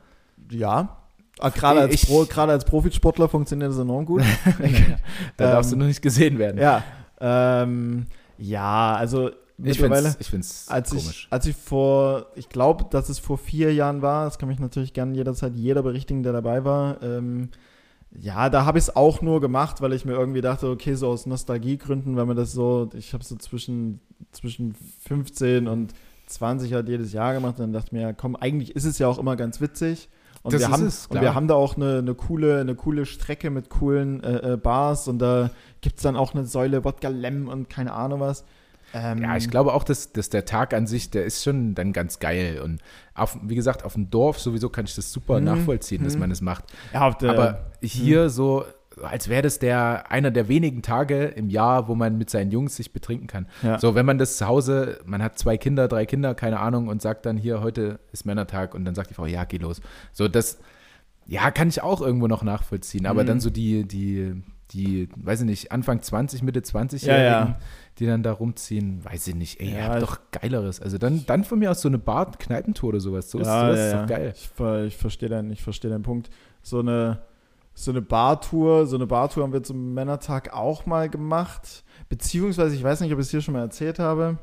ja. 0.51 0.97
Ah, 1.39 1.49
Gerade 1.49 1.81
als, 1.81 2.05
Pro, 2.07 2.25
gerade 2.27 2.53
als 2.53 2.65
Profisportler 2.65 3.29
funktioniert 3.29 3.71
das 3.71 3.79
enorm 3.79 4.05
gut. 4.05 4.23
da 5.37 5.45
Ähm, 5.45 5.51
darfst 5.53 5.73
du 5.73 5.77
noch 5.77 5.87
nicht 5.87 6.03
gesehen 6.03 6.39
werden. 6.39 6.61
ja. 6.61 6.83
Ähm, 7.21 8.07
ja, 8.39 8.95
also 8.97 9.31
mittlerweile. 9.63 10.17
ich 10.19 10.29
find's 10.29 10.67
Als 10.69 10.93
ich, 10.93 11.03
komisch. 11.03 11.29
als 11.31 11.47
ich 11.47 11.57
vor, 11.57 12.27
ich 12.35 12.49
glaube, 12.49 12.87
dass 12.91 13.09
es 13.09 13.19
vor 13.19 13.39
vier 13.39 13.73
Jahren 13.75 14.03
war, 14.03 14.25
das 14.25 14.39
kann 14.39 14.49
mich 14.49 14.59
natürlich 14.59 14.93
gerne 14.93 15.15
jederzeit 15.15 15.55
jeder 15.55 15.83
berichtigen, 15.83 16.23
der 16.23 16.33
dabei 16.33 16.65
war. 16.65 17.03
Ähm, 17.03 17.49
ja, 18.19 18.51
da 18.51 18.65
habe 18.65 18.79
ich 18.79 18.85
es 18.85 18.97
auch 18.97 19.23
nur 19.23 19.41
gemacht, 19.41 19.81
weil 19.81 19.93
ich 19.93 20.05
mir 20.05 20.13
irgendwie 20.13 20.43
dachte, 20.43 20.69
okay, 20.69 20.95
so 20.95 21.09
aus 21.09 21.27
Nostalgiegründen, 21.27 22.17
wenn 22.17 22.27
man 22.27 22.37
das 22.37 22.53
so, 22.53 22.91
ich 22.95 23.15
habe 23.15 23.25
so 23.25 23.37
zwischen, 23.37 24.01
zwischen 24.33 24.75
15 25.07 25.67
und 25.67 25.95
20 26.27 26.73
halt 26.75 26.89
jedes 26.89 27.13
Jahr 27.13 27.33
gemacht, 27.33 27.59
dann 27.59 27.73
dachte 27.73 27.87
ich 27.89 27.93
mir, 27.93 28.03
ja, 28.03 28.13
komm, 28.13 28.37
eigentlich 28.37 28.77
ist 28.77 28.85
es 28.85 28.99
ja 28.99 29.09
auch 29.09 29.19
immer 29.19 29.37
ganz 29.37 29.61
witzig. 29.61 30.09
Und, 30.43 30.55
Das 30.55 30.63
wir 30.63 30.71
haben, 30.71 30.87
es, 30.87 31.07
und 31.07 31.21
wir 31.21 31.35
haben 31.35 31.47
da 31.47 31.55
auch 31.55 31.77
eine, 31.77 31.99
eine, 31.99 32.15
coole, 32.15 32.61
eine 32.61 32.75
coole 32.75 33.07
Strecke 33.07 33.51
mit 33.51 33.71
coolen 33.71 34.23
äh, 34.25 34.55
äh, 34.55 34.57
Bars 34.57 35.07
und 35.07 35.21
da 35.21 35.51
gibt 35.81 35.97
es 35.99 36.03
dann 36.03 36.17
auch 36.17 36.35
eine 36.35 36.47
Säule 36.47 36.85
Wodka 36.85 37.09
Lem 37.09 37.49
und 37.49 37.71
keine 37.71 37.93
Ahnung 37.93 38.21
was. 38.21 38.45
Ähm, 38.95 39.19
Ja, 39.23 39.37
ich 39.37 39.49
glaube 39.51 39.73
auch, 39.73 39.85
dass, 39.85 40.13
dass 40.13 40.29
der 40.31 40.45
Tag 40.45 40.75
an 40.75 40.87
sich, 40.87 41.11
der 41.11 41.25
ist 41.25 41.43
schon 41.43 41.75
dann 41.75 41.93
ganz 41.93 42.19
geil. 42.19 42.61
Und 42.63 42.81
auf, 43.15 43.39
wie 43.43 43.55
gesagt, 43.55 43.85
auf 43.85 43.95
dem 43.95 44.11
Dorf 44.11 44.39
sowieso 44.39 44.69
kann 44.69 44.85
ich 44.85 44.95
das 44.95 45.13
super 45.13 45.39
Mhm. 45.41 45.47
nachvollziehen, 45.47 46.05
dass 46.05 46.15
Mhm. 46.15 46.21
man 46.21 46.31
das 46.31 46.41
macht. 46.41 46.65
ja, 46.93 47.11
der, 47.13 47.31
Aber 47.31 47.71
hier 47.81 48.29
so, 48.31 48.65
als 49.03 49.29
wäre 49.29 49.41
das 49.43 49.59
der 49.59 50.11
einer 50.11 50.31
der 50.31 50.49
wenigen 50.49 50.83
Tage 50.83 51.25
im 51.25 51.49
Jahr, 51.49 51.89
wo 51.89 51.95
man 51.95 52.19
mit 52.19 52.29
seinen 52.29 52.51
Jungs 52.51 52.77
sich 52.77 52.93
betrinken 52.93 53.27
kann. 53.27 53.47
Ja. 53.63 53.79
So, 53.79 53.95
wenn 53.95 54.05
man 54.05 54.19
das 54.19 54.37
zu 54.37 54.47
Hause, 54.47 55.01
man 55.07 55.23
hat 55.23 55.39
zwei 55.39 55.57
Kinder, 55.57 55.89
drei 55.89 56.05
Kinder, 56.05 56.35
keine 56.35 56.61
Ahnung, 56.61 56.89
und 56.89 57.01
sagt 57.01 57.25
dann 57.25 57.39
hier, 57.39 57.63
heute 57.63 57.99
ist 58.13 58.27
Männertag 58.27 58.75
und 58.75 58.85
dann 58.85 58.95
sagt 58.95 59.09
die 59.09 59.15
Frau, 59.15 59.25
ja, 59.25 59.45
geh 59.45 59.57
los. 59.57 59.81
So, 60.13 60.29
das, 60.29 60.59
ja, 61.27 61.51
kann 61.51 61.69
ich 61.69 61.83
auch 61.83 62.03
irgendwo 62.03 62.27
noch 62.27 62.43
nachvollziehen. 62.43 63.07
Aber 63.07 63.23
Mhm. 63.23 63.27
dann 63.29 63.41
so 63.41 63.49
die, 63.49 63.89
die, 63.89 64.43
die, 64.73 65.09
weiß 65.17 65.41
ich 65.41 65.47
nicht, 65.47 65.73
Anfang 65.73 66.03
20, 66.03 66.43
Mitte 66.43 66.63
20 66.63 67.03
Ja, 67.03 67.19
ja. 67.19 67.59
die 67.99 68.07
dann 68.07 68.23
da 68.23 68.33
rumziehen, 68.33 69.05
weiß 69.05 69.27
ich 69.29 69.35
nicht, 69.35 69.61
ey, 69.61 69.71
ihr 69.71 69.79
Ja, 69.79 69.89
habt 69.89 70.03
doch 70.03 70.19
Geileres. 70.31 70.81
Also 70.81 70.99
dann, 70.99 71.25
dann 71.27 71.45
von 71.45 71.59
mir 71.59 71.71
aus 71.71 71.83
so 71.83 71.89
eine 71.89 71.99
Bar-Kneipentour 71.99 72.91
oder 72.91 73.01
sowas. 73.01 73.31
So 73.31 73.39
ist, 73.39 73.47
Ja, 73.47 73.67
sowas 73.67 73.79
ja, 73.79 74.03
ist 74.03 74.09
geil. 74.09 74.33
Ich, 74.35 74.51
ich 74.87 74.97
verstehe 74.97 75.29
deinen, 75.29 75.51
ich 75.51 75.63
verstehe 75.63 75.91
deinen 75.91 76.03
Punkt. 76.03 76.31
So 76.63 76.81
eine, 76.81 77.23
so 77.75 77.91
eine 77.91 78.03
Bartour, 78.03 78.87
so 78.87 78.97
eine 78.97 79.07
Bartour 79.07 79.43
haben 79.43 79.53
wir 79.53 79.63
zum 79.63 79.95
Männertag 79.95 80.53
auch 80.53 80.87
mal 80.87 81.09
gemacht. 81.09 81.85
Beziehungsweise, 82.09 82.75
ich 82.75 82.83
weiß 82.83 83.01
nicht, 83.01 83.13
ob 83.13 83.19
ich 83.19 83.27
es 83.27 83.31
hier 83.31 83.41
schon 83.41 83.55
mal 83.55 83.63
erzählt 83.63 83.99
habe. 83.99 84.39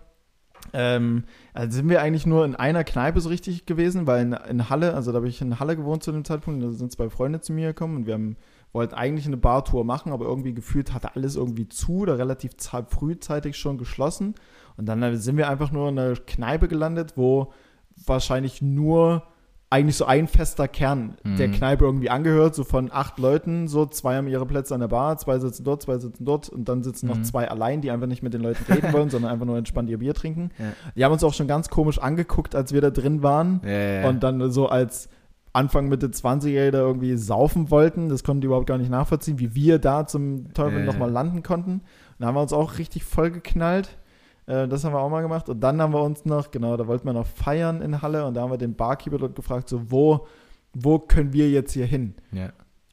Ähm, 0.73 1.23
also 1.53 1.77
sind 1.77 1.89
wir 1.89 2.01
eigentlich 2.01 2.25
nur 2.25 2.45
in 2.45 2.55
einer 2.55 2.83
Kneipe 2.83 3.21
so 3.21 3.29
richtig 3.29 3.65
gewesen, 3.65 4.07
weil 4.07 4.21
in, 4.21 4.33
in 4.33 4.69
Halle, 4.69 4.93
also 4.93 5.11
da 5.11 5.17
habe 5.17 5.27
ich 5.27 5.41
in 5.41 5.59
Halle 5.59 5.75
gewohnt 5.75 6.03
zu 6.03 6.11
dem 6.11 6.25
Zeitpunkt, 6.25 6.63
da 6.63 6.71
sind 6.71 6.91
zwei 6.91 7.09
Freunde 7.09 7.41
zu 7.41 7.53
mir 7.53 7.67
gekommen 7.67 7.97
und 7.97 8.07
wir 8.07 8.13
haben, 8.13 8.35
wollten 8.71 8.93
eigentlich 8.93 9.25
eine 9.25 9.37
Bartour 9.37 9.83
machen, 9.83 10.11
aber 10.11 10.25
irgendwie 10.25 10.53
gefühlt 10.53 10.93
hatte 10.93 11.15
alles 11.15 11.35
irgendwie 11.35 11.67
zu, 11.67 11.99
oder 11.99 12.17
relativ 12.17 12.51
frühzeitig 12.89 13.57
schon 13.57 13.77
geschlossen. 13.77 14.35
Und 14.77 14.85
dann 14.85 15.17
sind 15.17 15.37
wir 15.37 15.49
einfach 15.49 15.71
nur 15.71 15.89
in 15.89 15.99
einer 15.99 16.15
Kneipe 16.15 16.67
gelandet, 16.67 17.13
wo 17.15 17.51
wahrscheinlich 18.05 18.61
nur 18.61 19.23
eigentlich 19.71 19.97
so 19.97 20.05
ein 20.05 20.27
fester 20.27 20.67
Kern 20.67 21.17
der 21.23 21.47
Mhm. 21.47 21.51
Kneipe 21.51 21.85
irgendwie 21.85 22.09
angehört, 22.09 22.55
so 22.55 22.63
von 22.63 22.89
acht 22.91 23.19
Leuten, 23.19 23.67
so 23.67 23.85
zwei 23.85 24.15
haben 24.15 24.27
ihre 24.27 24.47
Plätze 24.47 24.73
an 24.73 24.79
der 24.79 24.87
Bar, 24.87 25.17
zwei 25.17 25.37
sitzen 25.37 25.63
dort, 25.63 25.83
zwei 25.83 25.99
sitzen 25.99 26.25
dort 26.25 26.49
und 26.49 26.67
dann 26.67 26.81
sitzen 26.81 27.05
noch 27.05 27.17
Mhm. 27.17 27.23
zwei 27.23 27.47
allein, 27.47 27.81
die 27.81 27.91
einfach 27.91 28.07
nicht 28.07 28.23
mit 28.23 28.33
den 28.33 28.41
Leuten 28.41 28.71
reden 28.71 28.91
wollen, 28.93 29.11
sondern 29.11 29.31
einfach 29.31 29.45
nur 29.45 29.57
entspannt 29.59 29.89
ihr 29.91 29.99
Bier 29.99 30.15
trinken. 30.15 30.49
Ja. 30.57 30.65
Die 30.95 31.05
haben 31.05 31.11
uns 31.11 31.23
auch 31.23 31.35
schon 31.35 31.47
ganz 31.47 31.69
komisch 31.69 31.99
angeguckt, 31.99 32.55
als 32.55 32.73
wir 32.73 32.81
da 32.81 32.89
drin 32.89 33.21
waren 33.21 33.61
ja, 33.63 33.69
ja. 34.01 34.09
und 34.09 34.23
dann 34.23 34.49
so 34.49 34.67
als 34.69 35.07
Anfang 35.53 35.89
Mitte 35.89 36.07
20er 36.07 36.71
da 36.71 36.79
irgendwie 36.79 37.15
saufen 37.17 37.71
wollten. 37.71 38.09
Das 38.09 38.23
konnten 38.23 38.41
die 38.41 38.45
überhaupt 38.47 38.67
gar 38.67 38.77
nicht 38.77 38.91
nachvollziehen, 38.91 39.39
wie 39.39 39.55
wir 39.55 39.79
da 39.79 40.05
zum 40.05 40.53
Teufel 40.53 40.79
Ja, 40.79 40.85
nochmal 40.85 41.09
landen 41.11 41.43
konnten. 41.43 41.71
Und 41.71 41.83
da 42.19 42.27
haben 42.27 42.35
wir 42.35 42.41
uns 42.41 42.53
auch 42.53 42.77
richtig 42.77 43.03
voll 43.03 43.31
geknallt. 43.31 43.97
Äh, 44.45 44.67
Das 44.67 44.83
haben 44.83 44.93
wir 44.93 44.99
auch 44.99 45.09
mal 45.09 45.21
gemacht. 45.21 45.49
Und 45.49 45.59
dann 45.61 45.81
haben 45.81 45.93
wir 45.93 46.03
uns 46.03 46.25
noch, 46.25 46.51
genau, 46.51 46.77
da 46.77 46.87
wollten 46.87 47.05
wir 47.07 47.13
noch 47.13 47.25
feiern 47.27 47.81
in 47.81 48.01
Halle 48.01 48.25
und 48.25 48.35
da 48.35 48.41
haben 48.41 48.51
wir 48.51 48.57
den 48.57 48.75
Barkeeper 48.75 49.17
dort 49.17 49.35
gefragt, 49.35 49.69
so, 49.69 49.89
wo, 49.91 50.27
wo 50.73 50.99
können 50.99 51.33
wir 51.33 51.49
jetzt 51.49 51.73
hier 51.73 51.85
hin? 51.85 52.13
ja. 52.31 52.49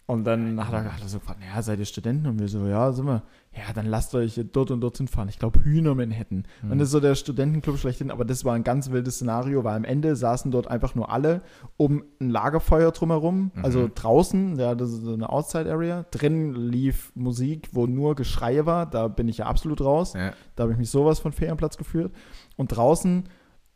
Und 0.09 0.23
dann 0.23 0.65
hat 0.65 0.73
er, 0.73 0.95
hat 0.95 1.03
er 1.03 1.09
so 1.09 1.19
gefragt, 1.19 1.41
naja, 1.41 1.61
seid 1.63 1.81
ihr 1.81 1.85
Studenten? 1.85 2.29
Und 2.29 2.39
wir 2.39 2.47
so, 2.47 2.65
ja, 2.67 2.93
sind 2.93 3.07
wir. 3.07 3.25
Ja, 3.53 3.73
dann 3.75 3.87
lasst 3.87 4.15
euch 4.15 4.41
dort 4.53 4.71
und 4.71 4.81
dorthin 4.81 5.09
fahren. 5.09 5.29
Ich 5.29 5.41
glaube, 5.41 5.65
Hühner 5.65 5.97
Manhattan. 5.97 6.45
Mhm. 6.63 6.71
Und 6.71 6.79
das 6.79 6.89
ist 6.89 6.93
so 6.93 7.01
der 7.01 7.17
Studentenclub 7.17 7.77
schlechthin. 7.77 8.13
Aber 8.13 8.25
das 8.25 8.45
war 8.45 8.55
ein 8.55 8.63
ganz 8.63 8.91
wildes 8.93 9.17
Szenario, 9.17 9.65
weil 9.65 9.75
am 9.75 9.83
Ende 9.83 10.15
saßen 10.15 10.53
dort 10.53 10.69
einfach 10.69 10.95
nur 10.95 11.11
alle 11.11 11.43
um 11.77 12.05
ein 12.21 12.31
Lagerfeuer 12.31 12.93
drumherum. 12.93 13.51
Mhm. 13.53 13.65
Also 13.65 13.91
draußen, 13.93 14.57
ja, 14.61 14.77
das 14.77 14.91
ist 14.91 15.03
so 15.03 15.13
eine 15.15 15.29
Outside-Area. 15.29 16.05
Drin 16.13 16.55
lief 16.55 17.11
Musik, 17.17 17.71
wo 17.73 17.87
nur 17.87 18.15
Geschreie 18.15 18.65
war. 18.65 18.87
Da 18.87 19.09
bin 19.09 19.27
ich 19.27 19.39
ja 19.39 19.47
absolut 19.47 19.81
raus. 19.81 20.13
Ja. 20.13 20.35
Da 20.55 20.63
habe 20.63 20.73
ich 20.73 20.79
mich 20.79 20.91
sowas 20.91 21.19
von 21.19 21.33
Ferienplatz 21.33 21.77
gefühlt. 21.79 22.13
Und 22.57 22.69
draußen 22.69 23.25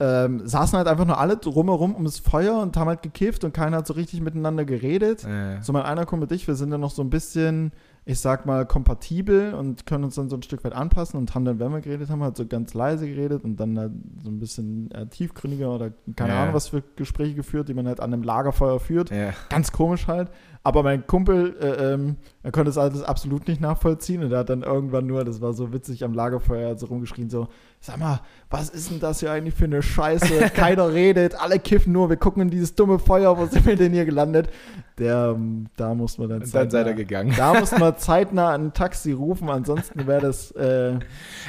ähm, 0.01 0.47
saßen 0.47 0.77
halt 0.79 0.89
einfach 0.89 1.05
nur 1.05 1.19
alle 1.19 1.37
drumherum 1.37 1.95
ums 1.95 2.19
Feuer 2.19 2.59
und 2.61 2.77
haben 2.77 2.89
halt 2.89 3.03
gekifft 3.03 3.45
und 3.45 3.53
keiner 3.53 3.77
hat 3.79 3.87
so 3.87 3.95
richtig 3.95 4.21
miteinander 4.23 4.65
geredet. 4.65 5.25
Äh, 5.25 5.61
So 5.63 5.73
mein 5.73 5.83
einer 5.83 6.07
Kumpel 6.07 6.27
und 6.29 6.33
ich, 6.35 6.49
wir 6.49 6.55
sind 6.55 6.71
dann 6.71 6.81
noch 6.81 6.91
so 6.91 7.03
ein 7.03 7.11
bisschen 7.11 7.73
ich 8.07 8.19
sag 8.19 8.47
mal, 8.47 8.65
kompatibel 8.67 9.53
und 9.55 9.85
können 9.85 10.05
uns 10.05 10.15
dann 10.15 10.31
so 10.31 10.37
ein 10.37 10.43
Stück 10.43 10.65
weit 10.65 10.73
anpassen 10.73 11.19
und 11.21 11.35
haben 11.35 11.45
dann, 11.45 11.61
wenn 11.61 11.71
wir 11.71 11.81
geredet 11.83 12.09
haben, 12.09 12.23
halt 12.23 12.35
so 12.35 12.47
ganz 12.47 12.73
leise 12.73 13.07
geredet 13.07 13.45
und 13.45 13.61
dann 13.61 13.79
halt 13.79 13.93
so 14.25 14.31
ein 14.31 14.41
bisschen 14.41 14.91
äh, 14.93 15.07
tiefgründiger 15.07 15.71
oder 15.73 15.93
keine 16.17 16.33
Ja. 16.33 16.43
Ahnung, 16.43 16.55
was 16.55 16.69
für 16.69 16.83
Gespräche 16.97 17.35
geführt, 17.35 17.69
die 17.69 17.75
man 17.75 17.87
halt 17.87 18.01
an 18.01 18.13
einem 18.13 18.23
Lagerfeuer 18.23 18.81
führt. 18.81 19.11
Ganz 19.51 19.71
komisch 19.71 20.09
halt. 20.09 20.31
Aber 20.63 20.83
mein 20.83 21.07
Kumpel, 21.07 21.55
äh, 21.61 21.93
ähm, 21.93 22.17
er 22.43 22.53
konnte 22.53 22.71
das 22.71 22.79
alles 22.79 23.03
absolut 23.03 23.47
nicht 23.47 23.61
nachvollziehen 23.61 24.25
und 24.25 24.33
er 24.33 24.41
hat 24.41 24.49
dann 24.51 24.63
irgendwann 24.63 25.07
nur, 25.07 25.25
das 25.25 25.41
war 25.43 25.53
so 25.53 25.73
witzig, 25.73 26.03
am 26.03 26.15
Lagerfeuer 26.15 26.77
so 26.79 26.87
rumgeschrien, 26.87 27.29
so, 27.31 27.49
sag 27.81 27.99
mal, 27.99 28.21
was 28.51 28.69
ist 28.69 28.91
denn 28.91 29.01
das 29.01 29.21
hier 29.21 29.33
eigentlich 29.33 29.55
für 29.55 29.65
eine 29.65 29.83
Scheiße? 29.83 30.51
Keiner 30.55 30.89
redet, 30.93 31.35
alle 31.41 31.59
kiffen 31.59 31.93
nur, 31.93 32.11
wir 32.11 32.17
gucken 32.17 32.43
in 32.43 32.51
dieses 32.51 32.75
dumme 32.75 32.99
Feuer, 32.99 33.39
wo 33.39 33.47
sind 33.47 33.65
wir 33.65 33.77
denn 33.77 33.93
hier 33.93 34.05
gelandet? 34.05 34.51
Der, 34.99 35.33
ähm, 35.35 35.67
da 35.77 35.95
muss 35.95 36.19
man 36.19 36.29
dann 36.29 36.43
Und 36.43 36.55
dann 36.55 36.71
seid 36.71 36.73
zeitnah- 36.87 36.89
ihr 36.91 36.95
gegangen. 36.95 37.33
Da 37.37 37.59
muss 37.59 37.71
man 37.73 37.97
zeitnah 37.97 38.51
ein 38.55 38.73
Taxi 38.75 39.13
rufen, 39.13 39.49
ansonsten 39.49 40.07
wäre 40.07 40.21
das, 40.21 40.51
äh, 40.53 40.99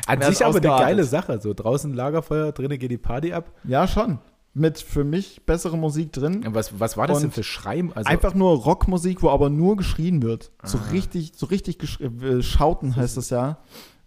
An 0.07 0.21
sich 0.21 0.45
aber 0.45 0.57
eine 0.57 0.67
geile 0.67 1.03
Sache. 1.03 1.39
So 1.41 1.53
draußen 1.53 1.93
Lagerfeuer, 1.93 2.51
drinnen 2.53 2.79
geht 2.79 2.91
die 2.91 2.97
Party 2.97 3.33
ab. 3.33 3.51
ja 3.65 3.87
schon, 3.87 4.19
mit 4.53 4.79
für 4.79 5.03
mich 5.03 5.45
bessere 5.45 5.77
Musik 5.77 6.13
drin. 6.13 6.45
Was, 6.49 6.79
was 6.79 6.95
war 6.97 7.07
das 7.07 7.19
denn 7.19 7.27
Und 7.27 7.33
für 7.33 7.43
Schreim? 7.43 7.91
Also, 7.93 8.09
Einfach 8.09 8.33
nur 8.35 8.55
Rockmusik, 8.57 9.21
wo 9.21 9.29
aber 9.29 9.49
nur 9.49 9.75
geschrien 9.75 10.21
wird. 10.21 10.51
So 10.63 10.77
Ah. 10.77 10.91
richtig, 10.91 11.33
so 11.35 11.45
richtig 11.47 11.77
äh, 12.01 12.41
schauten 12.41 12.95
heißt 12.95 13.17
das 13.17 13.29
ja. 13.31 13.57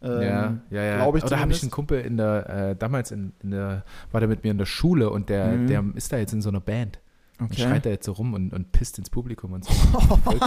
Ähm, 0.05 0.21
ja, 0.23 0.55
ja, 0.71 0.83
ja. 0.83 0.97
glaub 0.97 1.17
ich 1.17 1.25
Oder 1.25 1.41
habe 1.41 1.53
ich 1.53 1.63
einen 1.63 1.71
Kumpel 1.71 2.01
in 2.01 2.17
der, 2.17 2.49
äh, 2.71 2.77
damals 2.77 3.11
in, 3.11 3.33
in 3.43 3.51
der, 3.53 3.85
war 4.13 4.21
der 4.21 4.29
mit 4.29 4.45
mir 4.45 4.51
in 4.51 4.59
der 4.59 4.67
Schule 4.67 5.11
und 5.11 5.29
der, 5.31 5.47
Mhm. 5.47 5.67
der 5.67 5.85
ist 5.95 6.13
da 6.13 6.19
jetzt 6.19 6.33
in 6.33 6.43
so 6.43 6.51
einer 6.51 6.61
Band. 6.61 7.01
Und 7.41 7.47
Okay. 7.51 7.63
schreit 7.63 7.85
da 7.85 7.91
jetzt 7.91 8.07
so 8.07 8.13
rum 8.13 8.33
und, 8.35 8.53
und 8.53 8.71
pisst 8.71 8.97
ins 8.99 9.11
Publikum 9.11 9.53
und 9.55 9.65
so. 9.65 9.73
Voll, 10.25 10.39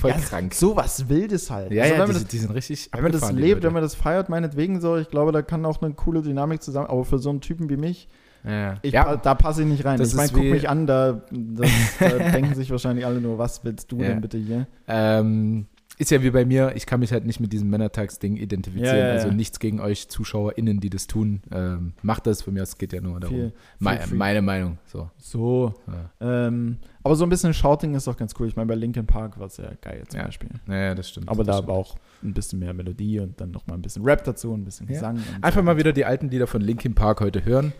voll 0.00 0.10
Ja, 0.10 0.16
krank. 0.18 0.54
So 0.54 0.76
was 0.76 1.08
Wildes 1.08 1.50
halt. 1.50 1.72
Ja, 1.72 1.82
Also 1.82 1.94
ja, 1.94 2.00
wenn, 2.00 2.06
die, 2.08 2.12
das, 2.14 2.24
die 2.26 2.38
sind 2.38 2.50
richtig 2.52 2.88
wenn 2.92 3.02
man 3.02 3.10
das 3.12 3.32
lebt, 3.32 3.64
wenn 3.64 3.72
man 3.72 3.82
das 3.82 3.96
feiert, 3.96 4.28
meinetwegen 4.28 4.80
so, 4.80 4.96
ich 4.96 5.08
glaube, 5.08 5.32
da 5.32 5.42
kann 5.42 5.64
auch 5.64 5.82
eine 5.82 5.92
coole 5.94 6.22
Dynamik 6.22 6.62
zusammen, 6.62 6.86
aber 6.86 7.04
für 7.04 7.18
so 7.18 7.30
einen 7.30 7.40
Typen 7.40 7.68
wie 7.68 7.76
mich, 7.76 8.08
ja, 8.42 8.76
ich, 8.82 8.92
ja, 8.94 9.16
da 9.18 9.34
passe 9.34 9.62
ich 9.62 9.68
nicht 9.68 9.84
rein. 9.84 9.98
das 9.98 10.10
ich 10.10 10.14
meine, 10.14 10.30
guck 10.32 10.44
mich 10.44 10.68
an, 10.68 10.86
da, 10.86 11.20
das, 11.30 11.68
da 11.98 12.08
denken 12.32 12.54
sich 12.54 12.70
wahrscheinlich 12.70 13.04
alle 13.04 13.20
nur, 13.20 13.36
was 13.36 13.64
willst 13.64 13.90
du 13.92 13.96
Ja. 13.98 14.04
denn 14.10 14.20
bitte 14.22 14.38
hier? 14.38 14.66
ähm, 14.86 15.66
ist 16.00 16.10
ja 16.10 16.22
wie 16.22 16.30
bei 16.30 16.46
mir, 16.46 16.72
ich 16.74 16.86
kann 16.86 17.00
mich 17.00 17.12
halt 17.12 17.26
nicht 17.26 17.40
mit 17.40 17.52
diesem 17.52 17.68
Männertags-Ding 17.68 18.36
identifizieren. 18.36 18.96
Ja, 18.96 19.00
ja, 19.02 19.06
ja. 19.08 19.12
Also 19.12 19.28
nichts 19.30 19.58
gegen 19.58 19.80
euch 19.80 20.08
ZuschauerInnen, 20.08 20.80
die 20.80 20.88
das 20.88 21.06
tun. 21.06 21.42
Ähm, 21.52 21.92
macht 22.02 22.26
das, 22.26 22.40
von 22.42 22.54
mir 22.54 22.62
aus 22.62 22.78
geht 22.78 22.92
ja 22.94 23.00
nur 23.02 23.20
darum. 23.20 23.36
Viel, 23.36 23.52
Me 23.78 23.98
Freak. 23.98 24.12
meine 24.18 24.40
Meinung. 24.42 24.78
So. 24.86 25.10
So. 25.18 25.74
Ja. 26.20 26.46
Ähm, 26.46 26.78
aber 27.02 27.16
so 27.16 27.24
ein 27.24 27.28
bisschen 27.28 27.52
Shouting 27.52 27.94
ist 27.94 28.06
doch 28.06 28.16
ganz 28.16 28.32
cool. 28.40 28.48
Ich 28.48 28.56
meine, 28.56 28.66
bei 28.66 28.74
Linkin 28.74 29.06
Park 29.06 29.38
war 29.38 29.46
es 29.48 29.56
sehr 29.56 29.76
geil 29.82 30.02
zum 30.08 30.20
Ja. 30.20 30.26
Beispiel. 30.26 30.48
Naja, 30.66 30.94
das 30.94 31.10
stimmt. 31.10 31.28
Aber 31.28 31.44
das 31.44 31.46
da 31.48 31.52
stimmt. 31.58 31.68
war 31.68 31.76
auch 31.76 31.96
ein 32.22 32.32
bisschen 32.34 32.58
mehr 32.60 32.72
Melodie 32.72 33.20
und 33.20 33.40
dann 33.40 33.50
noch 33.50 33.66
mal 33.66 33.74
ein 33.74 33.82
bisschen 33.82 34.02
Rap 34.04 34.24
dazu, 34.24 34.54
ein 34.54 34.64
bisschen 34.64 34.86
Ja. 34.88 34.94
Gesang. 34.94 35.18
Einfach 35.42 35.60
so. 35.60 35.64
mal 35.64 35.76
wieder 35.76 35.92
die 35.92 36.04
alten 36.06 36.28
Lieder 36.30 36.46
von 36.46 36.62
Linkin 36.62 36.94
Park 36.94 37.20
heute 37.20 37.44
hören. 37.44 37.72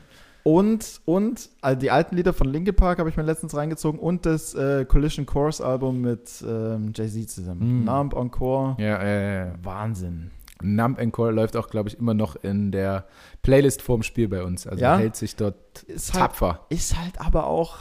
Und, 0.43 1.01
und 1.05 1.51
also 1.61 1.79
die 1.79 1.91
alten 1.91 2.17
Lieder 2.17 2.33
von 2.33 2.49
Linkin 2.49 2.75
Park 2.75 2.99
habe 2.99 3.09
ich 3.11 3.17
mir 3.17 3.23
letztens 3.23 3.55
reingezogen 3.55 4.01
und 4.01 4.25
das 4.27 4.55
äh, 4.55 4.85
Collision 4.87 5.27
Course 5.27 5.65
Album 5.65 6.01
mit 6.01 6.31
ähm, 6.47 6.93
Jay-Z 6.95 7.29
zusammen. 7.31 7.83
Mm. 7.83 7.85
Numb 7.85 8.15
Encore. 8.15 8.77
Ja, 8.79 9.05
ja, 9.05 9.21
ja. 9.47 9.53
Wahnsinn. 9.63 10.31
Numb 10.63 10.99
Encore 10.99 11.31
läuft 11.33 11.57
auch, 11.57 11.69
glaube 11.69 11.89
ich, 11.89 11.99
immer 11.99 12.15
noch 12.15 12.37
in 12.37 12.73
der 12.73 13.05
Playlist 13.43 13.83
vorm 13.83 14.03
Spiel 14.03 14.29
bei 14.29 14.43
uns. 14.43 14.67
Also 14.67 14.83
Ja? 14.83 14.97
hält 14.99 15.17
sich 15.17 15.37
dort 15.37 15.83
Ist 15.85 16.13
halt, 16.15 16.23
tapfer. 16.23 16.61
ist 16.71 16.99
halt 16.99 17.21
aber 17.21 17.47
auch, 17.47 17.77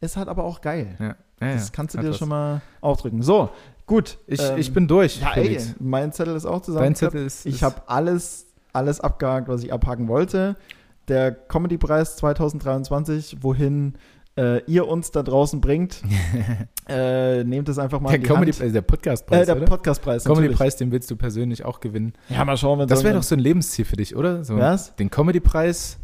ist 0.00 0.16
halt 0.16 0.28
aber 0.28 0.44
auch 0.44 0.60
geil. 0.60 0.96
Ja. 1.00 1.16
Ja, 1.40 1.54
Das 1.54 1.72
kannst 1.72 1.94
du 1.94 1.98
dir 2.00 2.10
was. 2.10 2.18
schon 2.18 2.28
mal 2.28 2.62
aufdrücken. 2.80 3.20
So, 3.22 3.50
gut. 3.86 4.18
Ich, 4.28 4.40
ähm, 4.40 4.56
ich 4.56 4.72
bin 4.72 4.86
durch. 4.86 5.20
Ja, 5.20 5.32
ey, 5.34 5.58
mein 5.80 6.12
Zettel 6.12 6.36
ist 6.36 6.46
auch 6.46 6.62
zusammen. 6.62 6.84
Dein 6.84 6.94
Zettel 6.94 7.26
ist. 7.26 7.44
Ich 7.44 7.62
habe 7.64 7.82
alles, 7.88 8.46
alles 8.72 9.00
abgehakt, 9.00 9.48
was 9.48 9.62
ich 9.64 9.72
abhaken 9.72 10.06
wollte. 10.06 10.56
Der 11.08 11.32
Comedy-Preis 11.32 12.16
2023, 12.16 13.38
wohin 13.42 13.94
äh, 14.36 14.62
ihr 14.64 14.88
uns 14.88 15.10
da 15.10 15.22
draußen 15.22 15.60
bringt, 15.60 16.02
äh, 16.88 17.44
nehmt 17.44 17.68
es 17.68 17.78
einfach 17.78 18.00
mal 18.00 18.08
der 18.10 18.16
in 18.16 18.22
die 18.22 18.28
Comedy, 18.28 18.52
Hand. 18.52 18.62
äh, 18.68 18.72
der 18.72 18.82
Podcastpreis, 18.82 19.48
Äh, 19.48 19.54
der? 19.54 19.64
Podcastpreis. 19.66 20.24
Comedy-Preis, 20.24 20.76
den 20.76 20.90
willst 20.92 21.10
du 21.10 21.16
persönlich 21.16 21.64
auch 21.64 21.80
gewinnen. 21.80 22.14
Ja, 22.28 22.44
mal 22.44 22.56
schauen, 22.56 22.78
wenn 22.80 22.88
Das 22.88 23.04
wäre 23.04 23.14
doch 23.14 23.22
so 23.22 23.34
ein 23.34 23.38
Lebensziel 23.38 23.84
für 23.84 23.96
dich, 23.96 24.16
oder? 24.16 24.42
So 24.44 24.56
Was? 24.56 24.96
Den 24.96 25.10
Comedy-Preis 25.10 25.98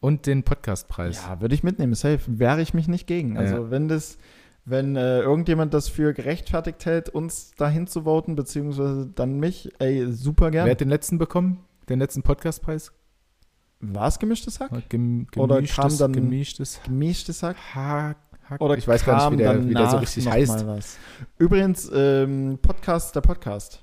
und 0.00 0.26
den 0.26 0.44
Podcastpreis. 0.44 1.22
Ja, 1.28 1.40
würde 1.40 1.54
ich 1.54 1.62
mitnehmen. 1.64 1.94
Safe. 1.94 2.20
Wehre 2.26 2.62
ich 2.62 2.72
mich 2.74 2.88
nicht 2.88 3.06
gegen. 3.06 3.36
Also, 3.36 3.56
Ja. 3.56 3.70
wenn 3.70 3.88
das, 3.88 4.16
wenn 4.64 4.96
äh, 4.96 5.20
irgendjemand 5.20 5.74
das 5.74 5.88
für 5.88 6.12
gerechtfertigt 6.14 6.86
hält, 6.86 7.08
uns 7.08 7.52
dahin 7.56 7.86
zu 7.88 8.02
voten, 8.04 8.36
beziehungsweise 8.36 9.10
dann 9.14 9.40
mich, 9.40 9.70
ey, 9.80 10.10
super 10.12 10.46
Wer 10.46 10.50
gerne. 10.52 10.70
hat 10.70 10.80
den 10.80 10.88
letzten 10.88 11.18
bekommen? 11.18 11.58
Den 11.88 11.98
letzten 11.98 12.22
Podcastpreis? 12.22 12.92
War 13.80 14.08
es 14.08 14.18
gemischtes 14.18 14.58
Hack? 14.60 14.88
Gem 14.88 15.26
Oder 15.36 15.56
gemischtes, 15.56 15.76
kam 15.76 15.98
dann- 15.98 16.12
gemischtes 16.12 16.80
Gemischtes 16.84 17.42
Hack? 17.42 17.56
Hack, 17.74 18.16
Hack. 18.48 18.60
Oder 18.60 18.76
ich 18.76 18.88
weiß 18.88 19.04
gar 19.04 19.30
nicht, 19.30 19.38
wie 19.38 19.42
der, 19.42 19.68
wie 19.68 19.74
der 19.74 19.88
so 19.90 19.98
richtig 19.98 20.28
heißt. 20.28 20.64
Übrigens, 21.38 21.90
ähm, 21.94 22.58
Podcast, 22.60 23.14
der 23.14 23.20
Podcast. 23.20 23.82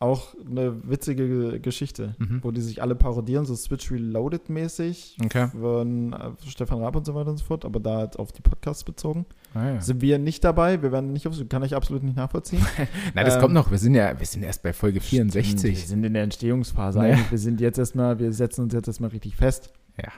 Auch 0.00 0.34
eine 0.44 0.88
witzige 0.88 1.26
Ge- 1.28 1.58
Geschichte, 1.60 2.14
Mhm. 2.18 2.40
wo 2.42 2.50
die 2.50 2.60
sich 2.60 2.82
alle 2.82 2.94
parodieren, 2.94 3.46
so 3.46 3.54
Switch 3.54 3.90
Reloaded 3.90 4.50
mäßig 4.50 5.16
Okay. 5.24 5.48
von 5.48 6.12
äh, 6.12 6.30
Stefan 6.46 6.80
Raab 6.82 6.96
und 6.96 7.06
so 7.06 7.14
weiter 7.14 7.30
und 7.30 7.38
so 7.38 7.44
fort, 7.44 7.64
aber 7.64 7.80
da 7.80 7.98
halt 7.98 8.18
auf 8.18 8.32
die 8.32 8.42
Podcasts 8.42 8.84
bezogen. 8.84 9.24
Ah, 9.54 9.74
ja. 9.74 9.80
Sind 9.80 10.02
wir 10.02 10.18
nicht 10.18 10.42
dabei, 10.42 10.82
wir 10.82 10.90
werden 10.90 11.12
nicht 11.12 11.26
auf, 11.28 11.34
kann 11.48 11.62
ich 11.62 11.74
absolut 11.76 12.02
nicht 12.02 12.16
nachvollziehen. 12.16 12.64
Nein, 13.14 13.24
das 13.24 13.36
ähm, 13.36 13.40
kommt 13.40 13.54
noch. 13.54 13.70
Wir 13.70 13.78
sind 13.78 13.94
ja, 13.94 14.18
wir 14.18 14.26
sind 14.26 14.42
erst 14.42 14.62
bei 14.62 14.72
Folge 14.72 14.96
Wir 14.96 15.02
64. 15.02 15.86
sind 15.86 16.04
in 16.04 16.12
der 16.12 16.24
Entstehungsphase 16.24 17.00
eigentlich. 17.00 17.30
Wir 17.30 17.38
sind 17.38 17.60
jetzt 17.60 17.78
erstmal, 17.78 18.18
wir 18.18 18.32
setzen 18.32 18.62
uns 18.62 18.74
jetzt 18.74 18.88
erstmal 18.88 19.10
richtig 19.10 19.36
fest. 19.36 19.72
Ja. 19.96 20.10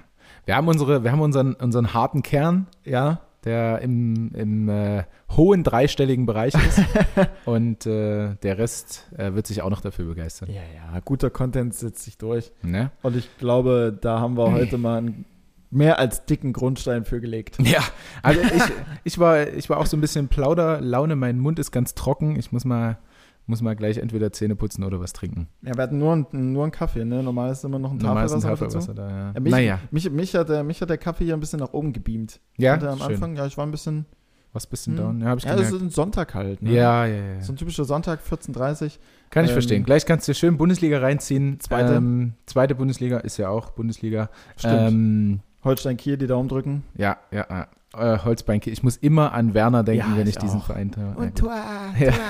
Wir 0.47 0.57
haben 0.57 0.68
unsere, 0.68 1.05
wir 1.05 1.12
haben 1.12 1.20
unseren, 1.20 1.55
unseren 1.55 1.93
harten 1.93 2.22
Kern, 2.22 2.66
Ja, 2.84 3.20
der 3.45 3.80
im, 3.80 4.32
im 4.34 4.68
äh, 4.68 5.05
hohen 5.30 5.62
dreistelligen 5.62 6.26
Bereich 6.26 6.55
ist. 6.55 6.80
und 7.45 7.87
äh, 7.87 8.34
der 8.43 8.59
Rest 8.59 9.09
äh, 9.16 9.34
wird 9.34 9.47
sich 9.47 9.62
auch 9.62 9.70
noch 9.70 9.80
dafür 9.80 10.07
begeistern. 10.07 10.49
ja, 10.51 10.62
ja, 10.62 11.01
guter 11.01 11.30
Content 11.30 11.74
setzt 11.74 12.05
sich 12.05 12.18
durch. 12.18 12.53
Ne? 12.62 12.91
Und 13.03 13.16
ich 13.16 13.39
glaube, 13.39 13.97
da 14.01 14.18
haben 14.18 14.37
wir 14.37 14.51
heute 14.53 14.78
mal 14.78 14.99
einen 14.99 15.24
mehr 15.70 15.98
als 15.98 16.24
dicken 16.26 16.52
Grundstein 16.52 17.04
für 17.04 17.20
gelegt. 17.20 17.56
Ja, 17.62 17.80
also 18.22 18.40
ich, 18.40 18.62
ich, 19.04 19.18
war, 19.18 19.46
ich 19.48 19.68
war 19.68 19.78
auch 19.78 19.86
so 19.86 19.96
ein 19.96 20.00
bisschen 20.00 20.28
Plauderlaune. 20.28 21.16
Mein 21.16 21.38
Mund 21.38 21.58
ist 21.58 21.70
ganz 21.72 21.94
trocken. 21.94 22.36
Ich 22.36 22.52
muss 22.52 22.64
mal, 22.64 22.98
muss 23.46 23.62
mal 23.62 23.74
gleich 23.76 23.98
entweder 23.98 24.32
Zähne 24.32 24.56
putzen 24.56 24.84
oder 24.84 25.00
was 25.00 25.12
trinken. 25.12 25.48
Ja, 25.62 25.74
wir 25.74 25.82
hatten 25.82 25.98
nur, 25.98 26.12
einen- 26.12 26.52
nur 26.52 26.62
einen 26.64 26.72
Kaffee, 26.72 27.04
ne? 27.04 27.22
Normal 27.22 27.52
ist 27.52 27.64
immer 27.64 27.78
noch 27.78 27.92
ein 27.92 27.98
Normal 27.98 28.26
ist 28.26 28.32
ein 28.32 28.40
Tafelwasser. 28.40 28.78
Tafelwasser 28.80 28.94
da, 28.94 29.08
ja. 29.08 29.32
Ja, 29.34 29.40
mich, 29.40 29.50
naja, 29.52 29.78
mich, 29.90 30.10
mich, 30.10 30.34
hat 30.34 30.48
der, 30.48 30.62
mich 30.64 30.80
hat 30.80 30.90
der 30.90 30.98
Kaffee 30.98 31.24
hier 31.24 31.34
ein 31.34 31.40
bisschen 31.40 31.60
nach 31.60 31.72
oben 31.72 31.92
gebeamt. 31.92 32.40
ja, 32.58 32.74
am 32.74 32.98
schön. 32.98 33.02
Anfang, 33.12 33.36
ja, 33.36 33.46
ich 33.46 33.56
war 33.56 33.66
ein 33.66 33.70
bisschen. 33.70 34.06
Was 34.52 34.66
bisschen 34.66 34.96
Hm. 34.96 35.04
down? 35.04 35.20
Ja, 35.20 35.26
habe 35.26 35.38
ich 35.38 35.44
Ja, 35.44 35.50
das 35.50 35.66
gemerkt. 35.66 35.76
ist 35.76 35.82
ein 35.82 35.90
Sonntag 35.90 36.34
halt. 36.34 36.62
Ne? 36.62 36.72
Ja, 36.72 37.04
ja, 37.04 37.14
ja. 37.34 37.40
So 37.42 37.52
ein 37.52 37.56
typischer 37.56 37.84
Sonntag, 37.84 38.20
14.30 38.22 38.98
Kann 39.28 39.44
ich 39.44 39.50
ähm, 39.50 39.54
verstehen. 39.54 39.84
Gleich 39.84 40.06
kannst 40.06 40.26
du 40.28 40.34
schön 40.34 40.56
Bundesliga 40.56 40.98
reinziehen. 40.98 41.60
Zweite. 41.60 41.92
Ähm, 41.96 42.32
zweite 42.46 42.74
Bundesliga 42.74 43.18
ist 43.18 43.36
ja 43.36 43.50
auch 43.50 43.72
Bundesliga. 43.72 44.30
Stimmt. 44.56 44.74
Ähm, 44.78 45.40
Holstein 45.66 45.98
Kiel 45.98 46.16
die 46.16 46.26
Daumen 46.26 46.48
drücken. 46.48 46.84
ja, 46.96 47.18
ja, 47.30 47.46
ja. 47.50 47.66
Äh, 48.14 48.18
Holzbeinke. 48.24 48.70
Ich 48.70 48.82
muss 48.82 48.96
immer 48.96 49.32
an 49.32 49.54
Werner 49.54 49.82
denken, 49.82 50.10
Ja, 50.12 50.16
wenn 50.16 50.26
ich 50.26 50.36
ich 50.36 50.38
diesen. 50.38 50.60
Verein 50.60 50.90
habe. 50.96 51.32
Tor, 51.34 51.52
Ja. 51.98 52.12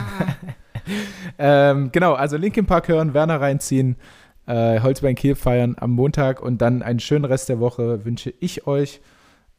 Ähm, 1.39 1.91
genau, 1.93 2.14
also 2.14 2.37
Linkin 2.37 2.66
Park 2.66 2.87
hören, 2.89 3.12
Werner 3.12 3.41
reinziehen, 3.41 3.97
äh, 4.47 4.80
Holzbein 4.80 5.16
Kiel 5.16 5.34
feiern 5.34 5.74
am 5.78 5.91
Montag 5.91 6.41
und 6.41 6.59
dann 6.62 6.82
einen 6.82 7.01
schönen 7.01 7.24
Rest 7.24 7.49
der 7.49 7.59
Woche 7.59 8.05
wünsche 8.05 8.32
ich 8.39 8.66
euch. 8.68 9.01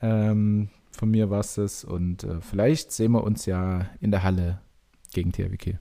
Ähm, 0.02 0.70
von 0.92 1.12
mir 1.12 1.30
war 1.30 1.42
es 1.42 1.56
das 1.56 1.84
und 1.84 2.24
äh, 2.24 2.40
vielleicht 2.40 2.92
sehen 2.94 3.12
wir 3.12 3.24
uns 3.26 3.46
ja 3.46 3.86
in 4.00 4.12
der 4.12 4.24
Halle 4.24 4.60
gegen 5.14 5.32
THW 5.34 5.58
Kiel. 5.58 5.80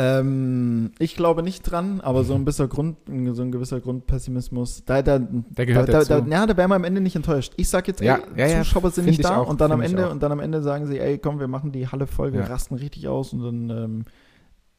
Ähm, 0.00 0.92
ich 1.00 1.16
glaube 1.16 1.42
nicht 1.42 1.62
dran, 1.62 2.00
aber 2.00 2.22
so 2.22 2.34
ein 2.34 2.44
bisschen 2.44 2.68
Grund, 2.68 2.98
so 3.32 3.42
ein 3.42 3.50
gewisser 3.50 3.80
Grundpessimismus, 3.80 4.84
da, 4.84 5.02
da, 5.02 5.18
Der 5.18 5.66
gehört 5.66 5.88
da, 5.88 5.92
da, 5.92 5.98
dazu. 6.04 6.24
da, 6.24 6.36
ja, 6.36 6.46
da 6.46 6.56
wären 6.56 6.70
wir 6.70 6.76
am 6.76 6.84
Ende 6.84 7.00
nicht 7.00 7.16
enttäuscht. 7.16 7.52
Ich 7.56 7.68
sag 7.68 7.88
jetzt, 7.88 8.00
ey, 8.00 8.06
ja, 8.06 8.20
ja, 8.36 8.62
Zuschauer 8.62 8.92
sind 8.92 9.06
nicht 9.06 9.18
ich 9.18 9.26
da 9.26 9.38
auch, 9.38 9.48
und 9.48 9.60
dann 9.60 9.72
am 9.72 9.80
Ende 9.80 10.08
und 10.08 10.22
dann 10.22 10.30
am 10.30 10.38
Ende 10.38 10.62
sagen 10.62 10.86
sie, 10.86 11.00
ey, 11.00 11.18
komm, 11.18 11.40
wir 11.40 11.48
machen 11.48 11.72
die 11.72 11.88
Halle 11.88 12.06
voll, 12.06 12.32
wir 12.32 12.42
rasten 12.42 12.76
richtig 12.76 13.08
aus 13.08 13.32
und 13.32 13.42
dann 13.42 13.70
ähm, 13.70 14.04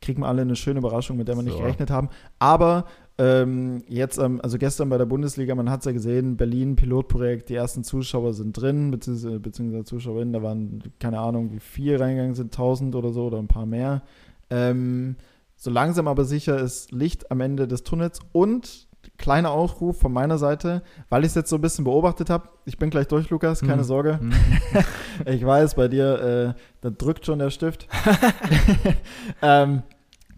kriegen 0.02 0.22
wir 0.22 0.28
alle 0.28 0.44
eine 0.44 0.56
schöne 0.56 0.80
Überraschung, 0.80 1.18
mit 1.18 1.28
der 1.28 1.36
wir 1.36 1.44
nicht 1.44 1.52
So. 1.58 1.60
gerechnet 1.60 1.92
haben. 1.92 2.08
Aber 2.40 2.86
ähm, 3.18 3.84
jetzt, 3.90 4.18
also 4.20 4.58
gestern 4.58 4.88
bei 4.88 4.98
der 4.98 5.06
Bundesliga, 5.06 5.54
man 5.54 5.70
hat 5.70 5.80
es 5.82 5.86
ja 5.86 5.92
gesehen, 5.92 6.38
Berlin 6.38 6.78
Pilotprojekt, 6.78 7.50
die 7.50 7.56
ersten 7.56 7.84
Zuschauer 7.84 8.34
sind 8.34 8.54
drin, 8.54 8.90
beziehungsweise, 8.92 9.42
beziehungsweise 9.42 9.84
Zuschauerinnen, 9.84 10.32
da 10.32 10.42
waren 10.42 10.82
keine 11.00 11.20
Ahnung, 11.20 11.52
wie 11.52 11.60
viel 11.60 11.98
reingegangen 11.98 12.36
sind, 12.36 12.54
1000 12.54 12.96
oder 12.96 13.12
so 13.12 13.26
oder 13.26 13.40
ein 13.40 13.50
paar 13.50 13.66
mehr. 13.66 14.04
Ähm, 14.50 15.16
so 15.56 15.70
langsam 15.70 16.08
aber 16.08 16.26
sicher 16.26 16.58
ist 16.60 16.92
Licht 16.92 17.32
am 17.32 17.42
Ende 17.42 17.68
des 17.68 17.84
Tunnels 17.84 18.20
und 18.32 18.88
kleiner 19.18 19.52
Aufruf 19.52 20.00
von 20.00 20.12
meiner 20.14 20.38
Seite, 20.38 20.82
weil 21.10 21.24
ich 21.24 21.30
es 21.30 21.36
jetzt 21.36 21.50
so 21.50 21.58
ein 21.58 21.62
bisschen 21.62 21.84
beobachtet 21.86 22.30
habe. 22.30 22.50
Ich 22.66 22.78
bin 22.78 22.90
gleich 22.90 23.08
durch, 23.08 23.30
Lukas, 23.30 23.62
keine 23.62 23.78
Mhm. 23.82 23.84
Sorge. 23.84 24.20
Mhm. 24.22 24.34
Ich 25.26 25.46
weiß, 25.46 25.76
bei 25.76 25.90
dir, 25.90 26.56
äh, 26.56 26.62
da 26.80 26.90
drückt 26.90 27.26
schon 27.26 27.40
der 27.40 27.50
Stift. 27.50 27.88
ähm, 29.42 29.84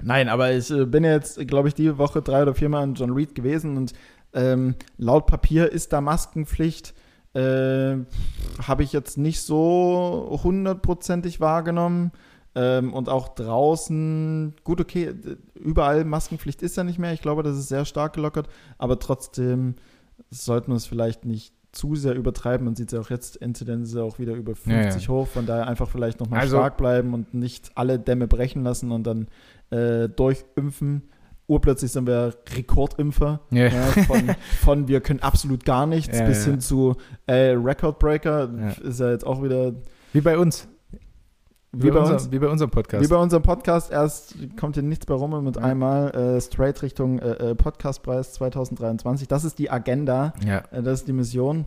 Nein, 0.04 0.30
aber 0.30 0.52
ich 0.52 0.72
äh, 0.72 0.86
bin 0.86 1.04
jetzt, 1.04 1.48
glaube 1.48 1.68
ich, 1.68 1.76
die 1.76 2.00
Woche 2.00 2.24
drei 2.24 2.42
oder 2.42 2.56
viermal 2.56 2.84
in 2.84 2.96
John 2.96 3.12
Reed 3.12 3.36
gewesen 3.36 3.78
und 3.78 3.94
ähm, 4.34 4.74
laut 4.98 5.28
Papier 5.28 5.72
ist 5.72 5.94
da 5.94 6.02
Maskenpflicht. 6.02 6.96
Äh, 7.36 7.98
Habe 8.68 8.82
ich 8.84 8.94
jetzt 8.94 9.20
nicht 9.20 9.42
so 9.42 10.40
hundertprozentig 10.44 11.40
wahrgenommen. 11.40 12.12
Ähm, 12.54 12.94
und 12.94 13.08
auch 13.10 13.30
draußen, 13.30 14.56
gut, 14.64 14.82
okay, 14.82 15.14
überall 15.56 16.04
Maskenpflicht 16.06 16.62
ist 16.62 16.76
ja 16.78 16.84
nicht 16.84 17.00
mehr. 17.00 17.14
Ich 17.14 17.22
glaube, 17.22 17.44
das 17.44 17.58
ist 17.58 17.70
sehr 17.70 17.86
stark 17.86 18.14
gelockert, 18.14 18.48
aber 18.78 19.00
trotzdem 19.00 19.76
sollten 20.30 20.72
wir 20.72 20.76
es 20.76 20.86
vielleicht 20.86 21.26
nicht 21.26 21.54
zu 21.72 21.96
sehr 21.96 22.16
übertreiben. 22.16 22.66
Man 22.66 22.76
sieht 22.76 22.92
ja 22.92 23.00
auch 23.00 23.10
jetzt, 23.10 23.38
Inzidenz 23.38 23.90
ist 23.90 23.96
ja 23.96 24.04
auch 24.04 24.20
wieder 24.20 24.34
über 24.34 24.56
50 24.56 24.74
Ja, 24.76 24.90
ja. 25.00 25.08
hoch, 25.08 25.28
von 25.28 25.46
daher 25.46 25.68
einfach 25.68 25.88
vielleicht 25.90 26.20
nochmal 26.20 26.42
Also- 26.42 26.58
stark 26.58 26.76
bleiben 26.78 27.14
und 27.14 27.34
nicht 27.34 27.72
alle 27.76 27.98
Dämme 27.98 28.28
brechen 28.28 28.64
lassen 28.64 28.92
und 28.92 29.04
dann 29.08 29.28
äh, 29.70 30.10
durchimpfen. 30.10 31.04
Urplötzlich 31.48 31.92
sind 31.92 32.08
wir 32.08 32.34
Rekordimpfer. 32.56 33.42
Ja. 33.52 33.70
Von, 34.08 34.36
von 34.62 34.88
wir 34.90 35.00
können 35.02 35.22
absolut 35.22 35.64
gar 35.66 35.86
nichts 35.86 36.18
bis 36.24 36.46
hin 36.46 36.60
zu 36.60 36.96
äh, 37.28 37.52
Recordbreaker. 37.58 38.76
Ist 38.84 39.00
ja 39.00 39.12
jetzt 39.12 39.26
auch 39.26 39.42
wieder 39.44 39.74
Wie 40.14 40.22
bei 40.22 40.38
uns. 40.38 40.68
Wie, 41.72 41.90
bei 41.92 42.00
unser, 42.00 42.14
uns. 42.14 42.32
Wie 42.32 42.40
bei 42.40 42.48
unserem 42.48 42.72
Podcast. 42.72 43.04
Wie 43.04 43.08
bei 43.08 43.16
unserem 43.16 43.44
Podcast, 43.44 43.92
erst 43.92 44.36
kommt 44.60 44.76
hier 44.76 44.84
nichts 44.84 45.06
bei 45.06 45.14
rum 45.14 45.34
und 45.34 45.46
mit 45.46 45.56
Ja. 45.56 45.62
einmal 45.64 46.12
äh, 46.12 46.42
straight 46.42 46.82
Richtung 46.82 47.20
äh, 47.20 47.52
äh, 47.52 47.56
Podcastpreis 47.56 48.34
2023. 48.34 49.28
Das 49.28 49.44
ist 49.44 49.58
die 49.60 49.70
Agenda, 49.72 50.34
ja. 50.46 50.64
äh, 50.72 50.82
das 50.84 51.00
ist 51.00 51.08
die 51.08 51.14
Mission. 51.14 51.66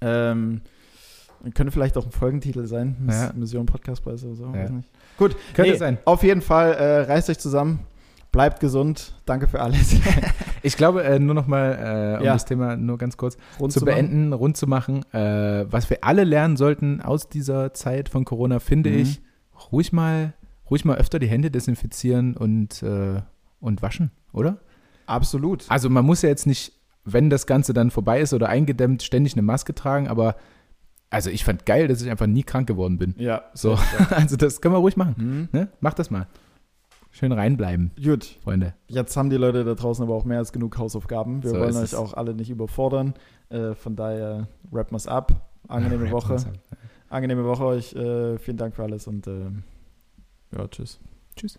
Ähm, 0.00 0.60
könnte 1.54 1.70
vielleicht 1.72 1.96
auch 1.96 2.04
ein 2.04 2.12
Folgentitel 2.12 2.66
sein, 2.66 2.96
Ja. 3.10 3.32
Mission 3.34 3.66
Podcastpreis 3.66 4.24
oder 4.24 4.34
so. 4.34 4.52
Ja. 4.54 4.68
Gut, 5.18 5.36
Könnte 5.54 5.72
nee, 5.72 5.76
sein. 5.78 5.98
Auf 6.04 6.22
jeden 6.22 6.40
Fall, 6.42 6.72
äh, 6.74 7.00
reißt 7.02 7.30
euch 7.30 7.38
zusammen, 7.38 7.80
bleibt 8.36 8.60
gesund, 8.60 9.14
danke 9.24 9.48
für 9.48 9.60
alles. 9.60 9.96
Ich 10.62 10.76
glaube, 10.76 11.04
äh, 11.04 11.20
nur 11.20 11.34
noch 11.36 11.46
mal, 11.46 12.16
äh, 12.16 12.18
um 12.18 12.24
Ja. 12.24 12.32
das 12.32 12.44
Thema 12.44 12.74
nur 12.76 12.98
ganz 12.98 13.16
kurz 13.16 13.36
Rund 13.60 13.72
zu 13.72 13.80
machen. 13.80 13.94
beenden, 13.94 14.32
rund 14.32 14.56
zu 14.56 14.66
machen. 14.66 15.04
Äh, 15.12 15.64
was 15.70 15.88
wir 15.90 15.98
alle 16.02 16.24
lernen 16.24 16.56
sollten 16.56 17.00
aus 17.00 17.28
dieser 17.28 17.72
Zeit 17.72 18.08
von 18.08 18.24
Corona, 18.24 18.58
finde 18.58 18.90
Mhm. 18.90 18.98
ich, 18.98 19.20
ruhig 19.70 19.92
mal, 19.92 20.32
ruhig 20.68 20.84
mal 20.84 20.96
öfter 20.96 21.20
die 21.20 21.28
Hände 21.28 21.52
desinfizieren 21.52 22.36
und, 22.36 22.82
und 23.60 23.82
waschen, 23.82 24.10
oder? 24.32 24.58
Absolut. 25.06 25.64
Also 25.68 25.88
man 25.88 26.04
muss 26.04 26.22
ja 26.22 26.30
jetzt 26.30 26.46
nicht, 26.48 26.72
wenn 27.04 27.30
das 27.30 27.46
Ganze 27.46 27.72
dann 27.72 27.92
vorbei 27.92 28.20
ist 28.20 28.34
oder 28.34 28.48
eingedämmt, 28.48 29.04
ständig 29.04 29.34
eine 29.34 29.42
Maske 29.42 29.72
tragen, 29.72 30.08
aber 30.08 30.34
also 31.10 31.30
ich 31.30 31.44
fand 31.44 31.64
geil, 31.64 31.86
dass 31.86 32.02
ich 32.02 32.10
einfach 32.10 32.26
nie 32.26 32.42
krank 32.42 32.66
geworden 32.66 32.98
bin. 32.98 33.14
Ja, 33.18 33.42
So, 33.54 33.78
also 34.10 34.36
das 34.36 34.60
können 34.60 34.74
wir 34.74 34.78
ruhig 34.80 34.96
machen. 34.96 35.14
Hm. 35.16 35.48
Ne? 35.52 35.68
Macht 35.80 36.00
das 36.00 36.10
mal. 36.10 36.26
Schön 37.16 37.32
reinbleiben, 37.32 37.92
Gut, 38.02 38.24
Freunde. 38.44 38.74
jetzt 38.88 39.16
haben 39.16 39.30
die 39.30 39.36
Leute 39.38 39.64
da 39.64 39.72
draußen 39.74 40.04
aber 40.04 40.14
auch 40.14 40.26
mehr 40.26 40.36
als 40.36 40.52
genug 40.52 40.76
Hausaufgaben. 40.76 41.42
Wir 41.42 41.48
So 41.50 41.56
wollen 41.58 41.74
euch 41.76 41.82
es. 41.84 41.94
auch 41.94 42.12
alle 42.12 42.34
nicht 42.34 42.50
überfordern. 42.50 43.14
Äh, 43.48 43.74
von 43.74 43.96
daher 43.96 44.48
wrappen 44.70 44.92
wir 44.92 44.98
es 44.98 45.06
ab. 45.06 45.48
Angenehme 45.66 46.10
Woche. 46.10 46.36
Angenehme 47.08 47.44
Woche 47.46 47.64
euch. 47.64 47.94
Äh, 47.94 48.38
vielen 48.38 48.58
Dank 48.58 48.74
für 48.76 48.82
alles 48.82 49.06
und 49.06 49.26
äh, 49.28 49.46
ja, 50.54 50.68
tschüss. 50.68 51.00
Tschüss. 51.36 51.58